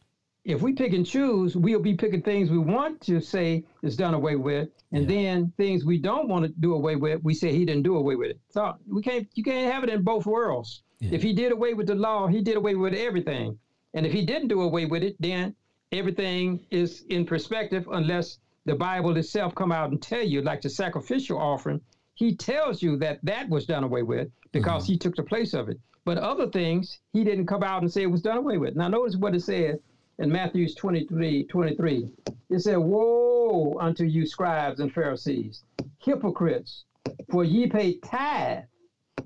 if 0.47 0.63
we 0.63 0.73
pick 0.73 0.93
and 0.93 1.05
choose, 1.05 1.57
we'll 1.57 1.81
be 1.81 1.95
picking 1.95 2.23
things 2.23 2.51
we 2.51 2.59
want 2.59 3.01
to 3.01 3.21
say 3.21 3.65
is 3.83 3.97
done 3.97 4.15
away 4.15 4.37
with, 4.37 4.69
and 4.93 5.03
yeah. 5.03 5.17
then 5.17 5.53
things 5.57 5.85
we 5.85 5.99
don't 5.99 6.29
want 6.29 6.45
to 6.45 6.53
do 6.61 6.75
away 6.75 6.95
with, 6.95 7.21
we 7.25 7.35
say 7.35 7.51
he 7.51 7.65
didn't 7.65 7.83
do 7.83 7.97
away 7.97 8.15
with 8.15 8.31
it. 8.31 8.39
So 8.51 8.77
we 8.89 9.03
can't, 9.03 9.27
you 9.35 9.43
can't 9.43 9.73
have 9.73 9.83
it 9.83 9.91
in 9.91 10.03
both 10.03 10.25
worlds. 10.25 10.83
Yeah. 11.01 11.11
If 11.15 11.23
he 11.25 11.33
did 11.33 11.51
away 11.51 11.75
with 11.75 11.89
the 11.89 11.97
law, 11.97 12.29
he 12.29 12.43
did 12.43 12.57
away 12.57 12.77
with 12.77 12.95
everything, 12.95 13.59
and 13.93 14.07
if 14.07 14.13
he 14.13 14.25
didn't 14.25 14.47
do 14.47 14.63
away 14.63 14.87
with 14.87 15.03
it, 15.03 15.17
then 15.19 15.53
everything 15.91 16.65
is 16.71 17.05
in 17.11 17.27
perspective 17.27 17.89
unless 17.91 18.39
the 18.67 18.77
Bible 18.77 19.17
itself 19.17 19.53
come 19.53 19.73
out 19.73 19.91
and 19.91 20.01
tell 20.01 20.23
you, 20.23 20.43
like 20.43 20.61
the 20.63 20.71
sacrificial 20.71 21.39
offering, 21.39 21.81
he 22.15 22.37
tells 22.37 22.83
you 22.83 22.97
that 22.99 23.19
that 23.25 23.49
was 23.49 23.67
done 23.67 23.83
away 23.83 24.05
with 24.05 24.31
because 24.53 24.85
mm-hmm. 24.85 24.93
he 24.93 24.99
took 24.99 25.17
the 25.17 25.25
place 25.25 25.55
of 25.55 25.69
it. 25.69 25.79
But 26.05 26.19
other 26.19 26.49
things, 26.49 27.01
he 27.13 27.25
didn't 27.25 27.47
come 27.47 27.65
out 27.65 27.83
and 27.83 27.93
say 27.93 28.03
it 28.03 28.11
was 28.11 28.23
done 28.23 28.37
away 28.37 28.59
with. 28.59 28.77
Now 28.77 28.87
notice 28.87 29.17
what 29.17 29.35
it 29.35 29.43
says 29.43 29.81
in 30.19 30.31
Matthew's 30.31 30.75
23, 30.75 31.45
23. 31.45 32.09
It 32.51 32.61
said, 32.61 32.77
Woe 32.77 33.79
unto 33.79 34.05
you, 34.05 34.27
scribes 34.27 34.81
and 34.81 34.93
Pharisees, 34.93 35.63
hypocrites, 35.99 36.85
for 37.31 37.45
ye 37.45 37.67
pay 37.67 37.99
tithe 37.99 38.65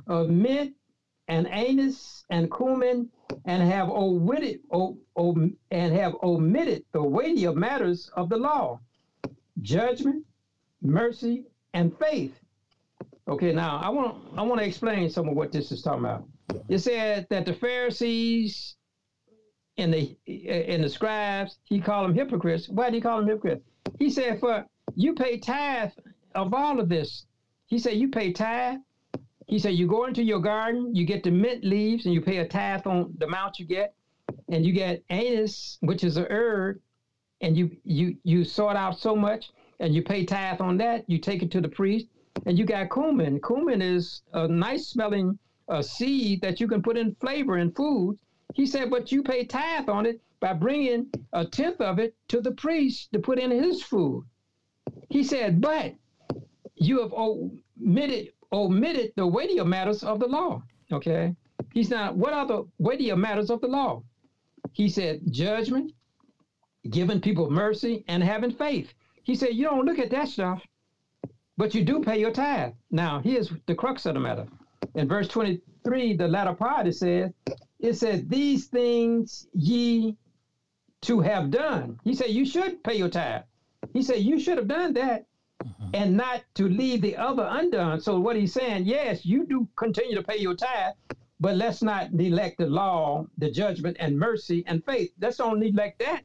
of 0.06 0.30
mint 0.30 0.74
and 1.28 1.46
anise 1.48 2.24
and 2.30 2.50
cumin, 2.50 3.08
and 3.44 3.62
have 3.62 3.88
omitted, 3.88 4.60
and 5.70 5.94
have 5.94 6.14
omitted 6.22 6.84
the 6.92 7.02
weightier 7.02 7.52
matters 7.52 8.10
of 8.16 8.28
the 8.28 8.36
law, 8.36 8.80
judgment, 9.62 10.24
mercy, 10.82 11.44
and 11.72 11.96
faith. 11.98 12.34
Okay, 13.28 13.52
now 13.52 13.78
I 13.78 13.90
want 13.90 14.16
I 14.36 14.42
want 14.42 14.60
to 14.60 14.66
explain 14.66 15.08
some 15.08 15.28
of 15.28 15.36
what 15.36 15.52
this 15.52 15.70
is 15.70 15.82
talking 15.82 16.04
about. 16.04 16.24
It 16.68 16.78
said 16.78 17.28
that 17.30 17.46
the 17.46 17.54
Pharisees 17.54 18.74
and 19.80 19.92
the 19.92 20.16
and 20.48 20.84
the 20.84 20.88
scribes, 20.88 21.58
he 21.64 21.80
called 21.80 22.08
them 22.08 22.14
hypocrites. 22.14 22.68
Why 22.68 22.86
did 22.86 22.94
he 22.94 23.00
call 23.00 23.18
them 23.18 23.28
hypocrites? 23.28 23.64
He 23.98 24.10
said, 24.10 24.38
"For 24.38 24.66
you 24.94 25.14
pay 25.14 25.38
tithe 25.38 25.92
of 26.34 26.52
all 26.54 26.78
of 26.80 26.88
this." 26.88 27.26
He 27.66 27.78
said, 27.78 27.94
"You 27.96 28.08
pay 28.08 28.32
tithe." 28.32 28.78
He 29.46 29.58
said, 29.58 29.74
"You 29.74 29.86
go 29.86 30.04
into 30.04 30.22
your 30.22 30.40
garden, 30.40 30.94
you 30.94 31.04
get 31.04 31.22
the 31.24 31.30
mint 31.30 31.64
leaves, 31.64 32.04
and 32.04 32.14
you 32.14 32.20
pay 32.20 32.38
a 32.38 32.46
tithe 32.46 32.86
on 32.86 33.14
the 33.18 33.26
amount 33.26 33.58
you 33.58 33.66
get, 33.66 33.94
and 34.48 34.64
you 34.64 34.72
get 34.72 35.02
anise, 35.10 35.78
which 35.80 36.04
is 36.04 36.16
a 36.16 36.26
herb, 36.30 36.78
and 37.40 37.56
you 37.56 37.76
you 37.84 38.16
you 38.22 38.44
sort 38.44 38.76
out 38.76 38.98
so 38.98 39.16
much, 39.16 39.50
and 39.80 39.94
you 39.94 40.02
pay 40.02 40.24
tithe 40.24 40.60
on 40.60 40.76
that. 40.78 41.08
You 41.08 41.18
take 41.18 41.42
it 41.42 41.50
to 41.52 41.60
the 41.60 41.68
priest, 41.68 42.06
and 42.46 42.58
you 42.58 42.64
got 42.64 42.90
cumin. 42.90 43.40
Cumin 43.40 43.82
is 43.82 44.22
a 44.32 44.46
nice 44.46 44.88
smelling 44.88 45.38
uh, 45.68 45.82
seed 45.82 46.42
that 46.42 46.60
you 46.60 46.68
can 46.68 46.82
put 46.82 46.98
in 46.98 47.14
flavor 47.16 47.58
in 47.58 47.72
food." 47.72 48.18
He 48.54 48.66
said, 48.66 48.90
but 48.90 49.12
you 49.12 49.22
pay 49.22 49.44
tithe 49.44 49.88
on 49.88 50.06
it 50.06 50.20
by 50.40 50.52
bringing 50.52 51.06
a 51.32 51.44
tenth 51.44 51.80
of 51.80 51.98
it 51.98 52.14
to 52.28 52.40
the 52.40 52.52
priest 52.52 53.12
to 53.12 53.18
put 53.18 53.38
in 53.38 53.50
his 53.50 53.82
food. 53.82 54.24
He 55.08 55.22
said, 55.22 55.60
but 55.60 55.94
you 56.74 57.00
have 57.00 57.12
omitted, 57.12 58.32
omitted 58.52 59.12
the 59.16 59.26
weightier 59.26 59.64
matters 59.64 60.02
of 60.02 60.18
the 60.18 60.26
law. 60.26 60.62
Okay. 60.92 61.34
He's 61.72 61.90
not, 61.90 62.16
what 62.16 62.32
are 62.32 62.46
the 62.46 62.66
weightier 62.78 63.16
matters 63.16 63.50
of 63.50 63.60
the 63.60 63.68
law? 63.68 64.02
He 64.72 64.88
said, 64.88 65.20
judgment, 65.30 65.92
giving 66.90 67.20
people 67.20 67.50
mercy, 67.50 68.04
and 68.08 68.22
having 68.22 68.50
faith. 68.50 68.92
He 69.22 69.34
said, 69.34 69.50
you 69.54 69.64
don't 69.64 69.84
look 69.84 69.98
at 69.98 70.10
that 70.10 70.28
stuff, 70.28 70.62
but 71.56 71.74
you 71.74 71.84
do 71.84 72.00
pay 72.00 72.18
your 72.18 72.32
tithe. 72.32 72.72
Now, 72.90 73.20
here's 73.20 73.52
the 73.66 73.74
crux 73.74 74.06
of 74.06 74.14
the 74.14 74.20
matter. 74.20 74.46
In 74.94 75.06
verse 75.06 75.28
23, 75.28 76.16
the 76.16 76.26
latter 76.26 76.54
part, 76.54 76.86
it 76.86 76.94
says, 76.94 77.30
it 77.80 77.94
says, 77.94 78.24
These 78.26 78.66
things 78.66 79.48
ye 79.52 80.16
to 81.02 81.20
have 81.20 81.50
done. 81.50 81.98
He 82.04 82.14
said, 82.14 82.30
You 82.30 82.44
should 82.44 82.82
pay 82.84 82.96
your 82.96 83.08
tithe. 83.08 83.42
He 83.92 84.02
said, 84.02 84.18
You 84.18 84.38
should 84.38 84.58
have 84.58 84.68
done 84.68 84.92
that 84.94 85.26
mm-hmm. 85.64 85.90
and 85.94 86.16
not 86.16 86.42
to 86.54 86.68
leave 86.68 87.00
the 87.00 87.16
other 87.16 87.46
undone. 87.50 88.00
So, 88.00 88.20
what 88.20 88.36
he's 88.36 88.52
saying, 88.52 88.84
yes, 88.84 89.24
you 89.24 89.46
do 89.46 89.68
continue 89.76 90.14
to 90.16 90.22
pay 90.22 90.38
your 90.38 90.54
tithe, 90.54 90.94
but 91.40 91.56
let's 91.56 91.82
not 91.82 92.12
neglect 92.12 92.58
the 92.58 92.66
law, 92.66 93.26
the 93.38 93.50
judgment, 93.50 93.96
and 93.98 94.18
mercy 94.18 94.62
and 94.66 94.84
faith. 94.84 95.12
Let's 95.20 95.38
don't 95.38 95.58
neglect 95.58 95.98
that. 96.00 96.22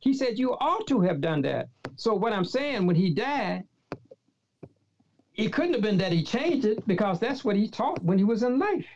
He 0.00 0.12
said, 0.12 0.38
You 0.38 0.52
ought 0.54 0.86
to 0.88 1.00
have 1.02 1.20
done 1.20 1.42
that. 1.42 1.68
So, 1.96 2.14
what 2.14 2.32
I'm 2.32 2.44
saying, 2.44 2.86
when 2.86 2.96
he 2.96 3.14
died, 3.14 3.64
it 5.36 5.52
couldn't 5.52 5.74
have 5.74 5.82
been 5.82 5.98
that 5.98 6.12
he 6.12 6.24
changed 6.24 6.66
it 6.66 6.86
because 6.86 7.20
that's 7.20 7.44
what 7.44 7.56
he 7.56 7.68
taught 7.68 8.02
when 8.02 8.18
he 8.18 8.24
was 8.24 8.42
in 8.42 8.58
life 8.58 8.86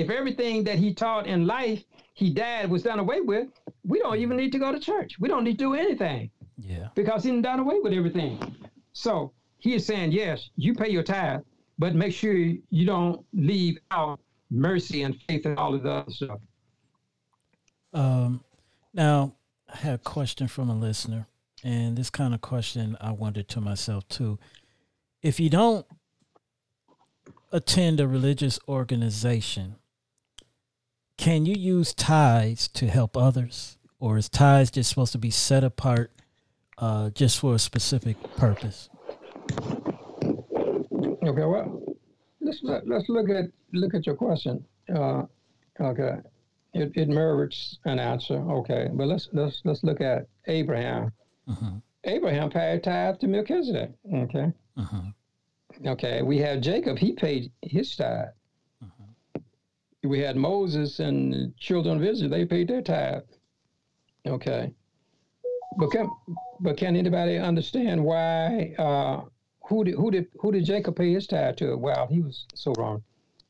if 0.00 0.10
everything 0.10 0.64
that 0.64 0.78
he 0.78 0.94
taught 0.94 1.26
in 1.26 1.46
life 1.46 1.84
he 2.14 2.30
died 2.30 2.68
was 2.70 2.82
done 2.82 2.98
away 2.98 3.20
with, 3.20 3.48
we 3.84 3.98
don't 4.00 4.18
even 4.18 4.36
need 4.36 4.52
to 4.52 4.58
go 4.58 4.72
to 4.72 4.80
church. 4.80 5.16
We 5.20 5.28
don't 5.28 5.44
need 5.44 5.58
to 5.58 5.64
do 5.64 5.74
anything. 5.74 6.30
Yeah. 6.58 6.88
Because 6.94 7.22
he 7.24 7.40
done 7.40 7.60
away 7.60 7.78
with 7.80 7.92
everything. 7.92 8.56
So 8.92 9.32
he 9.58 9.74
is 9.74 9.86
saying, 9.86 10.12
yes, 10.12 10.50
you 10.56 10.74
pay 10.74 10.88
your 10.88 11.02
tithe, 11.04 11.40
but 11.78 11.94
make 11.94 12.12
sure 12.12 12.34
you 12.34 12.86
don't 12.86 13.24
leave 13.32 13.78
out 13.90 14.20
mercy 14.50 15.02
and 15.02 15.16
faith 15.28 15.46
and 15.46 15.58
all 15.58 15.74
of 15.74 15.82
the 15.82 15.90
other 15.90 16.10
stuff. 16.10 16.38
Um, 17.92 18.42
now, 18.92 19.34
I 19.72 19.76
had 19.76 19.94
a 19.94 19.98
question 19.98 20.48
from 20.48 20.70
a 20.70 20.74
listener, 20.74 21.26
and 21.62 21.96
this 21.96 22.10
kind 22.10 22.34
of 22.34 22.40
question 22.40 22.96
I 23.00 23.12
wondered 23.12 23.48
to 23.48 23.60
myself 23.60 24.08
too. 24.08 24.38
If 25.22 25.38
you 25.38 25.50
don't 25.50 25.86
attend 27.52 28.00
a 28.00 28.08
religious 28.08 28.58
organization, 28.68 29.76
can 31.18 31.44
you 31.44 31.54
use 31.54 31.92
tithes 31.92 32.68
to 32.68 32.86
help 32.86 33.16
others, 33.16 33.76
or 33.98 34.16
is 34.16 34.28
tithes 34.28 34.70
just 34.70 34.88
supposed 34.88 35.12
to 35.12 35.18
be 35.18 35.30
set 35.30 35.64
apart 35.64 36.10
uh, 36.78 37.10
just 37.10 37.38
for 37.40 37.54
a 37.54 37.58
specific 37.58 38.16
purpose? 38.36 38.88
Okay, 39.52 41.44
well, 41.44 41.82
let's 42.40 42.60
let's 42.62 43.08
look 43.08 43.28
at 43.28 43.46
look 43.72 43.94
at 43.94 44.06
your 44.06 44.14
question. 44.14 44.64
Uh, 44.94 45.24
okay, 45.80 46.14
it, 46.72 46.92
it 46.94 47.08
merits 47.08 47.78
an 47.84 47.98
answer. 47.98 48.36
Okay, 48.36 48.88
but 48.92 49.08
let's 49.08 49.28
let's 49.32 49.60
let's 49.64 49.82
look 49.82 50.00
at 50.00 50.26
Abraham. 50.46 51.12
Uh-huh. 51.48 51.72
Abraham 52.04 52.48
paid 52.48 52.84
tithe 52.84 53.18
to 53.18 53.26
Melchizedek. 53.26 53.90
Okay. 54.14 54.52
Uh-huh. 54.76 55.02
Okay, 55.84 56.22
we 56.22 56.38
have 56.38 56.60
Jacob. 56.60 56.96
He 56.96 57.12
paid 57.12 57.50
his 57.62 57.94
tithe 57.96 58.28
we 60.08 60.20
had 60.20 60.36
Moses 60.36 61.00
and 61.00 61.32
the 61.32 61.52
children 61.58 61.98
of 61.98 62.04
Israel, 62.04 62.30
they 62.30 62.44
paid 62.44 62.68
their 62.68 62.82
tithe. 62.82 63.22
Okay. 64.26 64.72
But 65.78 65.90
can 65.90 66.10
but 66.60 66.76
can 66.76 66.96
anybody 66.96 67.36
understand 67.36 68.02
why? 68.04 68.74
Uh, 68.78 69.22
who 69.68 69.84
did 69.84 69.94
who 69.94 70.10
did 70.10 70.26
who 70.40 70.50
did 70.50 70.64
Jacob 70.64 70.96
pay 70.96 71.12
his 71.12 71.26
tithe 71.26 71.56
to? 71.56 71.76
Well, 71.76 72.06
he 72.08 72.20
was 72.20 72.46
so 72.54 72.72
wrong. 72.78 73.02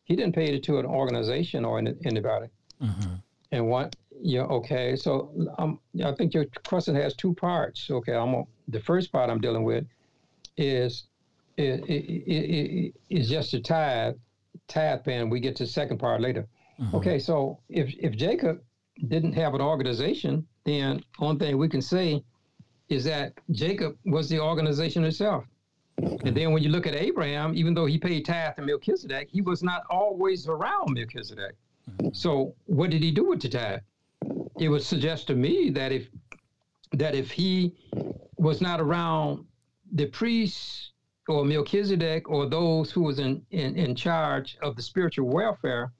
He 0.04 0.16
didn't 0.16 0.34
pay 0.34 0.46
it 0.46 0.62
to 0.64 0.78
an 0.78 0.86
organization 0.86 1.64
or 1.64 1.78
anybody. 1.78 2.48
Mm-hmm. 2.82 3.14
And 3.52 3.68
what? 3.68 3.96
Yeah. 4.20 4.42
Okay. 4.42 4.96
So 4.96 5.30
um, 5.58 5.78
I 6.04 6.12
think 6.12 6.34
your 6.34 6.46
question 6.66 6.94
has 6.96 7.14
two 7.14 7.34
parts. 7.34 7.88
Okay. 7.90 8.14
I'm 8.14 8.32
gonna- 8.32 8.44
the 8.68 8.80
first 8.80 9.12
part 9.12 9.30
I'm 9.30 9.40
dealing 9.40 9.64
with 9.64 9.84
is 10.56 11.04
is, 11.56 11.80
is, 11.88 12.92
is 13.10 13.28
just 13.28 13.54
a 13.54 13.60
tithe 13.60 14.14
tithe 14.68 15.04
paying. 15.04 15.30
We 15.30 15.40
get 15.40 15.56
to 15.56 15.64
the 15.64 15.70
second 15.70 15.98
part 15.98 16.20
later. 16.20 16.46
Mhm. 16.80 16.94
Okay. 16.94 17.18
So 17.18 17.58
if 17.68 17.94
if 17.98 18.14
Jacob 18.16 18.60
didn't 19.08 19.32
have 19.32 19.54
an 19.54 19.60
organization, 19.60 20.46
then 20.64 21.02
one 21.18 21.38
thing 21.38 21.56
we 21.58 21.68
can 21.68 21.82
say 21.82 22.22
is 22.88 23.04
that 23.04 23.32
Jacob 23.50 23.96
was 24.04 24.28
the 24.28 24.40
organization 24.40 25.04
itself. 25.04 25.44
And 25.98 26.36
then 26.36 26.52
when 26.52 26.62
you 26.62 26.70
look 26.70 26.86
at 26.86 26.94
Abraham, 26.94 27.54
even 27.54 27.74
though 27.74 27.86
he 27.86 27.98
paid 27.98 28.24
tithe 28.24 28.54
to 28.56 28.62
Melchizedek, 28.62 29.28
he 29.30 29.40
was 29.40 29.62
not 29.62 29.82
always 29.90 30.46
around 30.48 30.92
Melchizedek. 30.94 31.54
So 32.12 32.54
what 32.66 32.90
did 32.90 33.02
he 33.02 33.10
do 33.10 33.24
with 33.28 33.40
the 33.42 33.48
tithe? 33.48 33.80
It 34.58 34.68
would 34.68 34.82
suggest 34.82 35.26
to 35.28 35.34
me 35.34 35.70
that 35.70 35.92
if 35.92 36.08
that 36.92 37.14
if 37.14 37.30
he 37.30 37.74
was 38.36 38.60
not 38.60 38.80
around 38.80 39.44
the 39.92 40.06
priests 40.06 40.92
or 41.28 41.44
Melchizedek 41.44 42.28
or 42.28 42.46
those 42.46 42.90
who 42.90 43.02
was 43.02 43.18
in, 43.18 43.42
in, 43.50 43.76
in 43.76 43.94
charge 43.94 44.56
of 44.62 44.76
the 44.76 44.82
spiritual 44.82 45.28
welfare, 45.28 45.92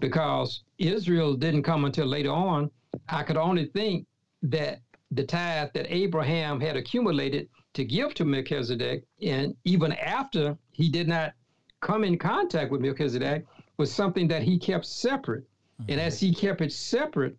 because 0.00 0.62
Israel 0.78 1.34
didn't 1.34 1.62
come 1.62 1.84
until 1.84 2.06
later 2.06 2.30
on, 2.30 2.70
I 3.08 3.22
could 3.22 3.36
only 3.36 3.66
think 3.66 4.06
that 4.42 4.80
the 5.10 5.24
tithe 5.24 5.70
that 5.74 5.86
Abraham 5.92 6.60
had 6.60 6.76
accumulated 6.76 7.48
to 7.74 7.84
give 7.84 8.14
to 8.14 8.24
Melchizedek, 8.24 9.04
and 9.22 9.54
even 9.64 9.92
after 9.92 10.56
he 10.72 10.88
did 10.88 11.08
not 11.08 11.32
come 11.80 12.04
in 12.04 12.18
contact 12.18 12.70
with 12.70 12.80
Melchizedek, 12.80 13.46
was 13.76 13.92
something 13.92 14.28
that 14.28 14.42
he 14.42 14.58
kept 14.58 14.84
separate. 14.84 15.44
And 15.88 15.98
as 15.98 16.20
he 16.20 16.34
kept 16.34 16.60
it 16.60 16.72
separate 16.72 17.36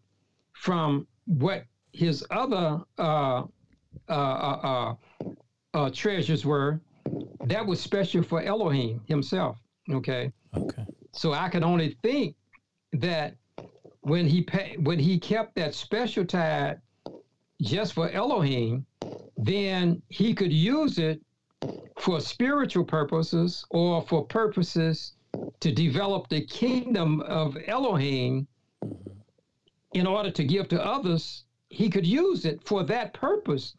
from 0.53 1.06
what 1.26 1.65
his 1.93 2.26
other 2.31 2.81
uh, 2.98 3.43
uh, 4.10 4.11
uh, 4.11 4.60
uh, 4.64 4.95
uh, 5.76 5.89
treasures 5.93 6.43
were, 6.43 6.81
that 7.45 7.65
was 7.65 7.80
special 7.80 8.23
for 8.23 8.41
Elohim 8.41 9.01
himself. 9.07 9.57
Okay. 9.89 10.31
Okay. 10.55 10.85
So 11.13 11.34
I 11.34 11.49
can 11.49 11.63
only 11.63 11.97
think 12.01 12.35
that 12.93 13.35
when 14.01 14.26
he 14.27 14.41
pay, 14.41 14.77
when 14.77 14.99
he 14.99 15.19
kept 15.19 15.55
that 15.55 15.73
special 15.73 16.26
tithe 16.26 16.77
just 17.61 17.93
for 17.93 18.09
Elohim, 18.09 18.85
then 19.38 20.01
he 20.09 20.34
could 20.34 20.51
use 20.51 20.97
it 20.97 21.22
for 21.99 22.19
spiritual 22.19 22.84
purposes 22.84 23.65
or 23.69 24.01
for 24.01 24.26
purposes 24.26 25.13
to 25.59 25.72
develop 25.72 26.27
the 26.30 26.41
kingdom 26.41 27.22
of 27.22 27.57
Elohim 27.68 28.47
mm-hmm. 28.84 29.19
in 29.93 30.07
order 30.07 30.31
to 30.31 30.43
give 30.43 30.68
to 30.69 30.84
others. 30.84 31.43
He 31.69 31.89
could 31.89 32.05
use 32.05 32.45
it 32.45 32.61
for 32.65 32.84
that 32.84 33.13
purpose, 33.13 33.76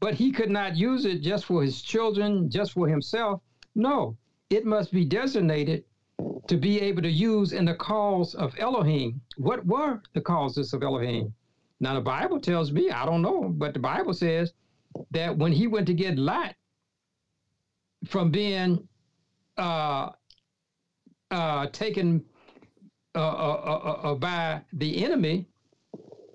but 0.00 0.14
he 0.14 0.32
could 0.32 0.50
not 0.50 0.76
use 0.76 1.04
it 1.04 1.22
just 1.22 1.44
for 1.44 1.62
his 1.62 1.80
children, 1.80 2.50
just 2.50 2.72
for 2.72 2.88
himself. 2.88 3.40
No, 3.74 4.16
it 4.50 4.66
must 4.66 4.92
be 4.92 5.04
designated 5.04 5.84
to 6.48 6.56
be 6.56 6.80
able 6.80 7.02
to 7.02 7.10
use 7.10 7.52
in 7.52 7.64
the 7.64 7.74
cause 7.74 8.34
of 8.34 8.54
Elohim. 8.58 9.20
What 9.36 9.64
were 9.64 10.02
the 10.14 10.20
causes 10.20 10.72
of 10.72 10.82
Elohim? 10.82 11.32
Now, 11.80 11.94
the 11.94 12.00
Bible 12.00 12.40
tells 12.40 12.70
me, 12.72 12.90
I 12.90 13.06
don't 13.06 13.22
know, 13.22 13.48
but 13.48 13.74
the 13.74 13.80
Bible 13.80 14.14
says 14.14 14.52
that 15.10 15.36
when 15.36 15.52
he 15.52 15.66
went 15.66 15.86
to 15.88 15.94
get 15.94 16.18
Lot 16.18 16.54
from 18.06 18.30
being 18.30 18.86
uh, 19.56 20.10
uh, 21.30 21.66
taken 21.68 22.24
uh, 23.14 23.18
uh, 23.18 23.80
uh, 23.84 24.10
uh, 24.10 24.14
by 24.14 24.62
the 24.72 25.04
enemy, 25.04 25.46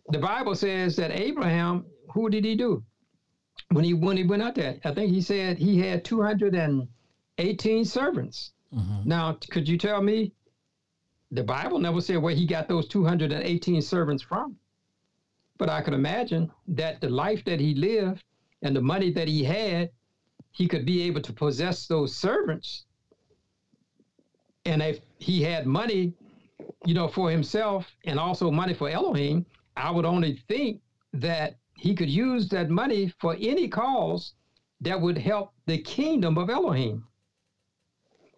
the 0.09 0.19
Bible 0.19 0.55
says 0.55 0.95
that 0.95 1.11
Abraham, 1.11 1.85
who 2.13 2.29
did 2.29 2.45
he 2.45 2.55
do? 2.55 2.83
When 3.69 3.83
he 3.83 3.93
when 3.93 4.17
he 4.17 4.23
went 4.23 4.43
out 4.43 4.55
there, 4.55 4.79
I 4.83 4.93
think 4.93 5.11
he 5.11 5.21
said 5.21 5.57
he 5.57 5.79
had 5.79 6.05
218 6.05 7.85
servants. 7.85 8.51
Mhm. 8.73 9.05
Now, 9.05 9.33
could 9.49 9.67
you 9.67 9.77
tell 9.77 10.01
me? 10.01 10.33
The 11.31 11.43
Bible 11.43 11.79
never 11.79 11.99
said 11.99 12.17
where 12.17 12.33
he 12.33 12.45
got 12.45 12.67
those 12.69 12.87
218 12.87 13.81
servants 13.81 14.23
from. 14.23 14.57
But 15.57 15.69
I 15.69 15.81
could 15.81 15.93
imagine 15.93 16.51
that 16.67 17.01
the 17.01 17.09
life 17.09 17.43
that 17.45 17.59
he 17.59 17.73
lived 17.73 18.23
and 18.61 18.75
the 18.75 18.81
money 18.81 19.09
that 19.11 19.27
he 19.27 19.43
had, 19.43 19.91
he 20.51 20.67
could 20.67 20.85
be 20.85 21.01
able 21.01 21.21
to 21.21 21.33
possess 21.33 21.87
those 21.87 22.15
servants. 22.15 22.85
And 24.65 24.81
if 24.81 25.01
he 25.19 25.41
had 25.41 25.65
money, 25.65 26.13
you 26.85 26.93
know, 26.93 27.07
for 27.07 27.29
himself 27.29 27.91
and 28.05 28.19
also 28.19 28.49
money 28.51 28.73
for 28.73 28.89
Elohim, 28.89 29.45
I 29.75 29.91
would 29.91 30.05
only 30.05 30.37
think 30.47 30.81
that 31.13 31.57
he 31.77 31.95
could 31.95 32.09
use 32.09 32.49
that 32.49 32.69
money 32.69 33.13
for 33.19 33.35
any 33.39 33.67
cause 33.67 34.33
that 34.81 34.99
would 34.99 35.17
help 35.17 35.53
the 35.65 35.77
kingdom 35.77 36.37
of 36.37 36.49
Elohim. 36.49 37.07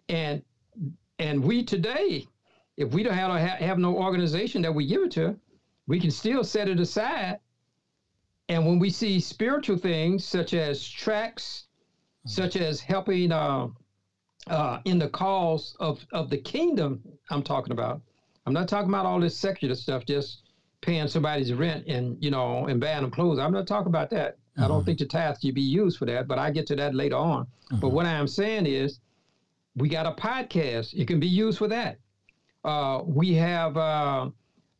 And 0.08 0.42
and 1.18 1.42
we 1.42 1.62
today, 1.62 2.26
if 2.76 2.92
we 2.92 3.02
don't 3.02 3.14
have, 3.14 3.58
have 3.58 3.78
no 3.78 3.96
organization 3.96 4.62
that 4.62 4.74
we 4.74 4.86
give 4.86 5.02
it 5.02 5.10
to, 5.12 5.38
we 5.86 6.00
can 6.00 6.10
still 6.10 6.42
set 6.42 6.68
it 6.68 6.80
aside. 6.80 7.38
And 8.48 8.66
when 8.66 8.78
we 8.78 8.90
see 8.90 9.20
spiritual 9.20 9.76
things 9.76 10.24
such 10.24 10.54
as 10.54 10.86
tracks, 10.88 11.66
such 12.24 12.56
as 12.56 12.80
helping 12.80 13.32
uh, 13.32 13.68
uh, 14.46 14.80
in 14.86 14.98
the 14.98 15.08
cause 15.08 15.76
of, 15.78 16.04
of 16.12 16.30
the 16.30 16.38
kingdom, 16.38 17.02
I'm 17.28 17.42
talking 17.42 17.72
about. 17.72 18.00
I'm 18.46 18.54
not 18.54 18.66
talking 18.66 18.88
about 18.88 19.06
all 19.06 19.20
this 19.20 19.36
secular 19.36 19.74
stuff, 19.74 20.06
just 20.06 20.49
paying 20.80 21.08
somebody's 21.08 21.52
rent 21.52 21.86
and 21.86 22.16
you 22.20 22.30
know 22.30 22.66
and 22.66 22.80
buying 22.80 23.02
them 23.02 23.10
clothes. 23.10 23.38
I'm 23.38 23.52
not 23.52 23.66
talking 23.66 23.88
about 23.88 24.10
that. 24.10 24.36
I 24.56 24.66
don't 24.68 24.82
Mhm. 24.82 24.86
think 24.86 24.98
the 24.98 25.06
tithe 25.06 25.36
should 25.40 25.54
be 25.54 25.60
used 25.62 25.98
for 25.98 26.06
that, 26.06 26.26
but 26.26 26.38
I 26.38 26.50
get 26.50 26.66
to 26.68 26.76
that 26.76 26.94
later 26.94 27.16
on. 27.16 27.46
But 27.70 27.88
Mhm. 27.88 27.92
what 27.92 28.06
I 28.06 28.12
am 28.12 28.26
saying 28.26 28.66
is, 28.66 28.98
we 29.76 29.88
got 29.88 30.06
a 30.06 30.12
podcast. 30.12 30.94
It 30.94 31.06
can 31.06 31.20
be 31.20 31.28
used 31.28 31.58
for 31.58 31.68
that. 31.68 31.98
Uh, 32.64 33.02
we 33.06 33.32
have 33.34 33.76
uh, 33.76 34.28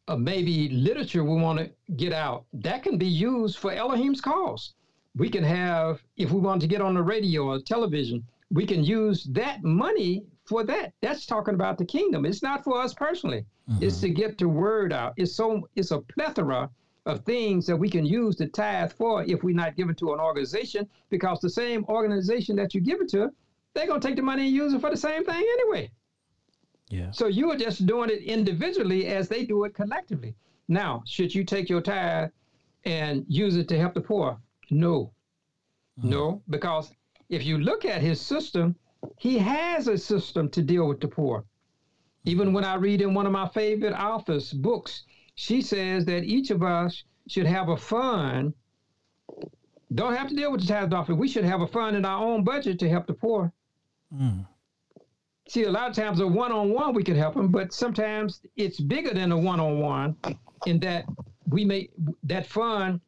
uh, 0.09 0.16
maybe 0.16 0.68
literature 0.70 1.22
we 1.24 1.36
want 1.40 1.59
to 1.60 1.70
get 1.97 2.12
out. 2.12 2.44
That 2.52 2.82
can 2.82 2.98
be 2.98 3.06
used 3.06 3.59
for 3.59 3.70
Elohim's 3.72 4.20
cause. 4.20 4.74
We 5.16 5.28
can 5.28 5.44
have, 5.44 6.02
if 6.16 6.31
we 6.32 6.40
want 6.40 6.60
to 6.62 6.66
get 6.66 6.81
on 6.81 6.94
the 6.94 7.02
radio 7.02 7.44
or 7.44 7.60
television, 7.60 8.24
we 8.51 8.66
can 8.66 8.82
use 8.85 9.24
that 9.32 9.62
money 9.62 10.24
for 10.51 10.64
that. 10.64 10.93
That's 11.01 11.27
talking 11.27 11.55
about 11.55 11.78
the 11.78 11.85
kingdom. 11.85 12.27
It's 12.27 12.43
not 12.43 12.64
for 12.64 12.82
us 12.82 12.93
personally. 12.93 13.47
Mm-hmm. 13.70 13.85
It's 13.85 14.01
to 14.01 14.09
get 14.09 14.36
the 14.36 14.48
word 14.48 14.93
out. 14.93 15.14
It's 15.16 15.32
so 15.32 15.68
it's 15.77 15.93
a 15.93 16.01
plethora 16.01 16.68
of 17.06 17.24
things 17.24 17.66
that 17.66 17.77
we 17.77 17.89
can 17.89 18.05
use 18.05 18.35
the 18.36 18.48
tithe 18.48 18.93
for 18.93 19.22
if 19.22 19.44
we're 19.44 19.55
not 19.55 19.77
give 19.77 19.89
it 19.89 19.97
to 19.98 20.12
an 20.12 20.18
organization, 20.18 20.89
because 21.09 21.39
the 21.40 21.48
same 21.48 21.85
organization 21.89 22.56
that 22.56 22.74
you 22.74 22.81
give 22.81 23.01
it 23.01 23.09
to, 23.10 23.31
they're 23.74 23.86
gonna 23.86 24.01
take 24.01 24.16
the 24.16 24.22
money 24.22 24.48
and 24.48 24.55
use 24.55 24.74
it 24.74 24.81
for 24.81 24.90
the 24.90 24.97
same 24.97 25.24
thing 25.24 25.36
anyway. 25.36 25.89
Yeah. 26.89 27.12
So 27.12 27.28
you 27.28 27.51
are 27.52 27.56
just 27.56 27.86
doing 27.86 28.10
it 28.10 28.22
individually 28.24 29.06
as 29.06 29.28
they 29.28 29.44
do 29.44 29.64
it 29.64 29.72
collectively. 29.72 30.35
Now, 30.66 31.05
should 31.06 31.32
you 31.32 31.44
take 31.44 31.68
your 31.70 31.81
tithe 31.81 32.31
and 32.85 33.24
use 33.28 33.56
it 33.56 33.68
to 33.68 33.78
help 33.78 33.94
the 33.94 34.01
poor? 34.01 34.36
No. 34.70 35.12
Mm-hmm. 36.01 36.10
No, 36.10 36.43
because 36.48 36.93
if 37.28 37.44
you 37.44 37.59
look 37.59 37.85
at 37.85 38.02
his 38.02 38.20
system, 38.20 38.74
he 39.18 39.39
has 39.39 39.89
a 39.89 39.98
system 39.98 40.48
to 40.51 40.62
deal 40.62 40.86
with 40.89 41.01
the 41.01 41.09
poor. 41.09 41.44
Even 42.24 42.52
when 42.52 42.64
I 42.64 42.74
read 42.74 43.01
in 43.01 43.14
one 43.14 43.27
of 43.27 43.32
my 43.32 43.48
favorite 43.48 43.94
authors' 43.94 44.52
books, 44.52 45.05
she 45.35 45.62
says 45.62 46.05
that 46.05 46.24
each 46.24 46.51
of 46.51 46.62
us 46.62 47.05
should 47.28 47.47
have 47.47 47.68
a 47.70 47.77
fund. 47.77 48.52
Don't 49.94 50.14
have 50.14 50.28
to 50.28 50.36
deal 50.36 50.52
with 50.52 50.60
the 50.60 50.66
tithe 50.66 50.93
offering. 50.93 51.18
We 51.18 51.28
should 51.28 51.44
have 51.44 51.62
a 51.62 51.66
fund 51.66 51.97
in 51.97 52.05
our 52.05 52.22
own 52.22 52.44
budget 52.44 52.78
to 52.81 52.89
help 52.89 53.06
the 53.06 53.14
poor. 53.14 53.52
Mm. 54.14 54.47
See, 55.48 55.64
a 55.64 55.70
lot 55.70 55.90
of 55.90 55.97
times 55.97 56.20
a 56.20 56.27
one-on-one 56.27 56.94
we 56.94 57.02
could 57.02 57.16
help 57.16 57.35
them, 57.35 57.48
but 57.48 57.72
sometimes 57.72 58.43
it's 58.56 58.78
bigger 58.78 59.12
than 59.12 59.32
a 59.32 59.39
one-on-one, 59.39 60.14
in 60.66 60.78
that 60.81 61.06
we 61.48 61.64
may 61.64 61.89
that 62.24 62.47
fund 62.47 63.01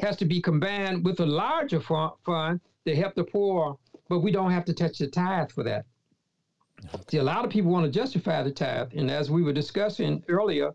has 0.00 0.16
to 0.16 0.24
be 0.24 0.40
combined 0.40 1.04
with 1.04 1.20
a 1.20 1.26
larger 1.26 1.80
fund 1.80 2.60
to 2.86 2.96
help 2.96 3.14
the 3.14 3.24
poor, 3.24 3.78
but 4.10 4.18
we 4.18 4.32
don't 4.32 4.50
have 4.50 4.64
to 4.64 4.74
touch 4.74 4.98
the 4.98 5.06
tithe 5.06 5.52
for 5.52 5.62
that. 5.62 5.86
See, 7.08 7.18
a 7.18 7.22
lot 7.22 7.44
of 7.44 7.50
people 7.50 7.70
want 7.70 7.86
to 7.86 7.90
justify 7.92 8.42
the 8.42 8.50
tithe, 8.50 8.92
and 8.96 9.08
as 9.08 9.30
we 9.30 9.42
were 9.42 9.52
discussing 9.52 10.24
earlier, 10.28 10.72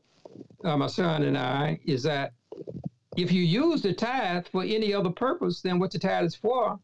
uh, 0.63 0.77
my 0.77 0.87
son 0.87 1.23
and 1.23 1.37
I, 1.37 1.79
is 1.83 2.01
that 2.03 2.31
if 3.17 3.33
you 3.33 3.41
use 3.43 3.81
the 3.81 3.93
tithe 3.93 4.47
for 4.47 4.63
any 4.63 4.93
other 4.93 5.09
purpose 5.09 5.61
than 5.61 5.79
what 5.79 5.91
the 5.91 5.99
tithe 5.99 6.25
is 6.25 6.35
for, 6.35 6.79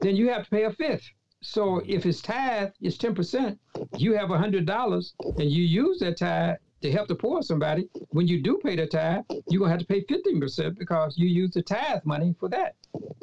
then 0.00 0.16
you 0.16 0.28
have 0.30 0.44
to 0.44 0.50
pay 0.50 0.64
a 0.64 0.72
fifth. 0.72 1.08
So 1.42 1.80
if 1.86 2.02
his 2.02 2.20
tithe 2.20 2.72
is 2.80 2.98
ten 2.98 3.14
percent, 3.14 3.60
you 3.96 4.14
have 4.14 4.32
a 4.32 4.38
hundred 4.38 4.66
dollars, 4.66 5.14
and 5.20 5.48
you 5.50 5.62
use 5.62 6.00
that 6.00 6.16
tithe 6.16 6.56
to 6.82 6.90
help 6.90 7.06
the 7.06 7.14
poor 7.14 7.40
somebody, 7.40 7.88
when 8.10 8.26
you 8.26 8.42
do 8.42 8.58
pay 8.62 8.74
the 8.76 8.86
tithe, 8.86 9.24
you're 9.48 9.60
gonna 9.60 9.70
have 9.70 9.80
to 9.80 9.86
pay 9.86 10.04
15% 10.04 10.76
because 10.78 11.16
you 11.16 11.26
use 11.28 11.50
the 11.52 11.62
tithe 11.62 12.04
money 12.04 12.34
for 12.38 12.48
that. 12.50 12.74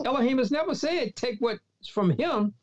Elohim 0.03 0.39
has 0.39 0.49
never 0.49 0.73
said 0.73 1.15
take 1.15 1.38
what's 1.39 1.60
from 1.88 2.10
him 2.18 2.56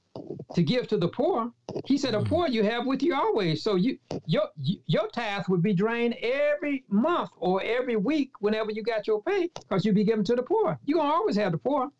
to 0.54 0.62
give 0.62 0.88
to 0.88 0.96
the 0.96 1.08
poor. 1.08 1.52
He 1.86 1.98
said, 1.98 2.14
"A 2.14 2.22
poor 2.22 2.48
you 2.48 2.62
have 2.62 2.86
with 2.86 3.02
you 3.02 3.14
always." 3.14 3.62
So 3.62 3.76
you 3.76 3.98
your 4.26 4.48
your 4.86 5.08
tithe 5.08 5.44
would 5.48 5.62
be 5.62 5.74
drained 5.74 6.14
every 6.22 6.84
month 6.88 7.30
or 7.38 7.62
every 7.62 7.96
week 7.96 8.32
whenever 8.40 8.70
you 8.70 8.82
got 8.82 9.06
your 9.06 9.22
pay, 9.22 9.50
because 9.60 9.84
you'd 9.84 9.94
be 9.94 10.04
given 10.04 10.24
to 10.24 10.34
the 10.34 10.42
poor. 10.42 10.78
You're 10.84 10.98
gonna 10.98 11.12
always 11.12 11.36
have 11.36 11.52
the 11.52 11.58
poor. 11.58 11.90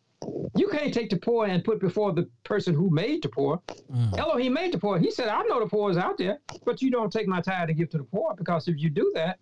You 0.55 0.67
can't 0.67 0.93
take 0.93 1.09
the 1.09 1.17
poor 1.17 1.45
and 1.45 1.63
put 1.63 1.79
before 1.79 2.11
the 2.11 2.29
person 2.43 2.73
who 2.73 2.89
made 2.89 3.23
the 3.23 3.29
poor. 3.29 3.61
Mm. 3.91 4.17
Elohim 4.17 4.53
made 4.53 4.73
the 4.73 4.77
poor. 4.77 4.99
He 4.99 5.11
said, 5.11 5.29
I 5.29 5.43
know 5.43 5.59
the 5.59 5.67
poor 5.67 5.89
is 5.89 5.97
out 5.97 6.17
there, 6.17 6.39
but 6.65 6.81
you 6.81 6.91
don't 6.91 7.11
take 7.11 7.27
my 7.27 7.39
tithe 7.39 7.69
and 7.69 7.77
give 7.77 7.89
to 7.91 7.97
the 7.99 8.03
poor 8.03 8.35
because 8.35 8.67
if 8.67 8.77
you 8.77 8.89
do 8.89 9.11
that, 9.15 9.39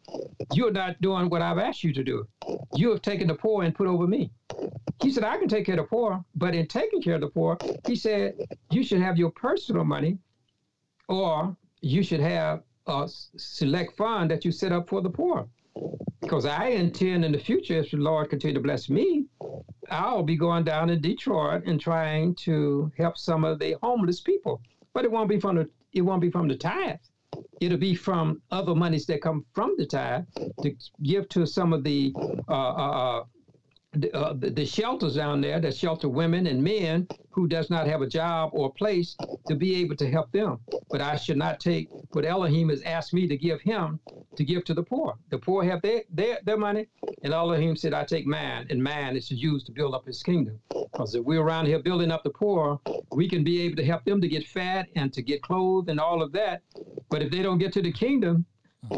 you're 0.54 0.72
not 0.72 1.02
doing 1.02 1.30
what 1.30 1.42
I've 1.42 1.58
asked 1.58 1.84
you 1.84 1.94
to 1.94 2.04
do. 2.04 2.28
You 2.76 2.92
have 2.92 3.02
taken 3.02 3.28
the 3.28 3.36
poor 3.36 3.64
and 3.64 3.74
put 3.74 3.88
over 3.88 4.06
me. 4.06 4.32
He 5.02 5.12
said, 5.12 5.24
I 5.24 5.38
can 5.38 5.48
take 5.48 5.66
care 5.66 5.76
of 5.76 5.86
the 5.86 5.88
poor, 5.88 6.24
but 6.36 6.54
in 6.54 6.68
taking 6.68 7.02
care 7.02 7.16
of 7.16 7.22
the 7.22 7.28
poor, 7.28 7.58
he 7.88 7.96
said, 7.96 8.36
you 8.70 8.84
should 8.84 9.02
have 9.02 9.18
your 9.18 9.32
personal 9.32 9.84
money 9.84 10.20
or 11.08 11.56
you 11.82 12.04
should 12.04 12.20
have 12.20 12.62
a 12.88 13.08
select 13.38 13.98
fund 13.98 14.32
that 14.32 14.46
you 14.46 14.52
set 14.52 14.72
up 14.72 14.88
for 14.88 15.02
the 15.02 15.10
poor. 15.10 15.48
Because 16.22 16.46
I 16.46 16.68
intend 16.68 17.24
in 17.24 17.32
the 17.32 17.40
future, 17.40 17.78
if 17.80 17.92
the 17.92 17.98
Lord 17.98 18.30
continue 18.30 18.56
to 18.56 18.60
bless 18.60 18.90
me, 18.90 19.26
I'll 19.90 20.24
be 20.24 20.36
going 20.36 20.64
down 20.64 20.90
to 20.90 20.98
Detroit 20.98 21.64
and 21.66 21.80
trying 21.80 22.36
to 22.36 22.92
help 22.98 23.18
some 23.18 23.46
of 23.46 23.60
the 23.60 23.78
homeless 23.82 24.22
people. 24.22 24.62
But 24.94 25.06
it 25.06 25.12
won't 25.12 25.30
be 25.30 25.40
from 25.40 25.56
the 25.56 25.70
it 25.94 26.02
won't 26.02 26.22
be 26.22 26.30
from 26.30 26.48
the 26.48 26.56
tithe. 26.56 26.98
It'll 27.62 27.78
be 27.78 27.96
from 27.96 28.42
other 28.52 28.76
monies 28.76 29.06
that 29.08 29.22
come 29.22 29.46
from 29.54 29.76
the 29.78 29.86
tithe 29.86 30.26
to 30.62 30.76
give 31.04 31.30
to 31.30 31.46
some 31.46 31.74
of 31.74 31.84
the 31.84 32.14
uh, 32.48 32.52
uh, 32.52 33.20
uh, 33.20 33.24
the, 33.94 34.16
uh, 34.16 34.34
the, 34.34 34.50
the 34.50 34.66
shelters 34.66 35.16
down 35.16 35.42
there 35.42 35.60
that 35.60 35.76
shelter 35.76 36.10
women 36.10 36.48
and 36.48 36.64
men 36.64 37.08
who 37.32 37.48
does 37.48 37.70
not 37.70 37.88
have 37.88 38.02
a 38.02 38.08
job 38.08 38.52
or 38.54 38.68
a 38.68 38.72
place 38.72 39.16
to 39.48 39.56
be 39.56 39.76
able 39.76 39.96
to 39.96 40.10
help 40.10 40.32
them. 40.32 40.60
But 40.90 41.02
I 41.02 41.16
should 41.16 41.38
not 41.38 41.60
take 41.60 41.90
what 42.12 42.26
Elohim 42.26 42.70
has 42.70 42.82
asked 42.82 43.14
me 43.14 43.28
to 43.28 43.38
give 43.38 43.62
him 43.62 44.00
to 44.36 44.44
give 44.44 44.64
to 44.66 44.74
the 44.74 44.84
poor. 44.84 45.16
The 45.30 45.38
poor 45.38 45.64
have 45.64 45.82
their 45.82 46.04
their, 46.10 46.40
their 46.44 46.58
money, 46.58 46.88
and 47.24 47.34
Elohim 47.34 47.76
said, 47.76 47.94
I 47.94 48.04
take 48.04 48.26
mine, 48.26 48.68
and 48.70 48.84
mine 48.84 49.16
is 49.16 49.28
to 49.30 49.36
use 49.36 49.64
to 49.66 49.72
build 49.72 49.96
up 49.96 50.06
his 50.06 50.22
kingdom. 50.22 50.60
Because 50.70 51.16
if 51.16 51.24
we're 51.24 51.42
around 51.42 51.66
here 51.66 51.80
building 51.80 52.12
up 52.12 52.24
the 52.24 52.30
poor, 52.30 52.80
we 53.12 53.28
can 53.28 53.44
be 53.44 53.62
able 53.62 53.78
to 53.78 53.86
help 53.86 54.04
them 54.06 54.22
to 54.22 54.28
get 54.28 54.46
fat 54.46 54.88
and 54.96 55.12
to 55.14 55.22
get 55.22 55.42
clothed 55.42 55.90
and 55.90 56.00
all 56.00 56.22
of 56.22 56.32
that. 56.34 56.62
But 57.10 57.22
if 57.22 57.32
they 57.32 57.42
don't 57.42 57.58
get 57.58 57.74
to 57.74 57.82
the 57.82 57.92
kingdom, 57.92 58.46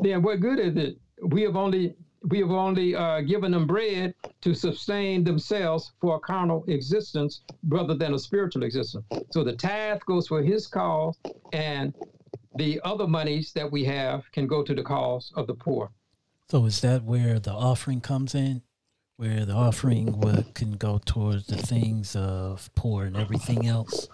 then 0.00 0.22
what 0.22 0.40
good 0.40 0.58
is 0.58 0.76
it? 0.76 0.98
We 1.22 1.42
have 1.42 1.56
only 1.56 1.94
we 2.28 2.38
have 2.38 2.50
only 2.50 2.94
uh, 2.94 3.20
given 3.20 3.52
them 3.52 3.66
bread 3.66 4.14
to 4.40 4.54
sustain 4.54 5.24
themselves 5.24 5.92
for 6.00 6.16
a 6.16 6.20
carnal 6.20 6.64
existence 6.68 7.42
rather 7.68 7.94
than 7.94 8.14
a 8.14 8.18
spiritual 8.18 8.62
existence. 8.62 9.04
So 9.30 9.44
the 9.44 9.52
tithe 9.52 10.00
goes 10.06 10.28
for 10.28 10.42
his 10.42 10.66
cause, 10.66 11.18
and 11.52 11.94
the 12.56 12.80
other 12.84 13.06
monies 13.06 13.52
that 13.52 13.70
we 13.70 13.84
have 13.84 14.30
can 14.32 14.46
go 14.46 14.62
to 14.62 14.74
the 14.74 14.82
cause 14.82 15.32
of 15.36 15.46
the 15.46 15.54
poor. 15.54 15.90
So 16.50 16.64
is 16.64 16.80
that 16.80 17.04
where 17.04 17.38
the 17.38 17.52
offering 17.52 18.00
comes 18.00 18.34
in? 18.34 18.62
Where 19.16 19.44
the 19.44 19.52
offering 19.52 20.20
can 20.54 20.72
go 20.72 21.00
towards 21.04 21.46
the 21.46 21.56
things 21.56 22.16
of 22.16 22.70
poor 22.74 23.04
and 23.04 23.16
everything 23.16 23.66
else? 23.66 24.08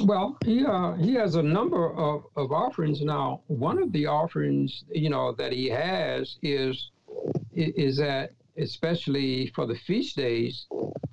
Well, 0.00 0.36
he 0.44 0.64
uh, 0.64 0.94
he 0.94 1.14
has 1.14 1.36
a 1.36 1.42
number 1.42 1.92
of, 1.94 2.24
of 2.36 2.52
offerings 2.52 3.00
now. 3.02 3.42
One 3.46 3.82
of 3.82 3.92
the 3.92 4.06
offerings, 4.06 4.84
you 4.90 5.10
know, 5.10 5.32
that 5.32 5.52
he 5.52 5.68
has 5.68 6.36
is 6.42 6.90
is 7.54 7.96
that 7.98 8.32
especially 8.56 9.48
for 9.48 9.66
the 9.66 9.74
feast 9.74 10.16
days, 10.16 10.66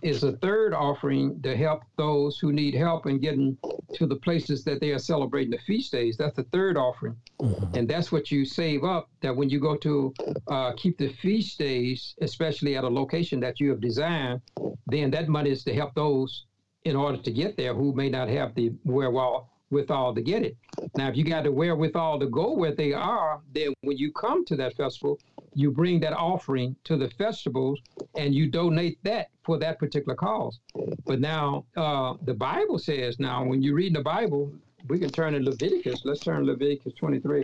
is 0.03 0.23
a 0.23 0.33
third 0.37 0.73
offering 0.75 1.41
to 1.41 1.55
help 1.57 1.81
those 1.97 2.37
who 2.37 2.51
need 2.53 2.75
help 2.75 3.07
in 3.07 3.19
getting 3.19 3.57
to 3.95 4.05
the 4.05 4.15
places 4.17 4.63
that 4.63 4.79
they 4.79 4.91
are 4.91 4.99
celebrating 4.99 5.49
the 5.49 5.57
feast 5.65 5.91
days. 5.91 6.17
That's 6.17 6.35
the 6.35 6.43
third 6.45 6.77
offering, 6.77 7.15
Mhm. 7.39 7.75
and 7.75 7.87
that's 7.89 8.11
what 8.11 8.29
you 8.31 8.45
save 8.45 8.83
up. 8.83 9.09
That 9.21 9.35
when 9.35 9.49
you 9.49 9.59
go 9.59 9.75
to 9.77 10.13
uh, 10.47 10.73
keep 10.73 10.97
the 10.97 11.09
feast 11.13 11.57
days, 11.57 12.15
especially 12.21 12.75
at 12.77 12.83
a 12.83 12.89
location 12.89 13.39
that 13.39 13.59
you 13.59 13.69
have 13.69 13.81
designed, 13.81 14.41
then 14.87 15.09
that 15.11 15.27
money 15.27 15.49
is 15.49 15.63
to 15.63 15.73
help 15.73 15.93
those 15.95 16.45
in 16.83 16.95
order 16.95 17.17
to 17.17 17.31
get 17.31 17.57
there 17.57 17.73
who 17.73 17.93
may 17.93 18.09
not 18.09 18.27
have 18.27 18.55
the 18.55 18.71
wherewithal 18.83 19.51
withal 19.71 20.13
to 20.13 20.21
get 20.21 20.43
it. 20.43 20.55
Now, 20.95 21.07
if 21.07 21.15
you 21.15 21.23
got 21.23 21.45
the 21.45 21.51
wherewithal 21.51 22.19
to 22.19 22.27
go 22.27 22.53
where 22.53 22.75
they 22.75 22.93
are, 22.93 23.39
then 23.53 23.73
when 23.81 23.97
you 23.97 24.11
come 24.11 24.45
to 24.45 24.55
that 24.57 24.75
festival, 24.75 25.17
you 25.55 25.71
bring 25.71 25.99
that 26.01 26.13
offering 26.13 26.75
to 26.83 26.97
the 26.97 27.09
festivals 27.11 27.79
and 28.15 28.35
you 28.35 28.49
donate 28.49 28.99
that 29.03 29.29
for 29.43 29.57
that 29.59 29.79
particular 29.79 30.15
cause. 30.15 30.59
But 31.05 31.19
now, 31.19 31.65
uh, 31.75 32.15
the 32.23 32.33
Bible 32.33 32.79
says 32.79 33.19
now, 33.19 33.43
when 33.43 33.61
you 33.61 33.73
read 33.73 33.95
the 33.95 34.01
Bible, 34.01 34.51
we 34.87 34.99
can 34.99 35.09
turn 35.09 35.33
to 35.33 35.39
Leviticus. 35.39 36.01
Let's 36.03 36.21
turn 36.21 36.45
Leviticus 36.45 36.93
23. 36.93 37.43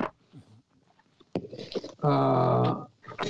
Uh, 2.03 2.85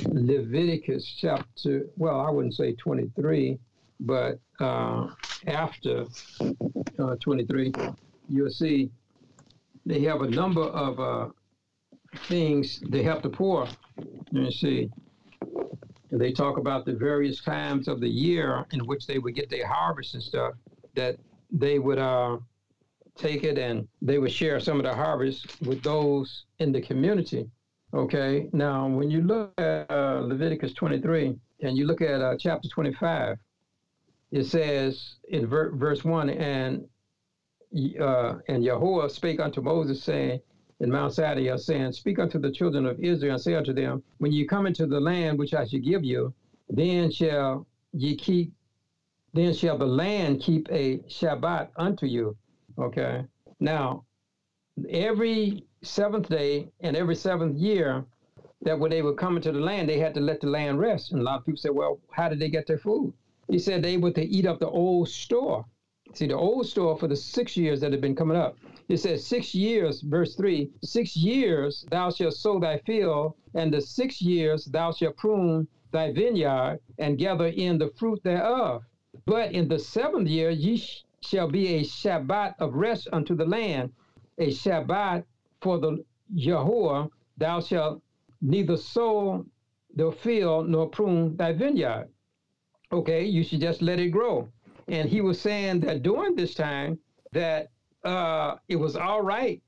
Leviticus 0.05 1.05
chapter, 1.19 1.87
well, 1.97 2.19
I 2.19 2.29
wouldn't 2.29 2.55
say 2.55 2.73
23, 2.73 3.57
but 3.99 4.39
uh, 4.59 5.07
after 5.47 6.05
uh, 6.99 7.15
23, 7.19 7.73
you'll 8.29 8.49
see 8.49 8.91
they 9.85 10.01
have 10.01 10.21
a 10.21 10.29
number 10.29 10.63
of 10.63 10.99
uh, 10.99 11.27
things 12.27 12.81
they 12.89 13.03
help 13.03 13.23
the 13.23 13.29
poor. 13.29 13.67
Me 14.31 14.51
see. 14.51 14.89
And 16.11 16.21
they 16.21 16.31
talk 16.31 16.57
about 16.57 16.85
the 16.85 16.93
various 16.93 17.41
times 17.41 17.87
of 17.87 17.99
the 17.99 18.09
year 18.09 18.65
in 18.71 18.81
which 18.81 19.07
they 19.07 19.19
would 19.19 19.35
get 19.35 19.49
their 19.49 19.67
harvest 19.67 20.13
and 20.13 20.23
stuff, 20.23 20.53
that 20.95 21.17
they 21.51 21.79
would 21.79 21.99
uh, 21.99 22.37
take 23.17 23.43
it 23.43 23.57
and 23.57 23.87
they 24.01 24.17
would 24.17 24.31
share 24.31 24.59
some 24.59 24.77
of 24.77 24.83
the 24.83 24.93
harvest 24.93 25.61
with 25.61 25.81
those 25.83 26.45
in 26.59 26.71
the 26.71 26.81
community. 26.81 27.49
Okay, 27.93 28.49
now 28.51 28.87
when 28.87 29.09
you 29.09 29.21
look 29.21 29.53
at 29.57 29.89
uh, 29.89 30.21
Leviticus 30.23 30.73
23 30.73 31.35
and 31.61 31.77
you 31.77 31.85
look 31.85 32.01
at 32.01 32.21
uh, 32.21 32.35
chapter 32.37 32.67
25, 32.69 33.37
it 34.31 34.45
says 34.45 35.15
in 35.29 35.47
ver- 35.47 35.71
verse 35.71 36.03
1 36.03 36.29
and 36.29 36.87
uh, 37.99 38.35
and 38.47 38.63
Yahweh 38.63 39.07
spake 39.09 39.39
unto 39.39 39.61
Moses, 39.61 40.01
saying, 40.01 40.39
in 40.79 40.91
Mount 40.91 41.13
Sinai, 41.13 41.55
saying, 41.57 41.91
Speak 41.91 42.19
unto 42.19 42.39
the 42.39 42.51
children 42.51 42.85
of 42.85 42.99
Israel, 42.99 43.33
and 43.33 43.41
say 43.41 43.55
unto 43.55 43.73
them, 43.73 44.03
When 44.19 44.31
ye 44.31 44.45
come 44.45 44.67
into 44.67 44.85
the 44.85 44.99
land 44.99 45.37
which 45.39 45.53
I 45.53 45.65
shall 45.65 45.79
give 45.79 46.03
you, 46.03 46.33
then 46.69 47.11
shall 47.11 47.67
ye 47.93 48.15
keep, 48.15 48.53
then 49.33 49.53
shall 49.53 49.77
the 49.77 49.85
land 49.85 50.41
keep 50.41 50.67
a 50.71 50.99
Shabbat 51.09 51.69
unto 51.77 52.05
you. 52.05 52.37
Okay. 52.77 53.25
Now, 53.59 54.05
every 54.89 55.65
seventh 55.81 56.29
day 56.29 56.69
and 56.81 56.95
every 56.95 57.15
seventh 57.15 57.57
year, 57.57 58.05
that 58.61 58.79
when 58.79 58.91
they 58.91 59.01
would 59.01 59.17
come 59.17 59.35
into 59.37 59.51
the 59.51 59.59
land, 59.59 59.89
they 59.89 59.99
had 59.99 60.13
to 60.13 60.19
let 60.19 60.41
the 60.41 60.47
land 60.47 60.79
rest. 60.79 61.11
And 61.11 61.21
a 61.21 61.23
lot 61.23 61.39
of 61.39 61.45
people 61.45 61.57
say, 61.57 61.69
Well, 61.69 61.99
how 62.11 62.29
did 62.29 62.39
they 62.39 62.49
get 62.49 62.67
their 62.67 62.77
food? 62.77 63.13
He 63.49 63.59
said 63.59 63.81
they 63.81 63.97
were 63.97 64.11
to 64.11 64.25
eat 64.25 64.45
up 64.45 64.59
the 64.59 64.69
old 64.69 65.07
store. 65.07 65.65
See, 66.13 66.27
the 66.27 66.35
old 66.35 66.65
store 66.67 66.97
for 66.97 67.07
the 67.07 67.15
six 67.15 67.55
years 67.55 67.79
that 67.81 67.91
had 67.91 68.01
been 68.01 68.15
coming 68.15 68.35
up. 68.37 68.57
It 68.89 68.97
says, 68.97 69.25
Six 69.25 69.53
years, 69.53 70.01
verse 70.01 70.35
3 70.35 70.69
Six 70.83 71.15
years 71.15 71.85
thou 71.89 72.09
shalt 72.09 72.33
sow 72.33 72.59
thy 72.59 72.77
field, 72.79 73.35
and 73.53 73.73
the 73.73 73.81
six 73.81 74.21
years 74.21 74.65
thou 74.65 74.91
shalt 74.91 75.17
prune 75.17 75.67
thy 75.91 76.11
vineyard, 76.11 76.79
and 76.97 77.17
gather 77.17 77.47
in 77.47 77.77
the 77.77 77.89
fruit 77.89 78.21
thereof. 78.23 78.83
But 79.25 79.51
in 79.51 79.67
the 79.67 79.79
seventh 79.79 80.27
year 80.27 80.49
ye 80.49 80.77
sh- 80.77 81.05
shall 81.21 81.49
be 81.49 81.67
a 81.75 81.83
Shabbat 81.83 82.55
of 82.59 82.73
rest 82.75 83.07
unto 83.13 83.35
the 83.35 83.45
land, 83.45 83.93
a 84.37 84.47
Shabbat 84.47 85.23
for 85.61 85.79
the 85.79 86.03
Yahweh. 86.33 87.07
Thou 87.37 87.59
shalt 87.61 88.01
neither 88.41 88.77
sow 88.77 89.45
the 89.95 90.11
field 90.11 90.69
nor 90.69 90.89
prune 90.89 91.35
thy 91.37 91.53
vineyard. 91.53 92.09
Okay, 92.91 93.25
you 93.25 93.43
should 93.43 93.61
just 93.61 93.81
let 93.81 93.99
it 93.99 94.09
grow. 94.09 94.49
And 94.87 95.09
he 95.09 95.21
was 95.21 95.39
saying 95.41 95.81
that 95.81 96.03
during 96.03 96.35
this 96.35 96.53
time 96.53 96.99
that 97.33 97.69
uh, 98.03 98.55
it 98.69 98.77
was 98.77 98.95
all 98.95 99.21
right 99.21 99.61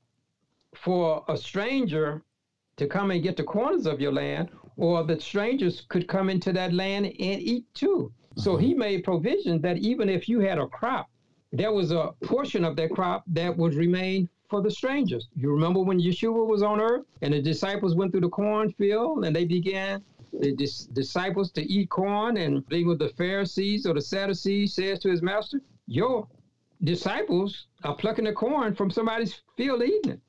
for 0.74 1.24
a 1.28 1.36
stranger 1.36 2.22
to 2.76 2.86
come 2.86 3.10
and 3.10 3.22
get 3.22 3.36
the 3.36 3.42
corners 3.42 3.84
of 3.84 4.00
your 4.00 4.12
land, 4.12 4.48
or 4.78 5.04
that 5.04 5.20
strangers 5.20 5.82
could 5.88 6.08
come 6.08 6.30
into 6.30 6.50
that 6.54 6.72
land 6.72 7.04
and 7.04 7.42
eat 7.42 7.66
too. 7.74 8.10
So 8.36 8.56
he 8.56 8.72
made 8.72 9.04
provision 9.04 9.60
that 9.60 9.76
even 9.78 10.08
if 10.08 10.26
you 10.28 10.40
had 10.40 10.58
a 10.58 10.66
crop, 10.66 11.10
there 11.52 11.72
was 11.72 11.92
a 11.92 12.14
portion 12.22 12.64
of 12.64 12.76
that 12.76 12.90
crop 12.90 13.24
that 13.26 13.54
would 13.54 13.74
remain 13.74 14.30
for 14.48 14.62
the 14.62 14.70
strangers. 14.70 15.28
You 15.36 15.52
remember 15.52 15.80
when 15.80 16.00
Yeshua 16.00 16.46
was 16.46 16.62
on 16.62 16.80
earth 16.80 17.04
and 17.20 17.34
the 17.34 17.42
disciples 17.42 17.94
went 17.94 18.12
through 18.12 18.22
the 18.22 18.30
cornfield 18.30 19.24
and 19.26 19.36
they 19.36 19.44
began 19.44 20.02
the 20.32 20.54
dis- 20.54 20.86
disciples 20.86 21.50
to 21.52 21.62
eat 21.62 21.90
corn 21.90 22.36
and 22.36 22.64
they 22.70 22.84
were 22.84 22.96
the 22.96 23.08
Pharisees 23.08 23.86
or 23.86 23.94
the 23.94 24.00
Sadducees 24.00 24.74
says 24.74 24.98
to 25.00 25.10
his 25.10 25.22
master, 25.22 25.60
Your 25.86 26.26
disciples 26.82 27.66
are 27.84 27.94
plucking 27.94 28.24
the 28.24 28.32
corn 28.32 28.74
from 28.74 28.90
somebody's 28.90 29.42
field 29.56 29.82
eating 29.82 30.12
it. 30.12 30.20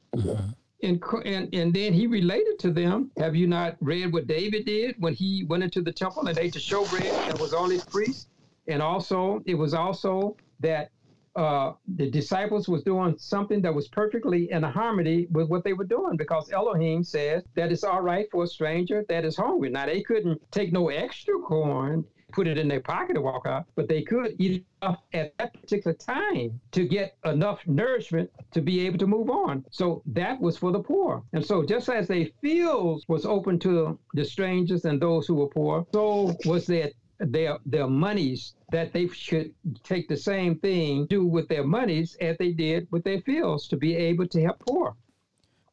And, 0.84 1.02
and 1.26 1.54
and 1.54 1.74
then 1.74 1.94
he 1.94 2.08
related 2.08 2.58
to 2.60 2.72
them. 2.72 3.12
Have 3.18 3.36
you 3.36 3.46
not 3.46 3.78
read 3.82 4.12
what 4.12 4.26
David 4.26 4.66
did 4.66 4.96
when 4.98 5.14
he 5.14 5.44
went 5.44 5.64
into 5.64 5.82
the 5.82 5.92
temple 5.92 6.28
and 6.28 6.38
ate 6.40 6.54
the 6.54 6.60
showbread 6.60 7.30
and 7.30 7.40
was 7.40 7.54
on 7.54 7.70
his 7.70 7.84
priest? 7.84 8.28
And 8.68 8.82
also, 8.82 9.42
it 9.46 9.54
was 9.54 9.74
also 9.74 10.36
that 10.60 10.90
uh, 11.36 11.74
the 11.96 12.10
disciples 12.10 12.68
was 12.68 12.84
doing 12.84 13.16
something 13.18 13.62
that 13.62 13.74
was 13.74 13.88
perfectly 13.88 14.52
in 14.52 14.64
harmony 14.64 15.28
with 15.32 15.50
what 15.50 15.64
they 15.64 15.74
were 15.74 15.86
doing 15.86 16.18
because 16.18 16.52
Elohim 16.52 17.04
says 17.04 17.44
that 17.56 17.72
it's 17.72 17.84
all 17.84 18.02
right 18.02 18.28
for 18.32 18.44
a 18.44 18.48
stranger 18.48 19.06
that 19.08 19.24
is 19.26 19.38
hungry. 19.38 19.70
Now 19.70 19.86
they 19.86 20.02
couldn't 20.02 20.42
take 20.52 20.74
no 20.74 20.90
extra 20.90 21.40
corn, 21.40 22.04
put 22.32 22.48
it 22.48 22.58
in 22.58 22.68
their 22.68 22.82
pocket 22.82 23.16
and 23.16 23.24
walk 23.24 23.46
out, 23.46 23.66
but 23.76 23.88
they 23.88 24.02
could 24.02 24.36
eat 24.40 24.66
enough 24.82 25.00
at 25.14 25.38
that 25.38 25.54
particular 25.54 25.96
time 25.96 26.60
to 26.72 26.88
get 26.88 27.16
enough 27.26 27.60
nourishment 27.68 28.30
to 28.52 28.62
be 28.62 28.86
able 28.86 28.98
to 28.98 29.08
move 29.08 29.30
on. 29.30 29.64
So 29.72 30.02
that 30.08 30.40
was 30.40 30.58
for 30.58 30.72
the 30.72 30.80
poor. 30.80 31.24
And 31.34 31.46
so 31.46 31.66
just 31.66 31.90
as 31.90 32.08
their 32.08 32.28
fields 32.42 33.06
was 33.08 33.26
open 33.26 33.60
to 33.60 33.98
the 34.14 34.26
strangers 34.26 34.86
and 34.86 35.02
those 35.02 35.28
who 35.28 35.36
were 35.36 35.48
poor, 35.48 35.86
so 35.94 36.36
was 36.46 36.66
their 36.66 36.92
their 37.22 37.58
their 37.66 37.88
monies 37.88 38.54
that 38.72 38.94
they 38.94 39.08
should 39.08 39.54
take 39.84 40.08
the 40.08 40.18
same 40.18 40.58
thing 40.58 41.06
do 41.08 41.26
with 41.26 41.48
their 41.48 41.64
monies 41.64 42.18
as 42.22 42.38
they 42.38 42.52
did 42.52 42.88
with 42.92 43.04
their 43.04 43.22
fields 43.22 43.68
to 43.68 43.78
be 43.78 43.96
able 43.96 44.28
to 44.28 44.42
help 44.42 44.60
poor. 44.60 44.96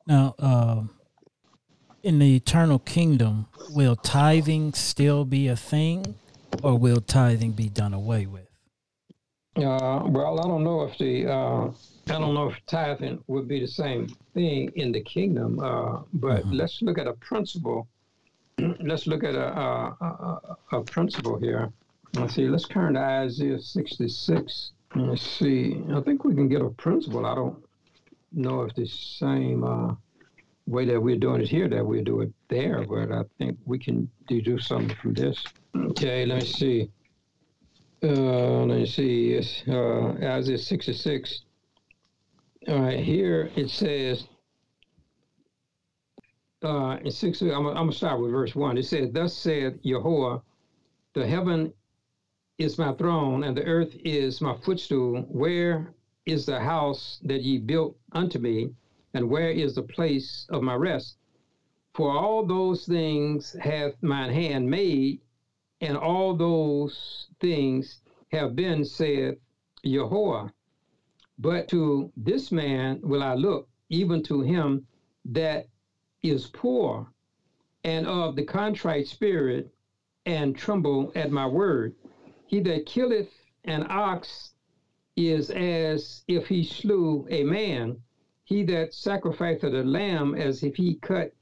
Now, 0.07 0.35
uh, 0.39 0.83
in 2.03 2.19
the 2.19 2.37
eternal 2.37 2.79
kingdom, 2.79 3.47
will 3.71 3.97
tithing 3.97 4.73
still 4.75 5.25
be 5.25 5.49
a 5.49 5.57
thing, 5.57 6.15
or 6.63 6.79
will 6.79 7.01
tithing 7.01 7.53
be 7.53 7.69
done 7.69 7.95
away 7.95 8.27
with? 8.27 8.47
Uh, 9.57 10.03
well, 10.07 10.39
I 10.41 10.49
don't 10.49 10.65
know 10.65 10.83
if 10.85 10.97
the 10.99 11.27
uh, 11.27 11.71
I 12.09 12.19
don't 12.19 12.35
know 12.35 12.49
if 12.49 12.57
tithing 12.67 13.23
would 13.27 13.49
be 13.49 13.61
the 13.61 13.69
same 13.69 14.09
thing 14.33 14.71
in 14.77 14.93
the 14.93 15.01
kingdom, 15.03 15.59
uh, 15.61 16.01
but 16.13 16.43
mm-hmm. 16.43 16.53
let's 16.53 16.81
look 16.81 16.99
at 16.99 17.07
a 17.07 17.15
principle 17.15 17.89
let's 18.81 19.07
look 19.07 19.25
at 19.25 19.35
a, 19.35 19.49
a, 19.49 20.57
a, 20.73 20.83
principle 20.83 21.39
here. 21.39 21.71
Let's 22.15 22.35
see, 22.35 22.49
let's 22.49 22.67
turn 22.69 22.95
to 22.95 23.01
Isaiah 23.01 23.59
66. 23.59 24.73
Let's 24.95 25.23
see, 25.23 25.83
I 25.95 26.01
think 26.01 26.25
we 26.25 26.35
can 26.35 26.49
get 26.49 26.63
a 26.63 26.71
principle. 26.71 27.27
I 27.27 27.35
don't 27.35 27.63
know 28.33 28.63
if 28.63 28.75
the 28.75 28.87
same 28.87 29.65
uh, 29.65 29.95
way 30.67 30.85
that 30.87 31.01
we're 31.01 31.17
doing 31.17 31.43
it 31.43 31.49
here 31.49 31.69
that 31.69 31.85
we 31.85 32.03
do 32.03 32.21
it 32.21 32.33
there, 32.49 32.85
but 32.85 33.13
I 33.13 33.23
think 33.39 33.59
we 33.65 33.79
can 33.79 34.11
do 34.27 34.59
something 34.59 34.97
from 34.97 35.15
this. 35.15 35.43
Okay, 35.77 36.27
let 36.27 36.43
me 36.43 36.47
see. 36.47 36.91
Uh, 38.03 38.65
let 38.65 38.79
me 38.79 38.87
see. 38.87 39.33
It's 39.33 39.63
uh, 39.69 40.15
Isaiah 40.23 40.59
66. 40.59 41.43
All 42.69 42.81
right, 42.81 43.01
here 43.01 43.51
it 43.57 43.71
says, 43.71 44.27
uh, 46.63 46.99
in 47.05 47.11
six, 47.11 47.41
I'm, 47.41 47.53
I'm 47.53 47.75
going 47.75 47.91
to 47.91 47.97
start 47.97 48.21
with 48.21 48.31
verse 48.31 48.55
one. 48.55 48.79
It 48.79 48.85
says, 48.85 49.11
Thus 49.13 49.37
said 49.37 49.79
Yahweh, 49.83 50.39
the 51.15 51.27
heaven 51.27 51.73
is 52.59 52.79
my 52.79 52.93
throne, 52.95 53.45
and 53.45 53.57
the 53.57 53.65
earth 53.65 53.95
is 54.05 54.41
my 54.41 54.57
footstool. 54.65 55.23
Where 55.29 55.95
is 56.27 56.47
the 56.47 56.59
house 56.59 57.21
that 57.25 57.43
ye 57.43 57.59
built 57.59 57.97
unto 58.13 58.39
me, 58.39 58.71
and 59.15 59.31
where 59.31 59.51
is 59.51 59.75
the 59.75 59.83
place 59.83 60.47
of 60.51 60.63
my 60.63 60.75
rest? 60.75 61.17
For 61.95 62.11
all 62.11 62.45
those 62.45 62.87
things 62.87 63.57
hath 63.61 63.95
mine 64.03 64.31
hand 64.31 64.69
made, 64.69 65.21
and 65.81 65.97
all 65.97 66.35
those 66.35 67.29
things 67.41 68.01
have 68.33 68.57
been, 68.57 68.85
said 68.85 69.37
Yahweh. 69.85 70.49
But 71.39 71.69
to 71.69 72.13
this 72.17 72.51
man 72.51 73.01
will 73.03 73.23
I 73.23 73.35
look, 73.35 73.69
even 73.91 74.25
to 74.25 74.41
him 74.41 74.87
that 75.27 75.69
is 76.23 76.49
poor 76.49 77.13
and 77.85 78.07
of 78.07 78.37
the 78.37 78.45
contrite 78.45 79.07
spirit, 79.07 79.71
and 80.27 80.57
tremble 80.57 81.13
at 81.15 81.31
my 81.31 81.47
word. 81.47 81.95
He 82.47 82.61
that 82.61 82.87
killeth 82.87 83.31
an 83.65 83.87
ox 83.89 84.53
is 85.17 85.51
as 85.51 86.23
if 86.29 86.47
he 86.49 86.65
slew 86.65 87.27
a 87.31 87.45
man. 87.45 87.97
He 88.45 88.63
that 88.65 88.93
sacrificeth 88.93 89.73
a 89.75 89.83
lamb 89.83 90.35
as 90.35 90.63
if 90.63 90.77
he 90.77 90.97
cut 90.97 91.33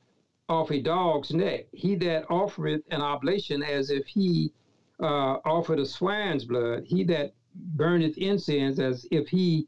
off 0.48 0.70
a 0.70 0.80
dog's 0.80 1.32
neck. 1.32 1.66
He 1.72 1.96
that 1.96 2.24
offereth 2.30 2.82
an 2.90 3.00
oblation 3.00 3.62
as 3.62 3.90
if 3.90 4.06
he 4.06 4.52
uh, 5.00 5.36
offered 5.44 5.80
a 5.80 5.86
swine's 5.86 6.44
blood. 6.44 6.84
He 6.86 7.02
that 7.04 7.32
burneth 7.54 8.16
incense 8.18 8.78
as 8.78 9.06
if 9.10 9.28
he 9.28 9.66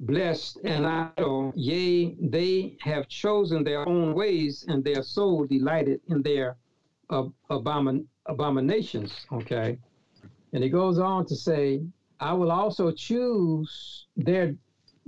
blessed 0.00 0.58
and 0.64 0.86
idol. 0.86 1.52
Yea, 1.56 2.14
they 2.20 2.76
have 2.80 3.08
chosen 3.08 3.64
their 3.64 3.88
own 3.88 4.14
ways, 4.14 4.64
and 4.68 4.84
their 4.84 5.02
soul 5.02 5.46
delighted 5.46 6.00
in 6.08 6.22
their 6.22 6.56
abomin- 7.10 8.06
abominations. 8.26 9.26
Okay. 9.32 9.78
And 10.52 10.62
he 10.62 10.70
goes 10.70 10.98
on 10.98 11.26
to 11.26 11.36
say, 11.36 11.82
I 12.20 12.32
will 12.32 12.50
also 12.50 12.90
choose 12.90 14.06
their 14.16 14.54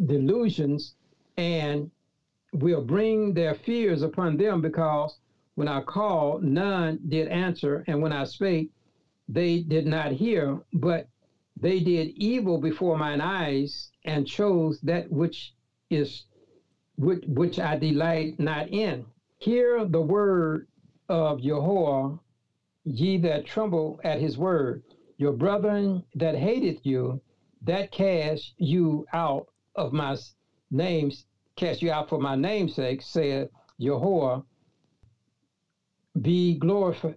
delusions 0.07 0.95
and 1.37 1.91
will 2.53 2.83
bring 2.83 3.33
their 3.35 3.55
fears 3.55 4.03
upon 4.03 4.37
them 4.37 4.61
because 4.61 5.19
when 5.55 5.69
I 5.69 5.81
called, 5.83 6.43
none 6.43 6.99
did 7.09 7.29
answer, 7.29 7.85
and 7.87 8.01
when 8.01 8.13
I 8.13 8.25
spake, 8.25 8.71
they 9.29 9.61
did 9.61 9.87
not 9.87 10.13
hear, 10.13 10.61
but 10.73 11.09
they 11.61 11.81
did 11.81 12.09
evil 12.17 12.59
before 12.59 12.97
mine 12.97 13.21
eyes 13.21 13.91
and 14.05 14.27
chose 14.27 14.81
that 14.81 15.11
which 15.11 15.55
is 15.91 16.25
which, 16.97 17.25
which 17.27 17.59
I 17.59 17.77
delight 17.77 18.39
not 18.39 18.69
in. 18.69 19.05
Hear 19.39 19.85
the 19.85 20.01
word 20.01 20.69
of 21.09 21.41
Jehovah, 21.41 22.19
ye 22.85 23.19
that 23.19 23.47
tremble 23.47 24.01
at 24.05 24.21
his 24.21 24.39
word. 24.39 24.83
Your 25.17 25.33
brethren 25.33 26.03
that 26.15 26.35
hateth 26.35 26.85
you, 26.85 27.21
that 27.63 27.91
cast 27.91 28.55
you 28.57 29.07
out 29.13 29.49
of 29.77 29.93
my 29.93 30.17
names, 30.71 31.27
cast 31.57 31.83
you 31.83 31.91
out 31.91 32.09
for 32.09 32.19
my 32.19 32.37
name's 32.37 32.75
sake, 32.75 33.03
saith 33.03 33.49
Jehovah, 33.79 34.45
be 36.21 36.59
glorified. 36.59 37.17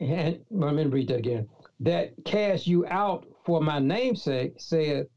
And 0.00 0.40
let 0.50 0.74
me 0.74 0.86
read 0.86 1.08
that 1.08 1.18
again. 1.18 1.48
That 1.80 2.14
cast 2.24 2.66
you 2.66 2.86
out 2.86 3.26
for 3.50 3.60
my 3.60 3.80
namesake, 3.80 4.60
saith 4.60 5.08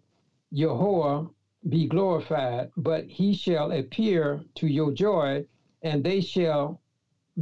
Jehovah, 0.51 1.29
be 1.69 1.85
glorified, 1.87 2.71
but 2.75 3.05
he 3.05 3.35
shall 3.35 3.71
appear 3.71 4.41
to 4.55 4.65
your 4.65 4.91
joy, 4.91 5.45
and 5.83 6.03
they 6.03 6.19
shall 6.19 6.81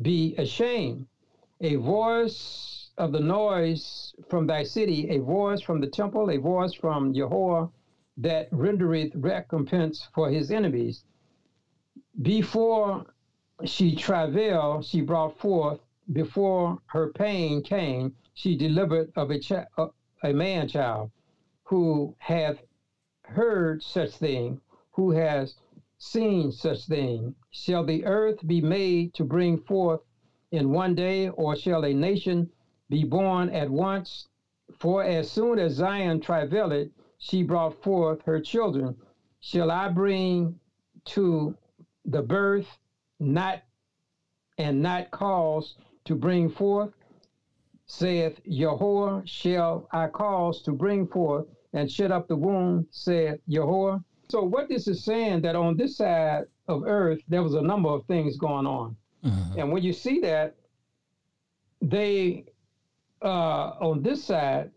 be 0.02 0.36
ashamed. 0.38 1.08
A 1.62 1.76
voice 1.76 2.90
of 2.98 3.14
the 3.14 3.22
noise 3.22 4.14
from 4.30 4.46
thy 4.46 4.64
city, 4.64 5.08
a 5.12 5.20
voice 5.20 5.62
from 5.62 5.80
the 5.80 5.88
temple, 5.88 6.30
a 6.30 6.36
voice 6.36 6.74
from 6.74 7.14
Jehovah 7.14 7.70
that 8.18 8.52
rendereth 8.52 9.14
recompense 9.16 10.10
for 10.14 10.30
his 10.30 10.52
enemies. 10.52 11.06
Before 12.22 13.06
she 13.64 13.96
travailed, 13.96 14.84
she 14.84 15.00
brought 15.00 15.40
forth, 15.40 15.80
before 16.12 16.80
her 16.88 17.14
pain 17.14 17.64
came, 17.64 18.14
she 18.34 18.58
delivered 18.58 19.10
of 19.16 19.32
a, 19.32 19.40
child 19.40 19.68
uh, 19.78 19.88
a 20.24 20.34
man 20.34 20.68
child 20.68 21.12
who 21.64 22.16
hath 22.20 22.62
heard 23.24 23.82
such 23.82 24.12
thing, 24.12 24.60
who 24.92 25.12
has 25.12 25.56
seen 25.98 26.52
such 26.52 26.86
thing. 26.86 27.36
Shall 27.52 27.86
the 27.86 28.06
earth 28.06 28.46
be 28.46 28.62
made 28.62 29.14
to 29.16 29.24
bring 29.24 29.58
forth 29.58 30.02
in 30.52 30.72
one 30.72 30.96
day, 30.96 31.30
or 31.30 31.56
shall 31.56 31.86
a 31.86 31.94
nation 31.94 32.50
be 32.90 33.04
born 33.04 33.50
at 33.50 33.70
once? 33.70 34.28
For 34.80 35.04
as 35.04 35.30
soon 35.30 35.60
as 35.60 35.74
Zion 35.74 36.20
travailed, 36.20 36.90
she 37.18 37.44
brought 37.44 37.82
forth 37.82 38.22
her 38.24 38.40
children. 38.42 38.96
Shall 39.40 39.72
I 39.72 39.90
bring 39.90 40.60
to 41.06 41.56
the 42.06 42.22
birth, 42.22 42.68
not 43.20 43.62
and 44.58 44.82
not 44.82 45.12
cause 45.12 45.76
to 46.06 46.16
bring 46.16 46.50
forth? 46.50 46.94
Saith 47.92 48.40
Yahweh, 48.46 49.22
shall 49.26 49.88
I 49.92 50.08
cause 50.08 50.62
to 50.62 50.72
bring 50.72 51.06
forth 51.08 51.46
and 51.74 51.92
shut 51.92 52.10
up 52.10 52.28
the 52.30 52.36
womb, 52.36 52.88
saith 52.90 53.42
Yahweh. 53.48 53.98
So 54.30 54.44
what 54.44 54.70
this 54.70 54.88
is 54.88 55.04
saying 55.04 55.42
that 55.42 55.58
on 55.58 55.76
this 55.76 55.98
side 55.98 56.46
of 56.70 56.84
earth, 56.86 57.20
there 57.28 57.44
was 57.44 57.54
a 57.54 57.62
number 57.62 57.90
of 57.90 58.06
things 58.06 58.38
going 58.38 58.66
on. 58.66 58.96
Mm-hmm. 59.26 59.60
And 59.60 59.72
when 59.74 59.84
you 59.84 59.92
see 59.92 60.22
that, 60.22 60.56
they 61.82 62.46
uh, 63.22 63.76
on 63.82 64.02
this 64.02 64.24
side, 64.24 64.72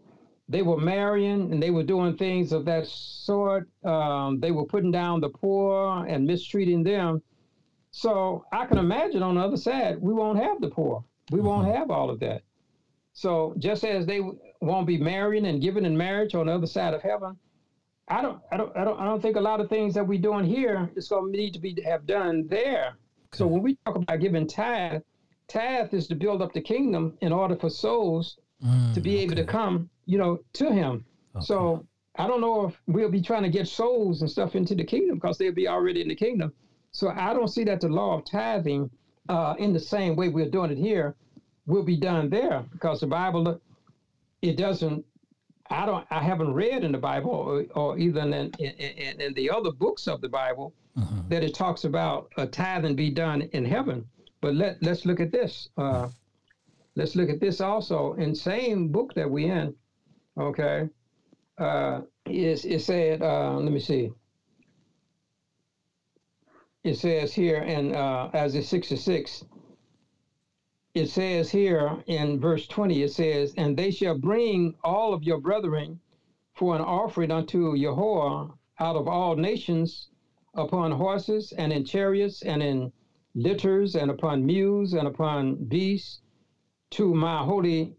they 0.49 0.62
were 0.62 0.77
marrying 0.77 1.53
and 1.53 1.62
they 1.62 1.70
were 1.70 1.85
doing 1.85 2.16
things 2.16 2.53
of 2.53 2.65
that 2.65 2.86
sort. 2.86 3.69
Um, 3.85 4.41
they 4.41 4.51
were 4.51 4.66
putting 4.66 4.91
down 4.91 5.20
the 5.20 5.31
poor 5.31 6.05
and 6.07 6.27
mistreating 6.27 6.82
them. 6.82 7.23
So 7.93 8.45
I 8.53 8.66
can 8.66 8.78
imagine 8.78 9.23
on 9.23 9.36
the 9.36 9.41
other 9.41 9.57
side, 9.57 10.03
we 10.03 10.12
won't 10.12 10.43
have 10.43 10.61
the 10.61 10.69
poor. 10.69 11.05
We 11.31 11.39
mm-hmm. 11.39 11.47
won't 11.47 11.69
have 11.69 11.93
all 11.93 12.11
of 12.11 12.19
that. 12.20 12.43
So 13.15 13.55
just 13.59 13.85
as 13.85 14.07
they 14.07 14.20
won't 14.61 14.86
be 14.86 14.99
marrying 14.99 15.47
and 15.47 15.62
giving 15.62 15.85
in 15.85 15.97
marriage 15.97 16.35
on 16.35 16.47
the 16.47 16.53
other 16.53 16.66
side 16.66 16.95
of 16.95 17.01
heaven, 17.03 17.36
I 18.09 18.20
don't, 18.20 18.41
I 18.53 18.57
don't, 18.57 18.77
I 18.77 18.85
don't, 18.85 19.01
I 19.01 19.05
don't 19.05 19.23
think 19.23 19.36
a 19.36 19.41
lot 19.41 19.61
of 19.61 19.70
things 19.70 19.95
that 19.95 20.07
we're 20.07 20.20
doing 20.20 20.45
here 20.45 20.91
is 20.97 21.09
going 21.09 21.32
to 21.32 21.39
need 21.39 21.55
to 21.55 21.61
be 21.61 21.81
have 21.85 22.07
done 22.07 22.47
there. 22.49 22.97
So 23.32 23.47
when 23.47 23.62
we 23.62 23.77
talk 23.86 23.97
about 23.97 24.20
giving 24.20 24.47
tithe, 24.47 25.01
tithe 25.49 25.95
is 25.95 26.07
to 26.09 26.15
build 26.15 26.43
up 26.43 26.53
the 26.53 26.61
kingdom 26.61 27.16
in 27.23 27.32
order 27.32 27.57
for 27.57 27.70
souls 27.70 28.36
Mm, 28.62 28.95
to 28.95 29.01
be 29.01 29.19
able 29.19 29.35
to 29.35 29.45
come, 29.45 29.91
you 30.07 30.16
know, 30.16 30.39
to 30.55 30.73
Him. 30.73 31.05
Okay. 31.35 31.45
So 31.45 31.85
I 32.16 32.27
don't 32.27 32.41
know 32.41 32.69
if 32.69 32.81
we'll 32.86 33.11
be 33.11 33.20
trying 33.20 33.43
to 33.43 33.49
get 33.51 33.66
souls 33.69 34.23
and 34.23 34.31
stuff 34.31 34.55
into 34.55 34.74
the 34.74 34.85
kingdom 34.85 35.16
because 35.16 35.36
they'll 35.36 35.53
be 35.53 35.69
already 35.69 36.01
in 36.01 36.09
the 36.09 36.15
kingdom. 36.15 36.53
So 36.93 37.09
I 37.11 37.35
don't 37.35 37.49
see 37.49 37.65
that 37.65 37.81
the 37.81 37.89
law 37.89 38.16
of 38.16 38.24
tithing, 38.24 38.89
uh, 39.28 39.55
in 39.59 39.73
the 39.73 39.81
same 39.81 40.15
way 40.16 40.28
we're 40.28 40.49
doing 40.49 40.70
it 40.70 40.78
here, 40.78 41.15
will 41.66 41.82
be 41.82 41.97
done 41.97 42.28
there 42.28 42.65
because 42.73 43.01
the 43.01 43.07
Bible, 43.07 43.61
it 44.43 44.57
doesn't. 44.57 45.05
I 45.70 45.86
don't. 45.86 46.07
I 46.11 46.23
haven't 46.23 46.53
read 46.53 46.85
in 46.85 46.93
the 46.93 46.99
Bible 46.99 47.31
or, 47.31 47.65
or 47.74 47.99
even 47.99 48.35
in, 48.35 48.51
in, 48.59 49.20
in, 49.20 49.35
the 49.35 49.51
other 49.51 49.73
books 49.73 50.07
of 50.07 50.20
the 50.20 50.28
Bible 50.28 50.74
Mhm. 50.97 51.28
that 51.28 51.43
it 51.43 51.55
talks 51.55 51.85
about 51.85 52.31
a 52.36 52.47
tithing 52.47 52.95
be 52.95 53.11
done 53.11 53.43
in 53.53 53.65
heaven. 53.65 54.07
But 54.41 54.55
let 54.55 54.82
let's 54.82 55.07
look 55.07 55.20
at 55.20 55.32
this. 55.32 55.70
Uh, 55.77 56.09
let's 56.95 57.16
look 57.16 57.31
at 57.31 57.41
this 57.41 57.61
also 57.61 58.12
in 58.15 58.35
same 58.35 58.89
book 58.89 59.15
that 59.15 59.28
we 59.28 59.47
in. 59.47 59.74
Okay, 60.39 60.89
uh, 61.59 62.03
is 62.27 62.65
it 62.65 62.82
said? 62.82 63.23
Uh, 63.23 63.57
let 63.59 63.73
me 63.73 63.81
see. 63.81 64.12
It 66.85 66.99
says 66.99 67.32
here 67.32 67.62
in 67.62 67.95
uh, 67.95 68.31
as 68.35 68.69
sixty 68.69 68.97
six. 68.97 69.45
It 70.95 71.09
says 71.09 71.51
here 71.51 72.03
in 72.07 72.41
verse 72.41 72.66
twenty. 72.69 73.03
It 73.03 73.12
says, 73.12 73.53
"And 73.57 73.77
they 73.77 73.91
shall 73.91 74.16
bring 74.16 74.77
all 74.85 75.12
of 75.12 75.25
your 75.25 75.41
brethren 75.41 76.01
for 76.55 76.75
an 76.77 76.83
offering 76.83 77.31
unto 77.33 77.75
Yahweh 77.75 78.49
out 78.79 78.97
of 78.97 79.09
all 79.09 79.37
nations." 79.37 80.09
upon 80.55 80.93
horses 80.93 81.53
and 81.53 81.73
in 81.73 81.85
chariots 81.85 82.43
and 82.43 82.62
in 82.62 82.93
litters 83.35 83.97
and 83.97 84.11
upon 84.11 84.47
mules 84.47 84.93
and 84.93 85.09
upon 85.09 85.57
beasts 85.65 86.21
to 86.91 87.12
my 87.12 87.39
holy 87.39 87.97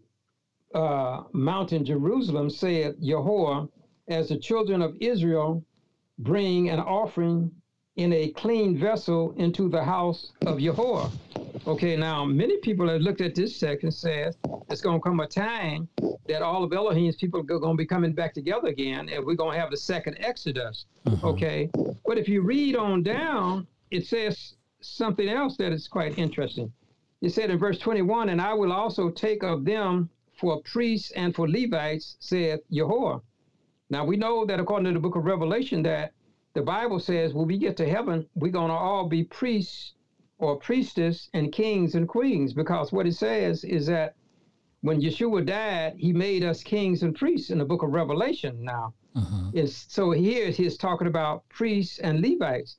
uh, 0.74 1.24
mountain 1.32 1.84
Jerusalem, 1.84 2.48
saith 2.48 2.96
Yahweh, 2.98 3.66
as 4.08 4.28
the 4.28 4.38
children 4.38 4.80
of 4.80 4.96
Israel 5.00 5.64
bring 6.18 6.70
an 6.70 6.80
offering 6.80 7.50
in 7.96 8.12
a 8.12 8.28
clean 8.32 8.78
vessel 8.78 9.34
into 9.38 9.68
the 9.68 9.82
house 9.82 10.32
of 10.46 10.60
Yahweh. 10.60 11.08
Okay, 11.66 11.96
now 11.96 12.24
many 12.24 12.58
people 12.58 12.88
have 12.88 13.00
looked 13.00 13.20
at 13.22 13.34
this 13.34 13.58
text 13.58 13.84
and 13.84 13.92
said 13.92 14.36
it's 14.70 14.80
going 14.80 15.00
to 15.00 15.02
come 15.02 15.20
a 15.20 15.26
time 15.26 15.88
that 16.28 16.42
all 16.42 16.62
of 16.62 16.72
Elohim's 16.72 17.16
people 17.16 17.40
are 17.40 17.42
going 17.42 17.62
to 17.62 17.76
be 17.76 17.86
coming 17.86 18.12
back 18.12 18.34
together 18.34 18.68
again, 18.68 19.08
and 19.08 19.24
we're 19.24 19.34
going 19.34 19.54
to 19.54 19.60
have 19.60 19.70
the 19.70 19.76
second 19.76 20.16
Exodus. 20.20 20.84
Mhm. 21.06 21.24
Okay, 21.24 21.70
but 22.04 22.18
if 22.18 22.28
you 22.28 22.42
read 22.42 22.76
on 22.76 23.02
down, 23.02 23.66
it 23.90 24.06
says 24.06 24.54
something 24.80 25.28
else 25.28 25.56
that 25.56 25.72
is 25.72 25.88
quite 25.88 26.18
interesting. 26.18 26.70
It 27.22 27.30
said 27.30 27.50
in 27.50 27.58
verse 27.58 27.78
21, 27.78 28.28
and 28.28 28.40
I 28.40 28.52
will 28.52 28.72
also 28.72 29.08
take 29.10 29.42
of 29.42 29.64
them 29.64 30.10
for 30.38 30.60
priests 30.62 31.10
and 31.12 31.34
for 31.34 31.48
Levites, 31.48 32.16
saith 32.20 32.60
Yahweh. 32.68 33.18
Now 33.88 34.04
we 34.04 34.16
know 34.16 34.44
that 34.44 34.60
according 34.60 34.84
to 34.86 34.92
the 34.92 35.00
book 35.00 35.16
of 35.16 35.24
Revelation, 35.24 35.82
that 35.84 36.12
the 36.56 36.62
Bible 36.62 36.98
says 36.98 37.34
when 37.34 37.46
we 37.46 37.58
get 37.58 37.76
to 37.76 37.86
heaven, 37.86 38.26
we're 38.34 38.50
going 38.50 38.70
to 38.70 38.74
all 38.74 39.06
be 39.06 39.24
priests 39.24 39.92
or 40.38 40.56
priestess 40.56 41.28
and 41.34 41.52
kings 41.52 41.94
and 41.94 42.08
queens, 42.08 42.54
because 42.54 42.90
what 42.92 43.06
it 43.06 43.12
says 43.14 43.62
is 43.62 43.86
that 43.88 44.14
when 44.80 45.02
Yeshua 45.02 45.44
died, 45.44 45.96
he 45.98 46.14
made 46.14 46.42
us 46.42 46.62
kings 46.62 47.02
and 47.02 47.14
priests 47.14 47.50
in 47.50 47.58
the 47.58 47.64
book 47.66 47.82
of 47.82 47.90
Revelation 47.90 48.56
now 48.64 48.94
Mhm. 49.14 49.54
is 49.54 49.76
so 49.88 50.12
here 50.12 50.50
he's 50.50 50.78
talking 50.78 51.06
about 51.06 51.46
priests 51.50 51.98
and 51.98 52.22
Levites. 52.22 52.78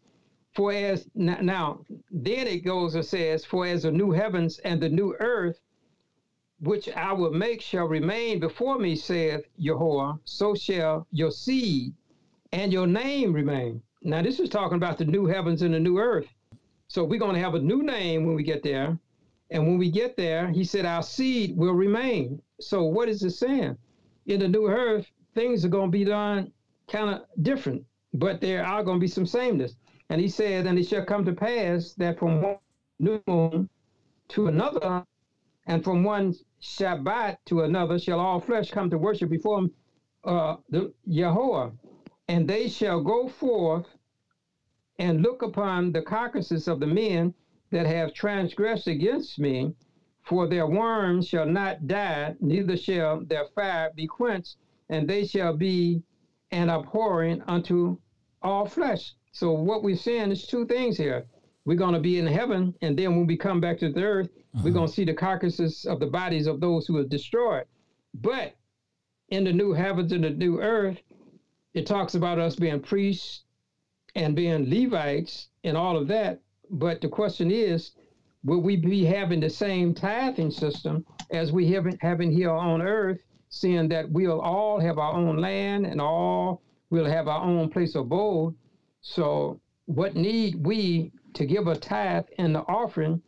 For 0.56 0.72
as 0.74 1.08
now, 1.14 1.86
then 2.10 2.48
it 2.48 2.66
goes 2.66 2.96
and 2.96 3.06
says, 3.06 3.46
For 3.46 3.68
as 3.68 3.84
the 3.84 3.92
new 3.92 4.10
heavens 4.10 4.58
and 4.60 4.82
the 4.82 4.90
new 4.90 5.16
earth, 5.20 5.60
which 6.62 6.90
I 6.90 7.14
will 7.14 7.32
make, 7.32 7.62
shall 7.62 7.86
remain 7.86 8.40
before 8.40 8.80
me, 8.80 8.96
saith 8.96 9.46
Jehovah, 9.60 10.20
so 10.24 10.56
shall 10.56 11.06
your 11.12 11.30
seed 11.30 11.94
and 12.52 12.72
your 12.72 12.88
name 12.88 13.34
remain. 13.34 13.82
Now, 14.04 14.22
this 14.22 14.40
is 14.40 14.50
talking 14.50 14.78
about 14.78 14.98
the 14.98 15.06
new 15.06 15.26
heavens 15.26 15.62
and 15.62 15.74
the 15.74 15.80
new 15.80 15.98
earth. 15.98 16.28
So 16.88 17.04
we're 17.04 17.20
going 17.20 17.36
to 17.36 17.42
have 17.42 17.56
a 17.56 17.60
new 17.60 17.84
name 17.84 18.26
when 18.26 18.36
we 18.36 18.44
get 18.44 18.64
there. 18.64 18.98
And 19.50 19.66
when 19.66 19.78
we 19.78 19.90
get 19.90 20.16
there, 20.18 20.50
he 20.50 20.64
said, 20.64 20.86
Our 20.86 21.04
seed 21.04 21.58
will 21.58 21.74
remain. 21.74 22.42
So 22.60 22.84
what 22.84 23.10
is 23.10 23.24
it 23.24 23.32
saying? 23.32 23.78
In 24.26 24.40
the 24.40 24.48
new 24.48 24.68
earth, 24.68 25.08
things 25.36 25.64
are 25.64 25.70
going 25.70 25.92
to 25.92 25.98
be 25.98 26.04
done 26.04 26.52
kind 26.88 27.10
of 27.10 27.22
different, 27.44 27.86
but 28.14 28.42
there 28.42 28.66
are 28.66 28.84
going 28.84 28.98
to 28.98 29.02
be 29.02 29.08
some 29.08 29.26
sameness. 29.26 29.76
And 30.10 30.22
he 30.22 30.30
said, 30.30 30.66
And 30.68 30.78
it 30.80 30.88
shall 30.88 31.06
come 31.06 31.26
to 31.26 31.34
pass 31.34 31.94
that 31.94 32.20
from 32.20 32.42
one 32.42 32.58
new 33.00 33.22
moon 33.28 33.70
to 34.30 34.48
another, 34.48 35.06
and 35.68 35.84
from 35.84 36.04
one 36.04 36.34
Shabbat 36.62 37.38
to 37.46 37.62
another, 37.62 38.00
shall 38.00 38.20
all 38.20 38.40
flesh 38.40 38.72
come 38.72 38.90
to 38.90 38.98
worship 38.98 39.30
before 39.30 39.68
uh, 40.24 40.56
the 40.70 40.94
Yahweh. 41.06 41.70
And 42.28 42.48
they 42.48 42.68
shall 42.68 43.02
go 43.02 43.28
forth 43.28 43.88
and 45.00 45.22
look 45.22 45.42
upon 45.42 45.92
the 45.92 46.02
carcasses 46.02 46.68
of 46.68 46.80
the 46.80 46.88
men 46.88 47.34
that 47.72 47.86
have 47.86 48.14
transgressed 48.14 48.88
against 48.88 49.40
me, 49.40 49.74
for 50.24 50.48
their 50.48 50.68
worms 50.68 51.28
shall 51.28 51.46
not 51.46 51.88
die, 51.88 52.36
neither 52.40 52.76
shall 52.76 53.24
their 53.24 53.46
fire 53.56 53.92
be 53.96 54.08
quenched, 54.08 54.58
and 54.90 55.08
they 55.08 55.26
shall 55.26 55.56
be 55.56 56.02
an 56.52 56.70
abhorring 56.70 57.42
unto 57.48 57.98
all 58.42 58.66
flesh. 58.66 59.14
So 59.32 59.52
what 59.52 59.84
we're 59.84 59.96
saying 59.96 60.32
is 60.32 60.48
two 60.48 60.66
things 60.66 60.98
here. 60.98 61.28
We're 61.66 61.78
going 61.78 61.94
to 61.94 62.00
be 62.00 62.18
in 62.18 62.28
heaven, 62.28 62.74
and 62.82 62.98
then 62.98 63.16
when 63.16 63.28
we 63.28 63.38
come 63.38 63.60
back 63.60 63.78
to 63.80 63.92
the 63.92 64.04
earth, 64.04 64.30
we're 64.64 64.72
going 64.72 64.74
to 64.74 64.80
uh-huh. 64.84 64.88
see 64.88 65.06
the 65.06 65.14
carcasses 65.14 65.86
of 65.86 66.00
the 66.00 66.08
bodies 66.08 66.48
of 66.48 66.60
those 66.60 66.88
who 66.88 66.98
are 66.98 67.04
destroyed. 67.04 67.66
But 68.14 68.56
in 69.30 69.44
the 69.44 69.54
new 69.54 69.74
heavens 69.74 70.12
and 70.14 70.24
the 70.24 70.30
new 70.30 70.62
earth, 70.62 70.98
it 71.78 71.86
talks 71.86 72.16
about 72.16 72.40
us 72.40 72.56
being 72.56 72.80
priests 72.80 73.44
and 74.16 74.36
being 74.36 74.68
Levites 74.68 75.50
and 75.64 75.78
all 75.78 75.96
of 75.96 76.08
that. 76.08 76.40
But 76.72 77.02
the 77.02 77.08
question 77.08 77.52
is, 77.52 77.92
will 78.44 78.62
we 78.62 78.78
be 78.78 79.06
having 79.06 79.40
the 79.40 79.50
same 79.52 79.94
tithing 79.94 80.50
system 80.50 81.06
as 81.30 81.52
we 81.52 81.72
have 81.74 81.86
having 82.02 82.32
here 82.32 82.50
on 82.50 82.82
earth, 82.82 83.22
seeing 83.50 83.88
that 83.90 84.10
we'll 84.10 84.42
all 84.42 84.80
have 84.80 84.98
our 84.98 85.14
own 85.14 85.38
land 85.38 85.86
and 85.86 86.02
all 86.02 86.64
we'll 86.90 87.06
have 87.06 87.28
our 87.28 87.44
own 87.44 87.70
place 87.70 87.94
of 87.94 88.06
abode? 88.06 88.56
So, 89.02 89.60
what 89.86 90.16
need 90.16 90.66
we 90.66 91.12
to 91.36 91.46
give 91.46 91.68
a 91.68 91.76
tithe 91.76 92.26
and 92.40 92.56
the 92.56 92.62
offering 92.62 93.22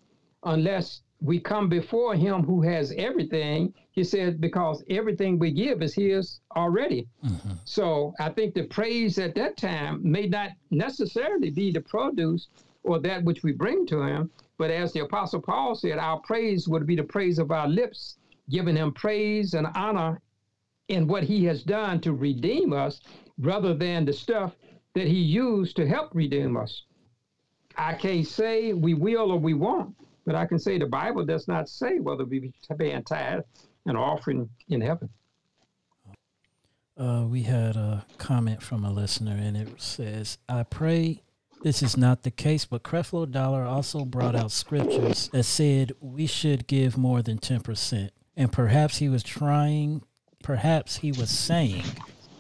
unless 0.44 1.02
we 1.22 1.40
come 1.40 1.70
before 1.70 2.16
Him 2.16 2.42
who 2.42 2.64
has 2.64 2.92
everything? 2.94 3.76
He 4.00 4.06
said, 4.06 4.40
because 4.40 4.82
everything 4.90 5.38
we 5.38 5.52
give 5.52 5.82
is 5.82 5.94
His 5.94 6.40
already. 6.56 7.10
Mhm. 7.22 7.58
So 7.66 8.14
I 8.18 8.30
think 8.30 8.54
the 8.54 8.64
praise 8.64 9.20
at 9.20 9.36
that 9.36 9.58
time 9.58 10.00
may 10.10 10.26
not 10.26 10.52
necessarily 10.72 11.50
be 11.50 11.70
the 11.70 11.82
produce 11.82 12.48
or 12.84 13.00
that 13.00 13.26
which 13.26 13.44
we 13.44 13.52
bring 13.52 13.86
to 13.88 14.02
him, 14.02 14.32
but 14.58 14.72
as 14.72 14.94
the 14.94 15.02
Apostle 15.02 15.42
Paul 15.42 15.76
said, 15.76 15.98
our 16.00 16.22
praise 16.22 16.66
would 16.70 16.88
be 16.88 16.96
the 16.96 17.04
praise 17.04 17.40
of 17.40 17.52
our 17.52 17.68
lips, 17.68 18.20
giving 18.50 18.78
him 18.78 18.94
praise 18.94 19.54
and 19.54 19.68
honor 19.76 20.22
in 20.88 21.06
what 21.06 21.24
he 21.26 21.44
has 21.44 21.62
done 21.62 22.00
to 22.00 22.14
redeem 22.14 22.72
us 22.72 23.02
rather 23.38 23.74
than 23.74 24.06
the 24.06 24.14
stuff 24.14 24.56
that 24.94 25.08
he 25.08 25.20
used 25.20 25.76
to 25.76 25.86
help 25.86 26.16
redeem 26.16 26.56
us. 26.56 26.86
I 27.76 27.96
can't 27.96 28.26
say 28.26 28.72
we 28.72 28.94
will 28.94 29.30
or 29.30 29.40
we 29.40 29.56
won't, 29.56 29.94
but 30.26 30.36
I 30.36 30.46
can 30.46 30.58
say 30.58 30.78
the 30.78 30.86
Bible 30.86 31.26
does 31.26 31.50
not 31.50 31.68
say 31.68 32.00
whether 32.00 32.24
we 32.24 32.40
be 32.40 32.54
paying 32.78 33.04
tithe 33.04 33.44
and 33.86 33.98
offering 33.98 34.50
in 34.68 34.82
heaven. 34.82 35.10
Uh, 36.98 37.26
we 37.28 37.44
had 37.44 37.76
a 37.76 38.06
comment 38.18 38.62
from 38.62 38.84
a 38.84 38.92
listener, 38.92 39.38
and 39.40 39.56
it 39.56 39.82
says, 39.82 40.38
I 40.50 40.64
pray 40.64 41.24
this 41.62 41.84
is 41.84 41.98
not 41.98 42.24
the 42.24 42.32
case, 42.32 42.66
but 42.66 42.84
Creflo 42.84 43.30
Dollar 43.30 43.64
also 43.64 44.06
brought 44.06 44.36
out 44.36 44.52
scriptures 44.52 45.30
that 45.34 45.44
said 45.44 45.94
we 46.00 46.26
should 46.26 46.68
give 46.68 46.98
more 46.98 47.22
than 47.22 47.38
10%. 47.38 48.10
And 48.38 48.52
perhaps 48.52 48.98
he 48.98 49.10
was 49.10 49.24
trying, 49.24 50.04
perhaps 50.42 50.98
he 50.98 51.12
was 51.12 51.30
saying 51.30 51.84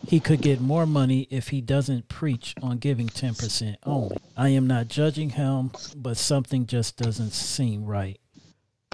he 0.08 0.20
could 0.22 0.42
get 0.42 0.62
more 0.62 0.86
money 0.86 1.28
if 1.30 1.50
he 1.50 1.60
doesn't 1.60 2.08
preach 2.08 2.56
on 2.62 2.78
giving 2.78 3.08
10% 3.08 3.76
only. 3.84 4.18
I 4.38 4.50
am 4.50 4.68
not 4.68 4.88
judging 4.88 5.32
him, 5.32 5.72
but 5.96 6.16
something 6.16 6.66
just 6.66 6.98
doesn't 6.98 7.32
seem 7.32 7.86
right. 7.86 8.20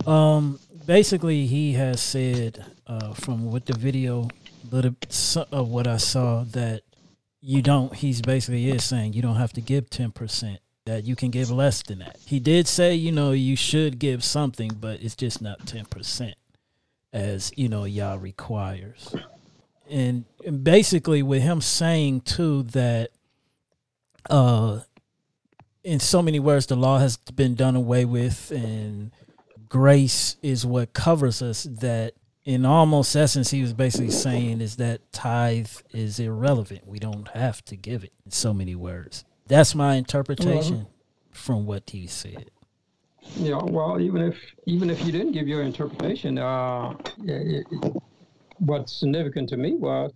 Um, 0.05 0.59
basically, 0.85 1.45
he 1.45 1.73
has 1.73 2.01
said 2.01 2.65
uh, 2.87 3.13
from 3.13 3.51
what 3.51 3.65
the 3.65 3.77
video 3.77 4.27
little 4.71 4.95
of 5.51 5.69
what 5.69 5.87
I 5.87 5.97
saw 5.97 6.43
that 6.51 6.81
you 7.41 7.61
don't. 7.61 7.93
He's 7.93 8.21
basically 8.21 8.69
is 8.69 8.83
saying 8.83 9.13
you 9.13 9.21
don't 9.21 9.35
have 9.37 9.53
to 9.53 9.61
give 9.61 9.89
ten 9.89 10.11
percent. 10.11 10.59
That 10.85 11.03
you 11.03 11.15
can 11.15 11.31
give 11.31 11.49
less 11.49 11.81
than 11.81 11.99
that. 11.99 12.17
He 12.25 12.39
did 12.39 12.67
say 12.67 12.93
you 12.93 13.11
know 13.11 13.31
you 13.31 13.55
should 13.55 13.97
give 13.97 14.23
something, 14.23 14.71
but 14.79 15.01
it's 15.01 15.15
just 15.15 15.41
not 15.41 15.65
ten 15.65 15.85
percent, 15.85 16.35
as 17.11 17.51
you 17.55 17.69
know 17.69 17.85
Yah 17.85 18.17
requires. 18.19 19.15
and, 19.89 20.25
and 20.45 20.63
basically 20.63 21.23
with 21.23 21.41
him 21.41 21.61
saying 21.61 22.21
too 22.21 22.63
that 22.63 23.09
uh 24.29 24.79
in 25.83 25.99
so 25.99 26.21
many 26.21 26.39
words 26.39 26.65
the 26.65 26.75
law 26.75 26.97
has 26.97 27.17
been 27.17 27.53
done 27.55 27.75
away 27.75 28.05
with 28.05 28.51
and 28.51 29.11
grace 29.69 30.37
is 30.41 30.65
what 30.65 30.93
covers 30.93 31.41
us 31.41 31.63
that 31.63 32.13
in 32.43 32.65
almost 32.65 33.15
essence 33.15 33.51
he 33.51 33.61
was 33.61 33.73
basically 33.73 34.11
saying 34.11 34.61
is 34.61 34.75
that 34.77 35.11
tithe 35.11 35.69
is 35.91 36.19
irrelevant. 36.19 36.85
We 36.87 36.99
don't 36.99 37.27
have 37.29 37.63
to 37.65 37.75
give 37.75 38.03
it 38.03 38.13
in 38.25 38.31
so 38.31 38.53
many 38.53 38.75
words. 38.75 39.25
That's 39.47 39.73
my 39.75 39.95
interpretation 39.95 40.87
from 41.31 41.65
what 41.65 41.89
he 41.89 42.07
said. 42.07 42.51
Yeah, 43.37 43.59
well, 43.63 43.99
even 43.99 44.21
if 44.21 44.37
even 44.67 44.89
if 44.91 45.03
you 45.03 45.11
didn't 45.11 45.31
give 45.31 45.47
your 45.47 45.63
interpretation, 45.63 46.37
uh, 46.37 46.93
it, 47.23 47.65
it, 47.71 47.93
what's 48.59 48.93
significant 48.93 49.49
to 49.49 49.57
me 49.57 49.73
was 49.73 50.11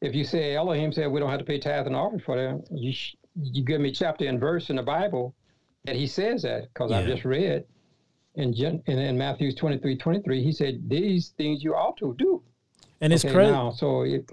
if 0.00 0.14
you 0.14 0.24
say 0.24 0.54
Elohim 0.56 0.92
said 0.92 1.10
we 1.10 1.20
don't 1.20 1.30
have 1.30 1.38
to 1.38 1.44
pay 1.44 1.58
tithe 1.58 1.86
and 1.86 1.94
offering 1.94 2.20
for 2.20 2.36
them, 2.36 2.62
you 2.70 2.92
sh- 2.92 3.16
you 3.42 3.62
give 3.62 3.82
me 3.82 3.92
chapter 3.92 4.26
and 4.26 4.40
verse 4.40 4.70
in 4.70 4.76
the 4.76 4.82
Bible 4.82 5.34
that 5.84 5.96
he 5.96 6.06
says 6.06 6.42
that 6.42 6.62
because 6.72 6.90
I 6.90 7.00
Yeah. 7.02 7.06
just 7.08 7.24
read 7.26 7.64
in, 8.36 8.54
Gen- 8.54 8.82
in 8.86 8.98
in 8.98 9.18
Matthew 9.18 9.52
23, 9.52 9.96
23, 9.96 10.42
he 10.42 10.52
said 10.52 10.88
these 10.88 11.28
things 11.36 11.64
you 11.64 11.74
ought 11.74 11.96
to 11.98 12.14
do. 12.18 12.42
and 13.00 13.12
it's 13.12 13.24
okay, 13.24 13.34
crazy 13.34 13.50
now, 13.52 13.70
so 13.72 14.02
it, 14.02 14.30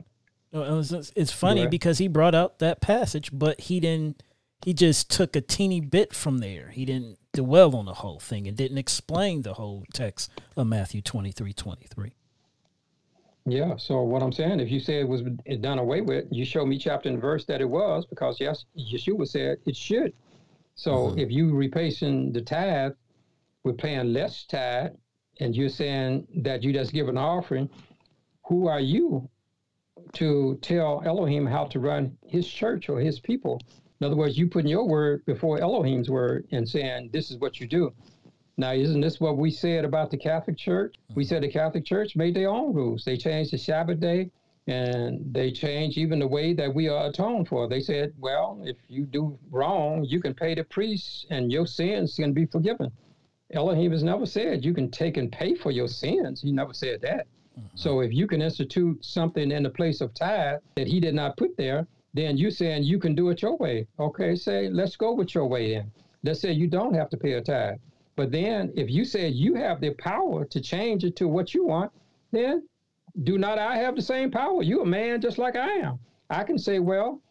It's, 0.53 1.31
funny 1.31 1.61
Right. 1.61 1.71
because 1.71 1.97
he 1.97 2.07
brought 2.07 2.35
out 2.35 2.59
that 2.59 2.79
passage, 2.81 3.29
but 3.33 3.59
he 3.61 3.79
didn't. 3.79 4.21
He 4.63 4.73
just 4.73 5.09
took 5.11 5.35
a 5.35 5.41
teeny 5.41 5.81
bit 5.81 6.13
from 6.13 6.37
there. 6.37 6.69
He 6.69 6.85
didn't 6.85 7.17
dwell 7.33 7.75
on 7.75 7.85
the 7.85 7.95
whole 7.95 8.19
thing 8.19 8.47
and 8.47 8.55
didn't 8.55 8.77
explain 8.77 9.41
the 9.41 9.55
whole 9.55 9.83
text 9.93 10.31
of 10.55 10.67
Matthew 10.67 11.01
twenty 11.01 11.31
three 11.31 11.51
twenty 11.53 11.85
three. 11.93 12.13
Yeah. 13.45 13.75
So 13.75 14.03
what 14.03 14.23
I'm 14.23 14.31
saying, 14.31 14.61
if 14.61 14.71
you 14.71 14.79
say 14.79 15.01
it 15.01 15.07
was 15.07 15.23
done 15.59 15.79
away 15.79 15.99
with, 15.99 16.25
you 16.31 16.45
show 16.45 16.65
me 16.65 16.77
chapter 16.77 17.09
and 17.09 17.19
verse 17.19 17.43
that 17.45 17.59
it 17.59 17.69
was, 17.69 18.05
because 18.05 18.39
yes, 18.39 18.63
Yeshua 18.77 19.27
said 19.27 19.57
it 19.65 19.75
should. 19.75 20.13
So 20.75 20.91
mm-hmm. 20.91 21.19
if 21.19 21.29
you 21.29 21.53
replacing 21.53 22.31
the 22.31 22.41
tithe 22.41 22.93
with 23.63 23.77
paying 23.77 24.13
less 24.13 24.45
tithe, 24.45 24.91
and 25.39 25.55
you're 25.55 25.69
saying 25.69 26.27
that 26.43 26.63
you 26.63 26.73
just 26.73 26.93
give 26.93 27.07
an 27.07 27.17
offering, 27.17 27.69
who 28.45 28.67
are 28.67 28.79
you 28.79 29.29
to 30.13 30.59
tell 30.61 31.01
Elohim 31.05 31.45
how 31.45 31.65
to 31.65 31.79
run 31.79 32.17
his 32.25 32.47
church 32.47 32.89
or 32.89 32.99
his 32.99 33.19
people? 33.19 33.59
In 33.99 34.07
other 34.07 34.15
words, 34.15 34.37
you 34.37 34.47
putting 34.47 34.69
your 34.69 34.87
word 34.87 35.23
before 35.25 35.61
Elohim's 35.61 36.09
word 36.09 36.45
and 36.51 36.67
saying 36.67 37.09
this 37.13 37.31
is 37.31 37.37
what 37.37 37.59
you 37.59 37.67
do. 37.67 37.93
Now, 38.57 38.73
isn't 38.73 39.01
this 39.01 39.19
what 39.19 39.37
we 39.37 39.49
said 39.49 39.85
about 39.85 40.11
the 40.11 40.17
Catholic 40.17 40.57
Church? 40.57 40.95
We 41.15 41.23
mm-hmm. 41.23 41.29
said 41.29 41.43
the 41.43 41.47
Catholic 41.47 41.85
Church 41.85 42.15
made 42.15 42.35
their 42.35 42.49
own 42.49 42.73
rules. 42.73 43.03
They 43.03 43.17
changed 43.17 43.51
the 43.51 43.57
Sabbath 43.57 43.99
day 43.99 44.29
and 44.67 45.33
they 45.33 45.51
changed 45.51 45.97
even 45.97 46.19
the 46.19 46.27
way 46.27 46.53
that 46.53 46.73
we 46.73 46.87
are 46.87 47.07
atoned 47.07 47.47
for. 47.47 47.67
They 47.67 47.81
said, 47.81 48.13
well, 48.19 48.61
if 48.63 48.77
you 48.87 49.05
do 49.05 49.37
wrong, 49.49 50.05
you 50.05 50.21
can 50.21 50.33
pay 50.33 50.53
the 50.53 50.63
priest 50.63 51.25
and 51.29 51.51
your 51.51 51.65
sins 51.65 52.15
can 52.15 52.31
be 52.33 52.45
forgiven. 52.45 52.91
Elohim 53.53 53.91
has 53.91 54.03
never 54.03 54.25
said 54.25 54.65
you 54.65 54.73
can 54.73 54.89
take 54.89 55.17
and 55.17 55.31
pay 55.31 55.55
for 55.55 55.71
your 55.71 55.87
sins. 55.87 56.41
He 56.41 56.51
never 56.51 56.73
said 56.73 57.01
that. 57.01 57.27
Mm-hmm. 57.57 57.67
So 57.75 58.01
if 58.01 58.11
you 58.13 58.27
can 58.27 58.41
institute 58.41 59.03
something 59.05 59.51
in 59.51 59.63
the 59.63 59.69
place 59.69 60.01
of 60.01 60.13
tithe 60.13 60.59
that 60.75 60.87
he 60.87 60.99
did 60.99 61.13
not 61.13 61.37
put 61.37 61.55
there, 61.55 61.87
then 62.13 62.37
you're 62.37 62.51
saying 62.51 62.83
you 62.83 62.99
can 62.99 63.15
do 63.15 63.29
it 63.29 63.41
your 63.41 63.57
way. 63.57 63.87
Okay, 63.99 64.35
say, 64.35 64.69
let's 64.69 64.95
go 64.95 65.13
with 65.13 65.33
your 65.33 65.47
way 65.47 65.73
then. 65.73 65.91
Let's 66.23 66.39
say 66.39 66.51
you 66.51 66.67
don't 66.67 66.93
have 66.93 67.09
to 67.09 67.17
pay 67.17 67.33
a 67.33 67.41
tithe. 67.41 67.77
But 68.15 68.31
then 68.31 68.71
if 68.75 68.89
you 68.89 69.05
say 69.05 69.27
you 69.27 69.55
have 69.55 69.81
the 69.81 69.91
power 69.91 70.45
to 70.45 70.61
change 70.61 71.03
it 71.03 71.15
to 71.17 71.27
what 71.27 71.53
you 71.53 71.65
want, 71.65 71.91
then 72.31 72.67
do 73.23 73.37
not 73.37 73.59
I 73.59 73.77
have 73.77 73.95
the 73.95 74.01
same 74.01 74.31
power? 74.31 74.63
You're 74.63 74.83
a 74.83 74.85
man 74.85 75.21
just 75.21 75.37
like 75.37 75.55
I 75.55 75.69
am. 75.69 75.99
I 76.29 76.43
can 76.43 76.57
say, 76.57 76.79
well, 76.79 77.21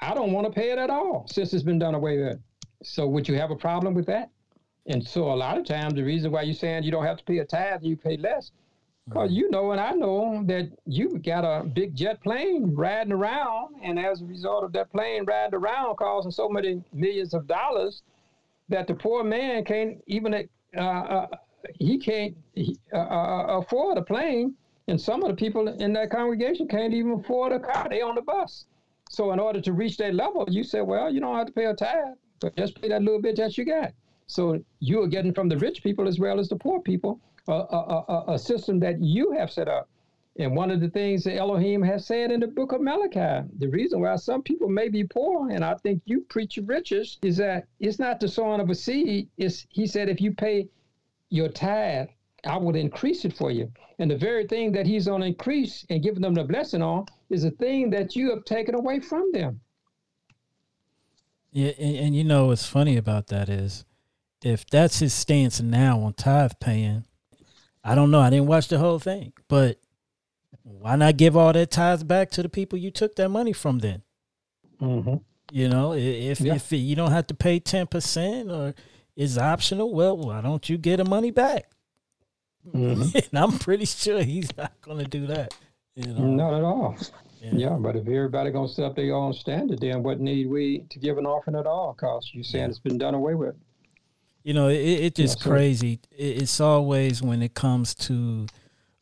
I 0.00 0.14
don't 0.14 0.32
want 0.32 0.46
to 0.46 0.52
pay 0.52 0.70
it 0.70 0.78
at 0.78 0.90
all 0.90 1.26
since 1.28 1.52
it's 1.52 1.62
been 1.62 1.78
done 1.78 1.94
away 1.94 2.18
with. 2.18 2.38
So 2.82 3.06
would 3.08 3.28
you 3.28 3.34
have 3.36 3.50
a 3.50 3.56
problem 3.56 3.94
with 3.94 4.06
that? 4.06 4.30
And 4.86 5.06
so 5.06 5.32
a 5.32 5.34
lot 5.34 5.56
of 5.56 5.64
times 5.64 5.94
the 5.94 6.04
reason 6.04 6.30
why 6.30 6.42
you're 6.42 6.54
saying 6.54 6.82
you 6.84 6.90
don't 6.90 7.04
have 7.04 7.18
to 7.18 7.24
pay 7.24 7.38
a 7.38 7.44
tithe, 7.44 7.82
you 7.82 7.96
pay 7.96 8.16
less, 8.16 8.52
because 9.08 9.32
you 9.32 9.50
know 9.50 9.72
and 9.72 9.80
I 9.80 9.92
know 9.92 10.42
that 10.46 10.70
you 10.86 11.18
got 11.18 11.44
a 11.44 11.64
big 11.64 11.94
jet 11.94 12.22
plane 12.22 12.74
riding 12.74 13.12
around, 13.12 13.76
and 13.82 13.98
as 13.98 14.20
a 14.20 14.24
result 14.24 14.64
of 14.64 14.72
that 14.72 14.90
plane 14.92 15.24
riding 15.24 15.54
around 15.54 15.96
causing 15.96 16.30
so 16.30 16.48
many 16.48 16.82
millions 16.92 17.34
of 17.34 17.46
dollars, 17.46 18.02
that 18.68 18.86
the 18.86 18.94
poor 18.94 19.24
man 19.24 19.64
can't 19.64 20.02
even 20.06 20.48
uh, 20.76 20.80
uh, 20.80 21.26
he 21.78 21.98
can't 21.98 22.36
uh, 22.92 22.96
uh, 22.96 23.58
afford 23.60 23.96
a 23.98 24.02
plane, 24.02 24.54
and 24.88 25.00
some 25.00 25.22
of 25.22 25.28
the 25.30 25.34
people 25.34 25.68
in 25.68 25.92
that 25.94 26.10
congregation 26.10 26.68
can't 26.68 26.92
even 26.92 27.12
afford 27.12 27.52
a 27.52 27.60
car. 27.60 27.86
They 27.88 28.02
on 28.02 28.14
the 28.14 28.22
bus. 28.22 28.66
So 29.08 29.32
in 29.32 29.38
order 29.38 29.60
to 29.60 29.72
reach 29.72 29.96
that 29.98 30.14
level, 30.14 30.46
you 30.48 30.64
say, 30.64 30.80
well, 30.80 31.12
you 31.12 31.20
don't 31.20 31.36
have 31.36 31.46
to 31.46 31.52
pay 31.52 31.66
a 31.66 31.74
tithe, 31.74 32.14
but 32.40 32.56
just 32.56 32.80
pay 32.80 32.88
that 32.88 33.02
little 33.02 33.20
bit 33.20 33.36
that 33.36 33.56
you 33.56 33.64
got. 33.64 33.92
So 34.26 34.58
you 34.80 35.02
are 35.02 35.08
getting 35.08 35.34
from 35.34 35.48
the 35.48 35.58
rich 35.58 35.82
people 35.82 36.08
as 36.08 36.18
well 36.18 36.40
as 36.40 36.48
the 36.48 36.56
poor 36.56 36.80
people 36.80 37.20
a, 37.48 37.52
a, 37.52 38.04
a, 38.08 38.24
a 38.34 38.38
system 38.38 38.80
that 38.80 39.00
you 39.00 39.32
have 39.32 39.50
set 39.50 39.68
up. 39.68 39.88
And 40.36 40.56
one 40.56 40.72
of 40.72 40.80
the 40.80 40.90
things 40.90 41.22
that 41.24 41.36
Elohim 41.36 41.80
has 41.82 42.06
said 42.06 42.32
in 42.32 42.40
the 42.40 42.48
book 42.48 42.72
of 42.72 42.80
Malachi, 42.80 43.46
the 43.58 43.68
reason 43.68 44.00
why 44.00 44.16
some 44.16 44.42
people 44.42 44.68
may 44.68 44.88
be 44.88 45.04
poor, 45.04 45.50
and 45.50 45.64
I 45.64 45.74
think 45.74 46.02
you 46.06 46.22
preach 46.28 46.58
riches, 46.64 47.18
is 47.22 47.36
that 47.36 47.68
it's 47.78 48.00
not 48.00 48.18
the 48.18 48.26
sowing 48.26 48.60
of 48.60 48.68
a 48.68 48.74
seed. 48.74 49.28
It's 49.36 49.64
he 49.68 49.86
said, 49.86 50.08
if 50.08 50.20
you 50.20 50.32
pay 50.32 50.68
your 51.30 51.48
tithe, 51.48 52.08
I 52.44 52.56
will 52.56 52.74
increase 52.74 53.24
it 53.24 53.36
for 53.36 53.52
you. 53.52 53.70
And 54.00 54.10
the 54.10 54.16
very 54.16 54.46
thing 54.48 54.72
that 54.72 54.86
he's 54.86 55.06
on 55.06 55.22
increase 55.22 55.86
and 55.88 56.02
giving 56.02 56.22
them 56.22 56.34
the 56.34 56.42
blessing 56.42 56.82
on 56.82 57.06
is 57.30 57.44
a 57.44 57.50
thing 57.52 57.90
that 57.90 58.16
you 58.16 58.30
have 58.30 58.44
taken 58.44 58.74
away 58.74 58.98
from 58.98 59.30
them. 59.32 59.60
Yeah, 61.52 61.72
and, 61.78 61.96
and 61.96 62.16
you 62.16 62.24
know 62.24 62.46
what's 62.46 62.66
funny 62.66 62.96
about 62.96 63.28
that 63.28 63.48
is, 63.48 63.84
if 64.44 64.66
that's 64.66 64.98
his 64.98 65.14
stance 65.14 65.60
now 65.60 66.00
on 66.00 66.12
tithe 66.14 66.52
paying, 66.60 67.04
I 67.82 67.94
don't 67.94 68.10
know. 68.10 68.20
I 68.20 68.30
didn't 68.30 68.46
watch 68.46 68.68
the 68.68 68.78
whole 68.78 68.98
thing, 68.98 69.32
but 69.48 69.78
why 70.62 70.96
not 70.96 71.16
give 71.16 71.36
all 71.36 71.52
that 71.52 71.70
tithes 71.70 72.04
back 72.04 72.30
to 72.32 72.42
the 72.42 72.48
people 72.48 72.78
you 72.78 72.90
took 72.90 73.16
that 73.16 73.28
money 73.30 73.52
from? 73.52 73.78
Then 73.80 74.02
Mm-hmm. 74.80 75.16
you 75.52 75.68
know, 75.68 75.92
if 75.94 76.40
Yeah. 76.40 76.54
if 76.56 76.70
you 76.72 76.94
don't 76.96 77.12
have 77.12 77.26
to 77.28 77.34
pay 77.34 77.58
ten 77.60 77.86
percent 77.86 78.50
or 78.50 78.74
it's 79.16 79.38
optional, 79.38 79.92
well, 79.94 80.16
why 80.16 80.40
don't 80.40 80.68
you 80.68 80.76
get 80.76 80.96
the 80.98 81.04
money 81.04 81.30
back? 81.30 81.70
Mm-hmm. 82.74 83.16
and 83.32 83.38
I'm 83.38 83.58
pretty 83.58 83.84
sure 83.84 84.22
he's 84.22 84.54
not 84.56 84.72
going 84.82 84.98
to 84.98 85.04
do 85.04 85.26
that. 85.28 85.54
You 85.94 86.12
know, 86.12 86.24
Not 86.24 86.54
at 86.54 86.64
all. 86.64 86.96
Yeah. 87.40 87.50
Yeah, 87.54 87.76
but 87.78 87.94
if 87.94 88.02
everybody 88.08 88.50
gonna 88.50 88.66
set 88.68 88.86
up 88.86 88.96
their 88.96 89.14
own 89.14 89.32
standard, 89.34 89.78
then 89.80 90.02
what 90.02 90.18
need 90.18 90.48
we 90.48 90.86
to 90.90 90.98
give 90.98 91.18
an 91.18 91.26
offering 91.26 91.56
at 91.56 91.66
all? 91.66 91.92
Cause 91.94 92.30
you 92.32 92.42
saying 92.42 92.64
Yeah. 92.64 92.68
it's 92.70 92.78
been 92.78 92.96
done 92.98 93.12
away 93.14 93.34
with. 93.34 93.54
You 94.44 94.52
know, 94.54 94.68
it, 94.68 94.76
it 94.76 95.14
just 95.14 95.40
Yeah, 95.40 95.50
crazy. 95.50 96.00
It, 96.12 96.42
it's 96.42 96.60
always 96.60 97.22
when 97.22 97.42
it 97.42 97.54
comes 97.54 97.94
to 98.06 98.46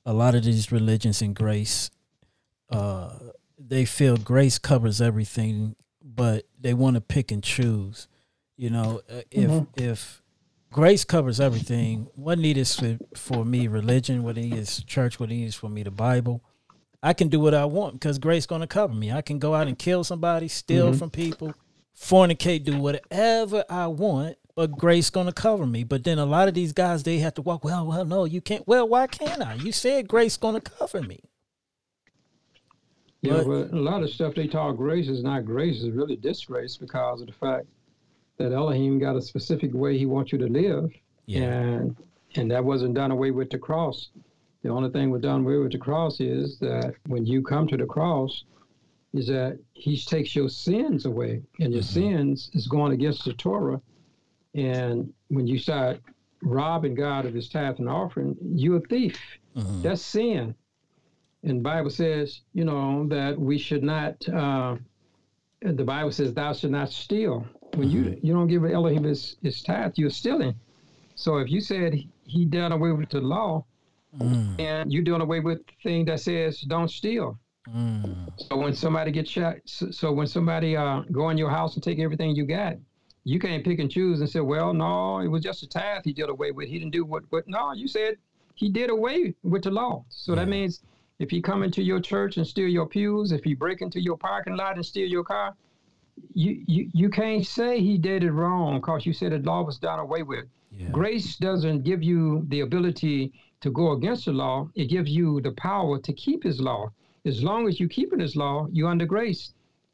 a 0.06 0.12
lot 0.12 0.34
of 0.34 0.44
these 0.44 0.72
religions 0.72 1.20
and 1.20 1.34
grace, 1.34 1.90
uh, 2.70 3.18
they 3.58 3.84
feel 3.84 4.16
grace 4.16 4.58
covers 4.58 5.00
everything, 5.00 5.76
but 6.02 6.44
they 6.60 6.74
want 6.74 6.94
to 6.94 7.00
pick 7.00 7.30
and 7.30 7.42
choose. 7.42 8.08
You 8.56 8.70
know, 8.70 9.00
uh, 9.10 9.22
if 9.30 9.50
Mhm. 9.50 9.66
if 9.76 10.22
grace 10.70 11.04
covers 11.04 11.40
everything, 11.40 12.08
what 12.14 12.38
need 12.38 12.56
is 12.56 12.74
for, 12.78 12.98
for 13.14 13.44
me 13.44 13.66
religion? 13.66 14.22
What 14.22 14.36
need 14.36 14.54
is 14.54 14.82
church? 14.84 15.18
What 15.20 15.28
need 15.28 15.44
is 15.46 15.54
for 15.54 15.68
me 15.68 15.82
the 15.82 15.90
Bible? 15.90 16.42
I 17.02 17.12
can 17.14 17.28
do 17.28 17.40
what 17.40 17.52
I 17.52 17.64
want 17.64 17.94
because 17.94 18.18
grace 18.20 18.46
going 18.46 18.60
to 18.60 18.66
cover 18.68 18.94
me. 18.94 19.10
I 19.10 19.22
can 19.22 19.40
go 19.40 19.54
out 19.56 19.66
and 19.66 19.76
kill 19.76 20.04
somebody, 20.04 20.46
steal 20.46 20.92
Mhm. 20.92 20.98
from 20.98 21.10
people, 21.10 21.56
fornicate, 21.96 22.62
do 22.64 22.76
whatever 22.76 23.64
I 23.68 23.88
want, 23.88 24.36
but 24.54 24.72
grace 24.72 25.10
to 25.10 25.32
cover 25.32 25.66
me. 25.66 25.84
But 25.84 26.04
then 26.04 26.18
a 26.18 26.26
lot 26.26 26.48
of 26.48 26.54
these 26.54 26.72
guys, 26.72 27.02
they 27.02 27.18
have 27.18 27.34
to 27.34 27.42
walk. 27.42 27.64
Well, 27.64 27.86
well, 27.86 28.04
no, 28.04 28.24
you 28.24 28.40
can't. 28.40 28.66
Well, 28.66 28.88
why 28.88 29.06
can't 29.06 29.42
I? 29.42 29.54
You 29.54 29.72
said 29.72 30.08
grace 30.08 30.36
to 30.36 30.60
cover 30.60 31.02
me. 31.02 31.20
Yeah, 33.22 33.44
But- 33.46 33.72
a 33.72 33.80
lot 33.80 34.02
of 34.02 34.10
stuff 34.10 34.34
they 34.34 34.48
talk 34.48 34.76
grace 34.76 35.08
is 35.08 35.22
not 35.22 35.44
grace; 35.44 35.82
it's 35.82 35.94
really 35.94 36.16
disgrace 36.16 36.76
because 36.76 37.20
of 37.20 37.28
the 37.28 37.32
fact 37.32 37.66
that 38.38 38.52
Elohim 38.52 38.98
got 38.98 39.14
a 39.16 39.22
specific 39.22 39.72
way 39.72 39.96
He 39.96 40.06
wants 40.06 40.32
you 40.32 40.38
to 40.38 40.48
live, 40.48 40.90
and 41.28 41.96
and 42.34 42.50
that 42.50 42.64
wasn't 42.64 42.94
done 42.94 43.10
away 43.12 43.30
with 43.30 43.50
the 43.50 43.58
cross. 43.58 44.08
The 44.62 44.70
only 44.70 44.90
thing 44.90 45.10
was 45.10 45.22
done 45.22 45.40
away 45.42 45.56
with 45.58 45.72
the 45.72 45.78
cross 45.78 46.18
is 46.20 46.58
that 46.58 46.94
when 47.06 47.24
you 47.26 47.42
come 47.42 47.68
to 47.68 47.76
the 47.76 47.86
cross, 47.86 48.44
is 49.12 49.28
that 49.28 49.58
He 49.74 49.96
takes 49.96 50.34
your 50.34 50.48
sins 50.48 51.06
away, 51.06 51.42
and 51.60 51.72
your 51.72 51.82
Mhm. 51.82 51.92
sins 51.94 52.50
is 52.54 52.66
going 52.66 52.92
against 52.92 53.24
the 53.24 53.34
Torah. 53.34 53.80
And 54.54 55.12
when 55.28 55.46
you 55.46 55.58
start 55.58 56.00
robbing 56.42 56.94
God 56.94 57.24
of 57.26 57.34
His 57.34 57.48
tithe 57.48 57.78
and 57.78 57.88
offering, 57.88 58.36
you're 58.54 58.76
a 58.78 58.80
thief. 58.80 59.18
Mhm. 59.56 59.82
That's 59.82 60.02
sin. 60.02 60.54
And 61.44 61.58
the 61.58 61.62
Bible 61.62 61.90
says, 61.90 62.40
you 62.54 62.64
know, 62.64 63.06
that 63.08 63.38
we 63.38 63.58
should 63.58 63.82
not. 63.82 64.26
Uh, 64.28 64.76
the 65.62 65.84
Bible 65.84 66.10
says, 66.12 66.34
"Thou 66.34 66.52
should 66.52 66.70
not 66.72 66.90
steal." 66.90 67.46
When 67.74 67.90
you 67.90 68.18
you 68.22 68.32
don't 68.34 68.48
give 68.48 68.64
Elohim 68.64 69.04
his, 69.04 69.36
his 69.42 69.62
tithe, 69.62 69.92
you're 69.96 70.10
stealing. 70.10 70.54
So 71.14 71.38
if 71.38 71.50
you 71.50 71.60
said 71.60 71.94
he 72.24 72.44
done 72.44 72.72
away 72.72 72.92
with 72.92 73.10
the 73.10 73.20
law, 73.20 73.64
Mm. 74.18 74.60
and 74.60 74.92
you're 74.92 75.02
doing 75.02 75.22
away 75.22 75.40
with 75.40 75.64
the 75.66 75.72
thing 75.82 76.04
that 76.04 76.20
says 76.20 76.60
don't 76.62 76.90
steal, 76.90 77.38
Mm. 77.68 78.28
So 78.36 78.56
when 78.58 78.74
somebody 78.74 79.10
gets 79.12 79.30
shot, 79.30 79.56
so, 79.64 79.90
so 79.90 80.12
when 80.12 80.26
somebody 80.26 80.76
uh, 80.76 81.02
go 81.12 81.30
in 81.30 81.38
your 81.38 81.48
house 81.48 81.74
and 81.76 81.82
take 81.82 81.98
everything 82.00 82.34
you 82.36 82.44
got, 82.44 82.74
you 83.24 83.38
can't 83.38 83.64
pick 83.64 83.78
and 83.78 83.90
choose 83.90 84.20
and 84.20 84.28
say, 84.28 84.40
well, 84.40 84.72
no, 84.72 85.18
it 85.18 85.28
was 85.28 85.42
just 85.42 85.62
a 85.62 85.68
tithe 85.68 86.02
he 86.04 86.12
did 86.12 86.28
away 86.28 86.50
with. 86.50 86.68
He 86.68 86.78
didn't 86.78 86.92
do 86.92 87.04
what, 87.04 87.22
what, 87.30 87.46
no, 87.46 87.72
you 87.72 87.86
said 87.86 88.16
he 88.54 88.68
did 88.68 88.90
away 88.90 89.34
with 89.42 89.62
the 89.62 89.70
law. 89.70 90.04
So 90.08 90.34
that 90.34 90.48
means 90.48 90.80
if 91.18 91.30
he 91.30 91.40
come 91.40 91.62
into 91.62 91.82
your 91.82 92.00
church 92.00 92.36
and 92.36 92.46
steal 92.46 92.68
your 92.68 92.86
pews, 92.86 93.32
if 93.32 93.44
he 93.44 93.54
break 93.54 93.80
into 93.80 94.00
your 94.00 94.16
parking 94.16 94.56
lot 94.56 94.76
and 94.76 94.84
steal 94.84 95.08
your 95.08 95.24
car, 95.24 95.54
you, 96.34 96.62
you, 96.66 96.90
you 96.92 97.08
can't 97.08 97.46
say 97.46 97.80
he 97.80 97.96
did 97.96 98.24
it 98.24 98.32
wrong 98.32 98.80
because 98.80 99.06
you 99.06 99.12
said 99.12 99.32
the 99.32 99.38
law 99.38 99.62
was 99.62 99.78
done 99.78 99.98
away 99.98 100.22
with. 100.22 100.44
Yeah. 100.70 100.88
Grace 100.88 101.36
doesn't 101.36 101.84
give 101.84 102.02
you 102.02 102.44
the 102.48 102.60
ability 102.60 103.32
to 103.60 103.70
go 103.70 103.92
against 103.92 104.24
the 104.24 104.32
law. 104.32 104.68
It 104.74 104.86
gives 104.86 105.10
you 105.10 105.40
the 105.40 105.52
power 105.52 105.98
to 106.00 106.12
keep 106.12 106.42
his 106.42 106.60
law. 106.60 106.90
As 107.24 107.42
long 107.42 107.68
as 107.68 107.78
you 107.78 107.88
keep 107.88 108.12
in 108.12 108.18
his 108.18 108.34
law, 108.34 108.66
you're 108.72 108.88
under 108.88 109.06
grace. 109.06 109.52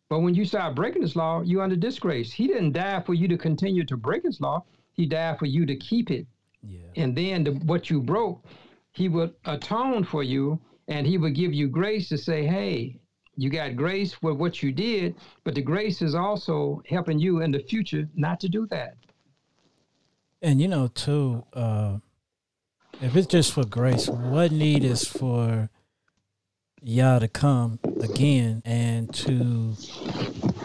But 0.09 0.21
when 0.21 0.35
you 0.35 0.45
start 0.45 0.75
breaking 0.75 1.03
his 1.03 1.17
law, 1.17 1.43
you're 1.43 1.63
under 1.63 1.77
disgrace. 1.77 2.33
He 2.33 2.47
didn't 2.47 2.73
die 2.73 3.03
for 3.03 3.15
you 3.15 3.29
to 3.29 3.37
continue 3.37 3.85
to 3.85 3.97
break 3.97 4.23
his 4.23 4.41
law. 4.41 4.65
He 4.93 5.07
died 5.07 5.39
for 5.39 5.47
you 5.47 5.67
to 5.67 5.77
keep 5.77 6.11
it. 6.11 6.27
Yeah. 6.67 6.81
And 6.97 7.17
then 7.17 7.45
the, 7.45 7.53
what 7.53 7.91
you 7.91 8.01
broke, 8.01 8.45
he 8.93 9.09
would 9.09 9.35
atone 9.45 10.05
for 10.05 10.23
you 10.23 10.61
and 10.89 11.07
he 11.07 11.19
would 11.19 11.35
give 11.35 11.53
you 11.53 11.69
grace 11.69 12.09
to 12.09 12.19
say, 12.19 12.47
hey, 12.47 12.99
you 13.37 13.51
got 13.51 13.77
grace 13.77 14.15
for 14.15 14.35
what 14.35 14.63
you 14.63 14.73
did, 14.73 15.15
but 15.45 15.55
the 15.55 15.63
grace 15.63 16.03
is 16.03 16.15
also 16.15 16.83
helping 16.89 17.19
you 17.19 17.43
in 17.43 17.53
the 17.53 17.61
future 17.61 18.09
not 18.17 18.41
to 18.41 18.49
do 18.49 18.67
that. 18.71 18.97
And 20.43 20.61
you 20.61 20.69
know, 20.69 20.89
too, 20.89 21.45
uh, 21.53 21.99
if 23.01 23.15
it's 23.15 23.27
just 23.27 23.53
for 23.53 23.65
grace, 23.65 24.09
what 24.09 24.51
need 24.51 24.83
is 24.83 25.07
for 25.07 25.71
Yah 26.83 27.19
to 27.19 27.29
come 27.29 27.79
again 28.01 28.63
and 28.65 29.13
to 29.15 29.75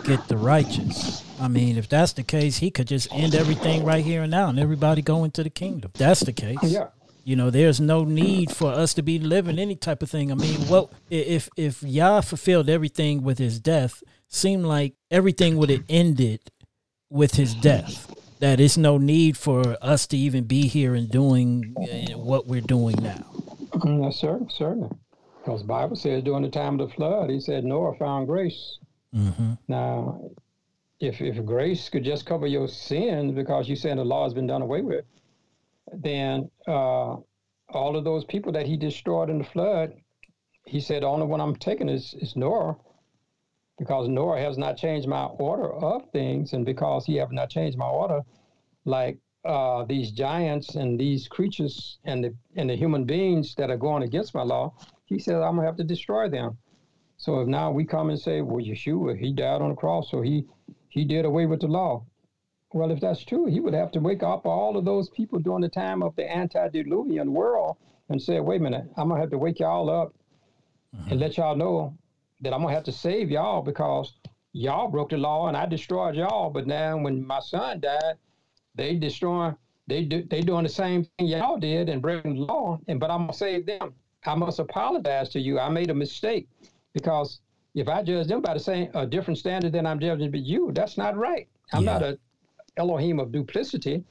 get 0.03 0.27
the 0.27 0.38
righteous? 0.38 1.23
I 1.40 1.48
mean, 1.48 1.77
if 1.77 1.90
that's 1.90 2.14
the 2.14 2.23
case, 2.23 2.57
he 2.57 2.72
could 2.72 2.88
just 2.88 3.14
end 3.14 3.35
everything 3.35 3.84
right 3.84 4.03
here 4.03 4.22
and 4.23 4.31
now 4.31 4.49
and 4.49 4.60
everybody 4.60 5.02
go 5.02 5.23
into 5.23 5.44
the 5.44 5.49
kingdom. 5.49 5.91
That's 5.98 6.22
the 6.22 6.34
case. 6.34 6.57
Yeah. 6.64 6.88
You 7.26 7.35
know, 7.38 7.49
there's 7.49 7.80
no 7.80 8.03
need 8.03 8.52
for 8.52 8.72
us 8.72 8.94
to 8.95 9.02
be 9.02 9.18
living 9.18 9.57
any 9.57 9.76
type 9.76 10.03
of 10.03 10.10
thing. 10.10 10.31
I 10.31 10.35
mean, 10.35 10.68
well, 10.68 10.91
if 11.10 11.48
if 11.56 11.81
Yah 11.81 12.19
fulfilled 12.22 12.69
everything 12.69 13.23
with 13.23 13.38
his 13.38 13.60
death, 13.60 14.03
seemed 14.27 14.65
like 14.65 14.95
everything 15.10 15.57
would 15.57 15.69
have 15.69 15.84
ended 15.88 16.41
with 17.10 17.35
his 17.35 17.56
death. 17.56 18.14
That 18.40 18.60
it's 18.60 18.76
no 18.76 18.98
need 18.98 19.38
for 19.38 19.77
us 19.81 20.06
to 20.07 20.18
even 20.18 20.44
be 20.44 20.68
here 20.68 20.95
and 20.95 21.10
doing 21.10 21.73
uh, 21.77 22.18
what 22.18 22.45
we're 22.45 22.60
doing 22.60 22.98
now. 23.02 23.23
Mm, 23.72 24.03
Yes, 24.03 24.18
sir, 24.18 24.41
certainly. 24.49 24.90
Because 25.44 25.64
Bible 25.64 25.98
says 25.98 26.24
during 26.24 26.44
the 26.44 26.49
time 26.49 26.80
of 26.80 26.88
the 26.88 26.95
flood, 26.95 27.30
he 27.30 27.40
said 27.40 27.65
Noah 27.65 27.95
found 27.95 28.28
grace. 28.28 28.78
Mm-hmm. 29.14 29.53
Now, 29.68 30.22
if 31.02 31.20
if 31.20 31.44
grace 31.45 31.90
could 31.90 32.06
just 32.06 32.26
cover 32.26 32.48
your 32.48 32.68
sins 32.70 33.34
because 33.34 33.68
you 33.68 33.76
saying 33.76 33.98
the 33.98 34.06
law 34.06 34.24
has 34.24 34.34
been 34.34 34.48
done 34.48 34.61
away 34.61 34.82
with, 34.82 35.03
then 35.91 36.49
uh, 36.65 37.18
all 37.70 37.98
of 37.98 38.06
those 38.06 38.24
people 38.24 38.53
that 38.53 38.65
he 38.65 38.78
destroyed 38.78 39.30
in 39.30 39.40
the 39.40 39.44
flood, 39.44 39.94
he 40.65 40.80
said 40.80 41.03
the 41.03 41.07
only 41.07 41.26
one 41.26 41.41
I'm 41.41 41.57
taking 41.57 41.90
is, 41.90 42.15
is 42.20 42.38
Noah, 42.38 42.78
because 43.78 44.07
Noah 44.07 44.40
has 44.40 44.57
not 44.57 44.78
changed 44.78 45.10
my 45.10 45.26
order 45.26 45.74
of 45.74 46.10
things, 46.11 46.53
and 46.53 46.65
because 46.65 47.06
he 47.06 47.15
have 47.18 47.34
not 47.34 47.49
changed 47.49 47.78
my 47.78 47.88
order, 47.88 48.22
like 48.86 49.18
uh, 49.44 49.84
these 49.84 50.11
giants 50.11 50.76
and 50.76 50.98
these 50.98 51.28
creatures 51.28 51.98
and 52.06 52.24
the 52.24 52.34
and 52.56 52.70
the 52.70 52.78
human 52.78 53.03
beings 53.03 53.56
that 53.56 53.70
are 53.70 53.78
going 53.78 54.03
against 54.03 54.34
my 54.34 54.44
law, 54.44 54.74
he 55.05 55.19
said 55.19 55.35
I'm 55.35 55.55
gonna 55.55 55.67
have 55.67 55.77
to 55.77 55.84
destroy 55.84 56.30
them. 56.30 56.57
So 57.17 57.39
if 57.41 57.47
now 57.47 57.71
we 57.71 57.85
come 57.85 58.09
and 58.09 58.19
say, 58.19 58.41
well, 58.41 58.63
Yeshua, 58.63 59.17
he 59.17 59.31
died 59.31 59.61
on 59.61 59.69
the 59.69 59.75
cross, 59.75 60.09
so 60.11 60.21
he 60.21 60.45
he 60.89 61.05
did 61.05 61.25
away 61.25 61.45
with 61.45 61.61
the 61.61 61.67
law. 61.67 62.05
Well, 62.73 62.91
if 62.91 62.99
that's 62.99 63.23
true, 63.23 63.45
he 63.45 63.59
would 63.59 63.73
have 63.73 63.91
to 63.91 63.99
wake 63.99 64.23
up 64.23 64.45
all 64.45 64.77
of 64.77 64.85
those 64.85 65.09
people 65.09 65.39
during 65.39 65.61
the 65.61 65.69
time 65.69 66.01
of 66.01 66.15
the 66.15 66.30
antediluvian 66.30 67.34
world 67.34 67.77
and 68.09 68.21
say, 68.21 68.39
wait 68.39 68.61
a 68.61 68.63
minute, 68.63 68.85
I'm 68.97 69.09
gonna 69.09 69.21
have 69.21 69.30
to 69.31 69.38
wake 69.38 69.59
y'all 69.59 69.89
up 69.89 70.13
and 70.91 71.01
mm-hmm. 71.01 71.19
let 71.19 71.38
y'all 71.38 71.55
know 71.55 71.97
that 72.41 72.53
I'm 72.53 72.61
gonna 72.61 72.73
have 72.73 72.84
to 72.85 72.91
save 72.91 73.31
y'all 73.31 73.61
because 73.61 74.13
y'all 74.53 74.88
broke 74.88 75.09
the 75.09 75.17
law 75.17 75.47
and 75.47 75.57
I 75.57 75.65
destroyed 75.65 76.15
y'all. 76.15 76.49
But 76.49 76.67
now 76.67 76.97
when 76.97 77.25
my 77.25 77.39
son 77.39 77.80
died, 77.80 78.17
they 78.75 78.95
destroying 78.95 79.55
they 79.88 80.03
do 80.03 80.23
they 80.23 80.41
doing 80.41 80.63
the 80.63 80.69
same 80.69 81.03
thing 81.03 81.27
y'all 81.27 81.57
did 81.57 81.89
and 81.89 82.01
breaking 82.01 82.35
the 82.35 82.41
law. 82.41 82.80
And 82.88 82.99
but 82.99 83.11
I'm 83.11 83.21
gonna 83.21 83.34
save 83.34 83.65
them. 83.65 83.93
I 84.25 84.35
must 84.35 84.59
apologize 84.59 85.29
to 85.29 85.39
you. 85.39 85.59
I 85.59 85.69
made 85.69 85.89
a 85.89 85.93
mistake 85.93 86.47
because 86.93 87.41
if 87.75 87.87
I 87.87 88.03
judge 88.03 88.27
them 88.27 88.41
by 88.41 88.53
the 88.53 88.59
same 88.59 88.89
a 88.93 89.05
different 89.05 89.37
standard 89.37 89.73
than 89.73 89.85
I'm 89.85 89.99
judging 89.99 90.33
you, 90.33 90.71
that's 90.73 90.97
not 90.97 91.17
right. 91.17 91.47
I'm 91.71 91.83
Yeah. 91.83 91.93
not 91.93 92.03
a 92.03 92.19
Elohim 92.77 93.19
of 93.19 93.31
duplicity. 93.31 94.03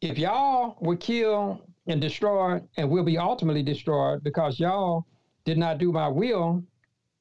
If 0.00 0.18
y'all 0.18 0.76
were 0.80 0.96
killed 0.96 1.60
and 1.86 2.00
destroyed 2.00 2.66
and 2.76 2.90
will 2.90 3.04
be 3.04 3.16
ultimately 3.18 3.62
destroyed 3.62 4.22
because 4.22 4.58
y'all 4.58 5.06
did 5.44 5.58
not 5.58 5.78
do 5.78 5.92
my 5.92 6.08
will, 6.08 6.62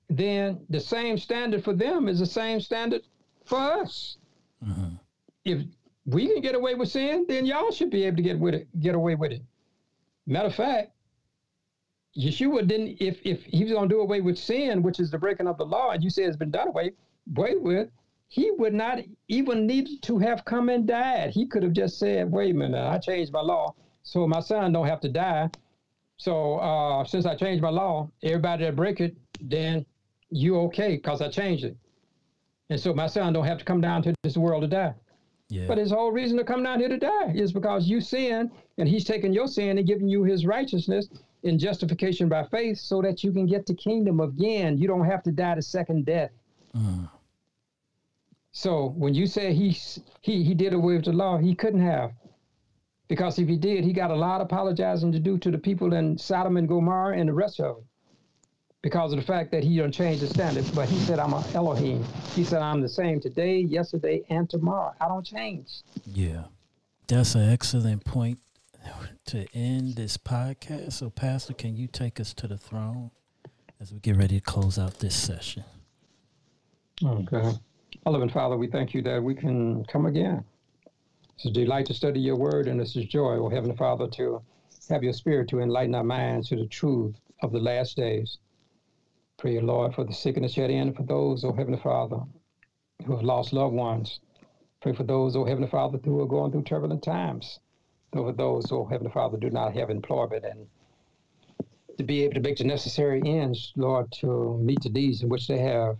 then 0.09 0.65
the 0.69 0.79
same 0.79 1.17
standard 1.17 1.63
for 1.63 1.73
them 1.73 2.07
is 2.07 2.19
the 2.19 2.25
same 2.25 2.59
standard 2.59 3.01
for 3.45 3.57
us. 3.59 4.17
Mm-hmm. 4.65 4.95
If 5.45 5.65
we 6.05 6.27
can 6.27 6.41
get 6.41 6.55
away 6.55 6.75
with 6.75 6.89
sin, 6.89 7.25
then 7.27 7.45
y'all 7.45 7.71
should 7.71 7.89
be 7.89 8.03
able 8.05 8.17
to 8.17 8.23
get 8.23 8.39
with 8.39 8.53
it, 8.53 8.67
get 8.79 8.95
away 8.95 9.15
with 9.15 9.31
it. 9.31 9.41
Matter 10.25 10.47
of 10.47 10.55
fact, 10.55 10.92
Yeshua 12.17 12.67
didn't. 12.67 12.97
If 13.01 13.19
if 13.25 13.43
he 13.43 13.63
was 13.63 13.73
going 13.73 13.89
to 13.89 13.95
do 13.95 14.01
away 14.01 14.21
with 14.21 14.37
sin, 14.37 14.83
which 14.83 14.99
is 14.99 15.09
the 15.09 15.17
breaking 15.17 15.47
of 15.47 15.57
the 15.57 15.65
law, 15.65 15.91
and 15.91 16.03
you 16.03 16.09
say 16.09 16.23
it's 16.23 16.37
been 16.37 16.51
done 16.51 16.67
away 16.67 16.91
away 17.35 17.55
with, 17.55 17.89
he 18.27 18.51
would 18.51 18.73
not 18.73 18.99
even 19.27 19.65
need 19.65 20.01
to 20.03 20.19
have 20.19 20.45
come 20.45 20.69
and 20.69 20.87
died. 20.87 21.31
He 21.31 21.47
could 21.47 21.63
have 21.63 21.73
just 21.73 21.97
said, 21.97 22.31
"Wait 22.31 22.51
a 22.51 22.53
minute, 22.53 22.85
I 22.85 22.99
changed 22.99 23.31
my 23.33 23.41
law, 23.41 23.73
so 24.03 24.27
my 24.27 24.41
son 24.41 24.71
don't 24.73 24.87
have 24.87 25.01
to 25.01 25.09
die." 25.09 25.49
So 26.17 26.57
uh, 26.57 27.03
since 27.05 27.25
I 27.25 27.35
changed 27.35 27.63
my 27.63 27.69
law, 27.69 28.09
everybody 28.21 28.65
that 28.65 28.75
break 28.75 29.01
it, 29.01 29.17
then 29.41 29.85
you 30.29 30.57
okay 30.61 30.95
because 30.97 31.21
I 31.21 31.29
changed 31.29 31.63
it, 31.63 31.75
and 32.69 32.79
so 32.79 32.93
my 32.93 33.07
son 33.07 33.33
don't 33.33 33.45
have 33.45 33.57
to 33.57 33.65
come 33.65 33.81
down 33.81 34.03
to 34.03 34.13
this 34.21 34.37
world 34.37 34.61
to 34.61 34.67
die. 34.67 34.93
Yeah. 35.49 35.65
But 35.67 35.79
his 35.79 35.91
whole 35.91 36.11
reason 36.11 36.37
to 36.37 36.43
come 36.43 36.63
down 36.63 36.79
here 36.79 36.89
to 36.89 36.97
die 36.97 37.31
is 37.33 37.51
because 37.51 37.87
you 37.87 38.01
sin, 38.01 38.51
and 38.77 38.87
he's 38.87 39.03
taking 39.03 39.33
your 39.33 39.47
sin 39.47 39.79
and 39.79 39.87
giving 39.87 40.07
you 40.07 40.23
his 40.23 40.45
righteousness 40.45 41.09
in 41.43 41.59
justification 41.59 42.29
by 42.29 42.43
faith 42.45 42.77
so 42.77 43.01
that 43.01 43.23
you 43.23 43.31
can 43.31 43.45
get 43.45 43.65
the 43.65 43.75
kingdom 43.75 44.19
again. 44.19 44.77
You 44.77 44.87
don't 44.87 45.05
have 45.05 45.23
to 45.23 45.31
die 45.31 45.55
the 45.55 45.61
second 45.61 46.05
death. 46.05 46.31
Mm. 46.75 47.09
So 48.51 48.93
when 48.95 49.13
you 49.13 49.27
say 49.27 49.53
he, 49.53 49.77
he, 50.21 50.43
he 50.43 50.53
did 50.53 50.73
away 50.73 50.95
with 50.95 51.05
the 51.05 51.13
law, 51.13 51.37
he 51.37 51.53
couldn't 51.55 51.81
have. 51.81 52.11
Because 53.07 53.37
if 53.37 53.47
he 53.47 53.57
did, 53.57 53.83
he 53.83 53.93
got 53.93 54.11
a 54.11 54.15
lot 54.15 54.41
of 54.41 54.45
apologizing 54.45 55.11
to 55.11 55.19
do 55.19 55.37
to 55.39 55.51
the 55.51 55.57
people 55.57 55.93
in 55.93 56.17
Sodom 56.17 56.57
and 56.57 56.67
Gomorrah 56.67 57.17
and 57.17 57.27
the 57.27 57.33
rest 57.33 57.59
of 57.59 57.75
them. 57.75 57.85
Because 58.81 59.13
of 59.13 59.19
the 59.19 59.25
fact 59.25 59.51
that 59.51 59.63
he 59.63 59.77
don't 59.77 59.91
change 59.91 60.19
the 60.19 60.27
standard. 60.27 60.65
But 60.75 60.89
he 60.89 60.97
said, 60.99 61.19
I'm 61.19 61.33
a 61.33 61.43
Elohim. 61.53 62.03
He 62.35 62.43
said, 62.43 62.61
I'm 62.61 62.81
the 62.81 62.89
same 62.89 63.19
today, 63.19 63.59
yesterday, 63.59 64.23
and 64.29 64.49
tomorrow. 64.49 64.93
I 64.99 65.07
don't 65.07 65.25
change. 65.25 65.69
Yeah. 66.05 66.43
That's 67.07 67.35
an 67.35 67.49
excellent 67.49 68.03
point 68.03 68.39
to 69.25 69.45
end 69.53 69.95
this 69.95 70.17
podcast. 70.17 70.93
So, 70.93 71.09
Pastor, 71.09 71.53
can 71.53 71.75
you 71.75 71.87
take 71.87 72.19
us 72.19 72.33
to 72.35 72.47
the 72.47 72.57
throne 72.57 73.11
as 73.79 73.91
we 73.93 73.99
get 73.99 74.17
ready 74.17 74.39
to 74.39 74.45
close 74.45 74.77
out 74.77 74.99
this 74.99 75.15
session? 75.15 75.63
Okay. 77.03 77.53
Our 78.05 78.11
loving 78.11 78.29
Father, 78.29 78.57
we 78.57 78.67
thank 78.67 78.93
you 78.93 79.01
that 79.03 79.23
we 79.23 79.35
can 79.35 79.85
come 79.85 80.05
again. 80.05 80.43
It's 81.35 81.45
a 81.45 81.51
delight 81.51 81.85
to 81.87 81.93
study 81.93 82.19
your 82.19 82.35
word, 82.35 82.67
and 82.67 82.79
it's 82.79 82.95
a 82.95 83.03
joy, 83.03 83.37
oh 83.37 83.49
Heavenly 83.49 83.75
Father, 83.75 84.07
to 84.07 84.41
have 84.89 85.03
your 85.03 85.13
spirit 85.13 85.47
to 85.49 85.61
enlighten 85.61 85.95
our 85.95 86.03
minds 86.03 86.49
to 86.49 86.55
the 86.55 86.67
truth 86.67 87.15
of 87.41 87.51
the 87.51 87.59
last 87.59 87.97
days. 87.97 88.37
Pray, 89.37 89.59
Lord, 89.59 89.95
for 89.95 90.03
the 90.03 90.13
sick 90.13 90.35
and 90.35 90.45
the 90.45 90.49
shed 90.49 90.69
in, 90.69 90.93
for 90.93 91.03
those, 91.03 91.43
oh 91.43 91.53
Heavenly 91.53 91.79
Father, 91.81 92.19
who 93.05 93.15
have 93.15 93.25
lost 93.25 93.53
loved 93.53 93.73
ones. 93.73 94.19
Pray 94.81 94.93
for 94.93 95.03
those, 95.03 95.35
oh 95.35 95.45
Heavenly 95.45 95.69
Father, 95.69 95.97
who 96.03 96.21
are 96.21 96.27
going 96.27 96.51
through 96.51 96.63
turbulent 96.63 97.03
times. 97.03 97.59
Those, 98.13 98.71
oh 98.71 98.85
Heavenly 98.85 99.11
Father, 99.11 99.37
do 99.37 99.49
not 99.49 99.73
have 99.73 99.89
employment 99.89 100.45
and 100.45 100.67
to 101.97 102.03
be 102.03 102.23
able 102.23 102.35
to 102.35 102.41
make 102.41 102.57
the 102.57 102.63
necessary 102.63 103.21
ends, 103.25 103.73
Lord, 103.75 104.11
to 104.21 104.57
meet 104.59 104.81
the 104.83 104.89
needs 104.89 105.23
in 105.23 105.29
which 105.29 105.47
they 105.47 105.57
have 105.59 105.97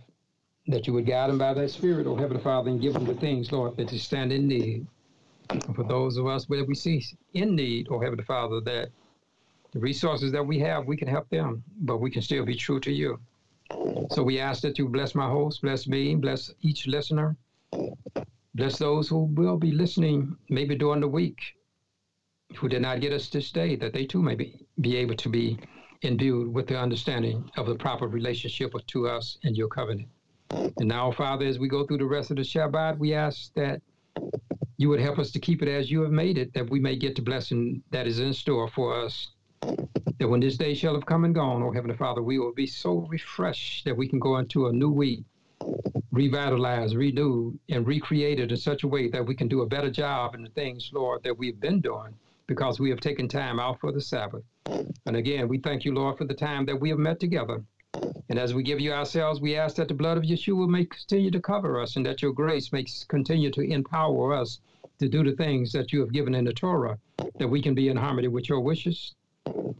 that 0.68 0.86
you 0.86 0.92
would 0.92 1.06
guide 1.06 1.28
them 1.28 1.38
by 1.38 1.54
thy 1.54 1.66
spirit, 1.66 2.06
O 2.06 2.16
Heavenly 2.16 2.42
Father, 2.42 2.70
and 2.70 2.80
give 2.80 2.94
them 2.94 3.04
the 3.04 3.14
things, 3.14 3.50
Lord, 3.50 3.76
that 3.76 3.88
they 3.88 3.98
stand 3.98 4.32
in 4.32 4.46
need. 4.46 4.86
For 5.74 5.84
those 5.84 6.16
of 6.16 6.26
us 6.26 6.48
where 6.48 6.64
we 6.64 6.74
see 6.74 7.04
in 7.34 7.54
need, 7.56 7.88
O 7.90 8.00
Heavenly 8.00 8.24
Father, 8.24 8.60
that 8.60 8.90
the 9.72 9.80
resources 9.80 10.30
that 10.32 10.46
we 10.46 10.58
have, 10.60 10.86
we 10.86 10.96
can 10.96 11.08
help 11.08 11.28
them, 11.30 11.64
but 11.80 11.98
we 11.98 12.10
can 12.10 12.22
still 12.22 12.44
be 12.44 12.54
true 12.54 12.80
to 12.80 12.92
you. 12.92 13.18
So 14.10 14.22
we 14.22 14.38
ask 14.38 14.62
that 14.62 14.78
you 14.78 14.88
bless 14.88 15.14
my 15.14 15.28
host, 15.28 15.62
bless 15.62 15.88
me, 15.88 16.14
bless 16.14 16.50
each 16.62 16.86
listener, 16.86 17.36
bless 18.54 18.78
those 18.78 19.08
who 19.08 19.24
will 19.24 19.56
be 19.56 19.72
listening 19.72 20.36
maybe 20.48 20.76
during 20.76 21.00
the 21.00 21.08
week 21.08 21.38
who 22.56 22.68
did 22.68 22.82
not 22.82 23.00
get 23.00 23.12
us 23.12 23.28
this 23.28 23.50
day, 23.50 23.76
that 23.76 23.92
they 23.92 24.06
too 24.06 24.22
may 24.22 24.34
be, 24.34 24.66
be 24.80 24.96
able 24.96 25.14
to 25.16 25.28
be 25.28 25.58
imbued 26.02 26.52
with 26.52 26.66
the 26.66 26.78
understanding 26.78 27.50
of 27.56 27.66
the 27.66 27.74
proper 27.74 28.06
relationship 28.06 28.72
to 28.86 29.08
us 29.08 29.38
and 29.44 29.56
your 29.56 29.68
covenant. 29.68 30.08
And 30.50 30.88
now, 30.88 31.10
Father, 31.10 31.46
as 31.46 31.58
we 31.58 31.68
go 31.68 31.86
through 31.86 31.98
the 31.98 32.06
rest 32.06 32.30
of 32.30 32.36
the 32.36 32.42
Shabbat, 32.42 32.98
we 32.98 33.14
ask 33.14 33.52
that 33.54 33.82
you 34.76 34.88
would 34.88 35.00
help 35.00 35.18
us 35.18 35.30
to 35.32 35.38
keep 35.38 35.62
it 35.62 35.68
as 35.68 35.90
you 35.90 36.02
have 36.02 36.10
made 36.10 36.38
it, 36.38 36.52
that 36.54 36.68
we 36.68 36.80
may 36.80 36.96
get 36.96 37.16
the 37.16 37.22
blessing 37.22 37.82
that 37.90 38.06
is 38.06 38.20
in 38.20 38.32
store 38.32 38.68
for 38.68 38.94
us. 39.04 39.30
That 40.18 40.28
when 40.28 40.40
this 40.40 40.56
day 40.56 40.74
shall 40.74 40.94
have 40.94 41.06
come 41.06 41.24
and 41.24 41.34
gone, 41.34 41.62
O 41.62 41.72
Heavenly 41.72 41.96
Father, 41.96 42.22
we 42.22 42.38
will 42.38 42.52
be 42.52 42.66
so 42.66 43.06
refreshed 43.08 43.84
that 43.84 43.96
we 43.96 44.06
can 44.06 44.18
go 44.18 44.36
into 44.38 44.66
a 44.66 44.72
new 44.72 44.90
week, 44.90 45.24
revitalized, 46.12 46.94
renewed, 46.94 47.58
and 47.70 47.86
recreated 47.86 48.52
in 48.52 48.56
such 48.56 48.84
a 48.84 48.88
way 48.88 49.08
that 49.08 49.26
we 49.26 49.34
can 49.34 49.48
do 49.48 49.62
a 49.62 49.66
better 49.66 49.90
job 49.90 50.34
in 50.34 50.42
the 50.42 50.50
things, 50.50 50.90
Lord, 50.92 51.22
that 51.24 51.36
we've 51.36 51.58
been 51.58 51.80
doing 51.80 52.14
because 52.46 52.78
we 52.80 52.90
have 52.90 53.00
taken 53.00 53.28
time 53.28 53.58
out 53.58 53.80
for 53.80 53.92
the 53.92 54.00
Sabbath. 54.00 54.42
And 55.06 55.16
again, 55.16 55.48
we 55.48 55.58
thank 55.58 55.84
you, 55.84 55.94
Lord, 55.94 56.18
for 56.18 56.24
the 56.24 56.34
time 56.34 56.66
that 56.66 56.80
we 56.80 56.90
have 56.90 56.98
met 56.98 57.20
together. 57.20 57.64
And 58.28 58.38
as 58.38 58.54
we 58.54 58.62
give 58.62 58.80
you 58.80 58.92
ourselves, 58.92 59.40
we 59.40 59.56
ask 59.56 59.76
that 59.76 59.88
the 59.88 59.94
blood 59.94 60.16
of 60.16 60.24
Yeshua 60.24 60.68
may 60.68 60.84
continue 60.84 61.30
to 61.30 61.40
cover 61.40 61.80
us 61.80 61.96
and 61.96 62.04
that 62.06 62.22
your 62.22 62.32
grace 62.32 62.72
may 62.72 62.84
continue 63.08 63.50
to 63.52 63.60
empower 63.60 64.34
us 64.34 64.58
to 64.98 65.08
do 65.08 65.22
the 65.22 65.36
things 65.36 65.72
that 65.72 65.92
you 65.92 66.00
have 66.00 66.12
given 66.12 66.34
in 66.34 66.44
the 66.44 66.52
Torah, 66.52 66.98
that 67.38 67.48
we 67.48 67.62
can 67.62 67.74
be 67.74 67.88
in 67.88 67.96
harmony 67.96 68.28
with 68.28 68.48
your 68.48 68.60
wishes. 68.60 69.14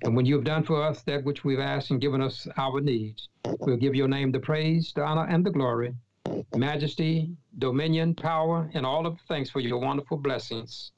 And 0.03 0.15
when 0.15 0.27
you 0.27 0.35
have 0.35 0.45
done 0.45 0.63
for 0.63 0.83
us 0.83 1.03
that 1.03 1.25
which 1.25 1.45
we've 1.45 1.59
asked 1.59 1.91
and 1.91 2.01
given 2.01 2.21
us 2.21 2.47
our 2.57 2.81
needs, 2.81 3.29
we'll 3.61 3.77
give 3.77 3.95
your 3.95 4.09
name 4.09 4.31
the 4.31 4.41
praise, 4.41 4.93
the 4.95 5.03
honor, 5.03 5.27
and 5.27 5.45
the 5.45 5.51
glory, 5.51 5.95
majesty, 6.55 7.31
dominion, 7.59 8.15
power, 8.15 8.71
and 8.75 8.85
all 8.85 9.07
of 9.07 9.17
the 9.17 9.23
thanks 9.29 9.51
for 9.51 9.61
your 9.61 9.79
wonderful 9.79 10.19
blessings. 10.19 10.93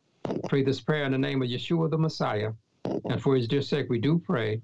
Pray 0.48 0.62
this 0.62 0.80
prayer 0.80 1.04
in 1.04 1.12
the 1.12 1.18
name 1.18 1.42
of 1.42 1.48
Yeshua 1.48 1.90
the 1.90 1.98
Messiah. 1.98 2.52
And 2.84 3.20
for 3.20 3.34
his 3.36 3.48
dear 3.48 3.62
sake, 3.62 3.86
we 3.88 3.98
do 3.98 4.18
pray. 4.18 4.60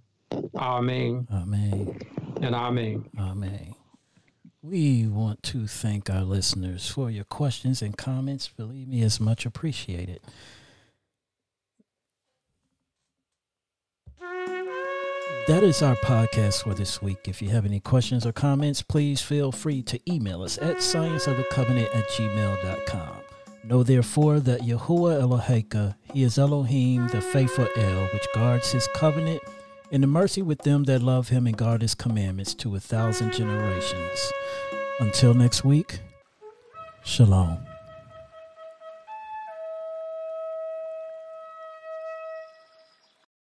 Amen. 0.57 1.27
Amen. 1.33 2.01
And 2.41 2.55
amen. 2.55 3.09
Amen. 3.19 3.75
We 4.63 5.09
want 5.09 5.43
to 5.45 5.67
thank 5.67 6.09
our 6.09 6.23
listeners 6.23 6.89
for 6.89 7.11
your 7.11 7.25
questions 7.25 7.83
and 7.83 7.97
comments. 7.97 8.49
Believe 8.49 8.87
me, 8.89 9.03
it's 9.03 9.19
much 9.19 9.45
appreciated. 9.45 10.21
That 15.49 15.65
is 15.65 15.83
our 15.83 15.97
podcast 15.97 16.63
for 16.63 16.75
this 16.75 17.03
week. 17.03 17.27
If 17.27 17.43
you 17.43 17.49
have 17.49 17.67
any 17.67 17.81
questions 17.81 18.25
or 18.25 18.31
comments, 18.31 18.81
please 18.81 19.21
feel 19.21 19.51
free 19.51 19.83
to 19.83 19.99
email 20.09 20.43
us 20.43 20.57
at 20.59 20.77
scienceofthecovenant 20.77 21.97
at 21.97 22.09
gmail.com. 22.11 23.32
Know 23.65 23.85
therefore 23.85 24.41
that 24.41 24.63
Yahuwah 24.63 25.21
Eloheka, 25.23 25.95
He 26.13 26.25
is 26.25 26.37
Elohim, 26.37 27.07
the 27.09 27.21
faithful 27.21 27.69
El, 27.77 28.07
which 28.07 28.27
guards 28.35 28.73
His 28.73 28.89
covenant 28.95 29.41
and 29.93 30.03
the 30.03 30.09
mercy 30.09 30.43
with 30.43 30.63
them 30.63 30.85
that 30.85 31.03
love 31.03 31.29
Him 31.29 31.47
and 31.47 31.57
guard 31.57 31.83
His 31.83 31.95
commandments 31.95 32.55
to 32.55 32.75
a 32.75 32.81
thousand 32.81 33.33
generations. 33.33 34.33
Until 34.99 35.35
next 35.35 35.65
week, 35.65 36.01
Shalom. 37.05 37.72